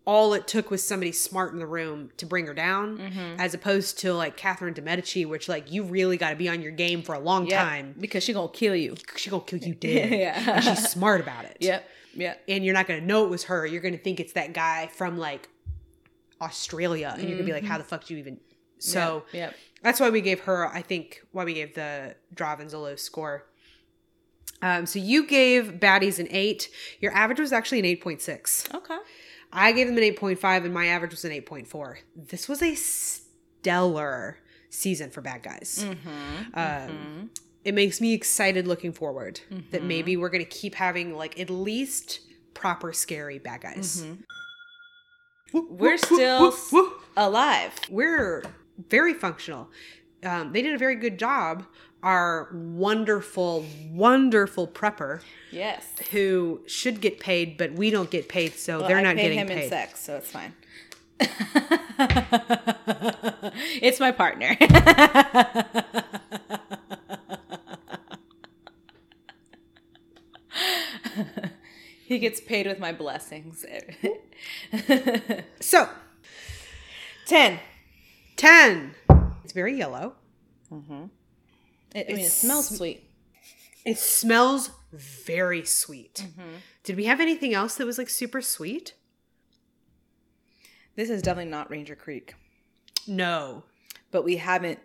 all 0.07 0.35
it 0.35 0.47
took 0.47 0.71
was 0.71 0.87
somebody 0.87 1.13
smart 1.13 1.55
in 1.55 1.59
the 1.59 1.67
room 1.67 2.11
to 2.19 2.27
bring 2.27 2.47
her 2.47 2.53
down 2.53 2.99
Mhm. 2.99 3.37
as 3.39 3.55
opposed 3.55 3.99
to 4.01 4.13
like 4.13 4.37
catherine 4.37 4.75
de 4.75 4.83
medici 4.83 5.25
which 5.25 5.49
like 5.49 5.73
you 5.73 5.83
really 5.83 6.17
got 6.19 6.31
to 6.31 6.37
be 6.37 6.49
on 6.49 6.61
your 6.61 6.73
game 6.73 7.03
for 7.03 7.15
a 7.15 7.19
long 7.19 7.47
Yep, 7.47 7.59
time 7.63 7.95
because 7.99 8.23
she 8.23 8.33
gonna 8.35 8.49
kill 8.53 8.77
you 8.77 8.97
she 9.17 9.31
gonna 9.31 9.43
kill 9.45 9.61
you 9.61 9.75
dead 9.75 10.11
Yeah. 10.25 10.57
and 10.57 10.65
she's 10.65 10.89
smart 10.91 11.23
about 11.23 11.47
it 11.47 11.57
yep 11.61 11.89
yep 12.15 12.43
and 12.47 12.63
you're 12.65 12.75
not 12.75 12.87
gonna 12.87 13.01
know 13.01 13.25
it 13.25 13.31
was 13.31 13.45
her 13.45 13.65
you're 13.65 13.81
gonna 13.81 13.97
think 13.97 14.21
it's 14.21 14.35
that 14.35 14.53
guy 14.53 14.89
from 14.89 15.17
like 15.17 15.49
australia 16.41 17.15
and 17.17 17.23
you're 17.29 17.39
gonna 17.39 17.47
be 17.47 17.53
like 17.53 17.65
how 17.65 17.79
the 17.79 17.85
fuck 17.85 18.05
do 18.05 18.13
you 18.15 18.21
even 18.21 18.39
so 18.85 19.25
yep, 19.33 19.51
yep. 19.51 19.57
that's 19.83 20.01
why 20.01 20.11
we 20.11 20.21
gave 20.21 20.41
her, 20.41 20.67
I 20.69 20.83
think, 20.83 21.23
why 21.33 21.45
we 21.45 21.55
gave 21.55 21.75
the 21.75 22.15
Drahvins 22.35 22.75
a 22.75 22.79
low 22.79 22.97
score. 22.97 23.47
Um, 24.63 24.87
so 24.87 24.99
you 24.99 25.27
gave 25.27 25.75
Baddies 25.81 26.19
an 26.19 26.29
8. 26.31 26.69
Your 27.01 27.13
average 27.13 27.41
was 27.41 27.53
actually 27.53 27.81
an 27.81 27.87
8.6. 27.99 28.75
okay 28.75 28.97
I 29.57 29.71
gave 29.73 29.87
them 29.87 29.97
an 29.97 30.03
8.5, 30.03 30.65
and 30.65 30.75
my 30.75 30.87
average 30.87 31.13
was 31.13 31.25
an 31.25 31.31
8.4. 31.31 31.99
This 32.17 32.49
was 32.49 32.61
a 32.61 32.75
stellar 32.75 34.39
season 34.69 35.11
for 35.11 35.21
bad 35.21 35.45
guys. 35.45 35.87
mm-hmm. 35.87 36.59
Um, 36.59 37.31
It 37.65 37.73
makes 37.75 38.01
me 38.01 38.13
excited 38.15 38.67
looking 38.67 38.93
forward 38.93 39.41
that 39.71 39.85
maybe 39.85 40.17
we're 40.17 40.29
going 40.29 40.45
to 40.45 40.51
keep 40.51 40.75
having, 40.75 41.15
like, 41.15 41.39
at 41.39 41.49
least 41.51 42.21
proper 42.53 42.93
scary 42.93 43.39
bad 43.39 43.61
guys. 43.63 44.05
we're 45.53 45.99
still 45.99 46.53
alive 47.17 47.73
we're 47.89 48.43
very 48.89 49.15
functional. 49.15 49.69
Um, 50.23 50.53
they 50.53 50.63
did 50.63 50.75
a 50.75 50.79
very 50.79 50.97
good 50.97 51.19
job. 51.19 51.65
Our 52.03 52.51
wonderful, 52.53 53.65
wonderful 53.91 54.69
prepper 54.69 55.23
yes 55.51 55.87
who 56.11 56.61
should 56.67 57.01
get 57.01 57.19
paid, 57.19 57.57
but 57.57 57.73
we 57.73 57.91
don't 57.91 58.11
get 58.11 58.29
paid, 58.29 58.53
so 58.55 58.81
Well, 58.81 58.89
they're 58.89 58.99
I 58.99 59.03
not 59.03 59.17
getting 59.17 59.39
him 59.39 59.49
in 59.51 59.59
paid. 59.59 59.71
sex 59.71 60.01
so 60.01 60.17
it's 60.17 60.31
fine 60.31 60.53
it's 63.81 64.01
my 64.01 64.11
partner 64.13 64.55
he 72.07 72.19
gets 72.19 72.41
paid 72.41 72.67
with 72.67 72.79
my 72.79 72.93
blessings 72.93 73.65
So, 75.61 75.89
10 77.27 77.59
10. 78.37 78.95
It's 79.45 79.53
very 79.53 79.77
yellow. 79.77 80.15
It, 81.95 82.07
I 82.11 82.13
mean, 82.13 82.25
it 82.25 82.31
smells 82.31 82.77
sweet. 82.77 83.09
It 83.85 83.99
smells 83.99 84.71
very 84.93 85.65
sweet. 85.65 86.27
Mm-hmm. 86.27 86.51
Did 86.83 86.97
we 86.97 87.05
have 87.05 87.21
anything 87.21 87.55
else 87.55 87.77
that 87.77 87.87
was 87.87 87.99
like 87.99 88.09
super 88.09 88.41
sweet? 88.41 88.95
This 90.97 91.11
is 91.11 91.23
definitely 91.23 91.51
not 91.51 91.71
Ranger 91.71 91.97
Creek, 91.97 92.35
No. 93.07 93.65
but 94.11 94.25
we 94.25 94.37
haven't 94.37 94.79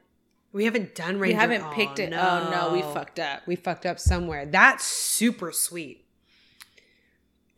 We 0.52 0.66
haven't 0.66 0.96
done 0.96 1.20
Ranger. 1.20 1.36
we 1.36 1.40
haven't 1.40 1.62
oh, 1.64 1.72
picked 1.74 2.00
it. 2.00 2.14
Oh 2.14 2.50
no, 2.52 2.74
we 2.74 2.82
fucked 2.82 3.20
up. 3.20 3.46
We 3.48 3.56
fucked 3.56 3.86
up 3.86 4.00
somewhere. 4.00 4.46
That's 4.46 4.84
super 4.84 5.52
sweet. 5.52 6.06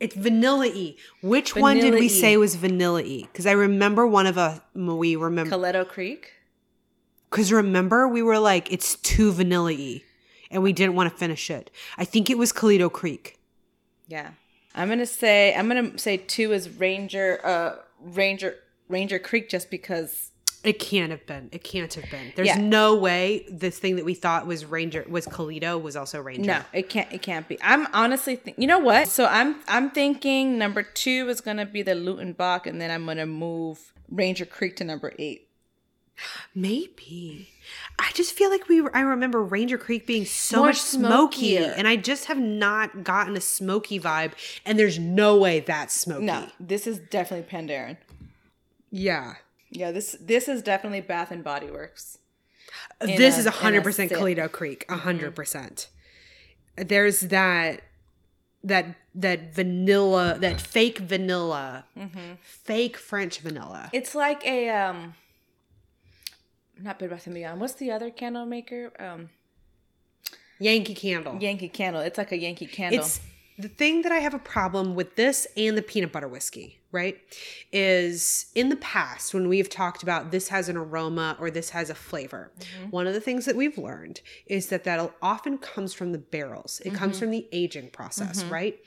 It's 0.02 0.16
vanilla 0.16 0.68
y. 0.68 0.95
Which 1.22 1.56
one 1.56 1.78
did 1.78 1.93
we 1.93 2.10
say 2.10 2.36
was 2.36 2.56
vanilla 2.56 3.04
y? 3.04 3.22
Because 3.32 3.45
I 3.45 3.52
remember 3.52 4.08
one 4.08 4.26
of 4.26 4.36
us. 4.36 4.60
We 4.74 5.16
remember 5.16 5.56
Coleto 5.56 5.88
Creek. 5.88 6.32
because 7.30 7.54
remember 7.54 8.08
we 8.08 8.24
were 8.24 8.39
like 8.39 8.72
it's 8.74 8.95
too 8.95 9.32
vanilla 9.32 9.72
y, 9.74 10.02
and 10.49 10.64
we 10.64 10.74
didn't 10.74 10.95
want 10.95 11.12
to 11.12 11.16
finish 11.16 11.52
it. 11.52 11.70
I 11.97 12.06
think 12.06 12.32
it 12.32 12.38
was 12.39 12.52
Toledo 12.52 12.89
Creek. 12.89 13.38
Yeah, 14.08 14.32
I'm 14.74 14.89
gonna 14.89 15.06
say 15.06 15.54
I'm 15.56 15.68
gonna 15.68 15.97
say 15.99 16.18
two 16.18 16.52
is 16.52 16.68
Ranger 16.70 17.39
uh 17.45 17.76
Ranger 18.02 18.56
Ranger 18.89 19.20
Creek 19.20 19.49
just 19.49 19.70
because 19.70 20.32
It 20.64 20.80
can't 20.80 21.09
have 21.12 21.26
been. 21.26 21.49
It 21.51 21.64
can't 21.64 21.91
have 21.95 22.09
been. 22.12 22.34
There's 22.36 22.47
Yeah. 22.49 22.57
no 22.62 22.95
way 22.95 23.45
this 23.49 23.80
thing 23.80 23.95
that 23.95 24.05
we 24.05 24.14
thought 24.14 24.45
was 24.45 24.64
Ranger 24.66 25.05
was 25.09 25.26
Toledo 25.26 25.78
was 25.78 25.95
also 25.95 26.22
Ranger. 26.22 26.43
no, 26.45 26.62
it 26.72 26.88
can't 26.89 27.12
it 27.12 27.22
can't 27.24 27.47
be. 27.47 27.57
I'm 27.64 27.88
honestly 27.93 28.36
think 28.36 28.57
you 28.59 28.68
know 28.68 28.80
what? 28.80 29.07
So 29.07 29.26
I'm 29.26 29.55
I'm 29.68 29.89
thinking 29.89 30.57
number 30.59 30.84
two 30.84 31.27
is 31.30 31.41
gonna 31.41 31.65
be 31.65 31.81
the 31.81 31.94
Luckenbach, 31.94 32.68
and 32.68 32.80
then 32.80 32.91
I'm 32.91 33.06
gonna 33.06 33.26
move 33.26 33.91
Ranger 34.10 34.45
Creek 34.45 34.76
to 34.77 34.84
number 34.84 35.14
eight. 35.18 35.48
Maybe. 36.53 37.49
I 37.98 38.11
just 38.14 38.34
feel 38.34 38.49
like 38.49 38.68
we. 38.68 38.81
Were, 38.81 38.95
I 38.95 39.02
remember 39.02 39.41
Ranger 39.41 39.77
Creek 39.77 40.06
being 40.06 40.26
so 40.26 40.57
More 40.57 40.68
much 40.68 40.80
smoky, 40.80 41.57
and 41.57 41.88
I 41.88 41.95
just 41.95 42.26
have 42.26 42.38
not 42.40 43.03
gotten 43.03 43.35
a 43.35 43.41
smoky 43.41 43.99
vibe. 43.99 44.34
And 44.65 44.77
there's 44.77 44.99
no 44.99 45.38
way 45.38 45.61
that's 45.61 45.94
smoky. 45.95 46.26
No, 46.26 46.48
this 46.60 46.85
is 46.85 46.99
definitely 46.99 47.49
Penderyn. 47.49 47.98
Yeah. 48.91 49.35
Yeah, 49.72 49.91
this 49.91 50.15
this 50.19 50.48
is 50.48 50.61
definitely 50.61 51.02
Bath 51.02 51.31
and 51.31 51.43
Body 51.43 51.72
Works. 51.72 52.18
This 52.99 53.35
a- 53.35 53.39
is 53.39 53.45
in 53.45 53.48
a 53.48 53.56
hundred 53.56 53.84
percent 53.84 54.10
sip. 54.10 54.18
Toledo 54.19 54.48
Creek. 54.48 54.85
100 54.89 55.34
percent. 55.35 55.89
There's 56.76 57.22
that 57.22 57.81
that 58.64 58.95
that 59.15 59.53
vanilla, 59.53 60.38
that 60.39 60.61
fake 60.61 60.99
vanilla, 60.99 61.85
fake 62.41 62.98
French 62.98 63.39
vanilla. 63.39 63.89
It's 63.93 64.14
like 64.14 64.45
a 64.45 64.69
um 64.69 65.15
not 66.80 66.99
Bed 66.99 67.10
Bath 67.10 67.26
and 67.27 67.35
Beyond. 67.35 67.60
What's 67.61 67.73
the 67.73 67.91
other 67.91 68.10
candle 68.10 68.45
maker? 68.45 68.91
Um 68.99 69.30
Yankee 70.60 70.93
Candle. 70.93 71.38
Yankee 71.41 71.69
Candle. 71.69 72.02
It's 72.03 72.18
like 72.19 72.31
a 72.31 72.38
Yankee 72.38 72.68
candle. 72.68 72.99
It's 72.99 73.19
The 73.57 73.68
thing 73.68 74.03
that 74.03 74.11
I 74.11 74.19
have 74.19 74.34
a 74.35 74.39
problem 74.39 74.93
with 74.95 75.15
this 75.15 75.48
and 75.57 75.76
the 75.76 75.81
peanut 75.81 76.11
butter 76.11 76.27
whiskey, 76.27 76.80
right, 76.91 77.18
is 77.72 78.47
in 78.55 78.69
the 78.69 78.76
past 78.77 79.34
when 79.34 79.47
we've 79.47 79.69
talked 79.69 80.03
about 80.03 80.31
this 80.31 80.49
has 80.49 80.69
an 80.69 80.77
aroma 80.77 81.38
or 81.39 81.49
this 81.49 81.69
has 81.72 81.89
a 81.89 81.95
flavor, 81.95 82.51
mm-hmm. 82.59 82.89
one 82.89 83.07
of 83.07 83.13
the 83.13 83.22
things 83.22 83.45
that 83.45 83.55
we've 83.55 83.77
learned 83.77 84.22
is 84.45 84.68
that 84.68 84.84
that 84.84 85.11
often 85.22 85.57
comes 85.57 85.93
from 85.93 86.11
the 86.11 86.18
barrels. 86.18 86.81
It 86.85 86.93
comes 86.93 87.15
mm-hmm. 87.15 87.19
from 87.19 87.31
the 87.31 87.47
aging 87.51 87.89
process, 87.89 88.43
mm-hmm. 88.43 88.53
right? 88.53 88.80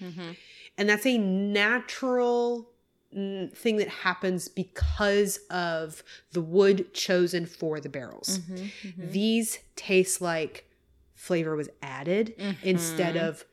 And 0.77 0.89
that's 0.89 1.07
a 1.07 1.19
natural 1.19 2.69
mm, 3.17 3.53
thing 3.53 3.77
that 3.77 3.89
happens 3.89 4.49
because 4.49 5.39
of 5.51 6.03
the 6.33 6.41
wood 6.43 6.93
chosen 6.95 7.47
for 7.47 7.81
the 7.81 7.89
barrels. 7.89 8.41
Mm-hmm. 8.41 9.11
These 9.11 9.59
taste 9.77 10.21
like 10.21 10.69
flavor 11.15 11.57
was 11.57 11.69
added 11.83 12.35
instead 12.63 13.17
of 13.17 13.45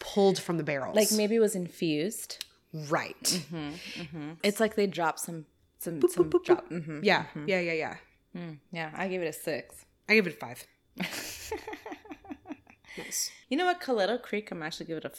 pulled 0.00 0.38
from 0.38 0.56
the 0.56 0.64
barrels. 0.64 0.96
Like 0.96 1.12
maybe 1.12 1.36
it 1.36 1.40
was 1.40 1.54
infused. 1.54 2.44
Right. 2.74 3.44
It's 4.42 4.58
like 4.60 4.74
they 4.74 4.86
dropped 4.88 5.20
some 5.20 5.46
some 5.78 6.00
Boop, 6.00 6.10
some 6.10 6.24
boop, 6.24 6.30
boop, 6.40 6.44
drop. 6.44 6.68
mhm. 6.70 7.00
Yeah, 7.04 7.24
yeah, 7.46 7.60
yeah, 7.60 7.72
yeah. 7.72 7.96
Mm, 8.36 8.58
yeah, 8.72 8.90
I 8.96 9.06
give 9.08 9.22
it 9.22 9.26
a 9.26 9.32
six. 9.32 9.84
I 10.08 10.14
give 10.14 10.26
it 10.26 10.32
a 10.34 10.36
five. 10.36 10.66
nice. 12.98 13.30
You 13.48 13.56
know 13.58 13.66
what? 13.66 13.80
Coleto 13.80 14.20
Creek, 14.20 14.50
I'm 14.50 14.62
actually 14.62 14.86
give 14.86 14.98
it 14.98 15.04
a 15.04 15.12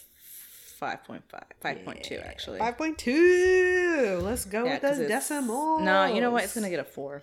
five 0.80 1.04
point 1.04 1.24
five, 1.30 1.44
five 1.62 1.86
point 1.86 2.04
two 2.04 2.18
actually. 2.18 2.60
Five 2.60 2.78
point 2.78 2.98
two. 2.98 4.20
Let's 4.24 4.44
go 4.46 4.66
Yeah, 4.66 4.74
with 4.74 4.82
the 4.82 4.92
it's- 5.04 5.08
decimal. 5.08 5.80
No, 5.80 6.06
you 6.06 6.20
know 6.22 6.32
what? 6.32 6.44
It's 6.44 6.56
gonna 6.56 6.70
get 6.70 6.80
a 6.80 6.84
four. 6.84 7.22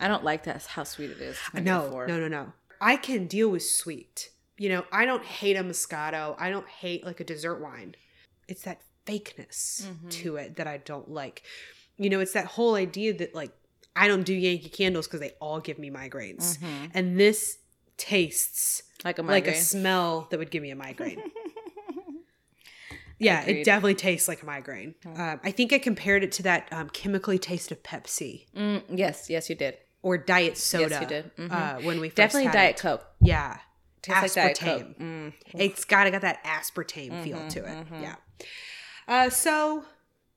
I 0.00 0.08
don't 0.08 0.24
like 0.24 0.44
that 0.44 0.64
how 0.66 0.84
sweet 0.84 1.10
it 1.10 1.20
is. 1.20 1.36
It's 1.36 1.48
gonna 1.50 1.64
get 1.64 1.70
a 1.70 1.78
No, 1.84 1.90
four. 1.90 2.06
no, 2.06 2.18
no, 2.18 2.28
no. 2.28 2.52
I 2.80 2.96
can 2.96 3.26
deal 3.26 3.50
with 3.50 3.62
sweet. 3.62 4.30
You 4.60 4.68
know, 4.68 4.84
I 4.92 5.06
don't 5.06 5.24
hate 5.24 5.56
a 5.56 5.64
Moscato. 5.64 6.36
I 6.38 6.50
don't 6.50 6.68
hate 6.68 7.02
like 7.08 7.18
a 7.20 7.24
dessert 7.24 7.60
wine. 7.62 7.94
It's 8.46 8.62
that 8.68 8.82
fakeness 9.06 9.86
Mm-hmm. 9.86 10.08
to 10.20 10.36
it 10.36 10.56
that 10.56 10.66
I 10.66 10.76
don't 10.76 11.08
like. 11.10 11.42
You 11.96 12.10
know, 12.10 12.20
it's 12.20 12.34
that 12.34 12.44
whole 12.44 12.74
idea 12.74 13.14
that 13.20 13.34
like 13.34 13.52
I 13.96 14.06
don't 14.06 14.22
do 14.22 14.34
Yankee 14.34 14.68
candles 14.68 15.06
because 15.06 15.20
they 15.20 15.32
all 15.40 15.60
give 15.60 15.78
me 15.78 15.90
migraines, 15.90 16.58
and 16.94 17.18
this 17.18 17.56
tastes 17.96 18.82
Like 19.02 19.18
a 19.18 19.22
like 19.22 19.46
a 19.48 19.54
smell 19.54 20.26
that 20.30 20.38
would 20.38 20.50
give 20.50 20.62
me 20.62 20.70
a 20.70 20.76
migraine. 20.76 21.22
yeah, 23.18 23.42
it 23.44 23.64
definitely 23.64 23.94
tastes 23.94 24.28
like 24.28 24.42
a 24.42 24.46
migraine. 24.46 24.94
Um, 25.06 25.40
I 25.42 25.50
think 25.50 25.72
I 25.72 25.78
compared 25.78 26.22
it 26.22 26.32
to 26.32 26.42
that 26.44 26.68
um, 26.70 26.88
chemically 26.90 27.38
taste 27.38 27.70
of 27.72 27.82
Pepsi 27.82 28.46
Mm, 28.56 28.82
yes, 28.90 29.28
yes, 29.30 29.48
you 29.50 29.56
did. 29.56 29.76
or 30.02 30.16
diet 30.18 30.56
soda. 30.56 30.88
Yes, 30.90 31.00
you 31.02 31.06
did. 31.08 31.36
Mhm. 31.36 31.50
Uh, 31.50 31.80
when 31.82 32.00
we 32.00 32.08
first 32.08 32.16
Definitely 32.16 32.52
Diet 32.52 32.76
it. 32.76 32.82
Coke. 32.82 33.06
Yeah, 33.20 33.58
Tastes 34.02 34.36
like 34.36 34.56
aspartame. 34.56 34.78
Coke. 34.78 34.98
Mm. 34.98 35.32
It's 35.54 35.84
got 35.84 36.04
to 36.04 36.10
got 36.10 36.22
that 36.22 36.42
aspartame 36.44 37.22
feel 37.22 37.46
to 37.48 37.64
it. 37.64 37.86
Yeah. 38.00 38.14
Uh, 39.06 39.30
so 39.30 39.84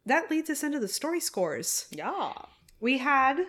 that 0.05 0.29
leads 0.29 0.49
us 0.49 0.63
into 0.63 0.79
the 0.79 0.87
story 0.87 1.19
scores. 1.19 1.87
Yeah. 1.91 2.33
We 2.79 2.97
had 2.97 3.45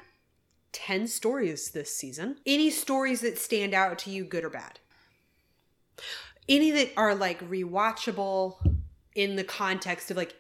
10 0.73 1.09
stories 1.09 1.71
this 1.71 1.95
season. 1.95 2.37
Any 2.47 2.71
stories 2.71 3.21
that 3.23 3.39
stand 3.39 3.75
out 3.75 3.99
to 4.01 4.11
you, 4.11 4.25
good 4.25 4.45
or 4.45 4.51
bad? 4.51 4.79
Any 6.49 6.71
that 6.73 6.91
are 6.97 7.15
like 7.15 7.41
rewatchable 7.49 8.57
in 9.15 9.37
the 9.37 9.45
context 9.45 10.11
of 10.11 10.17
like, 10.17 10.35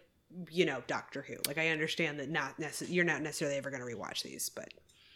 you 0.50 0.66
know, 0.66 0.82
Doctor 0.86 1.22
Who. 1.22 1.36
Like, 1.46 1.58
I 1.58 1.68
understand 1.68 2.20
that 2.20 2.28
not 2.28 2.58
necess- 2.58 2.92
you're 2.92 3.04
not 3.04 3.22
necessarily 3.22 3.56
ever 3.56 3.70
going 3.70 3.82
to 3.82 3.96
rewatch 3.96 4.22
these, 4.22 4.48
but 4.48 4.68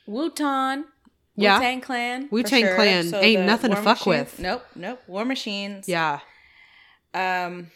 Wotan. 0.07 0.87
Yeah. 1.39 1.59
Wu 1.59 1.65
Tang 1.65 1.81
Clan. 1.81 2.29
for 2.29 2.35
Wu-Tang 2.35 2.63
sure. 2.65 2.75
Clan 2.75 3.15
ain't 3.15 3.41
the 3.41 3.45
nothing 3.47 3.71
to 3.71 3.77
fuck 3.77 4.07
Machines- 4.07 4.07
with. 4.33 4.39
Nope, 4.41 4.65
nope. 4.75 5.01
War 5.07 5.25
Machines. 5.25 5.89
yeah. 5.89 6.21
Um, 7.15 7.71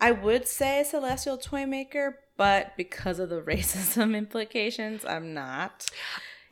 I 0.00 0.10
would 0.10 0.48
say 0.48 0.84
Celestial 0.88 1.38
Toymaker, 1.38 2.18
but 2.36 2.76
because 2.76 3.18
of 3.18 3.28
the 3.28 3.40
racism 3.46 4.16
implications, 4.16 5.04
I'm 5.04 5.32
not. 5.34 5.86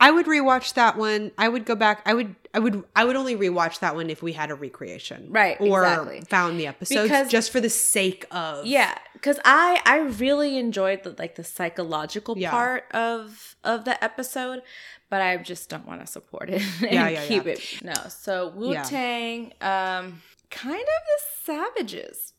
I 0.01 0.11
would 0.11 0.25
rewatch 0.25 0.73
that 0.73 0.97
one. 0.97 1.31
I 1.37 1.47
would 1.47 1.63
go 1.65 1.75
back. 1.75 2.01
I 2.05 2.13
would. 2.13 2.35
I 2.53 2.59
would. 2.59 2.83
I 2.95 3.05
would 3.05 3.15
only 3.15 3.35
rewatch 3.37 3.79
that 3.79 3.95
one 3.95 4.09
if 4.09 4.21
we 4.21 4.33
had 4.33 4.51
a 4.51 4.55
recreation, 4.55 5.27
Right, 5.29 5.55
Or 5.61 5.83
exactly. 5.83 6.21
found 6.27 6.59
the 6.59 6.67
episodes 6.67 7.03
Because- 7.03 7.29
just 7.31 7.49
for 7.51 7.61
the 7.61 7.69
sake 7.69 8.25
of 8.31 8.65
Yeah, 8.65 8.97
because 9.13 9.39
I 9.45 9.79
I 9.85 9.97
really 9.99 10.57
enjoyed 10.57 11.03
the 11.03 11.15
like 11.17 11.35
the 11.35 11.43
psychological 11.45 12.37
Yeah. 12.37 12.51
part 12.51 12.91
of 12.91 13.55
of 13.63 13.85
the 13.85 14.03
episode, 14.03 14.63
but 15.09 15.21
I 15.21 15.37
just 15.37 15.69
don't 15.69 15.87
want 15.87 16.01
to 16.01 16.07
support 16.07 16.49
it 16.49 16.61
and 16.81 16.91
Yeah, 16.91 17.07
yeah, 17.07 17.25
keep 17.27 17.45
it. 17.45 17.61
No, 17.83 17.93
so 18.09 18.49
Wu 18.49 18.73
Tang, 18.83 19.53
um, 19.61 20.21
kind 20.49 20.75
of 20.81 21.01
the 21.11 21.19
Savages. 21.45 22.33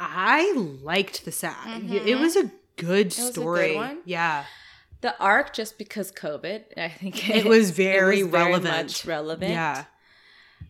I 0.00 0.52
liked 0.82 1.24
the 1.24 1.32
sad. 1.32 1.82
Mhm. 1.82 2.06
It 2.06 2.16
was 2.16 2.36
a 2.36 2.50
good 2.76 3.12
a 3.12 3.16
good 3.16 3.32
story. 3.32 3.74
one. 3.76 3.98
Yeah, 4.04 4.44
The 5.00 5.16
arc, 5.20 5.52
just 5.52 5.78
because 5.78 6.10
COVID, 6.10 6.64
I 6.76 6.88
think 6.88 7.28
it 7.30 7.44
was 7.44 7.70
very 7.88 8.22
relevant. 8.24 8.34
It 8.44 8.50
was 8.50 8.62
very 8.62 8.82
much 8.82 9.04
relevant. 9.06 9.50
Yeah, 9.52 9.84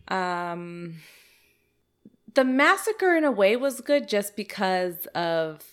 Um, 0.07 0.95
the 2.35 2.43
massacre 2.43 3.15
in 3.15 3.23
a 3.23 3.31
way 3.31 3.55
was 3.55 3.81
good 3.81 4.07
just 4.07 4.35
because 4.35 5.07
of 5.07 5.63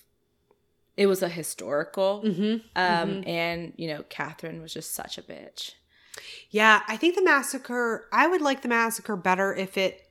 it 0.96 1.06
was 1.06 1.22
a 1.22 1.28
historical. 1.28 2.20
hmm 2.22 2.56
Um, 2.74 3.22
and 3.26 3.74
you 3.76 3.88
know, 3.88 4.04
Catherine 4.08 4.62
was 4.62 4.72
just 4.72 4.94
such 4.94 5.18
a 5.18 5.22
bitch. 5.22 5.72
yeah. 6.50 6.80
I 6.88 6.96
think 6.96 7.14
the 7.14 7.22
massacre. 7.22 8.08
I 8.12 8.26
would 8.26 8.40
like 8.40 8.62
the 8.62 8.68
massacre 8.68 9.16
better 9.16 9.54
if 9.54 9.76
it 9.76 10.10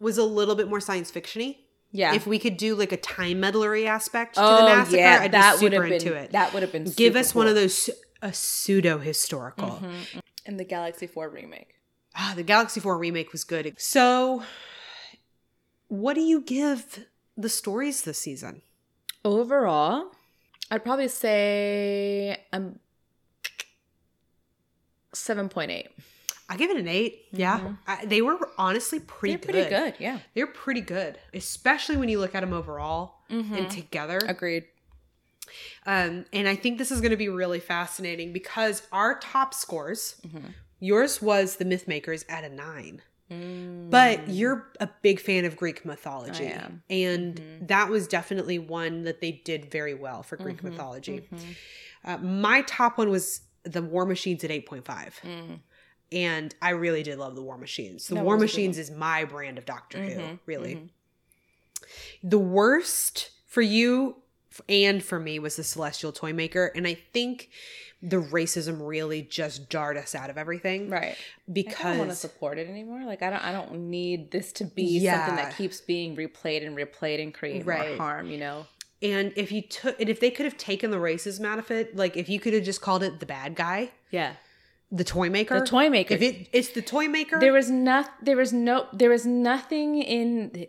was 0.00 0.18
a 0.18 0.24
little 0.24 0.56
bit 0.56 0.68
more 0.68 0.80
science 0.80 1.10
fictiony. 1.12 1.58
Yeah. 1.96 2.14
If 2.14 2.26
we 2.26 2.38
could 2.38 2.56
do 2.58 2.74
like 2.74 2.92
a 2.92 2.96
time 2.98 3.40
meddlery 3.40 3.86
aspect 3.86 4.34
to 4.34 4.40
oh 4.42 4.56
the 4.56 4.62
massacre, 4.64 4.96
yeah, 4.98 5.18
I'd 5.22 5.32
that 5.32 5.52
be 5.54 5.58
super 5.66 5.82
been 5.84 5.92
into 5.94 6.14
it. 6.14 6.32
that 6.32 6.52
would 6.52 6.62
have 6.62 6.72
been 6.72 6.84
Give 6.84 7.16
us 7.16 7.34
one 7.34 7.46
of 7.48 7.54
those 7.54 7.88
a 8.22 8.32
pseudo 8.32 8.98
historical. 8.98 9.80
Mhm. 9.82 10.20
in 10.44 10.56
the 10.58 10.64
Galaxy 10.64 11.06
Four 11.06 11.28
remake. 11.28 11.76
Ah, 12.18 12.32
the 12.34 12.42
Galaxy 12.42 12.80
4 12.80 12.96
remake 12.96 13.30
was 13.32 13.44
good. 13.44 13.74
So, 13.76 14.42
what 15.88 16.14
do 16.14 16.22
you 16.22 16.40
give 16.40 17.06
the 17.36 17.50
stories 17.50 18.02
this 18.02 18.18
season? 18.18 18.62
Overall, 19.22 20.12
I'd 20.70 20.82
probably 20.82 21.08
say 21.08 22.42
I'm 22.52 22.80
point 25.50 25.70
eight. 25.70 25.88
I 26.48 26.56
give 26.56 26.70
it 26.70 26.76
an 26.76 26.86
8. 26.86 27.24
Yeah. 27.32 27.72
I, 27.88 28.04
they 28.06 28.22
were 28.22 28.38
honestly 28.56 29.00
pretty 29.00 29.34
Mm-hmm. 29.36 29.52
They're 29.52 29.62
good. 29.64 29.68
pretty 29.70 29.90
good. 29.90 29.94
Yeah. 30.00 30.18
They're 30.34 30.46
pretty 30.46 30.80
good, 30.80 31.18
especially 31.34 31.96
when 31.96 32.08
you 32.08 32.20
look 32.20 32.34
at 32.34 32.40
them 32.40 32.52
overall 32.52 33.22
Mhm. 33.30 33.52
and 33.58 33.70
together. 33.70 34.18
Agreed. 34.26 34.64
Um, 35.86 36.24
and 36.32 36.48
I 36.48 36.56
think 36.56 36.78
this 36.78 36.90
is 36.90 37.00
going 37.00 37.10
to 37.12 37.16
be 37.16 37.28
really 37.28 37.60
fascinating 37.60 38.32
because 38.32 38.82
our 38.92 39.18
top 39.18 39.54
scores, 39.54 40.16
Mhm. 40.26 40.54
yours 40.80 41.22
was 41.22 41.56
the 41.56 41.64
Mythmakers 41.64 42.24
at 42.28 42.44
a 42.44 42.48
9. 42.48 43.02
Mm. 43.30 43.90
But 43.90 44.28
you're 44.28 44.68
a 44.78 44.88
big 45.02 45.18
fan 45.20 45.44
of 45.44 45.56
Greek 45.56 45.84
mythology. 45.84 46.46
I 46.46 46.50
am. 46.50 46.82
And 46.88 47.34
Mhm. 47.40 47.68
that 47.68 47.88
was 47.88 48.06
definitely 48.06 48.58
one 48.60 49.02
that 49.02 49.20
they 49.20 49.32
did 49.32 49.70
very 49.70 49.94
well 49.94 50.22
for 50.22 50.36
Greek 50.36 50.58
Mhm, 50.58 50.70
mythology. 50.70 51.28
mhm. 51.32 51.54
Uh, 52.04 52.18
my 52.18 52.62
top 52.62 52.98
one 52.98 53.10
was 53.10 53.40
the 53.64 53.82
War 53.82 54.06
Machines 54.06 54.44
at 54.44 54.50
8.5. 54.52 55.18
Mm. 55.24 55.58
And 56.12 56.54
I 56.62 56.70
really 56.70 57.02
did 57.02 57.18
love 57.18 57.34
the 57.34 57.42
War 57.42 57.58
Machines. 57.58 58.06
The 58.06 58.14
That 58.16 58.24
War 58.24 58.34
was 58.36 58.42
a 58.42 58.46
good 58.46 58.52
Machines 58.52 58.78
is 58.78 58.90
my 58.90 59.24
brand 59.24 59.58
of 59.58 59.64
Doctor 59.64 59.98
Who, 60.02 60.20
Mhm, 60.20 60.38
really. 60.46 60.74
mhm. 60.76 60.88
The 62.22 62.38
worst 62.38 63.30
for 63.46 63.62
you 63.62 64.16
and 64.68 65.02
for 65.04 65.18
me 65.18 65.38
was 65.38 65.56
the 65.56 65.64
Celestial 65.64 66.12
Toymaker. 66.12 66.72
And 66.74 66.86
I 66.86 66.94
think 66.94 67.50
the 68.02 68.16
racism 68.18 68.86
really 68.86 69.22
just 69.22 69.68
jarred 69.68 69.96
us 69.96 70.14
out 70.14 70.30
of 70.30 70.38
everything. 70.38 70.88
Right. 70.90 71.16
Because 71.52 71.84
I 71.84 71.88
don't 71.90 71.98
want 71.98 72.10
to 72.10 72.16
support 72.16 72.58
it 72.58 72.68
anymore. 72.68 73.04
Like 73.04 73.22
I 73.22 73.30
don't. 73.30 73.44
I 73.44 73.52
don't 73.52 73.90
need 73.90 74.30
this 74.30 74.52
to 74.52 74.64
be 74.64 75.04
something 75.04 75.36
that 75.36 75.56
keeps 75.56 75.80
being 75.80 76.14
replayed 76.16 76.64
and 76.66 76.76
replayed 76.76 77.20
and 77.22 77.32
create 77.34 77.64
Right. 77.66 77.88
more 77.90 77.96
harm. 77.98 78.30
You 78.30 78.38
know. 78.38 78.66
And 79.02 79.32
if 79.36 79.52
you 79.52 79.60
took, 79.62 80.00
and 80.00 80.08
if 80.08 80.20
they 80.20 80.30
could 80.30 80.44
have 80.46 80.56
taken 80.56 80.90
the 80.90 80.96
racism 80.96 81.44
out 81.46 81.58
of 81.58 81.70
it, 81.70 81.94
like 81.96 82.16
if 82.16 82.28
you 82.28 82.40
could 82.40 82.54
have 82.54 82.64
just 82.64 82.80
called 82.80 83.02
it 83.02 83.20
the 83.20 83.26
bad 83.26 83.54
guy, 83.54 83.90
Yeah. 84.10 84.36
The 84.90 85.04
toy 85.04 85.28
maker, 85.30 85.58
The 85.60 85.66
toy 85.66 85.90
maker. 85.90 86.14
If 86.14 86.22
it, 86.22 86.48
it's 86.52 86.68
the 86.70 86.82
toy 86.82 87.08
maker, 87.08 87.38
there 87.40 87.52
was 87.52 87.70
not. 87.70 88.10
There 88.22 88.36
was 88.36 88.52
no. 88.52 88.86
There 88.92 89.10
was 89.10 89.26
nothing 89.26 90.00
in 90.02 90.66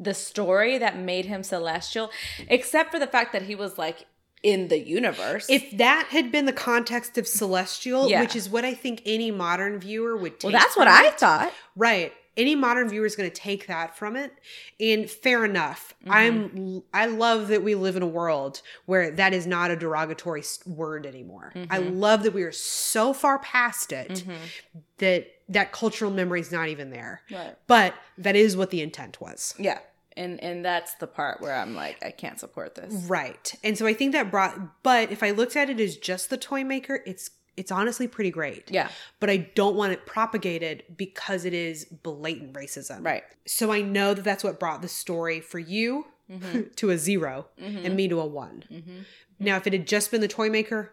the 0.00 0.14
story 0.14 0.78
that 0.78 0.96
made 0.98 1.26
him 1.26 1.42
celestial, 1.42 2.10
except 2.48 2.90
for 2.92 2.98
the 2.98 3.06
fact 3.06 3.32
that 3.32 3.42
he 3.42 3.54
was 3.54 3.76
like 3.78 4.06
in 4.42 4.68
the 4.68 4.78
universe. 4.78 5.46
if 5.50 5.76
that 5.78 6.06
had 6.10 6.30
been 6.30 6.44
the 6.46 6.52
context 6.52 7.18
of 7.18 7.26
celestial, 7.26 8.08
Yeah. 8.08 8.20
which 8.20 8.36
is 8.36 8.48
what 8.48 8.64
I 8.64 8.72
think 8.74 9.02
any 9.04 9.32
modern 9.32 9.80
viewer 9.80 10.16
would 10.16 10.38
take. 10.38 10.52
well, 10.52 10.60
that's 10.62 10.76
what 10.76 10.86
from 10.86 11.06
I 11.06 11.10
thought. 11.10 11.52
right. 11.74 12.12
Any 12.38 12.54
modern 12.54 12.88
viewer 12.88 13.04
is 13.04 13.14
going 13.16 13.28
to 13.28 13.34
take 13.36 13.66
that 13.66 13.94
from 13.96 14.16
it 14.16 14.32
and 14.80 15.10
fair 15.10 15.44
enough 15.44 15.94
Mm-hmm. 16.04 16.12
i'm 16.12 16.82
i 16.94 17.06
love 17.06 17.48
that 17.48 17.62
we 17.64 17.74
live 17.74 17.96
in 17.96 18.02
a 18.02 18.06
world 18.06 18.62
where 18.86 19.10
that 19.10 19.34
is 19.34 19.46
not 19.46 19.70
a 19.70 19.76
derogatory 19.76 20.44
word 20.64 21.04
anymore 21.06 21.52
i 21.70 21.78
Mm-hmm. 21.80 21.98
love 21.98 22.22
that 22.22 22.32
we 22.32 22.44
are 22.44 22.52
so 22.52 23.12
far 23.12 23.38
past 23.40 23.92
it 23.92 24.24
that 24.98 25.26
that 25.48 25.72
cultural 25.72 26.10
memory 26.10 26.40
is 26.40 26.52
not 26.52 26.68
even 26.68 26.90
there 26.90 27.22
Right. 27.30 27.56
but 27.66 27.94
that 28.18 28.36
is 28.36 28.56
what 28.56 28.70
the 28.70 28.80
intent 28.82 29.20
was 29.20 29.54
Yeah. 29.58 29.80
And 30.16 30.42
and 30.42 30.64
that's 30.64 30.94
the 30.94 31.06
part 31.06 31.40
where 31.40 31.54
I'm 31.54 31.76
like, 31.76 32.04
I 32.04 32.10
can't 32.10 32.40
support 32.40 32.74
this. 32.74 32.92
right 33.08 33.54
and 33.62 33.78
so 33.78 33.86
i 33.86 33.94
think 33.94 34.12
that 34.12 34.30
brought 34.32 34.82
but 34.82 35.12
if 35.12 35.22
i 35.22 35.30
looked 35.30 35.54
at 35.56 35.70
it 35.70 35.78
as 35.80 35.96
just 35.96 36.28
the 36.30 36.36
toy 36.36 36.64
maker 36.64 37.00
it's 37.06 37.30
it's 37.58 37.72
honestly 37.72 38.06
pretty 38.08 38.30
great 38.30 38.70
Yeah. 38.70 38.88
but 39.20 39.28
i 39.30 39.36
don't 39.60 39.76
want 39.76 39.92
it 39.92 40.06
propagated 40.06 40.84
because 40.96 41.44
it 41.44 41.54
is 41.54 41.84
blatant 41.84 42.52
racism 42.54 43.04
Right. 43.04 43.24
So 43.46 43.72
I 43.72 43.80
know 43.80 44.14
that 44.14 44.22
that's 44.24 44.44
what 44.44 44.60
brought 44.60 44.82
the 44.82 44.88
story 44.88 45.40
for 45.40 45.58
you 45.58 46.06
to 46.76 46.90
a 46.90 46.98
0 46.98 47.46
and 47.58 47.96
me 47.96 48.06
to 48.08 48.20
a 48.20 48.26
one. 48.26 48.62
Now, 49.40 49.56
if 49.56 49.66
it 49.66 49.72
had 49.72 49.86
just 49.86 50.10
been 50.10 50.20
the 50.20 50.28
toy 50.28 50.50
maker, 50.50 50.92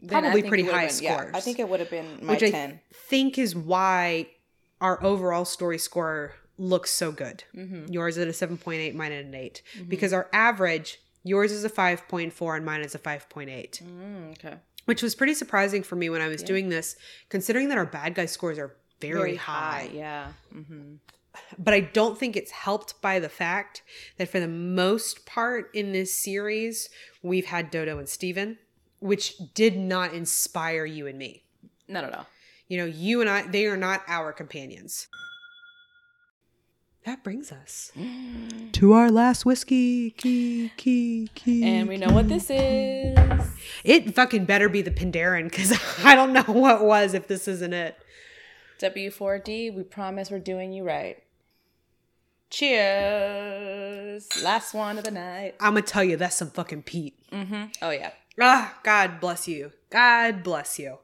Then 0.00 0.18
I 0.18 0.20
probably 0.30 0.42
pretty 0.44 0.62
high 0.64 0.86
been- 0.86 1.02
yeah, 1.02 1.16
scores. 1.16 1.34
I 1.34 1.40
think 1.40 1.58
it 1.58 1.68
would 1.68 1.80
have 1.80 1.90
been 1.90 2.20
my 2.22 2.34
which 2.34 2.42
I 2.44 2.50
10. 2.50 2.80
think 2.92 3.38
is 3.38 3.56
why 3.56 4.28
our 4.80 5.02
overall 5.02 5.44
story 5.44 5.78
score 5.78 6.34
looks 6.58 6.90
so 6.92 7.10
good. 7.10 7.42
Mm-hmm. 7.56 7.92
Yours 7.92 8.16
at 8.18 8.28
a 8.28 8.30
7.8, 8.30 8.94
mine 8.94 9.10
at 9.12 9.24
an 9.24 9.34
8. 9.34 9.62
Because 9.88 10.12
our 10.12 10.28
average, 10.32 11.00
yours 11.24 11.50
is 11.50 11.64
a 11.64 11.70
5.4 11.70 12.56
and 12.56 12.64
mine 12.64 12.82
is 12.82 12.94
a 12.94 12.98
5.8, 13.00 13.82
Mm, 13.82 14.30
okay. 14.32 14.56
Which 14.86 15.02
was 15.02 15.14
pretty 15.14 15.34
surprising 15.34 15.82
for 15.82 15.96
me 15.96 16.08
when 16.08 16.22
I 16.22 16.28
was 16.28 16.42
doing 16.42 16.68
this, 16.70 16.96
considering 17.28 17.68
that 17.68 17.78
our 17.78 17.86
bad 17.86 18.14
guy 18.14 18.26
scores 18.26 18.58
are 18.58 18.74
very, 19.00 19.36
high. 19.36 19.90
Yeah. 19.92 20.28
Mm-hmm. 20.54 20.94
but 21.58 21.74
I 21.74 21.80
don't 21.80 22.18
think 22.18 22.34
it's 22.34 22.50
helped 22.50 23.00
by 23.02 23.18
the 23.18 23.28
fact 23.28 23.82
that 24.16 24.28
for 24.28 24.40
the 24.40 24.48
most 24.48 25.26
part 25.26 25.70
in 25.74 25.92
this 25.92 26.14
series, 26.14 26.88
we've 27.22 27.46
had 27.46 27.70
Dodo 27.70 27.98
and 27.98 28.08
Steven, 28.08 28.58
which 29.00 29.34
did 29.54 29.76
not 29.76 30.14
inspire 30.14 30.86
you 30.86 31.06
and 31.06 31.18
me. 31.18 31.42
Not 31.88 32.04
at 32.04 32.14
all. 32.14 32.26
You 32.68 32.78
know, 32.78 32.86
you 32.86 33.20
and 33.20 33.28
I, 33.28 33.42
they 33.42 33.66
are 33.66 33.76
not 33.76 34.02
our 34.08 34.32
companions. 34.32 35.08
That 37.06 37.22
brings 37.22 37.52
us 37.52 37.92
to 38.72 38.92
our 38.92 39.12
last 39.12 39.46
whiskey. 39.46 40.10
Key, 40.10 40.72
key, 40.76 41.30
key. 41.36 41.62
And 41.62 41.88
we 41.88 41.98
know 41.98 42.12
what 42.12 42.28
this 42.28 42.50
is. 42.50 43.16
it 43.84 44.12
fucking 44.12 44.44
better 44.44 44.68
be 44.68 44.82
the 44.82 44.90
Penderyn 44.90 45.44
because 45.44 45.72
I 46.04 46.16
don't 46.16 46.32
know 46.32 46.42
what 46.42 46.84
was 46.84 47.14
if 47.14 47.28
this 47.28 47.46
isn't 47.46 47.72
it. 47.72 47.96
W4D, 48.80 49.72
we 49.72 49.84
promise 49.84 50.32
we're 50.32 50.40
doing 50.40 50.72
you 50.72 50.82
right. 50.82 51.22
Cheers. 52.50 54.28
Last 54.42 54.74
one 54.74 54.98
of 54.98 55.04
the 55.04 55.12
night. 55.12 55.54
I'm 55.60 55.74
gonna 55.74 55.82
tell 55.82 56.02
you, 56.02 56.16
that's 56.16 56.34
some 56.34 56.50
fucking 56.50 56.82
peat. 56.82 57.14
Mm-hmm. 57.30 57.66
Oh, 57.82 57.90
yeah. 57.90 58.10
Ah, 58.40 58.76
God 58.82 59.20
bless 59.20 59.46
you. 59.46 59.70
God 59.90 60.42
bless 60.42 60.76
you. 60.80 60.98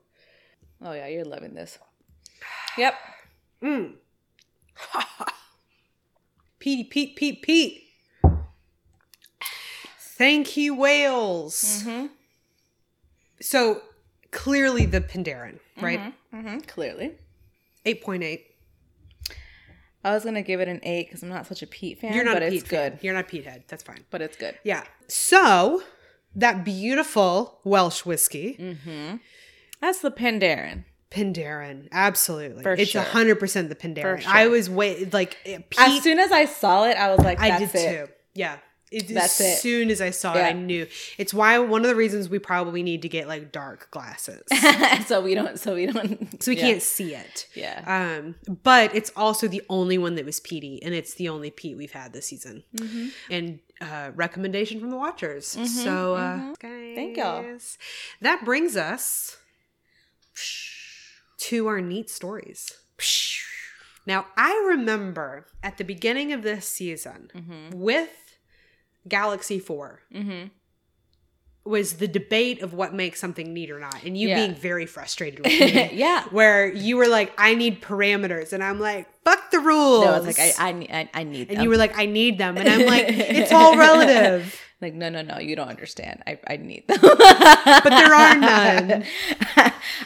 Oh, 0.84 0.94
yeah. 0.94 1.06
You're 1.06 1.24
loving 1.24 1.54
this. 1.54 1.78
Yep. 2.76 2.94
Mm. 3.62 3.92
Petey, 6.62 6.84
Pete, 6.84 7.16
Pete, 7.16 7.42
Pete. 7.42 7.82
Thank 9.98 10.56
you, 10.56 10.76
Wales. 10.76 11.82
Mm-hmm. 11.84 12.06
So 13.40 13.82
clearly 14.30 14.86
the 14.86 15.00
Penderyn, 15.00 15.58
right? 15.80 16.14
Mm-hmm. 16.32 16.58
Clearly. 16.60 17.16
8.8. 17.84 18.42
I 20.04 20.14
was 20.14 20.22
going 20.22 20.36
to 20.36 20.42
give 20.42 20.60
it 20.60 20.68
an 20.68 20.78
8 20.84 21.06
because 21.08 21.24
I'm 21.24 21.30
not 21.30 21.46
such 21.48 21.62
a 21.62 21.66
peat 21.66 21.98
fan, 22.00 22.12
You're 22.14 22.22
not 22.24 22.34
but 22.34 22.42
a 22.44 22.54
it's 22.54 22.62
fan. 22.64 22.90
good. 22.92 22.98
You're 23.02 23.14
not 23.14 23.24
a 23.24 23.28
peat 23.28 23.44
head. 23.44 23.64
That's 23.66 23.82
fine. 23.82 24.04
But 24.10 24.22
it's 24.22 24.36
good. 24.36 24.56
Yeah. 24.62 24.84
So 25.08 25.82
that 26.36 26.64
beautiful 26.64 27.58
Welsh 27.64 28.04
whiskey, 28.04 28.56
Mm-hmm. 28.58 29.16
That's 29.80 29.98
the 29.98 30.12
Penderyn. 30.12 30.84
Penderyn. 31.12 31.88
Absolutely. 31.92 32.62
For 32.62 32.72
it's 32.72 32.90
sure. 32.90 33.02
100% 33.02 33.68
the 33.68 33.74
Penderyn. 33.74 34.20
Sure. 34.20 34.32
I 34.32 34.46
was 34.46 34.70
wait 34.70 35.12
like 35.12 35.36
eh, 35.44 35.58
As 35.78 36.02
soon 36.02 36.18
as 36.18 36.32
I 36.32 36.46
saw 36.46 36.84
it, 36.84 36.96
I 36.96 37.10
was 37.14 37.20
like, 37.20 37.40
I 37.40 37.58
did 37.58 37.74
it. 37.74 38.06
too. 38.06 38.12
Yeah. 38.34 38.56
It, 38.90 39.08
That's 39.08 39.40
as 39.40 39.46
it. 39.46 39.58
soon 39.60 39.90
as 39.90 40.02
I 40.02 40.10
saw 40.10 40.34
it, 40.34 40.42
I 40.42 40.52
knew. 40.52 40.86
It's 41.16 41.32
why 41.32 41.58
one 41.60 41.80
of 41.80 41.88
the 41.88 41.94
reasons 41.96 42.28
we 42.28 42.38
probably 42.38 42.82
need 42.82 43.00
to 43.02 43.08
get 43.08 43.26
like 43.26 43.50
dark 43.50 43.90
glasses. 43.90 44.42
so 45.06 45.22
we 45.22 45.34
don't, 45.34 45.58
so 45.58 45.74
we 45.74 45.86
don't, 45.86 46.42
so 46.42 46.50
we 46.50 46.58
yeah. 46.58 46.62
can't 46.62 46.82
see 46.82 47.14
it. 47.14 47.46
Yeah. 47.54 47.82
Um, 47.86 48.34
but 48.62 48.94
it's 48.94 49.10
also 49.16 49.48
the 49.48 49.62
only 49.70 49.96
one 49.96 50.16
that 50.16 50.26
was 50.26 50.40
peaty, 50.40 50.82
and 50.82 50.92
it's 50.92 51.14
the 51.14 51.30
only 51.30 51.50
peat 51.50 51.78
we've 51.78 51.92
had 51.92 52.12
this 52.12 52.26
season. 52.26 52.64
Mm-hmm. 52.76 53.08
And 53.30 53.60
uh, 53.80 54.10
recommendation 54.14 54.78
from 54.78 54.90
the 54.90 54.98
watchers. 54.98 55.46
so, 55.46 56.14
uh, 56.16 56.54
Thank 56.60 57.16
y'all. 57.16 57.42
guys, 57.42 57.78
That 58.20 58.44
brings 58.44 58.76
us 58.76 59.38
to 61.48 61.66
our 61.66 61.80
neat 61.80 62.08
stories. 62.10 62.70
Now, 64.06 64.26
I 64.36 64.52
remember 64.68 65.46
at 65.62 65.78
the 65.78 65.84
beginning 65.84 66.32
of 66.32 66.42
this 66.42 66.66
season 66.66 67.30
with 67.72 68.10
Galaxy 69.08 69.58
4 69.58 70.00
Mm-hmm. 70.14 70.48
Was 71.64 71.94
the 71.94 72.08
debate 72.08 72.60
of 72.60 72.74
what 72.74 72.92
makes 72.92 73.20
something 73.20 73.54
neat 73.54 73.70
or 73.70 73.78
not, 73.78 74.02
and 74.02 74.16
you 74.18 74.28
Yeah. 74.28 74.36
being 74.46 74.54
very 74.54 74.84
frustrated 74.86 75.40
with 75.40 75.46
me. 75.46 75.90
yeah. 75.92 76.24
where 76.30 76.66
you 76.72 76.96
were 76.96 77.06
like, 77.06 77.32
I 77.38 77.54
need 77.54 77.80
parameters. 77.80 78.52
And 78.52 78.64
I'm 78.64 78.80
like, 78.80 79.06
fuck 79.24 79.50
the 79.52 79.60
rules. 79.60 80.04
No, 80.04 80.12
I 80.12 80.18
was 80.18 80.26
like, 80.26 80.38
I, 80.58 80.68
I, 80.68 80.72
need- 80.72 80.90
I, 81.14 81.22
need 81.22 81.50
and 81.50 81.62
you 81.62 81.68
were 81.68 81.76
like, 81.76 81.96
I 81.96 82.06
need 82.06 82.38
them. 82.38 82.56
And 82.56 82.68
I'm 82.68 82.84
like, 82.86 83.04
it's 83.08 83.52
all 83.52 83.76
relative. 83.76 84.60
like, 84.80 84.94
no, 84.94 85.08
no, 85.08 85.22
no, 85.22 85.38
you 85.38 85.54
don't 85.54 85.68
understand. 85.68 86.24
I, 86.26 86.40
I 86.48 86.56
need 86.56 86.88
them. 86.88 86.98
But 87.00 87.84
there 87.90 88.12
are 88.12 88.34
none. 88.36 89.04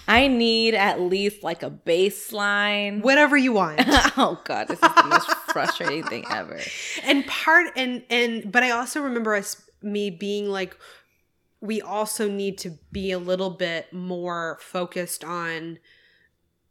I 0.06 0.28
need 0.28 0.74
at 0.74 1.00
least 1.00 1.42
like 1.42 1.62
a 1.62 1.70
baseline. 1.70 3.00
Whatever 3.02 3.36
you 3.36 3.52
want. 3.54 3.80
oh 4.18 4.38
God, 4.44 4.68
this 4.68 4.76
is 4.82 4.94
the 4.94 5.04
most 5.08 5.30
frustrating 5.48 6.04
thing 6.04 6.24
ever. 6.30 6.60
And 7.02 7.26
part 7.26 7.68
and 7.76 8.02
and 8.10 8.52
but 8.52 8.62
I 8.62 8.70
also 8.72 9.00
remember 9.00 9.34
us 9.34 9.62
me 9.82 10.10
being 10.10 10.48
like, 10.48 10.76
we 11.66 11.80
also 11.82 12.28
need 12.30 12.58
to 12.58 12.78
be 12.92 13.10
a 13.10 13.18
little 13.18 13.50
bit 13.50 13.92
more 13.92 14.58
focused 14.60 15.24
on 15.24 15.78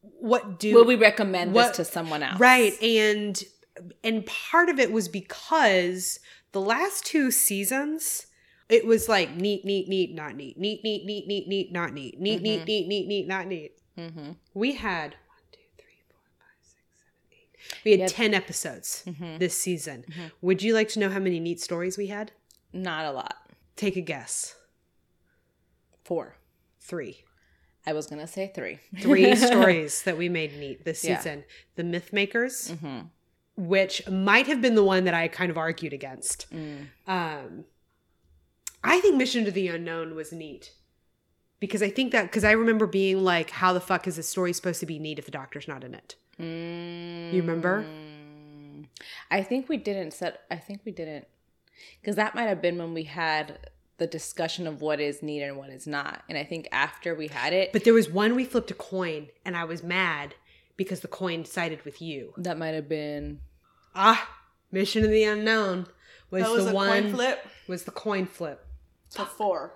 what 0.02 0.60
do 0.60 0.74
Will 0.74 0.86
we 0.86 0.96
recommend 0.96 1.54
What- 1.54 1.70
this 1.76 1.88
to 1.88 1.94
someone 1.94 2.24
else? 2.24 2.40
Right. 2.40 2.82
And 2.82 3.42
and 4.04 4.26
part 4.26 4.70
of 4.70 4.80
it 4.80 4.92
was 4.92 5.08
because 5.10 6.20
the 6.54 6.62
last 6.62 7.06
two 7.06 7.30
seasons 7.32 8.28
it 8.70 8.86
was 8.86 9.08
like 9.10 9.36
neat, 9.36 9.64
neat, 9.66 9.88
neat, 9.88 10.16
not 10.16 10.36
neat. 10.36 10.58
Neat, 10.58 10.84
neat, 10.84 11.06
neat, 11.06 11.28
neat, 11.28 11.48
neat, 11.48 11.72
not 11.72 11.94
neat. 11.94 12.20
Neat, 12.20 12.42
neat, 12.42 12.66
neat, 12.66 12.88
neat, 12.88 13.08
neat, 13.08 13.28
not 13.28 13.46
neat. 13.48 13.74
Mm-hmm. 13.98 14.32
We 14.56 14.74
had 14.76 15.12
one, 15.12 15.44
two, 15.52 15.60
three, 15.78 16.02
four, 16.10 16.20
five, 16.40 16.58
six, 16.64 16.82
seven, 16.82 17.32
eight. 17.32 17.82
We 17.86 17.92
had 17.92 18.00
Yep. 18.02 18.10
10 18.12 18.34
episodes 18.34 19.04
Mhm. 19.06 19.38
this 19.40 19.56
season. 19.62 20.04
Mhm. 20.10 20.32
Would 20.42 20.64
you 20.64 20.74
like 20.74 20.90
to 20.90 21.00
know 21.00 21.10
how 21.10 21.20
many 21.20 21.40
neat 21.40 21.62
stories 21.62 21.96
we 21.98 22.08
had? 22.08 22.32
Not 22.74 23.06
a 23.06 23.12
lot. 23.12 23.36
Take 23.76 23.98
a 23.98 24.02
guess. 24.02 24.56
Four. 26.06 26.36
Three. 26.80 27.24
I 27.86 27.94
was 27.94 28.08
gonna 28.08 28.28
say 28.28 28.52
three. 28.56 28.80
Three 29.00 29.36
stories 29.48 30.04
that 30.04 30.18
we 30.18 30.30
made 30.30 30.58
neat 30.58 30.86
this 30.86 31.04
Yeah. 31.04 31.18
season. 31.18 31.44
The 31.76 31.84
Myth 31.84 32.14
Makers, 32.14 32.72
Mm-hmm. 32.72 33.08
which 33.58 34.08
might 34.10 34.48
have 34.48 34.62
been 34.62 34.76
the 34.76 34.84
one 34.84 35.04
that 35.06 35.14
I 35.14 35.28
kind 35.28 35.50
of 35.52 35.58
argued 35.58 35.94
against. 35.94 36.46
Mm. 36.54 36.88
Um, 37.08 37.66
I 38.84 39.00
think 39.02 39.16
Mission 39.18 39.46
to 39.46 39.52
the 39.52 39.68
Unknown 39.68 40.16
was 40.16 40.32
neat 40.32 40.74
because 41.60 41.82
I 41.84 41.90
think 41.90 42.12
that 42.12 42.24
because 42.24 42.44
I 42.44 42.52
remember 42.52 42.86
being 42.88 43.24
like, 43.24 43.50
"How 43.50 43.74
the 43.74 43.80
fuck 43.82 44.08
is 44.08 44.16
this 44.16 44.30
story 44.30 44.54
supposed 44.54 44.80
to 44.82 44.86
be 44.86 45.00
neat 45.00 45.18
if 45.20 45.26
the 45.26 45.32
Doctor's 45.32 45.68
not 45.68 45.84
in 45.84 45.94
it?" 45.96 46.16
You 46.38 47.42
remember? 47.42 47.84
Mm. 47.84 48.86
I 49.32 49.42
think 49.42 49.70
we 49.70 49.78
didn't 49.78 50.12
set. 50.12 50.42
I 50.52 50.58
think 50.58 50.82
we 50.86 50.92
didn't, 50.92 51.26
because 52.02 52.16
that 52.16 52.36
might 52.36 52.44
have 52.48 52.62
been 52.62 52.78
when 52.78 52.94
we 52.94 53.04
had 53.04 53.70
the 53.98 54.08
discussion 54.08 54.68
of 54.68 54.82
what 54.82 55.00
is 55.00 55.24
needed 55.24 55.48
and 55.50 55.58
what 55.58 55.70
is 55.70 55.88
not. 55.88 56.24
And 56.28 56.38
I 56.38 56.44
think 56.44 56.68
after 56.72 57.16
we 57.16 57.28
had 57.28 57.54
it, 57.54 57.72
But 57.72 57.84
there 57.86 57.94
was 57.94 58.10
one 58.10 58.36
we 58.36 58.44
flipped 58.46 58.72
a 58.72 58.74
coin, 58.76 59.30
and 59.46 59.56
I 59.56 59.64
was 59.64 59.84
mad 59.84 60.36
because 60.78 61.00
the 61.00 61.08
coin 61.08 61.46
sided 61.46 61.84
with 61.86 62.02
you. 62.02 62.34
that 62.38 62.58
might 62.58 62.74
have 62.76 62.90
been 62.90 63.40
Ah, 63.96 64.30
Mission 64.72 65.06
of 65.06 65.10
the 65.12 65.24
Unknown 65.24 65.88
was, 66.30 66.66
the 66.66 66.74
one 66.74 67.14
flip 67.14 67.40
was 67.68 67.84
the 67.84 67.92
coin 67.92 68.26
flip. 68.26 68.66
to 69.12 69.24
four. 69.26 69.74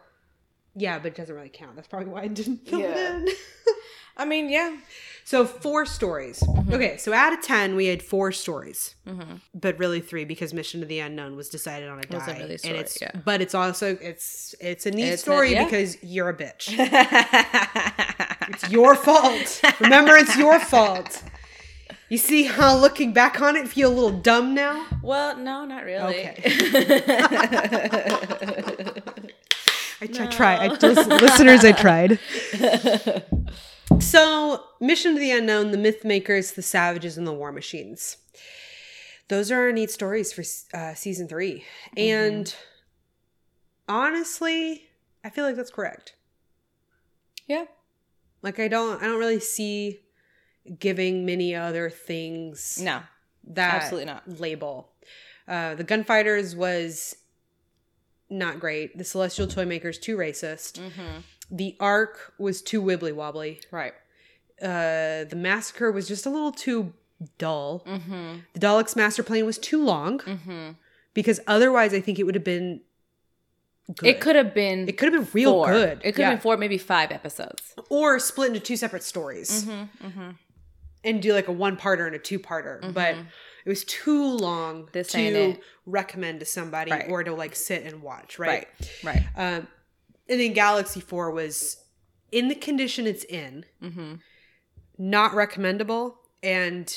Yeah, 0.75 0.99
but 0.99 1.07
it 1.13 1.15
doesn't 1.15 1.33
really 1.33 1.49
count. 1.49 1.75
That's 1.77 1.87
probably 1.87 2.09
why 2.09 2.23
I 2.23 2.27
didn't 2.27 2.67
fill 2.67 2.79
Yeah. 2.79 2.87
it 2.91 2.97
in. 2.97 3.27
I 4.19 4.25
mean, 4.25 4.49
yeah. 4.49 4.77
so 5.23 5.45
four 5.45 5.85
stories. 5.85 6.43
Okay, 6.71 6.97
so 6.97 7.13
out 7.13 7.33
of 7.33 7.41
ten, 7.41 7.75
we 7.75 7.87
had 7.87 8.03
four 8.03 8.31
stories. 8.31 8.95
Mm-hmm. 9.07 9.37
but 9.55 9.79
really 9.79 10.01
three 10.01 10.25
because 10.25 10.53
Mission 10.53 10.81
to 10.81 10.85
the 10.85 10.99
Unknown 10.99 11.35
was 11.35 11.49
decided 11.49 11.89
on 11.89 11.99
a 11.99 12.03
die. 12.03 12.17
A 12.17 12.39
really 12.39 12.57
story, 12.57 12.73
and 12.73 12.81
it's 12.81 13.01
yeah. 13.01 13.11
but 13.25 13.41
it's 13.41 13.55
also 13.55 13.97
it's 14.01 14.53
it's 14.59 14.85
a 14.85 14.91
neat 14.91 15.05
It's 15.05 15.21
a- 15.21 15.25
story 15.25 15.53
yeah. 15.53 15.63
because 15.63 15.97
you're 16.03 16.29
a 16.29 16.37
bitch. 16.37 16.75
It's 18.51 18.71
your 18.71 18.95
fault. 18.95 19.61
Remember, 19.79 20.15
it's 20.15 20.35
your 20.35 20.59
fault. 20.59 21.23
You 22.09 22.17
see 22.17 22.43
how 22.43 22.75
looking 22.75 23.13
back 23.13 23.39
on 23.39 23.55
it, 23.55 23.67
feel 23.69 23.91
a 23.91 23.93
little 23.93 24.19
dumb 24.19 24.55
now? 24.55 24.85
Well, 25.03 25.37
no, 25.37 25.65
not 25.65 25.83
really. 25.83 26.25
I, 30.01 30.01
I 30.01 30.25
tried. 30.27 30.59
I 30.59 30.75
just, 30.75 31.07
listeners, 31.07 31.63
I 31.63 31.71
tried. 31.73 32.19
So, 33.98 34.64
Mission 34.80 35.16
to 35.16 35.20
the 35.20 35.32
Unknown, 35.32 35.72
The 35.72 35.78
Myth 35.78 36.06
Makers, 36.06 36.52
The 36.52 36.61
Savages, 36.61 37.18
and 37.18 37.26
The 37.26 37.34
War 37.34 37.52
Machines. 37.52 38.18
Those 39.28 39.52
are 39.52 39.61
our 39.64 39.72
neat 39.72 39.91
stories 39.91 40.32
for 40.32 40.44
uh, 40.78 40.94
season 40.94 41.28
3 41.28 41.64
And 41.98 42.53
honestly, 43.88 44.90
I 45.24 45.30
feel 45.30 45.45
like 45.45 45.56
that's 45.56 45.72
correct. 45.72 46.16
yeah. 47.48 47.66
Like 48.41 48.57
I 48.60 48.70
don't 48.70 49.02
I 49.03 49.06
don't 49.06 49.20
really 49.20 49.41
see 49.41 49.99
giving 50.80 51.26
many 51.26 51.53
other 51.53 51.90
things 51.90 52.80
No. 52.82 53.02
that 53.49 53.74
absolutely 53.84 54.06
not. 54.06 54.40
label. 54.40 54.90
Uh, 55.45 55.76
the 55.76 55.84
Gunfighters 55.84 56.56
was 56.56 57.18
not 58.30 58.60
great. 58.61 58.98
The 58.98 59.03
Celestial 59.03 59.45
Toymakers 59.45 59.99
too 59.99 60.16
racist. 60.16 60.80
Mm-hmm. 60.80 61.20
The 61.51 61.76
arc 61.80 62.34
was 62.38 62.61
too 62.61 62.81
wibbly 62.81 63.13
wobbly. 63.13 63.61
Right. 63.71 63.93
Uh, 64.61 65.23
the 65.26 65.35
Massacre 65.38 65.91
was 65.91 66.07
just 66.07 66.26
a 66.26 66.30
little 66.30 66.51
too 66.51 66.93
dull. 67.38 67.84
Mm-hmm. 67.88 68.39
The 68.53 68.59
Daleks 68.59 68.95
Master 68.95 69.23
Plan 69.23 69.45
was 69.45 69.57
too 69.57 69.84
long 69.84 70.19
Mm-hmm. 70.19 70.71
because 71.13 71.39
otherwise 71.47 71.93
I 71.93 72.01
think 72.01 72.19
it 72.19 72.23
would 72.23 72.35
have 72.35 72.43
been 72.43 72.81
good. 73.95 74.07
It 74.09 74.19
could 74.21 74.35
have 74.35 74.53
been. 74.53 74.88
it 74.88 74.97
could 74.97 75.11
have 75.13 75.23
been 75.23 75.31
real 75.34 75.51
four. 75.53 75.67
good. 75.71 76.01
It 76.03 76.11
could 76.13 76.19
Yeah. 76.21 76.30
have 76.30 76.38
been 76.39 76.41
four, 76.41 76.57
maybe 76.57 76.77
five 76.77 77.11
episodes. 77.11 77.73
or 77.89 78.19
split 78.19 78.49
into 78.49 78.59
two 78.59 78.77
separate 78.77 79.03
stories 79.03 79.63
Mm-hmm. 79.65 80.07
Mm-hmm. 80.07 80.30
and 81.03 81.21
do 81.21 81.34
like 81.34 81.47
a 81.47 81.51
one 81.53 81.76
parter 81.77 82.05
and 82.05 82.15
a 82.15 82.19
two 82.19 82.39
parter. 82.39 82.93
But 82.93 83.15
it 83.65 83.69
was 83.69 83.84
too 83.85 84.23
long 84.38 84.89
This 84.91 85.11
to 85.13 85.57
recommend 85.85 86.39
to 86.41 86.45
somebody 86.45 86.91
Right. 86.91 87.09
or 87.09 87.23
to 87.23 87.34
like 87.34 87.55
sit 87.55 87.84
and 87.84 88.01
watch, 88.01 88.38
right? 88.39 88.67
Right. 89.03 89.26
Right. 89.35 89.55
Um, 89.57 89.67
and 90.30 90.39
then 90.39 90.53
Galaxy 90.53 90.99
4 90.99 91.31
was 91.31 91.77
in 92.31 92.47
the 92.47 92.56
condition 92.56 93.07
it's 93.07 93.23
in, 93.26 93.65
Mm-hmm. 93.84 94.15
not 94.97 95.34
recommendable. 95.34 96.19
And 96.43 96.93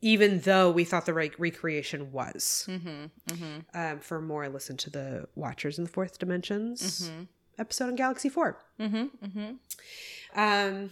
even 0.00 0.40
though 0.40 0.70
we 0.70 0.84
thought 0.84 1.06
the 1.06 1.14
re- 1.14 1.32
recreation 1.38 2.12
was, 2.12 2.66
Mm-hmm. 2.70 3.04
Mm-hmm. 3.34 3.58
um, 3.78 3.98
for 4.00 4.20
more, 4.20 4.48
listen 4.48 4.76
to 4.78 4.90
the 4.90 5.28
Watchers 5.34 5.78
in 5.78 5.84
the 5.84 5.90
Fourth 5.90 6.18
Dimensions 6.18 7.08
Mm-hmm. 7.10 7.22
episode 7.58 7.86
on 7.88 7.96
Galaxy 7.96 8.28
4. 8.28 8.56
Mm-hmm. 8.80 9.26
Mm-hmm. 9.26 10.40
Um, 10.40 10.90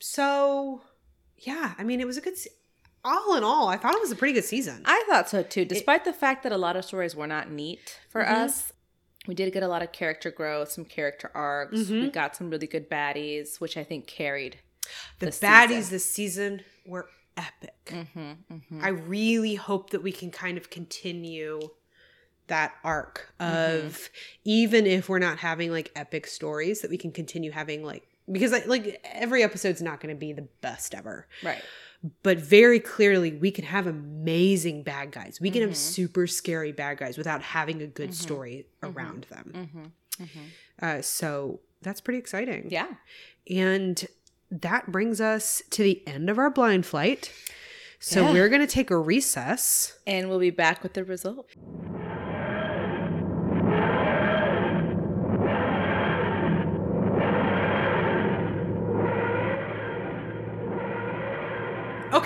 so 0.00 0.82
yeah, 1.38 1.74
I 1.78 1.84
mean, 1.84 2.00
it 2.00 2.06
was 2.06 2.16
a 2.16 2.20
good. 2.20 2.36
Se- 2.36 2.50
all 3.04 3.36
in 3.36 3.44
all, 3.44 3.68
I 3.68 3.76
thought 3.76 3.94
it 3.94 4.00
was 4.00 4.10
a 4.10 4.16
pretty 4.16 4.34
good 4.34 4.44
season. 4.44 4.82
I 4.84 5.04
thought 5.08 5.28
so 5.28 5.42
too. 5.44 5.64
Despite 5.64 6.04
the 6.04 6.12
fact 6.12 6.42
that 6.42 6.50
a 6.50 6.56
lot 6.56 6.74
of 6.76 6.84
stories 6.84 7.14
were 7.14 7.26
not 7.28 7.50
neat 7.50 8.00
for 8.08 8.26
us, 8.28 8.72
we 9.26 9.34
did 9.34 9.52
get 9.52 9.62
a 9.62 9.68
lot 9.68 9.82
of 9.82 9.92
character 9.92 10.30
growth, 10.30 10.70
some 10.70 10.84
character 10.84 11.30
arcs. 11.34 11.72
We 11.88 12.02
Mhm. 12.08 12.12
got 12.12 12.36
some 12.36 12.50
really 12.50 12.66
good 12.66 12.88
baddies, 12.90 13.60
which 13.60 13.76
I 13.76 13.84
think 13.84 14.06
carried. 14.06 14.60
the 15.18 15.26
baddies 15.26 15.68
season. 15.68 15.90
this 15.90 16.12
season 16.12 16.64
were 16.86 17.08
epic. 17.36 17.74
Mm-hmm. 17.86 18.32
Mm-hmm. 18.52 18.84
I 18.84 18.88
really 18.88 19.56
hope 19.56 19.90
that 19.90 20.00
we 20.02 20.12
can 20.12 20.30
kind 20.30 20.56
of 20.56 20.70
continue 20.70 21.60
that 22.46 22.72
arc 22.84 23.32
of 23.40 24.08
even 24.44 24.86
if 24.86 25.08
we're 25.08 25.18
not 25.18 25.38
having 25.38 25.72
like 25.72 25.90
epic 25.96 26.28
stories 26.28 26.80
that 26.82 26.90
we 26.90 26.96
can 26.96 27.10
continue 27.10 27.50
having 27.50 27.82
like 27.82 28.04
because 28.30 28.52
like, 28.52 28.66
like 28.68 29.04
every 29.12 29.42
episode's 29.42 29.82
not 29.82 29.98
going 30.00 30.14
to 30.14 30.18
be 30.18 30.32
the 30.32 30.46
best 30.60 30.94
ever 30.94 31.26
right. 31.42 31.62
But 32.22 32.38
very 32.38 32.78
clearly 32.80 33.32
we 33.32 33.50
can 33.50 33.64
have 33.64 33.86
amazing 33.86 34.82
bad 34.82 35.10
guys 35.10 35.40
we 35.40 35.50
can 35.50 35.62
Mhm. 35.62 35.66
have 35.68 35.76
super 35.76 36.26
scary 36.26 36.72
bad 36.72 36.98
guys 36.98 37.16
without 37.18 37.42
having 37.42 37.80
a 37.82 37.86
good 37.86 38.10
Mhm. 38.10 38.14
story 38.14 38.66
Mhm. 38.82 38.94
around 38.96 39.26
them 39.30 39.52
Mm-hmm. 39.54 40.24
Mm-hmm. 40.24 40.44
uh, 40.82 41.02
so 41.02 41.60
that's 41.82 42.00
pretty 42.00 42.18
exciting 42.18 42.68
Yeah. 42.70 42.88
and 43.48 44.06
that 44.50 44.92
brings 44.92 45.20
us 45.20 45.62
to 45.70 45.82
the 45.82 46.06
end 46.06 46.28
of 46.30 46.38
our 46.38 46.50
blind 46.50 46.86
flight 46.86 47.32
so 47.98 48.22
Yeah. 48.22 48.32
we're 48.32 48.48
going 48.48 48.60
to 48.60 48.66
take 48.66 48.90
a 48.90 48.96
recess 48.98 49.98
And 50.06 50.28
we'll 50.28 50.38
be 50.38 50.50
back 50.50 50.82
with 50.82 50.92
the 50.92 51.02
result. 51.04 51.48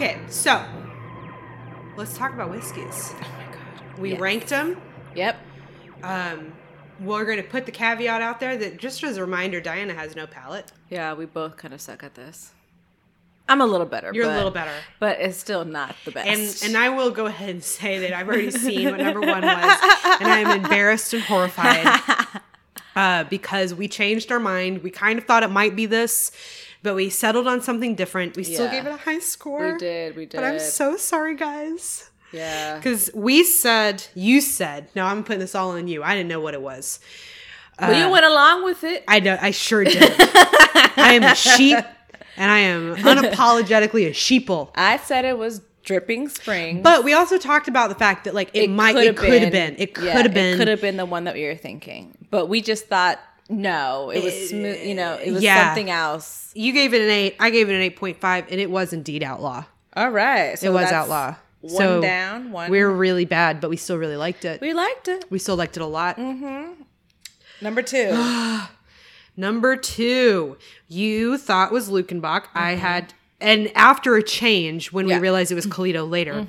Okay, 0.03 0.19
so 0.31 0.65
let's 1.99 2.17
talk 2.17 2.33
about 2.33 2.49
whiskeys. 2.49 3.13
Oh 3.15 3.21
my 3.21 3.53
god. 3.53 3.99
We 3.99 4.13
Yes. 4.13 4.19
ranked 4.21 4.49
them. 4.49 4.81
Yep. 5.15 5.37
Um, 6.03 6.55
we're 7.01 7.27
going 7.27 7.37
to 7.37 7.43
put 7.43 7.67
the 7.67 7.73
caveat 7.73 8.23
out 8.23 8.41
there 8.41 8.57
that 8.57 8.79
just 8.79 9.03
as 9.05 9.19
a 9.19 9.21
reminder, 9.21 9.61
Diana 9.61 9.93
has 9.93 10.17
no 10.17 10.27
palate. 10.27 10.73
Yeah, 10.89 11.13
we 11.13 11.27
both 11.27 11.59
kind 11.59 11.75
of 11.75 11.83
suck 11.83 12.03
at 12.03 12.15
this. 12.15 12.53
I'm 13.47 13.61
a 13.61 13.67
little 13.67 13.85
better. 13.85 14.11
You're 14.15 14.25
but, 14.25 14.33
a 14.33 14.37
little 14.37 14.51
better. 14.51 14.73
but 15.01 15.21
it's 15.21 15.37
still 15.37 15.67
not 15.67 15.95
the 16.07 16.17
And 16.19 16.41
best. 16.47 16.65
and 16.65 16.79
I 16.79 16.89
will 16.89 17.11
go 17.11 17.27
ahead 17.27 17.51
and 17.51 17.63
say 17.63 17.99
that 17.99 18.15
I've 18.15 18.27
already 18.27 18.51
seen 18.51 18.91
what 18.91 19.01
number 19.01 19.21
one 19.21 19.43
was, 19.43 19.79
and 20.19 20.29
I 20.33 20.39
am 20.39 20.65
embarrassed 20.65 21.13
and 21.13 21.23
horrified 21.23 22.01
uh, 22.97 23.25
because 23.25 23.75
we 23.75 23.87
changed 23.87 24.33
our 24.33 24.41
mind. 24.41 24.83
We 24.83 24.91
kind 24.91 25.19
of 25.19 25.27
thought 25.27 25.43
it 25.43 25.51
might 25.51 25.77
be 25.77 25.85
this, 25.85 26.33
but 26.83 26.95
we 26.95 27.11
settled 27.11 27.47
on 27.47 27.61
something 27.61 27.95
different. 27.95 28.37
We 28.37 28.45
still 28.45 28.67
Yeah. 28.67 28.73
gave 28.73 28.87
it 28.87 28.93
a 28.93 28.97
high 28.97 29.19
score. 29.19 29.73
we 29.73 29.79
did. 29.79 30.17
We 30.17 30.27
did. 30.27 30.37
But 30.37 30.45
I'm 30.45 30.59
so 30.59 30.97
sorry, 30.97 31.37
guys. 31.37 32.11
yeah. 32.33 32.77
Because 32.77 33.11
we 33.15 33.45
said, 33.45 34.05
you 34.15 34.41
said, 34.41 34.89
no, 34.95 35.05
I'm 35.05 35.25
putting 35.25 35.41
this 35.41 35.55
all 35.55 35.71
on 35.73 35.89
you. 35.89 36.03
I 36.03 36.15
didn't 36.15 36.29
know 36.29 36.41
what 36.41 36.55
it 36.55 36.63
was. 36.63 37.01
But 37.79 37.97
you 37.97 38.05
uh, 38.05 38.11
went 38.11 38.27
along 38.27 38.65
with 38.65 38.85
it. 38.85 39.05
I 39.09 39.21
know, 39.21 39.39
I 39.41 39.51
sure 39.53 39.85
did. 39.85 40.03
I 40.03 41.15
am 41.15 41.23
a 41.23 41.35
sheep, 41.35 41.79
and 42.37 42.51
I 42.51 42.59
am 42.61 42.95
unapologetically 42.97 44.07
a 44.07 44.11
sheeple. 44.11 44.71
I 44.75 44.99
said 44.99 45.25
it 45.25 45.39
was 45.39 45.63
dripping 45.83 46.29
spring. 46.29 46.83
But 46.83 47.05
we 47.05 47.15
also 47.15 47.39
talked 47.39 47.69
about 47.69 47.89
the 47.89 47.95
fact 47.95 48.25
that, 48.25 48.35
like, 48.35 48.51
it, 48.53 48.69
might, 48.69 48.97
it 48.97 49.17
could 49.17 49.43
have 49.43 49.53
been, 49.53 49.77
it 49.79 49.95
could 49.95 50.05
yeah, 50.05 50.23
have 50.23 50.35
been, 50.35 50.55
It 50.55 50.59
could 50.59 50.69
have 50.69 50.81
been 50.83 50.99
the 50.99 51.07
one 51.07 51.25
that 51.25 51.35
we 51.35 51.45
were 51.47 51.57
thinking. 51.57 52.17
But 52.31 52.47
we 52.47 52.61
just 52.61 52.87
thought, 52.87 53.19
no, 53.51 54.11
it 54.11 54.23
was 54.25 54.49
smooth. 54.49 54.81
You 54.87 54.95
know, 54.95 55.15
it 55.23 55.33
was 55.33 55.43
Yeah. 55.43 55.67
something 55.67 55.91
else. 55.91 56.51
You 56.55 56.73
gave 56.73 56.95
it 56.95 57.03
an 57.03 57.11
eight. 57.11 57.37
I 57.39 57.51
gave 57.51 57.69
it 57.69 57.75
an 57.75 57.81
eight 57.83 57.97
point 57.97 58.21
five, 58.21 58.47
and 58.51 58.61
it 58.61 58.71
was 58.71 58.93
indeed 58.93 59.23
outlaw. 59.23 59.65
All 59.95 60.11
right. 60.11 60.59
So 60.59 60.67
it 60.71 60.73
was 60.73 60.91
outlaw. 60.93 61.35
One 61.63 61.71
so 61.77 62.01
down. 62.01 62.53
One. 62.53 62.71
we're 62.71 62.89
really 62.91 63.27
bad, 63.27 63.61
but 63.61 63.69
we 63.69 63.77
still 63.77 63.99
really 63.99 64.17
liked 64.17 64.45
it. 64.47 64.61
we 64.63 64.73
liked 64.73 65.09
it. 65.09 65.27
We 65.31 65.39
still 65.39 65.57
liked 65.57 65.77
it 65.77 65.83
a 65.83 65.87
lot. 65.87 66.17
Number 67.61 67.83
two. 67.83 68.11
Number 69.37 69.77
two, 69.77 70.57
you 70.89 71.37
thought 71.39 71.71
was 71.73 71.89
Luckenbach. 71.91 72.45
I 72.55 72.73
had, 72.73 73.15
and 73.41 73.71
after 73.75 74.17
a 74.17 74.23
change 74.23 74.93
when 74.93 75.05
Mm-hmm. 75.05 75.11
Yeah. 75.11 75.15
Mm-hmm. 75.17 75.21
we 75.21 75.23
realized 75.23 75.53
it 75.53 75.55
was 75.55 75.67
Coleto 75.79 76.09
later. 76.09 76.47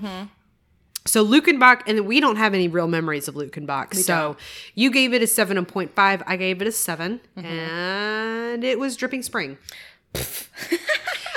So 1.05 1.25
Luckenbach, 1.25 1.81
and 1.87 2.05
we 2.05 2.19
don't 2.19 2.35
have 2.35 2.53
any 2.53 2.67
real 2.67 2.87
memories 2.87 3.27
of 3.27 3.35
Luckenbach. 3.35 3.95
so 3.95 4.13
don't. 4.13 4.39
you 4.75 4.91
gave 4.91 5.13
it 5.13 5.23
a 5.23 5.27
seven 5.27 5.57
and 5.57 5.67
point 5.67 5.95
five. 5.95 6.21
I 6.27 6.35
gave 6.37 6.61
it 6.61 6.67
a 6.67 6.71
7 6.71 7.19
Mm-hmm. 7.37 7.45
and 7.47 8.63
it 8.63 8.77
was 8.79 8.95
Dripping 8.95 9.23
Spring. 9.23 9.57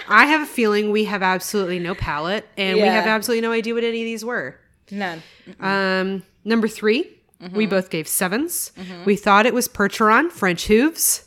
I 0.08 0.26
have 0.26 0.42
a 0.42 0.46
feeling 0.46 0.90
we 0.90 1.04
have 1.04 1.22
absolutely 1.22 1.78
no 1.78 1.94
palate, 1.94 2.46
and 2.58 2.76
we 2.76 2.82
have 2.82 3.06
absolutely 3.06 3.40
no 3.40 3.52
idea 3.52 3.72
what 3.74 3.84
any 3.84 4.02
of 4.02 4.04
these 4.04 4.24
were. 4.24 4.56
None. 4.90 5.22
Um, 5.60 6.22
number 6.44 6.68
3 6.68 7.10
Mm-hmm. 7.42 7.56
we 7.56 7.66
both 7.66 7.90
gave 7.90 8.06
7s 8.06 8.70
We 9.04 9.16
thought 9.16 9.44
it 9.44 9.52
was 9.52 9.66
Percheron, 9.68 10.30
French 10.30 10.66
hooves. 10.66 11.24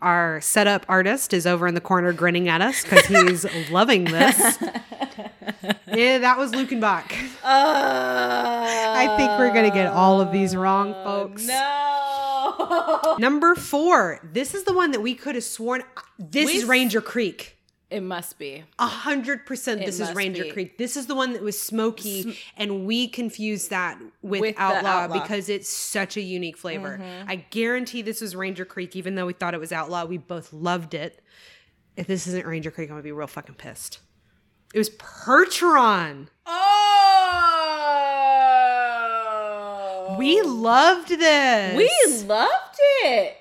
Our 0.00 0.40
setup 0.40 0.86
artist 0.88 1.34
is 1.34 1.46
over 1.46 1.66
in 1.66 1.74
the 1.74 1.80
corner 1.80 2.12
grinning 2.12 2.48
at 2.48 2.62
us 2.62 2.82
because 2.84 3.04
he's 3.06 3.70
loving 3.70 4.04
this. 4.04 4.38
yeah, 5.88 6.18
that 6.18 6.38
was 6.38 6.52
Luckenbach. 6.52 7.12
I 7.44 9.14
think 9.16 9.30
we're 9.38 9.52
going 9.52 9.68
to 9.70 9.74
get 9.74 9.88
all 9.88 10.20
of 10.20 10.32
these 10.32 10.54
wrong, 10.56 10.94
oh, 10.96 11.04
folks. 11.04 11.46
No. 11.46 13.16
Number 13.18 13.54
four. 13.54 14.20
This 14.32 14.54
is 14.54 14.64
the 14.64 14.72
one 14.72 14.90
that 14.92 15.00
we 15.00 15.14
could 15.14 15.34
have 15.34 15.44
sworn. 15.44 15.82
Uh, 15.96 16.00
this 16.18 16.46
We 16.46 16.52
is 16.56 16.62
s- 16.64 16.68
Ranger 16.68 17.00
Creek. 17.00 17.56
it 17.90 18.02
must 18.02 18.38
be. 18.38 18.64
A 18.78 18.86
hundred 18.86 19.46
percent. 19.46 19.84
This 19.84 20.00
is 20.00 20.12
Ranger 20.14 20.44
be. 20.44 20.50
Creek. 20.50 20.78
This 20.78 20.96
is 20.96 21.06
the 21.06 21.14
one 21.14 21.32
that 21.34 21.42
was 21.42 21.60
smoky, 21.60 22.38
and 22.56 22.86
we 22.86 23.08
confused 23.08 23.70
that 23.70 23.98
with, 24.22 24.40
With 24.40 24.54
outlaw, 24.58 25.02
Outlaw. 25.04 25.20
because 25.22 25.48
it's 25.48 25.68
such 25.68 26.16
a 26.16 26.20
unique 26.20 26.56
flavor. 26.56 26.98
Mm-hmm. 27.02 27.30
I 27.30 27.36
guarantee 27.36 28.02
this 28.02 28.20
was 28.20 28.34
Ranger 28.36 28.64
Creek, 28.64 28.96
even 28.96 29.14
though 29.14 29.26
we 29.26 29.32
thought 29.34 29.54
it 29.54 29.60
was 29.60 29.72
outlaw. 29.72 30.04
We 30.04 30.18
both 30.18 30.52
loved 30.52 30.94
it. 30.94 31.20
If 31.96 32.06
this 32.06 32.26
isn't 32.26 32.46
Ranger 32.46 32.70
Creek, 32.70 32.88
I'm 32.88 32.94
gonna 32.94 33.02
be 33.02 33.12
real 33.12 33.26
fucking 33.26 33.56
pissed. 33.56 33.98
It 34.74 34.78
was 34.78 34.88
Percheron. 34.90 36.28
Oh. 36.46 37.11
We 40.18 40.40
loved 40.42 41.08
this. 41.08 41.76
We 41.76 42.24
loved 42.26 42.78
it. 43.04 43.36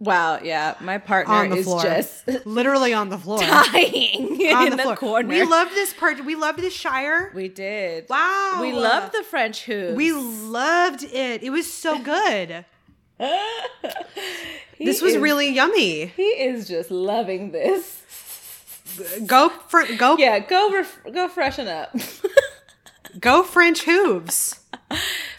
Wow, 0.00 0.38
yeah. 0.42 0.74
My 0.80 0.98
partner 0.98 1.34
on 1.34 1.48
the 1.50 1.56
is 1.56 1.64
floor, 1.64 1.82
just 1.82 2.28
literally 2.46 2.92
on 2.92 3.08
the 3.08 3.18
floor, 3.18 3.38
dying 3.40 4.26
on 4.54 4.64
in 4.66 4.70
the, 4.70 4.76
the, 4.76 4.82
floor. 4.82 4.96
corner. 4.96 5.28
We 5.28 5.42
loved 5.44 5.72
this 5.72 5.92
part. 5.92 6.24
We 6.24 6.34
loved 6.36 6.58
this 6.60 6.72
Shire. 6.74 7.32
We 7.34 7.48
did. 7.48 8.08
wow, 8.08 8.58
We 8.60 8.72
loved 8.72 9.12
the 9.12 9.22
French 9.24 9.64
hooves. 9.64 9.96
We 9.96 10.12
loved 10.12 11.02
it. 11.02 11.42
It 11.42 11.50
was 11.50 11.72
so 11.72 11.98
good. 11.98 12.64
This 14.80 15.02
was 15.02 15.14
is- 15.14 15.18
really 15.20 15.48
yummy. 15.52 16.06
He 16.06 16.22
is 16.22 16.68
just 16.68 16.92
loving 16.92 17.50
this. 17.50 18.00
Go 19.26 19.48
fr- 19.48 19.92
go 19.98 20.16
Yeah, 20.16 20.38
go 20.38 20.72
ref- 20.72 21.00
go 21.12 21.26
freshen 21.28 21.66
up. 21.66 21.92
Go 23.20 23.42
French 23.42 23.82
hooves. 23.82 24.60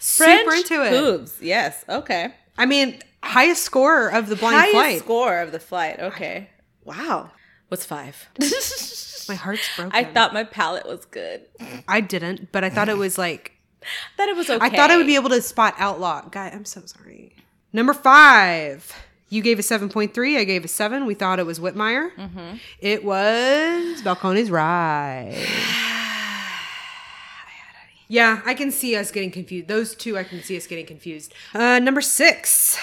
Super 0.00 0.54
into 0.54 0.84
it. 0.84 0.90
hooves. 0.90 1.36
Yes. 1.40 1.84
Okay. 1.88 2.34
I 2.58 2.66
mean, 2.66 3.00
highest 3.22 3.62
score 3.62 4.08
of 4.08 4.28
the 4.28 4.36
blind 4.36 4.56
flight. 4.56 4.74
Highest 4.74 4.74
flight. 4.74 4.98
score 5.00 5.38
of 5.40 5.52
the 5.52 5.60
flight. 5.60 6.00
Okay. 6.00 6.50
Wow. 6.84 7.30
What's 7.68 7.86
five? 7.86 8.28
My 9.28 9.34
heart's 9.36 9.68
broken. 9.76 9.92
I 9.94 10.04
thought 10.04 10.34
my 10.34 10.42
palate 10.42 10.88
was 10.88 11.04
good. 11.04 11.42
I 11.86 12.00
didn't, 12.00 12.50
but 12.50 12.64
I 12.64 12.70
thought 12.70 12.88
it 12.88 12.96
was 12.98 13.16
like 13.16 13.52
That 14.16 14.28
it 14.28 14.36
was 14.36 14.50
okay. 14.50 14.64
I 14.64 14.70
thought 14.70 14.90
I 14.90 14.96
would 14.96 15.06
be 15.06 15.14
able 15.14 15.30
to 15.30 15.40
spot 15.40 15.74
outlaw. 15.78 16.22
Guy, 16.28 16.48
I'm 16.48 16.64
so 16.64 16.82
sorry. 16.84 17.36
Number 17.72 17.94
five. 17.94 18.92
You 19.28 19.42
gave 19.42 19.60
a 19.60 19.62
7.3. 19.62 20.36
I 20.38 20.42
gave 20.42 20.64
a 20.64 20.68
7. 20.68 21.06
We 21.06 21.14
thought 21.14 21.38
it 21.38 21.46
was 21.46 21.60
Whitmeyer. 21.60 22.10
Mm-hmm. 22.16 22.56
It 22.80 23.04
was 23.04 24.02
Balcones 24.02 24.50
Rye. 24.50 25.46
yeah, 28.10 28.42
I 28.44 28.54
can 28.54 28.72
see 28.72 28.96
us 28.96 29.12
getting 29.12 29.30
confused. 29.30 29.68
Those 29.68 29.94
two, 29.94 30.18
I 30.18 30.24
can 30.24 30.42
see 30.42 30.56
us 30.56 30.66
getting 30.66 30.84
confused. 30.84 31.32
Uh, 31.54 31.78
number 31.78 32.00
six. 32.00 32.76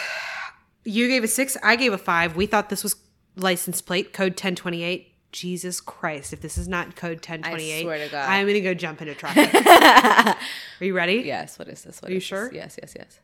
You 0.86 1.10
gave 1.10 1.22
a 1.22 1.28
6. 1.28 1.58
I 1.62 1.76
gave 1.76 1.92
a 1.92 1.98
5. 1.98 2.38
We 2.38 2.46
thought 2.46 2.70
this 2.70 2.82
was 2.82 2.96
license 3.36 3.82
plate, 3.82 4.14
code 4.14 4.32
1028. 4.32 5.14
Jesus 5.34 5.82
Christ, 5.82 6.32
if 6.32 6.40
this 6.40 6.58
is 6.58 6.70
not 6.70 6.96
code 6.96 7.18
1028, 7.18 7.80
I 7.80 7.82
swear 7.84 7.98
to 7.98 8.10
God. 8.10 8.30
I'm 8.30 8.46
going 8.46 8.54
to 8.54 8.62
go 8.62 8.74
jump 8.74 9.02
into 9.02 9.14
traffic. 9.14 9.54
Are 10.80 10.86
you 10.86 10.96
ready? 10.96 11.24
Yes. 11.26 11.60
What 11.60 11.68
is 11.68 11.84
this? 11.84 12.02
What 12.02 12.10
Are 12.10 12.14
you 12.14 12.18
is 12.20 12.24
this? 12.24 12.28
sure? 12.28 12.54
Yes. 12.54 12.80
Yes. 12.82 12.96
Yes. 12.96 13.20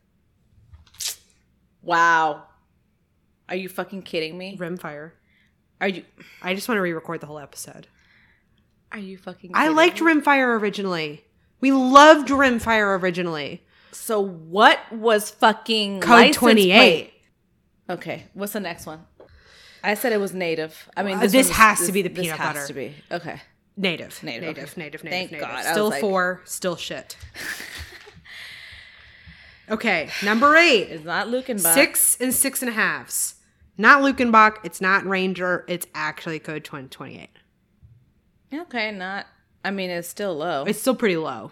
Wow. 1.81 2.43
Are 3.47 3.55
you 3.55 3.69
fucking 3.69 4.01
kidding 4.01 4.37
me? 4.37 4.57
Rimfire. 4.57 5.11
Are 5.79 5.87
you? 5.87 6.03
I 6.41 6.53
just 6.53 6.67
want 6.67 6.77
to 6.77 6.81
re-record 6.81 7.21
the 7.21 7.27
whole 7.27 7.39
episode. 7.39 7.87
Are 8.91 8.99
you 8.99 9.17
fucking? 9.17 9.51
I 9.53 9.69
liked 9.69 10.01
me? 10.01 10.13
Rimfire 10.13 10.59
originally. 10.59 11.23
We 11.63 11.71
loved 11.71 12.27
Rimfire 12.27 12.99
originally. 13.01 13.63
So 13.93 14.19
what 14.19 14.79
was 14.91 15.29
fucking 15.29 16.01
Code 16.01 16.33
28? 16.33 17.13
Okay. 17.89 18.25
What's 18.33 18.51
the 18.51 18.59
next 18.59 18.85
one? 18.85 19.05
I 19.81 19.93
said 19.93 20.11
it 20.11 20.19
was 20.19 20.33
native. 20.33 20.89
I 20.97 21.03
mean, 21.03 21.19
this, 21.21 21.31
this 21.31 21.47
one 21.47 21.55
has 21.55 21.79
was- 21.79 21.87
to 21.87 21.93
be 21.93 22.01
the 22.01 22.09
this 22.09 22.25
peanut 22.25 22.37
has 22.37 22.53
butter. 22.53 22.67
to 22.67 22.73
be 22.73 22.93
okay. 23.09 23.41
Native. 23.77 24.21
Native, 24.21 24.41
Native. 24.41 24.49
okay. 24.49 24.59
Native. 24.75 24.77
Native. 24.77 25.01
Thank 25.01 25.31
native. 25.31 25.47
God. 25.47 25.63
Still 25.63 25.89
like- 25.89 26.01
four. 26.01 26.41
Still 26.43 26.75
shit. 26.75 27.15
Okay. 29.69 30.09
Number 30.21 30.57
eight. 30.57 30.89
It's 30.89 31.05
not 31.05 31.27
Luckenbach. 31.27 31.73
Six 31.73 32.17
and 32.19 32.33
six 32.33 32.61
and 32.61 32.69
a 32.69 32.73
halves. 32.73 33.35
Not 33.77 34.01
Luckenbach. 34.01 34.57
It's 34.65 34.81
not 34.81 35.05
Ranger. 35.05 35.63
It's 35.69 35.87
actually 35.95 36.39
code 36.39 36.65
2028. 36.65 37.29
Okay, 38.53 38.91
not. 38.91 39.25
I 39.63 39.71
mean, 39.71 39.89
it's 39.89 40.07
still 40.07 40.35
low. 40.35 40.63
It's 40.65 40.79
still 40.79 40.95
pretty 40.95 41.17
low. 41.17 41.51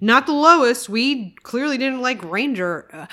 Not 0.00 0.26
the 0.26 0.32
lowest. 0.32 0.88
We 0.88 1.30
clearly 1.42 1.78
didn't 1.78 2.02
like 2.02 2.22
Ranger. 2.22 2.88
Uh, 2.92 3.06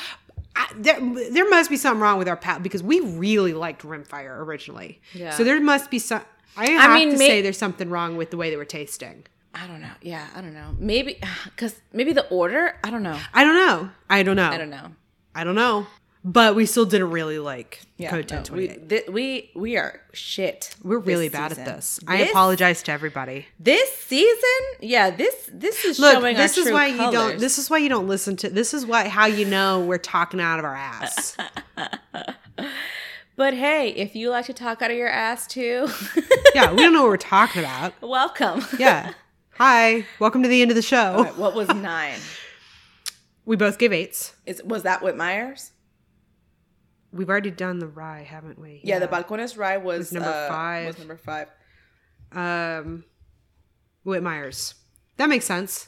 I, 0.55 0.71
there, 0.75 0.99
there 1.31 1.49
must 1.49 1.69
be 1.69 1.77
something 1.77 2.01
wrong 2.01 2.17
with 2.17 2.27
our 2.27 2.37
palate 2.37 2.63
because 2.63 2.83
we 2.83 2.99
really 2.99 3.53
liked 3.53 3.83
Rimfire 3.83 4.37
originally. 4.39 5.01
Yeah. 5.13 5.31
So 5.31 5.43
there 5.43 5.59
must 5.61 5.89
be 5.89 5.99
some. 5.99 6.21
I 6.55 6.69
have 6.69 6.93
mean, 6.93 7.11
to 7.11 7.17
may- 7.17 7.27
say 7.27 7.41
there's 7.41 7.57
something 7.57 7.89
wrong 7.89 8.17
with 8.17 8.31
the 8.31 8.37
way 8.37 8.49
they 8.49 8.57
were 8.57 8.65
tasting. 8.65 9.25
I 9.55 9.67
don't 9.67 9.81
know. 9.81 9.91
Yeah, 10.01 10.27
I 10.35 10.41
don't 10.41 10.53
know. 10.53 10.75
Maybe 10.77 11.19
because 11.45 11.75
maybe 11.93 12.13
the 12.13 12.27
order. 12.29 12.75
I 12.83 12.89
don't 12.91 13.03
know. 13.03 13.19
I 13.33 13.43
don't 13.43 13.55
know. 13.55 13.89
I 14.09 14.23
don't 14.23 14.35
know. 14.35 14.49
I 14.49 14.57
don't 14.57 14.69
know. 14.69 14.91
I 15.35 15.43
don't 15.43 15.55
know. 15.55 15.87
But 16.25 16.55
we 16.55 16.65
still 16.65 16.85
didn't 16.85 17.11
really 17.11 17.37
like 17.37 17.81
Yeah, 17.97 18.09
Code 18.09 18.31
no, 18.31 18.37
1028. 18.37 18.81
we, 18.81 18.87
th- 18.87 19.07
we 19.09 19.51
we 19.55 19.77
are 19.77 19.99
shit. 20.13 20.73
we, 20.81 20.95
are 20.95 20.99
really 20.99 21.27
bad 21.27 21.51
season. 21.51 21.67
at 21.67 21.75
this. 21.75 21.99
I 22.07 22.19
apologize 22.21 22.81
to 22.83 22.93
everybody. 22.93 23.45
This 23.59 23.91
season, 23.97 24.61
yeah. 24.79 25.09
This 25.09 25.49
this 25.51 25.83
is 25.83 25.99
Look, 25.99 26.13
showing 26.13 26.37
this 26.37 26.57
is 26.57 26.71
why 26.71 26.87
you 26.87 27.11
don't. 27.11 27.39
This 27.39 27.57
is 27.57 27.69
why 27.69 27.79
you 27.79 27.89
don't 27.89 28.07
listen 28.07 28.37
to. 28.37 28.49
This 28.49 28.73
is 28.73 28.85
why 28.85 29.09
how 29.09 29.25
you 29.25 29.45
know 29.45 29.81
we're 29.81 29.97
talking 29.97 30.39
out 30.39 30.59
of 30.59 30.65
our 30.65 30.75
ass. 30.75 31.35
But 33.35 33.55
hey, 33.55 33.89
if 33.89 34.15
you 34.15 34.29
like 34.29 34.45
to 34.45 34.53
talk 34.53 34.83
out 34.83 34.91
of 34.91 34.95
your 34.97 35.07
ass 35.09 35.47
too, 35.47 35.89
yeah, 36.55 36.71
we 36.71 36.77
don't 36.83 36.93
know 36.93 37.01
what 37.01 37.09
we're 37.09 37.17
talking 37.37 37.63
about. 37.63 37.99
welcome. 37.99 38.63
Yeah. 38.77 39.13
Hi. 39.57 40.05
Welcome 40.19 40.43
to 40.43 40.47
the 40.49 40.61
end 40.61 40.69
of 40.69 40.75
the 40.75 40.83
show. 40.83 41.23
Right, 41.23 41.35
what 41.35 41.55
was 41.55 41.67
nine? 41.69 42.19
We 43.45 43.55
both 43.55 43.79
gave 43.79 43.91
eights. 43.91 44.35
Is 44.45 44.61
was 44.63 44.83
that 44.83 45.01
Whitmeyer's? 45.01 45.71
We've 47.13 47.29
already 47.29 47.51
done 47.51 47.79
the 47.79 47.87
rye, 47.87 48.23
haven't 48.23 48.57
we? 48.59 48.81
Yeah, 48.83 48.99
the 48.99 49.07
Balcones 49.07 49.57
Rye 49.57 49.77
was, 49.77 49.99
Was 49.99 50.11
number 50.13 50.29
uh, 50.29 50.47
five. 50.49 50.87
Was 50.87 50.97
number 50.99 51.15
five. 51.17 51.47
Um, 52.31 53.05
Whitmeyer's. 54.05 54.75
That 55.17 55.29
makes 55.29 55.45
sense. 55.45 55.87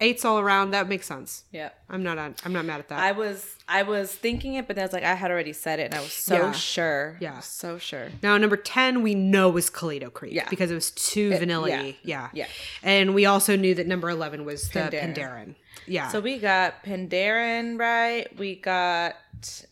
Eights 0.00 0.24
all 0.24 0.40
around. 0.40 0.72
That 0.72 0.88
makes 0.88 1.06
sense. 1.06 1.44
Yeah. 1.52 1.68
I'm 1.88 2.02
not 2.02 2.18
on. 2.18 2.34
I'm 2.44 2.52
not 2.52 2.64
mad 2.64 2.80
at 2.80 2.88
that. 2.88 2.98
I 2.98 3.12
was 3.12 3.46
I 3.68 3.84
was 3.84 4.12
thinking 4.12 4.54
it, 4.54 4.66
but 4.66 4.74
then 4.74 4.82
I 4.82 4.86
was 4.86 4.92
like, 4.92 5.04
I 5.04 5.14
had 5.14 5.30
already 5.30 5.52
said 5.52 5.78
it, 5.78 5.84
and 5.84 5.94
I 5.94 6.00
was 6.00 6.12
so 6.12 6.34
Yeah. 6.34 6.52
sure. 6.52 7.16
Yeah. 7.20 7.38
so 7.40 7.78
sure. 7.78 8.08
now 8.22 8.36
number 8.36 8.56
ten, 8.56 9.02
we 9.02 9.14
know 9.14 9.48
was 9.50 9.70
Toledo 9.70 10.10
Creek. 10.10 10.32
Yeah. 10.32 10.48
because 10.50 10.72
it 10.72 10.74
was 10.74 10.90
too 10.90 11.30
It- 11.34 11.38
vanilla. 11.38 11.68
yeah. 11.68 11.92
Yeah. 12.02 12.28
Yeah. 12.32 12.46
and 12.82 13.14
we 13.14 13.26
also 13.26 13.54
knew 13.54 13.74
that 13.76 13.86
number 13.86 14.08
eleven 14.10 14.44
was 14.44 14.70
the 14.70 14.80
Penderyn. 14.80 15.54
Yeah. 15.86 16.08
So 16.08 16.20
we 16.20 16.38
got 16.38 16.84
Penderyn 16.84 17.78
right. 17.78 18.26
We 18.38 18.56
got 18.56 19.16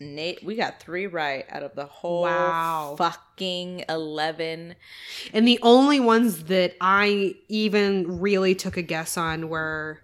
Nate. 0.01 0.43
We 0.45 0.57
got 0.57 0.81
three 0.81 1.07
right 1.07 1.45
out 1.49 1.63
of 1.63 1.75
the 1.75 1.87
whole 1.87 2.23
Wow. 2.23 2.95
fucking 2.99 3.85
eleven. 3.89 4.75
And 5.33 5.47
the 5.47 5.59
only 5.63 6.01
ones 6.01 6.45
that 6.45 6.75
I 6.81 7.37
even 7.49 8.21
really 8.21 8.55
took 8.55 8.77
a 8.77 8.83
guess 8.83 9.17
on 9.17 9.49
were 9.49 10.01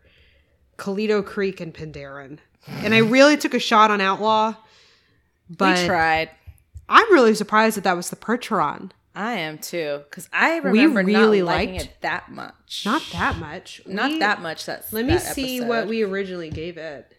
Toledo 0.78 1.22
Creek 1.22 1.60
and 1.60 1.74
Penderyn. 1.74 2.38
And 2.68 2.94
I 2.94 2.98
really 2.98 3.36
took 3.36 3.54
a 3.54 3.58
shot 3.60 3.90
on 3.90 4.00
Outlaw, 4.00 4.54
but 5.48 5.78
we 5.78 5.86
tried. 5.86 6.30
I'm 6.88 7.12
really 7.12 7.34
surprised 7.34 7.76
that 7.76 7.84
that 7.84 7.96
was 7.96 8.10
the 8.10 8.16
Percheron. 8.16 8.90
I 9.16 9.32
am 9.38 9.58
too, 9.58 10.02
because 10.10 10.28
I 10.32 10.60
We 10.60 10.70
remember 10.84 11.02
really 11.02 11.40
not 11.40 11.46
liking 11.46 11.74
liked- 11.76 11.84
it 11.86 11.96
that 12.02 12.30
much. 12.30 12.82
Not 12.84 13.02
that 13.12 13.38
much. 13.38 13.80
not 13.86 14.10
We- 14.12 14.18
that 14.20 14.42
much. 14.42 14.66
That's 14.66 14.92
Let 14.92 15.06
me 15.06 15.14
that 15.14 15.22
see 15.34 15.56
episode. 15.56 15.68
what 15.68 15.86
we 15.88 16.02
originally 16.02 16.50
gave 16.50 16.76
it. 16.76 17.12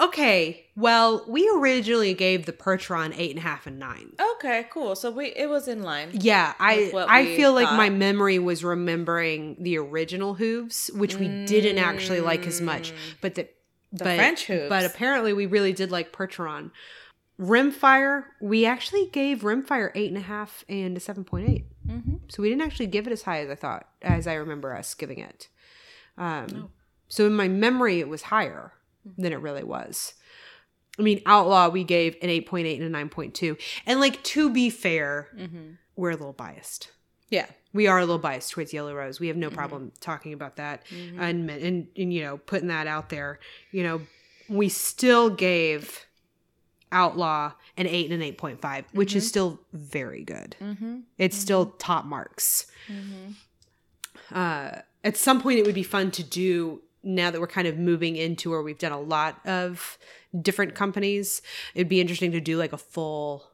Okay, 0.00 0.66
well, 0.76 1.24
we 1.26 1.50
originally 1.56 2.14
gave 2.14 2.46
the 2.46 2.52
Percheron 2.52 3.12
eight 3.18 3.30
and 3.30 3.38
a 3.40 3.42
half 3.42 3.66
and 3.66 3.80
nine. 3.80 4.12
Okay, 4.36 4.66
cool. 4.70 4.94
So 4.94 5.10
we 5.10 5.32
it 5.34 5.48
was 5.48 5.66
in 5.66 5.82
line. 5.82 6.10
Yeah, 6.12 6.52
I 6.60 6.92
I 7.08 7.22
we 7.22 7.36
feel 7.36 7.52
like 7.52 7.72
my 7.72 7.90
memory 7.90 8.38
was 8.38 8.62
remembering 8.62 9.56
the 9.58 9.76
original 9.78 10.34
hooves, 10.34 10.88
which 10.94 11.16
we 11.16 11.26
didn't 11.46 11.78
actually 11.78 12.20
like 12.20 12.46
as 12.46 12.60
much, 12.60 12.92
but 13.20 13.34
the, 13.34 13.48
The 13.90 14.04
but, 14.04 14.16
French 14.16 14.44
hooves. 14.44 14.68
But 14.68 14.84
apparently, 14.84 15.32
we 15.32 15.46
really 15.46 15.72
did 15.72 15.90
like 15.90 16.12
Percheron. 16.12 16.70
Rimfire, 17.40 18.24
we 18.40 18.66
actually 18.66 19.06
gave 19.12 19.40
Rimfire 19.42 19.90
eight 19.94 20.08
and 20.08 20.16
a 20.18 20.22
half 20.22 20.64
and 20.68 20.96
a 20.96 21.00
seven 21.00 21.24
point 21.24 21.48
eight. 21.48 21.64
Mm-hmm. 21.86 22.16
So 22.28 22.42
we 22.42 22.48
didn't 22.48 22.62
actually 22.62 22.88
give 22.88 23.06
it 23.06 23.12
as 23.12 23.22
high 23.22 23.40
as 23.40 23.48
I 23.50 23.54
thought, 23.54 23.88
as 24.02 24.26
I 24.26 24.34
remember 24.34 24.74
us 24.74 24.94
giving 24.94 25.18
it. 25.20 25.48
Um, 26.16 26.46
Oh. 26.54 26.70
So 27.10 27.26
in 27.26 27.34
my 27.34 27.48
memory, 27.48 28.00
it 28.00 28.08
was 28.08 28.22
higher 28.22 28.72
than 29.16 29.32
it 29.32 29.40
really 29.40 29.64
was. 29.64 30.12
I 30.98 31.02
mean, 31.02 31.22
Outlaw, 31.24 31.68
we 31.70 31.84
gave 31.84 32.16
an 32.20 32.28
8.8 32.28 32.82
and 32.82 32.94
a 32.94 32.98
9.2. 33.08 33.56
And 33.86 34.00
like, 34.00 34.22
to 34.24 34.50
be 34.50 34.68
fair, 34.68 35.28
Mm-hmm. 35.38 35.70
we're 35.96 36.10
a 36.10 36.16
little 36.16 36.32
biased. 36.34 36.90
Yeah. 37.30 37.46
We 37.72 37.86
are 37.86 37.98
a 37.98 38.02
little 38.02 38.18
biased 38.18 38.50
towards 38.50 38.72
Yellow 38.74 38.94
Rose. 38.94 39.20
We 39.20 39.28
have 39.28 39.36
Mm-hmm. 39.36 39.40
no 39.42 39.50
problem 39.50 39.92
talking 40.00 40.32
about 40.34 40.56
that 40.56 40.82
and, 41.18 41.48
and, 41.50 41.86
and, 41.96 42.12
you 42.12 42.22
know, 42.24 42.36
putting 42.36 42.68
that 42.68 42.86
out 42.88 43.08
there. 43.10 43.38
You 43.70 43.84
know, 43.84 44.00
we 44.48 44.68
still 44.68 45.30
gave 45.30 46.04
Outlaw 46.92 47.52
an 47.76 47.86
8 47.86 48.10
and 48.10 48.22
an 48.22 48.32
8.5, 48.34 48.84
which 48.92 49.14
is 49.14 49.28
still 49.28 49.60
very 49.72 50.24
good. 50.24 50.56
Mm-hmm. 50.60 51.00
It's 51.18 51.36
still 51.36 51.66
top 51.78 52.04
marks. 52.04 52.66
Uh, 54.32 54.80
at 55.04 55.16
some 55.16 55.40
point, 55.40 55.58
it 55.58 55.66
would 55.66 55.74
be 55.74 55.82
fun 55.82 56.10
to 56.12 56.22
do 56.22 56.82
now 57.02 57.30
that 57.30 57.40
we're 57.40 57.46
kind 57.46 57.68
of 57.68 57.78
moving 57.78 58.16
into 58.16 58.50
where 58.50 58.62
we've 58.62 58.78
done 58.78 58.92
a 58.92 59.00
lot 59.00 59.38
of 59.46 59.98
different 60.42 60.74
companies. 60.74 61.42
It'd 61.74 61.88
be 61.88 62.00
interesting 62.00 62.32
to 62.32 62.40
do 62.40 62.58
like 62.58 62.72
a 62.72 62.78
full 62.78 63.50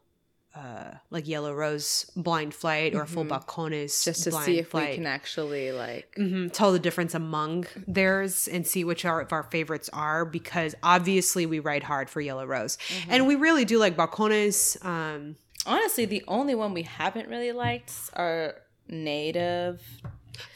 uh, 0.55 0.93
like 1.11 1.27
Yellow 1.27 1.53
Rose 1.53 2.11
blind 2.15 2.55
flight 2.55 2.95
or 2.95 3.03
a 3.03 3.07
full 3.07 3.25
balcones 3.25 3.91
Mm-hmm. 3.91 4.05
just 4.11 4.25
to 4.25 4.31
blind 4.31 4.47
see 4.47 4.59
if 4.61 4.69
flight. 4.69 4.91
we 4.91 4.95
can 4.97 5.07
actually 5.07 5.73
like 5.73 6.15
hmm 6.17 6.49
tell 6.49 6.71
the 6.73 6.79
difference 6.79 7.15
among 7.15 7.67
theirs 7.89 8.47
and 8.47 8.65
see 8.67 8.85
which 8.85 9.05
our, 9.05 9.21
of 9.23 9.33
our 9.33 9.43
favorites 9.45 9.91
are 9.93 10.25
because 10.25 10.75
obviously 10.83 11.45
we 11.47 11.59
ride 11.59 11.83
hard 11.83 12.09
for 12.09 12.21
Yellow 12.21 12.47
Rose 12.47 12.77
Mm-hmm. 12.77 13.11
and 13.13 13.27
we 13.27 13.35
really 13.35 13.65
do 13.65 13.79
like 13.79 13.97
balcones. 13.97 14.83
Um, 14.85 15.37
honestly 15.67 16.05
the 16.05 16.23
only 16.29 16.55
one 16.55 16.73
we 16.75 16.83
haven't 16.83 17.29
really 17.29 17.51
liked 17.53 17.93
are 18.15 18.55
native 18.89 19.83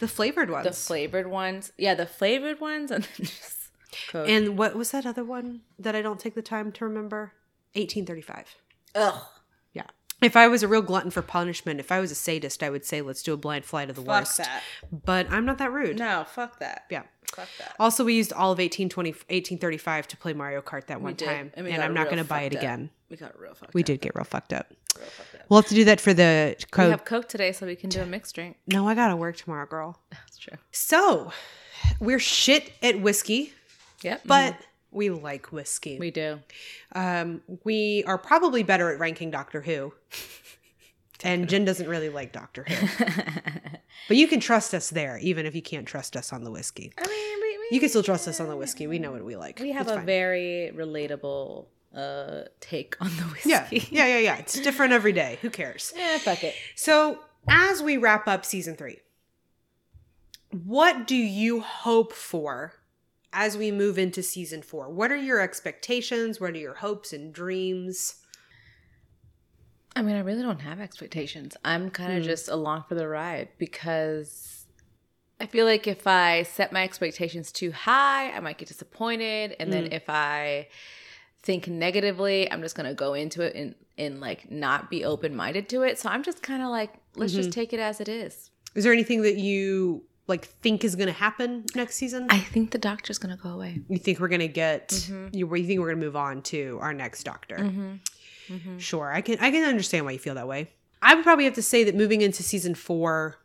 the 0.01 0.09
flavored 0.09 0.51
ones. 0.51 0.65
the 0.67 0.73
flavored 0.73 1.27
ones 1.29 1.73
yeah 1.79 1.95
the 1.95 2.07
flavored 2.07 2.61
ones 2.61 2.91
and 2.91 3.05
then 3.17 3.27
just 3.27 3.57
Coke. 4.11 4.29
and 4.29 4.57
what 4.59 4.77
was 4.77 4.91
that 4.93 5.07
other 5.07 5.25
one 5.25 5.63
that 5.79 5.97
I 5.97 6.03
don't 6.03 6.21
take 6.21 6.35
the 6.35 6.43
time 6.43 6.71
to 6.73 6.85
remember? 6.85 7.33
1835. 7.75 8.55
ugh. 8.95 9.23
If 10.21 10.37
I 10.37 10.49
was 10.49 10.63
a 10.63 10.69
real 10.69 10.83
glutton 10.83 11.11
for 11.11 11.23
punishment, 11.23 11.79
if 11.79 11.93
I 11.93 12.01
was 12.01 12.11
a 12.11 12.15
sadist, 12.17 12.63
I 12.63 12.71
would 12.71 12.85
say 12.85 13.01
let's 13.01 13.23
do 13.23 13.33
a 13.33 13.37
blind 13.37 13.65
flight 13.65 13.89
of 13.89 13.97
the 13.97 14.03
fuck 14.03 14.09
worst. 14.23 14.39
that 14.39 14.63
But 14.91 15.31
I'm 15.31 15.45
not 15.45 15.59
that 15.59 15.73
rude. 15.73 15.99
no 15.99 16.25
fuck 16.29 16.59
that 16.59 16.85
Yeah. 16.91 17.03
fuck 17.33 17.49
that 17.59 17.77
Also, 17.79 18.05
we 18.05 18.15
used 18.15 18.33
all 18.33 18.51
of 18.51 18.59
1820, 18.59 19.11
1835 19.11 20.09
to 20.09 20.17
play 20.17 20.33
Mario 20.33 20.61
Kart 20.61 20.87
that 20.89 21.01
one 21.01 21.15
time, 21.15 21.53
and 21.55 21.69
and, 21.69 21.83
I'm 21.83 21.95
not 21.95 22.07
going 22.07 22.19
to 22.19 22.25
buy 22.25 22.43
it 22.43 22.55
up. 22.55 22.61
again. 22.61 22.91
we 23.11 23.17
got 23.17 23.39
real 23.39 23.55
fucked 23.55 23.75
We 23.75 23.83
up. 23.83 23.87
did 23.87 24.01
get 24.01 24.15
real 24.17 24.25
fucked 24.25 24.53
up. 24.53 24.67
real 24.99 25.07
fucked 25.07 25.35
up 25.37 25.43
We'll 25.49 25.61
have 25.63 25.69
to 25.69 25.75
do 25.77 25.85
that 25.85 26.01
for 26.01 26.13
the 26.13 26.57
we 26.77 26.85
have 26.91 27.05
coke 27.05 27.29
today 27.29 27.53
so 27.53 27.67
we 27.67 27.77
can 27.77 27.89
do 27.89 28.01
a 28.03 28.07
mixed 28.07 28.35
drink 28.35 28.57
no, 28.67 28.89
I 28.89 28.95
got 28.97 29.09
to 29.09 29.17
work 29.17 29.37
tomorrow, 29.37 29.67
girl. 29.67 30.01
that's 30.11 30.37
true 30.39 30.57
So, 30.73 31.33
we're 32.01 32.19
shit 32.19 32.73
at 32.83 33.01
whiskey, 33.01 33.53
yep 34.03 34.23
but 34.27 34.57
we 34.91 35.11
like 35.11 35.53
whiskey. 35.53 35.99
we 35.99 36.11
do 36.11 36.41
Um, 36.93 37.43
we 37.65 38.05
are 38.07 38.19
probably 38.19 38.63
better 38.63 38.93
at 38.93 38.99
ranking 38.99 39.31
Doctor 39.31 39.61
Who. 39.61 39.93
and 41.23 41.49
Jen 41.49 41.65
doesn't 41.65 41.89
really 41.89 42.09
like 42.09 42.33
Doctor 42.33 42.65
Who. 42.65 43.05
but 44.09 44.17
you 44.17 44.27
can 44.29 44.41
trust 44.41 44.73
us 44.75 44.91
there, 44.91 45.19
even 45.19 45.47
if 45.47 45.55
you 45.55 45.63
can't 45.63 45.87
trust 45.87 46.17
us 46.17 46.33
on 46.33 46.45
the 46.45 46.51
whiskey. 46.51 46.93
i 46.99 47.07
mean 47.07 47.41
we, 47.41 47.59
we, 47.59 47.69
You 47.73 47.81
can 47.81 47.89
still 47.89 48.03
trust 48.03 48.29
us 48.29 48.41
on 48.41 48.49
the 48.49 48.57
whiskey. 48.57 48.87
We 48.87 48.99
know 48.99 49.13
what 49.13 49.25
we 49.25 49.37
like. 49.37 49.59
we 49.61 49.73
have 49.73 49.83
It's 49.87 49.93
a 49.93 49.97
fine. 49.97 50.07
very 50.07 50.73
relatable 50.75 51.67
uh 51.95 52.43
take 52.61 52.97
on 53.01 53.09
the 53.17 53.23
whiskey 53.25 53.49
yeah, 53.49 53.67
yeah, 53.71 54.07
yeah, 54.07 54.19
yeah. 54.19 54.37
It's 54.37 54.61
different 54.61 54.93
every 54.93 55.13
day. 55.13 55.39
Who 55.43 55.51
cares? 55.51 55.93
yeah 55.97 56.19
fuck 56.29 56.45
it 56.45 56.55
So, 56.77 57.19
as 57.49 57.83
we 57.83 57.97
wrap 57.97 58.29
up 58.29 58.45
season 58.45 58.77
three, 58.77 58.99
what 60.65 61.07
do 61.07 61.17
you 61.17 61.61
hope 61.61 62.13
for 62.13 62.75
as 63.33 63.57
we 63.57 63.71
move 63.71 63.99
into 63.99 64.23
season 64.23 64.63
four? 64.63 64.89
What 64.89 65.13
are 65.13 65.17
your 65.17 65.41
expectations? 65.41 66.41
What 66.41 66.51
are 66.51 66.59
your 66.59 66.75
hopes 66.75 67.13
and 67.13 67.33
dreams? 67.33 68.17
I 69.97 70.03
mean, 70.03 70.17
I 70.17 70.21
really 70.21 70.43
don't 70.43 70.61
have 70.61 70.81
expectations. 70.81 71.57
I'm 71.65 71.91
kind 71.91 72.13
of 72.13 72.23
Hmm. 72.23 72.27
just 72.29 72.49
along 72.49 72.85
for 72.89 72.95
the 72.95 73.09
ride 73.09 73.49
because 73.59 74.67
I 75.41 75.47
feel 75.47 75.67
like 75.67 75.87
if 75.87 76.07
I 76.07 76.43
set 76.45 76.73
my 76.73 76.85
expectations 76.85 77.51
too 77.53 77.73
high, 77.73 78.31
I 78.33 78.41
might 78.41 78.59
get 78.59 78.69
disappointed. 78.69 79.57
And 79.59 79.73
then 79.73 79.85
Mm. 79.85 79.93
if 79.93 80.05
I 80.09 80.69
think 81.43 81.69
negatively, 81.69 82.51
I'm 82.51 82.61
just 82.63 82.75
going 82.77 82.89
to 82.89 82.95
go 82.95 83.15
into 83.15 83.43
it 83.43 83.55
and, 83.55 83.75
and 83.97 84.21
like 84.21 84.51
not 84.51 84.91
be 84.91 85.05
open 85.05 85.35
minded 85.35 85.69
to 85.71 85.83
it. 85.83 85.99
So 85.99 86.09
I'm 86.09 86.23
just 86.23 86.43
kind 86.43 86.63
of 86.63 86.69
like, 86.71 86.93
let's 87.17 87.33
Mm-hmm. 87.33 87.43
just 87.43 87.53
take 87.53 87.73
it 87.73 87.81
as 87.81 88.01
it 88.01 88.09
is. 88.09 88.51
Is 88.75 88.85
there 88.85 88.93
anything 88.93 89.23
that 89.23 89.37
you 89.39 90.05
like 90.29 90.45
think 90.47 90.85
is 90.85 90.95
going 90.95 91.09
to 91.09 91.13
happen 91.13 91.65
next 91.75 91.97
season? 91.97 92.27
I 92.31 92.39
think 92.39 92.71
the 92.71 92.79
doctor's 92.79 93.19
going 93.19 93.37
to 93.37 93.43
go 93.43 93.51
away. 93.51 93.81
you 93.89 93.99
think 93.99 94.21
we're 94.21 94.29
going 94.29 94.41
to 94.41 94.49
get? 94.49 94.89
Mm-hmm. 94.91 95.29
You, 95.33 95.55
you 95.57 95.67
think 95.67 95.81
we're 95.81 95.87
going 95.89 95.99
to 96.01 96.05
move 96.07 96.17
on 96.17 96.43
to 96.43 96.79
our 96.81 96.93
next 96.95 97.25
doctor? 97.25 97.57
Mm-hmm. 97.59 98.79
Sure, 98.79 99.13
I 99.13 99.21
can. 99.21 99.39
I 99.41 99.51
can 99.51 99.65
understand 99.69 100.07
why 100.07 100.13
you 100.13 100.19
feel 100.19 100.35
that 100.37 100.49
way. 100.49 100.71
I 101.03 101.15
would 101.15 101.23
probably 101.25 101.45
have 101.45 101.55
to 101.55 101.63
say 101.63 101.85
that 101.85 101.95
moving 101.95 102.23
into 102.23 102.43
season 102.43 102.75
four, 102.75 103.37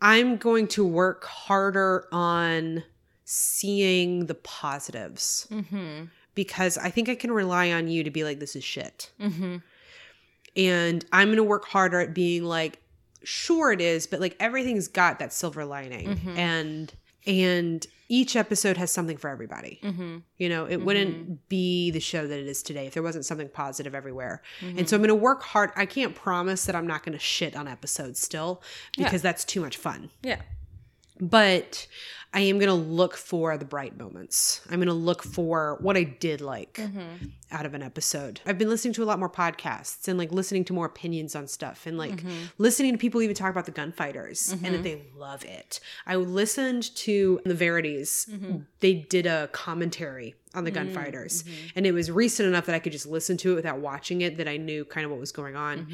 I'm 0.00 0.36
going 0.36 0.68
to 0.68 0.86
work 0.86 1.24
harder 1.24 2.06
on 2.12 2.84
seeing 3.24 4.26
the 4.26 4.34
positives 4.34 5.46
Mm-hmm. 5.50 6.04
because 6.34 6.78
I 6.78 6.90
think 6.90 7.08
I 7.08 7.14
can 7.14 7.32
rely 7.32 7.72
on 7.72 7.88
you 7.88 8.04
to 8.04 8.10
be 8.10 8.22
like, 8.24 8.38
this 8.38 8.54
is 8.54 8.62
shit. 8.64 9.10
Mm-hmm. 9.20 9.56
And 10.56 11.04
I'm 11.12 11.28
going 11.28 11.36
to 11.38 11.42
work 11.44 11.64
harder 11.66 11.98
at 12.00 12.14
being 12.14 12.44
like, 12.44 12.80
sure 13.24 13.72
it 13.72 13.80
is, 13.80 14.06
but 14.06 14.20
like 14.20 14.36
everything's 14.40 14.88
got 14.88 15.18
that 15.18 15.32
silver 15.32 15.64
lining. 15.64 16.16
Mhm. 16.16 16.38
And, 16.38 16.92
and 17.26 17.86
each 18.08 18.36
episode 18.36 18.76
has 18.76 18.90
something 18.90 19.16
for 19.16 19.30
everybody. 19.30 19.80
Mm-hmm. 19.82 20.18
You 20.36 20.48
know, 20.50 20.66
it 20.66 20.76
wouldn't 20.76 21.48
be 21.48 21.90
the 21.90 22.00
show 22.00 22.26
that 22.26 22.38
it 22.38 22.46
is 22.46 22.62
today 22.62 22.86
if 22.86 22.92
there 22.94 23.02
wasn't 23.02 23.24
something 23.24 23.48
positive 23.48 23.94
everywhere. 23.94 24.42
Mm-hmm. 24.60 24.78
And 24.80 24.88
so 24.88 24.96
I'm 24.96 25.00
going 25.00 25.08
to 25.08 25.14
work 25.14 25.42
hard. 25.42 25.70
I 25.74 25.86
can't 25.86 26.14
promise 26.14 26.66
that 26.66 26.76
I'm 26.76 26.86
not 26.86 27.02
going 27.02 27.14
to 27.14 27.18
shit 27.18 27.56
on 27.56 27.66
episodes 27.66 28.20
still 28.20 28.62
Yeah. 28.96 29.04
because 29.04 29.22
that's 29.22 29.42
too 29.44 29.62
much 29.62 29.78
fun. 29.78 30.10
Yeah. 30.22 30.42
But 31.20 31.86
I 32.34 32.40
am 32.40 32.58
going 32.58 32.68
to 32.68 32.74
look 32.74 33.16
for 33.16 33.56
the 33.56 33.64
bright 33.64 33.96
moments. 33.96 34.60
I'm 34.68 34.76
going 34.76 34.88
to 34.88 34.92
look 34.92 35.22
for 35.22 35.78
what 35.80 35.96
I 35.96 36.02
did 36.02 36.40
like 36.40 36.74
Mm-hmm. 36.74 37.26
out 37.52 37.64
of 37.64 37.74
an 37.74 37.82
episode. 37.82 38.40
I've 38.44 38.58
been 38.58 38.68
listening 38.68 38.92
to 38.94 39.04
a 39.04 39.06
lot 39.06 39.20
more 39.20 39.30
podcasts 39.30 40.08
and 40.08 40.18
like 40.18 40.32
listening 40.32 40.64
to 40.66 40.72
more 40.72 40.86
opinions 40.86 41.36
on 41.36 41.46
stuff 41.46 41.86
and 41.86 41.96
like 41.96 42.16
Mm-hmm. 42.16 42.30
listening 42.58 42.90
to 42.92 42.98
people 42.98 43.22
even 43.22 43.36
talk 43.36 43.50
about 43.50 43.66
the 43.66 43.70
gunfighters 43.70 44.50
and 44.50 44.74
that 44.74 44.82
they 44.82 45.00
love 45.16 45.44
it. 45.44 45.78
I 46.06 46.16
listened 46.16 46.94
to 46.96 47.40
the 47.44 47.54
Verities. 47.54 48.26
Mm-hmm. 48.30 48.56
They 48.80 48.94
did 48.94 49.26
a 49.26 49.48
commentary 49.52 50.34
on 50.54 50.64
the 50.64 50.70
gunfighters 50.72 51.44
and 51.76 51.86
it 51.86 51.92
was 51.92 52.10
recent 52.10 52.48
enough 52.48 52.66
that 52.66 52.74
I 52.74 52.78
could 52.80 52.92
just 52.92 53.06
listen 53.06 53.36
to 53.38 53.52
it 53.52 53.54
without 53.54 53.78
watching 53.78 54.22
it 54.22 54.36
that 54.38 54.48
I 54.48 54.56
knew 54.56 54.84
kind 54.84 55.04
of 55.04 55.10
what 55.12 55.20
was 55.20 55.32
going 55.32 55.54
on. 55.56 55.86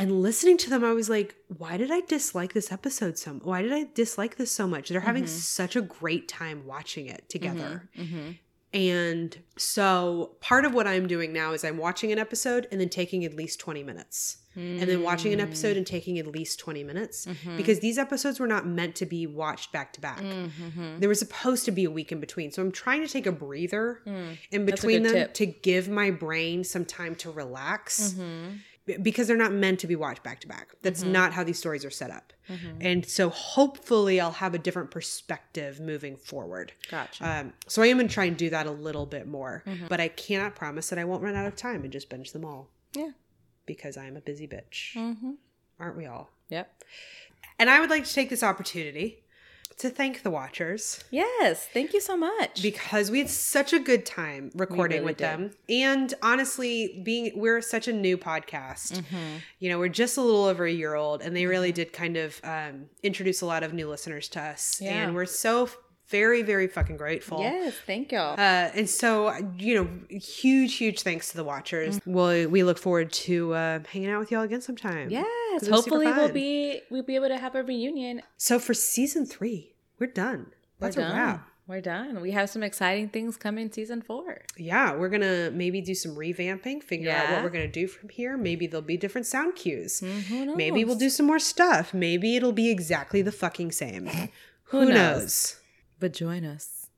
Mm-hmm. 0.00 0.12
And 0.12 0.22
listening 0.22 0.56
to 0.58 0.70
them, 0.70 0.84
I 0.84 0.92
was 0.92 1.08
like, 1.10 1.34
why 1.58 1.76
did 1.76 1.90
I 1.90 2.00
dislike 2.00 2.52
this 2.52 2.72
episode 2.72 3.18
so 3.18 3.32
Why 3.42 3.62
did 3.62 3.72
I 3.72 3.86
dislike 3.94 4.36
this 4.36 4.50
so 4.50 4.66
much? 4.66 4.88
They're 4.88 5.00
having 5.00 5.26
such 5.26 5.76
a 5.76 5.82
great 5.82 6.28
time 6.28 6.64
watching 6.66 7.06
it 7.06 7.28
together. 7.28 7.88
Mm-hmm. 7.96 8.30
And 8.72 9.36
so 9.56 10.36
part 10.40 10.64
of 10.64 10.72
what 10.74 10.86
I'm 10.86 11.08
doing 11.08 11.32
now 11.32 11.52
is 11.52 11.64
I'm 11.64 11.76
watching 11.76 12.12
an 12.12 12.18
episode 12.20 12.68
and 12.70 12.80
then 12.80 12.88
taking 12.88 13.24
at 13.24 13.34
least 13.34 13.58
20 13.60 13.82
minutes. 13.82 14.36
And 14.56 14.80
then 14.80 15.02
watching 15.02 15.32
an 15.32 15.40
episode 15.40 15.76
and 15.76 15.86
taking 15.86 16.18
at 16.18 16.26
least 16.26 16.58
20 16.58 16.82
minutes 16.84 17.26
because 17.56 17.78
these 17.80 17.96
episodes 17.98 18.40
were 18.40 18.48
not 18.48 18.66
meant 18.66 18.96
to 18.96 19.06
be 19.06 19.26
watched 19.26 19.72
back 19.72 19.92
to 19.94 20.00
back. 20.00 20.20
Mm-hmm. 20.20 20.98
There 20.98 21.08
was 21.08 21.18
supposed 21.20 21.64
to 21.66 21.70
be 21.70 21.84
a 21.84 21.90
week 21.90 22.10
in 22.12 22.20
between. 22.20 22.50
So 22.50 22.60
I'm 22.60 22.72
trying 22.72 23.00
to 23.00 23.08
take 23.08 23.26
a 23.26 23.32
breather 23.32 24.02
in 24.04 24.12
Mm. 24.12 24.36
A 24.54 24.58
between 24.58 25.02
them 25.04 25.12
tip. 25.12 25.34
to 25.34 25.46
give 25.46 25.88
my 25.88 26.10
brain 26.10 26.64
some 26.64 26.84
time 26.84 27.14
to 27.16 27.30
relax 27.30 28.12
Mm-hmm. 28.12 28.56
Because 29.02 29.26
they're 29.28 29.36
not 29.36 29.52
meant 29.52 29.80
to 29.80 29.86
be 29.86 29.96
watched 29.96 30.22
back 30.22 30.40
to 30.40 30.48
back. 30.48 30.68
That's 30.82 31.02
Mm-hmm. 31.02 31.12
not 31.12 31.32
how 31.32 31.44
these 31.44 31.58
stories 31.58 31.84
are 31.84 31.90
set 31.90 32.10
up. 32.10 32.32
And 32.80 33.06
so 33.06 33.28
hopefully 33.30 34.20
I'll 34.20 34.32
have 34.32 34.54
a 34.54 34.58
different 34.58 34.90
perspective 34.90 35.78
moving 35.78 36.16
forward. 36.16 36.72
Gotcha. 36.90 37.28
Um, 37.30 37.52
so 37.68 37.80
I 37.82 37.86
am 37.86 37.96
going 37.98 38.08
to 38.08 38.12
try 38.14 38.24
and 38.24 38.36
do 38.36 38.50
that 38.50 38.66
a 38.66 38.72
little 38.72 39.06
bit 39.06 39.28
more, 39.28 39.62
Mm-hmm. 39.66 39.86
but 39.88 40.00
I 40.00 40.08
cannot 40.08 40.56
promise 40.56 40.88
that 40.88 40.98
I 40.98 41.04
won't 41.04 41.22
run 41.22 41.36
out 41.36 41.46
of 41.46 41.54
time 41.54 41.84
and 41.84 41.92
just 41.92 42.10
binge 42.10 42.32
them 42.32 42.44
all 42.44 42.68
yeah. 42.94 43.10
because 43.66 43.96
I 43.96 44.06
am 44.06 44.16
a 44.16 44.20
busy 44.20 44.48
bitch. 44.48 44.94
Mm-hmm. 44.96 45.32
Aren't 45.78 45.96
we 45.96 46.06
all? 46.06 46.30
Yep. 46.48 46.82
And 47.60 47.70
I 47.70 47.78
would 47.80 47.90
like 47.90 48.04
to 48.04 48.12
take 48.12 48.30
this 48.30 48.42
opportunity 48.42 49.22
to 49.80 49.90
thank 49.90 50.22
the 50.22 50.30
watchers 50.30 51.02
Yes. 51.10 51.66
Thank 51.72 51.92
you 51.92 52.00
so 52.00 52.16
much. 52.16 52.62
because 52.62 53.10
we 53.10 53.18
had 53.18 53.30
such 53.30 53.72
a 53.72 53.78
good 53.78 54.06
time 54.06 54.50
recording 54.54 54.98
really 54.98 55.06
with 55.12 55.16
did. 55.18 55.24
them. 55.24 55.50
And 55.68 56.14
honestly, 56.22 57.00
being 57.04 57.32
we're 57.34 57.60
such 57.60 57.88
a 57.88 57.92
new 57.92 58.16
podcast. 58.16 58.92
Mm-hmm. 58.98 59.36
You 59.58 59.70
know, 59.70 59.78
we're 59.78 59.88
just 59.88 60.16
a 60.16 60.22
little 60.22 60.44
over 60.44 60.64
a 60.66 60.72
year 60.72 60.94
old, 60.94 61.22
and 61.22 61.36
they 61.36 61.46
really 61.46 61.72
did 61.72 61.92
kind 61.92 62.16
of 62.16 62.40
um, 62.44 62.86
introduce 63.02 63.40
a 63.40 63.46
lot 63.46 63.62
of 63.62 63.72
new 63.72 63.88
listeners 63.88 64.28
to 64.30 64.40
us. 64.40 64.80
Yeah. 64.80 65.02
And 65.04 65.14
we're 65.14 65.26
so 65.26 65.68
very, 66.10 66.42
very 66.42 66.66
fucking 66.66 66.96
grateful. 66.96 67.40
yes. 67.40 67.74
Thank 67.86 68.12
y'all. 68.12 68.32
Uh, 68.32 68.70
and 68.74 68.88
so, 68.88 69.32
you 69.58 69.74
know, 69.76 70.18
huge, 70.18 70.74
huge 70.74 71.02
thanks 71.02 71.30
to 71.30 71.36
the 71.36 71.44
watchers. 71.44 72.00
Well, 72.04 72.48
we 72.48 72.62
look 72.62 72.78
forward 72.78 73.12
to 73.12 73.54
uh, 73.54 73.78
hanging 73.90 74.10
out 74.10 74.18
with 74.20 74.30
y'all 74.30 74.42
again 74.42 74.60
sometime. 74.60 75.08
yes. 75.10 75.24
it 75.26 75.54
was 75.54 75.62
super 75.62 75.74
Hopefully 75.76 76.06
we'll 76.06 76.32
be 76.32 76.80
we'll 76.90 77.02
be 77.02 77.14
able 77.14 77.28
to 77.28 77.38
have 77.38 77.54
a 77.54 77.62
reunion. 77.62 78.22
So 78.36 78.58
for 78.58 78.74
season 78.74 79.24
three, 79.26 79.72
we're 79.98 80.08
done. 80.08 80.46
That's 80.78 80.96
We're 80.96 81.04
a 81.04 81.06
done. 81.08 81.16
wrap. 81.16 81.46
We're 81.68 81.80
done. 81.80 82.20
We 82.20 82.32
have 82.32 82.50
some 82.50 82.64
exciting 82.64 83.10
things 83.10 83.36
coming 83.36 83.70
season 83.70 84.02
four. 84.02 84.42
Yeah, 84.56 84.96
we're 84.96 85.08
gonna 85.08 85.52
maybe 85.52 85.80
do 85.80 85.94
some 85.94 86.16
revamping, 86.16 86.82
figure 86.82 87.12
out 87.12 87.30
what 87.30 87.44
we're 87.44 87.50
gonna 87.50 87.68
do 87.68 87.86
from 87.86 88.08
here. 88.08 88.36
Maybe 88.36 88.66
there'll 88.66 88.82
be 88.82 88.96
different 88.96 89.28
sound 89.28 89.54
cues. 89.54 90.00
Mm, 90.00 90.22
Who 90.22 90.46
knows? 90.46 90.56
Maybe 90.56 90.84
we'll 90.84 90.96
do 90.96 91.10
some 91.10 91.26
more 91.26 91.38
stuff. 91.38 91.94
Maybe 91.94 92.34
it'll 92.34 92.50
be 92.50 92.70
exactly 92.70 93.22
the 93.22 93.30
fucking 93.30 93.70
same. 93.70 94.08
Who, 94.64 94.86
knows? 94.86 94.94
knows? 94.94 95.59
But 96.00 96.12
join 96.14 96.44
us 96.44 96.88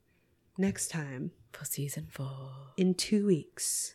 Next 0.57 0.89
time 0.89 1.33
for 1.53 1.65
season 1.65 2.07
four. 2.11 2.51
in 2.77 2.95
two 2.95 3.27
weeks. 3.27 3.95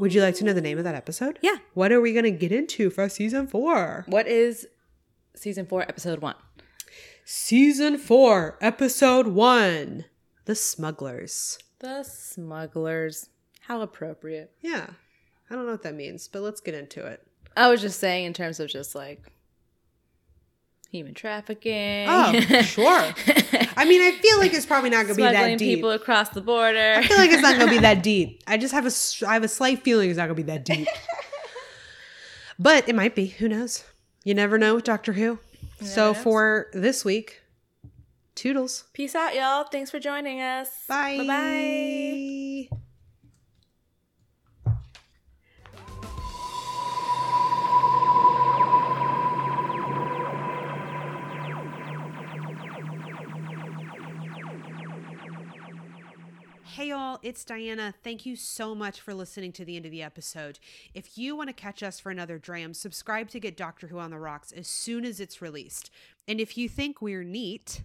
Would 0.00 0.14
you 0.14 0.22
like 0.22 0.34
to 0.36 0.44
know 0.44 0.52
the 0.52 0.60
name 0.60 0.78
of 0.78 0.84
that 0.84 0.94
episode? 0.94 1.38
Yeah. 1.42 1.56
What 1.74 1.92
are 1.92 2.00
we 2.00 2.12
gonna 2.14 2.30
get 2.30 2.50
into 2.52 2.88
for 2.90 3.08
season 3.08 3.46
four? 3.46 4.04
What 4.08 4.26
is 4.26 4.66
season 5.36 5.66
four, 5.66 5.82
episode 5.82 6.20
one? 6.20 6.36
Season 7.24 7.98
four, 7.98 8.56
episode 8.60 9.28
one 9.28 10.06
The 10.46 10.54
Smugglers. 10.54 11.58
The 11.80 12.02
smugglers. 12.02 13.28
How 13.60 13.82
appropriate. 13.82 14.52
Yeah. 14.60 14.86
I 15.50 15.54
don't 15.54 15.66
know 15.66 15.72
what 15.72 15.82
that 15.82 15.94
means, 15.94 16.26
but 16.28 16.42
let's 16.42 16.60
get 16.60 16.74
into 16.74 17.04
it. 17.06 17.26
I 17.56 17.68
was 17.68 17.80
just 17.80 17.98
saying 18.00 18.24
in 18.24 18.32
terms 18.32 18.60
of 18.60 18.68
just 18.68 18.94
like 18.94 19.30
human 20.90 21.14
trafficking. 21.14 22.06
Oh, 22.08 22.40
sure. 22.62 23.14
I 23.76 23.84
mean, 23.84 24.02
I 24.02 24.18
feel 24.20 24.38
like 24.38 24.52
it's 24.52 24.66
probably 24.66 24.90
not 24.90 25.06
going 25.06 25.16
to 25.16 25.22
be 25.22 25.22
that 25.22 25.58
deep. 25.58 25.76
people 25.76 25.90
across 25.92 26.30
the 26.30 26.40
border. 26.40 26.94
I 26.96 27.06
feel 27.06 27.16
like 27.16 27.30
it's 27.30 27.42
not 27.42 27.56
going 27.56 27.68
to 27.68 27.74
be 27.74 27.80
that 27.80 28.02
deep. 28.02 28.42
I 28.46 28.58
just 28.58 28.74
have 28.74 28.86
a, 28.86 29.26
I 29.28 29.34
have 29.34 29.44
a 29.44 29.48
slight 29.48 29.82
feeling 29.82 30.10
it's 30.10 30.18
not 30.18 30.26
going 30.26 30.36
to 30.36 30.42
be 30.42 30.52
that 30.52 30.64
deep. 30.64 30.88
but 32.58 32.88
it 32.88 32.94
might 32.94 33.14
be. 33.14 33.26
Who 33.26 33.48
knows? 33.48 33.84
You 34.24 34.34
never 34.34 34.58
know 34.58 34.74
with 34.74 34.84
Doctor 34.84 35.12
Who. 35.14 35.38
So 35.82 36.12
for 36.12 36.66
this 36.74 37.06
week, 37.06 37.40
toodles. 38.34 38.84
Peace 38.92 39.14
out, 39.14 39.34
y'all. 39.34 39.64
Thanks 39.64 39.90
for 39.90 39.98
joining 39.98 40.42
us. 40.42 40.84
Bye. 40.86 41.24
Bye. 41.26 42.09
Hey 56.80 56.88
y'all, 56.88 57.18
it's 57.22 57.44
Diana. 57.44 57.92
Thank 58.02 58.24
you 58.24 58.34
so 58.34 58.74
much 58.74 59.02
for 59.02 59.12
listening 59.12 59.52
to 59.52 59.66
the 59.66 59.76
end 59.76 59.84
of 59.84 59.90
the 59.90 60.02
episode. 60.02 60.58
If 60.94 61.18
you 61.18 61.36
want 61.36 61.50
to 61.50 61.52
catch 61.52 61.82
us 61.82 62.00
for 62.00 62.08
another 62.08 62.38
dram, 62.38 62.72
subscribe 62.72 63.28
to 63.32 63.38
get 63.38 63.54
Doctor 63.54 63.88
Who 63.88 63.98
on 63.98 64.10
the 64.10 64.18
Rocks 64.18 64.50
as 64.50 64.66
soon 64.66 65.04
as 65.04 65.20
it's 65.20 65.42
released. 65.42 65.90
And 66.26 66.40
if 66.40 66.56
you 66.56 66.70
think 66.70 67.02
we're 67.02 67.22
neat, 67.22 67.82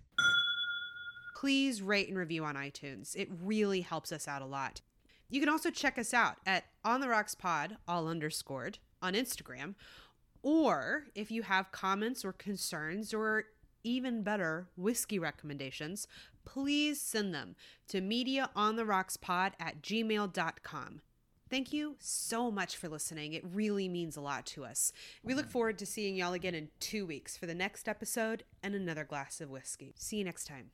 please 1.36 1.82
rate 1.82 2.08
and 2.08 2.18
review 2.18 2.46
on 2.46 2.56
iTunes. 2.56 3.18
It 3.18 3.28
really 3.44 3.82
helps 3.82 4.14
us 4.14 4.30
out 4.30 4.42
a 4.42 4.46
lot. 4.46 4.80
You 5.30 5.42
can 5.42 5.50
also 5.50 5.72
check 5.72 6.00
us 6.00 6.14
out 6.14 6.38
at 6.46 6.64
On 6.86 7.02
the 7.02 7.10
Rocks 7.10 7.36
Pod, 7.36 7.76
all 7.90 8.08
underscored, 8.08 8.78
on 9.02 9.14
Instagram. 9.14 9.76
Or 10.42 11.08
if 11.16 11.30
you 11.32 11.42
have 11.42 11.74
comments 11.74 12.24
or 12.24 12.32
concerns 12.32 13.14
or 13.14 13.44
even 13.84 14.24
better, 14.24 14.68
whiskey 14.78 15.20
recommendations, 15.20 16.08
please 16.46 17.02
send 17.02 17.34
them 17.34 17.56
to 17.88 18.02
mediaontherockspod 18.02 19.54
at 19.60 19.82
gmail.com. 19.82 21.02
Thank 21.50 21.72
you 21.72 21.96
so 22.00 22.50
much 22.50 22.76
for 22.76 22.90
listening. 22.90 23.34
It 23.34 23.44
really 23.46 23.88
means 23.88 24.18
a 24.18 24.22
lot 24.22 24.46
to 24.48 24.66
us. 24.66 24.92
We 25.24 25.36
look 25.36 25.48
forward 25.48 25.78
to 25.80 25.86
seeing 25.86 26.16
y'all 26.16 26.34
again 26.34 26.56
in 26.56 26.70
two 26.80 27.06
weeks 27.06 27.38
for 27.38 27.46
the 27.46 27.54
next 27.54 27.88
episode 27.88 28.44
and 28.64 28.74
another 28.74 29.04
glass 29.04 29.42
of 29.42 29.52
whiskey. 29.52 29.94
See 29.98 30.18
you 30.18 30.24
next 30.24 30.46
time. 30.48 30.72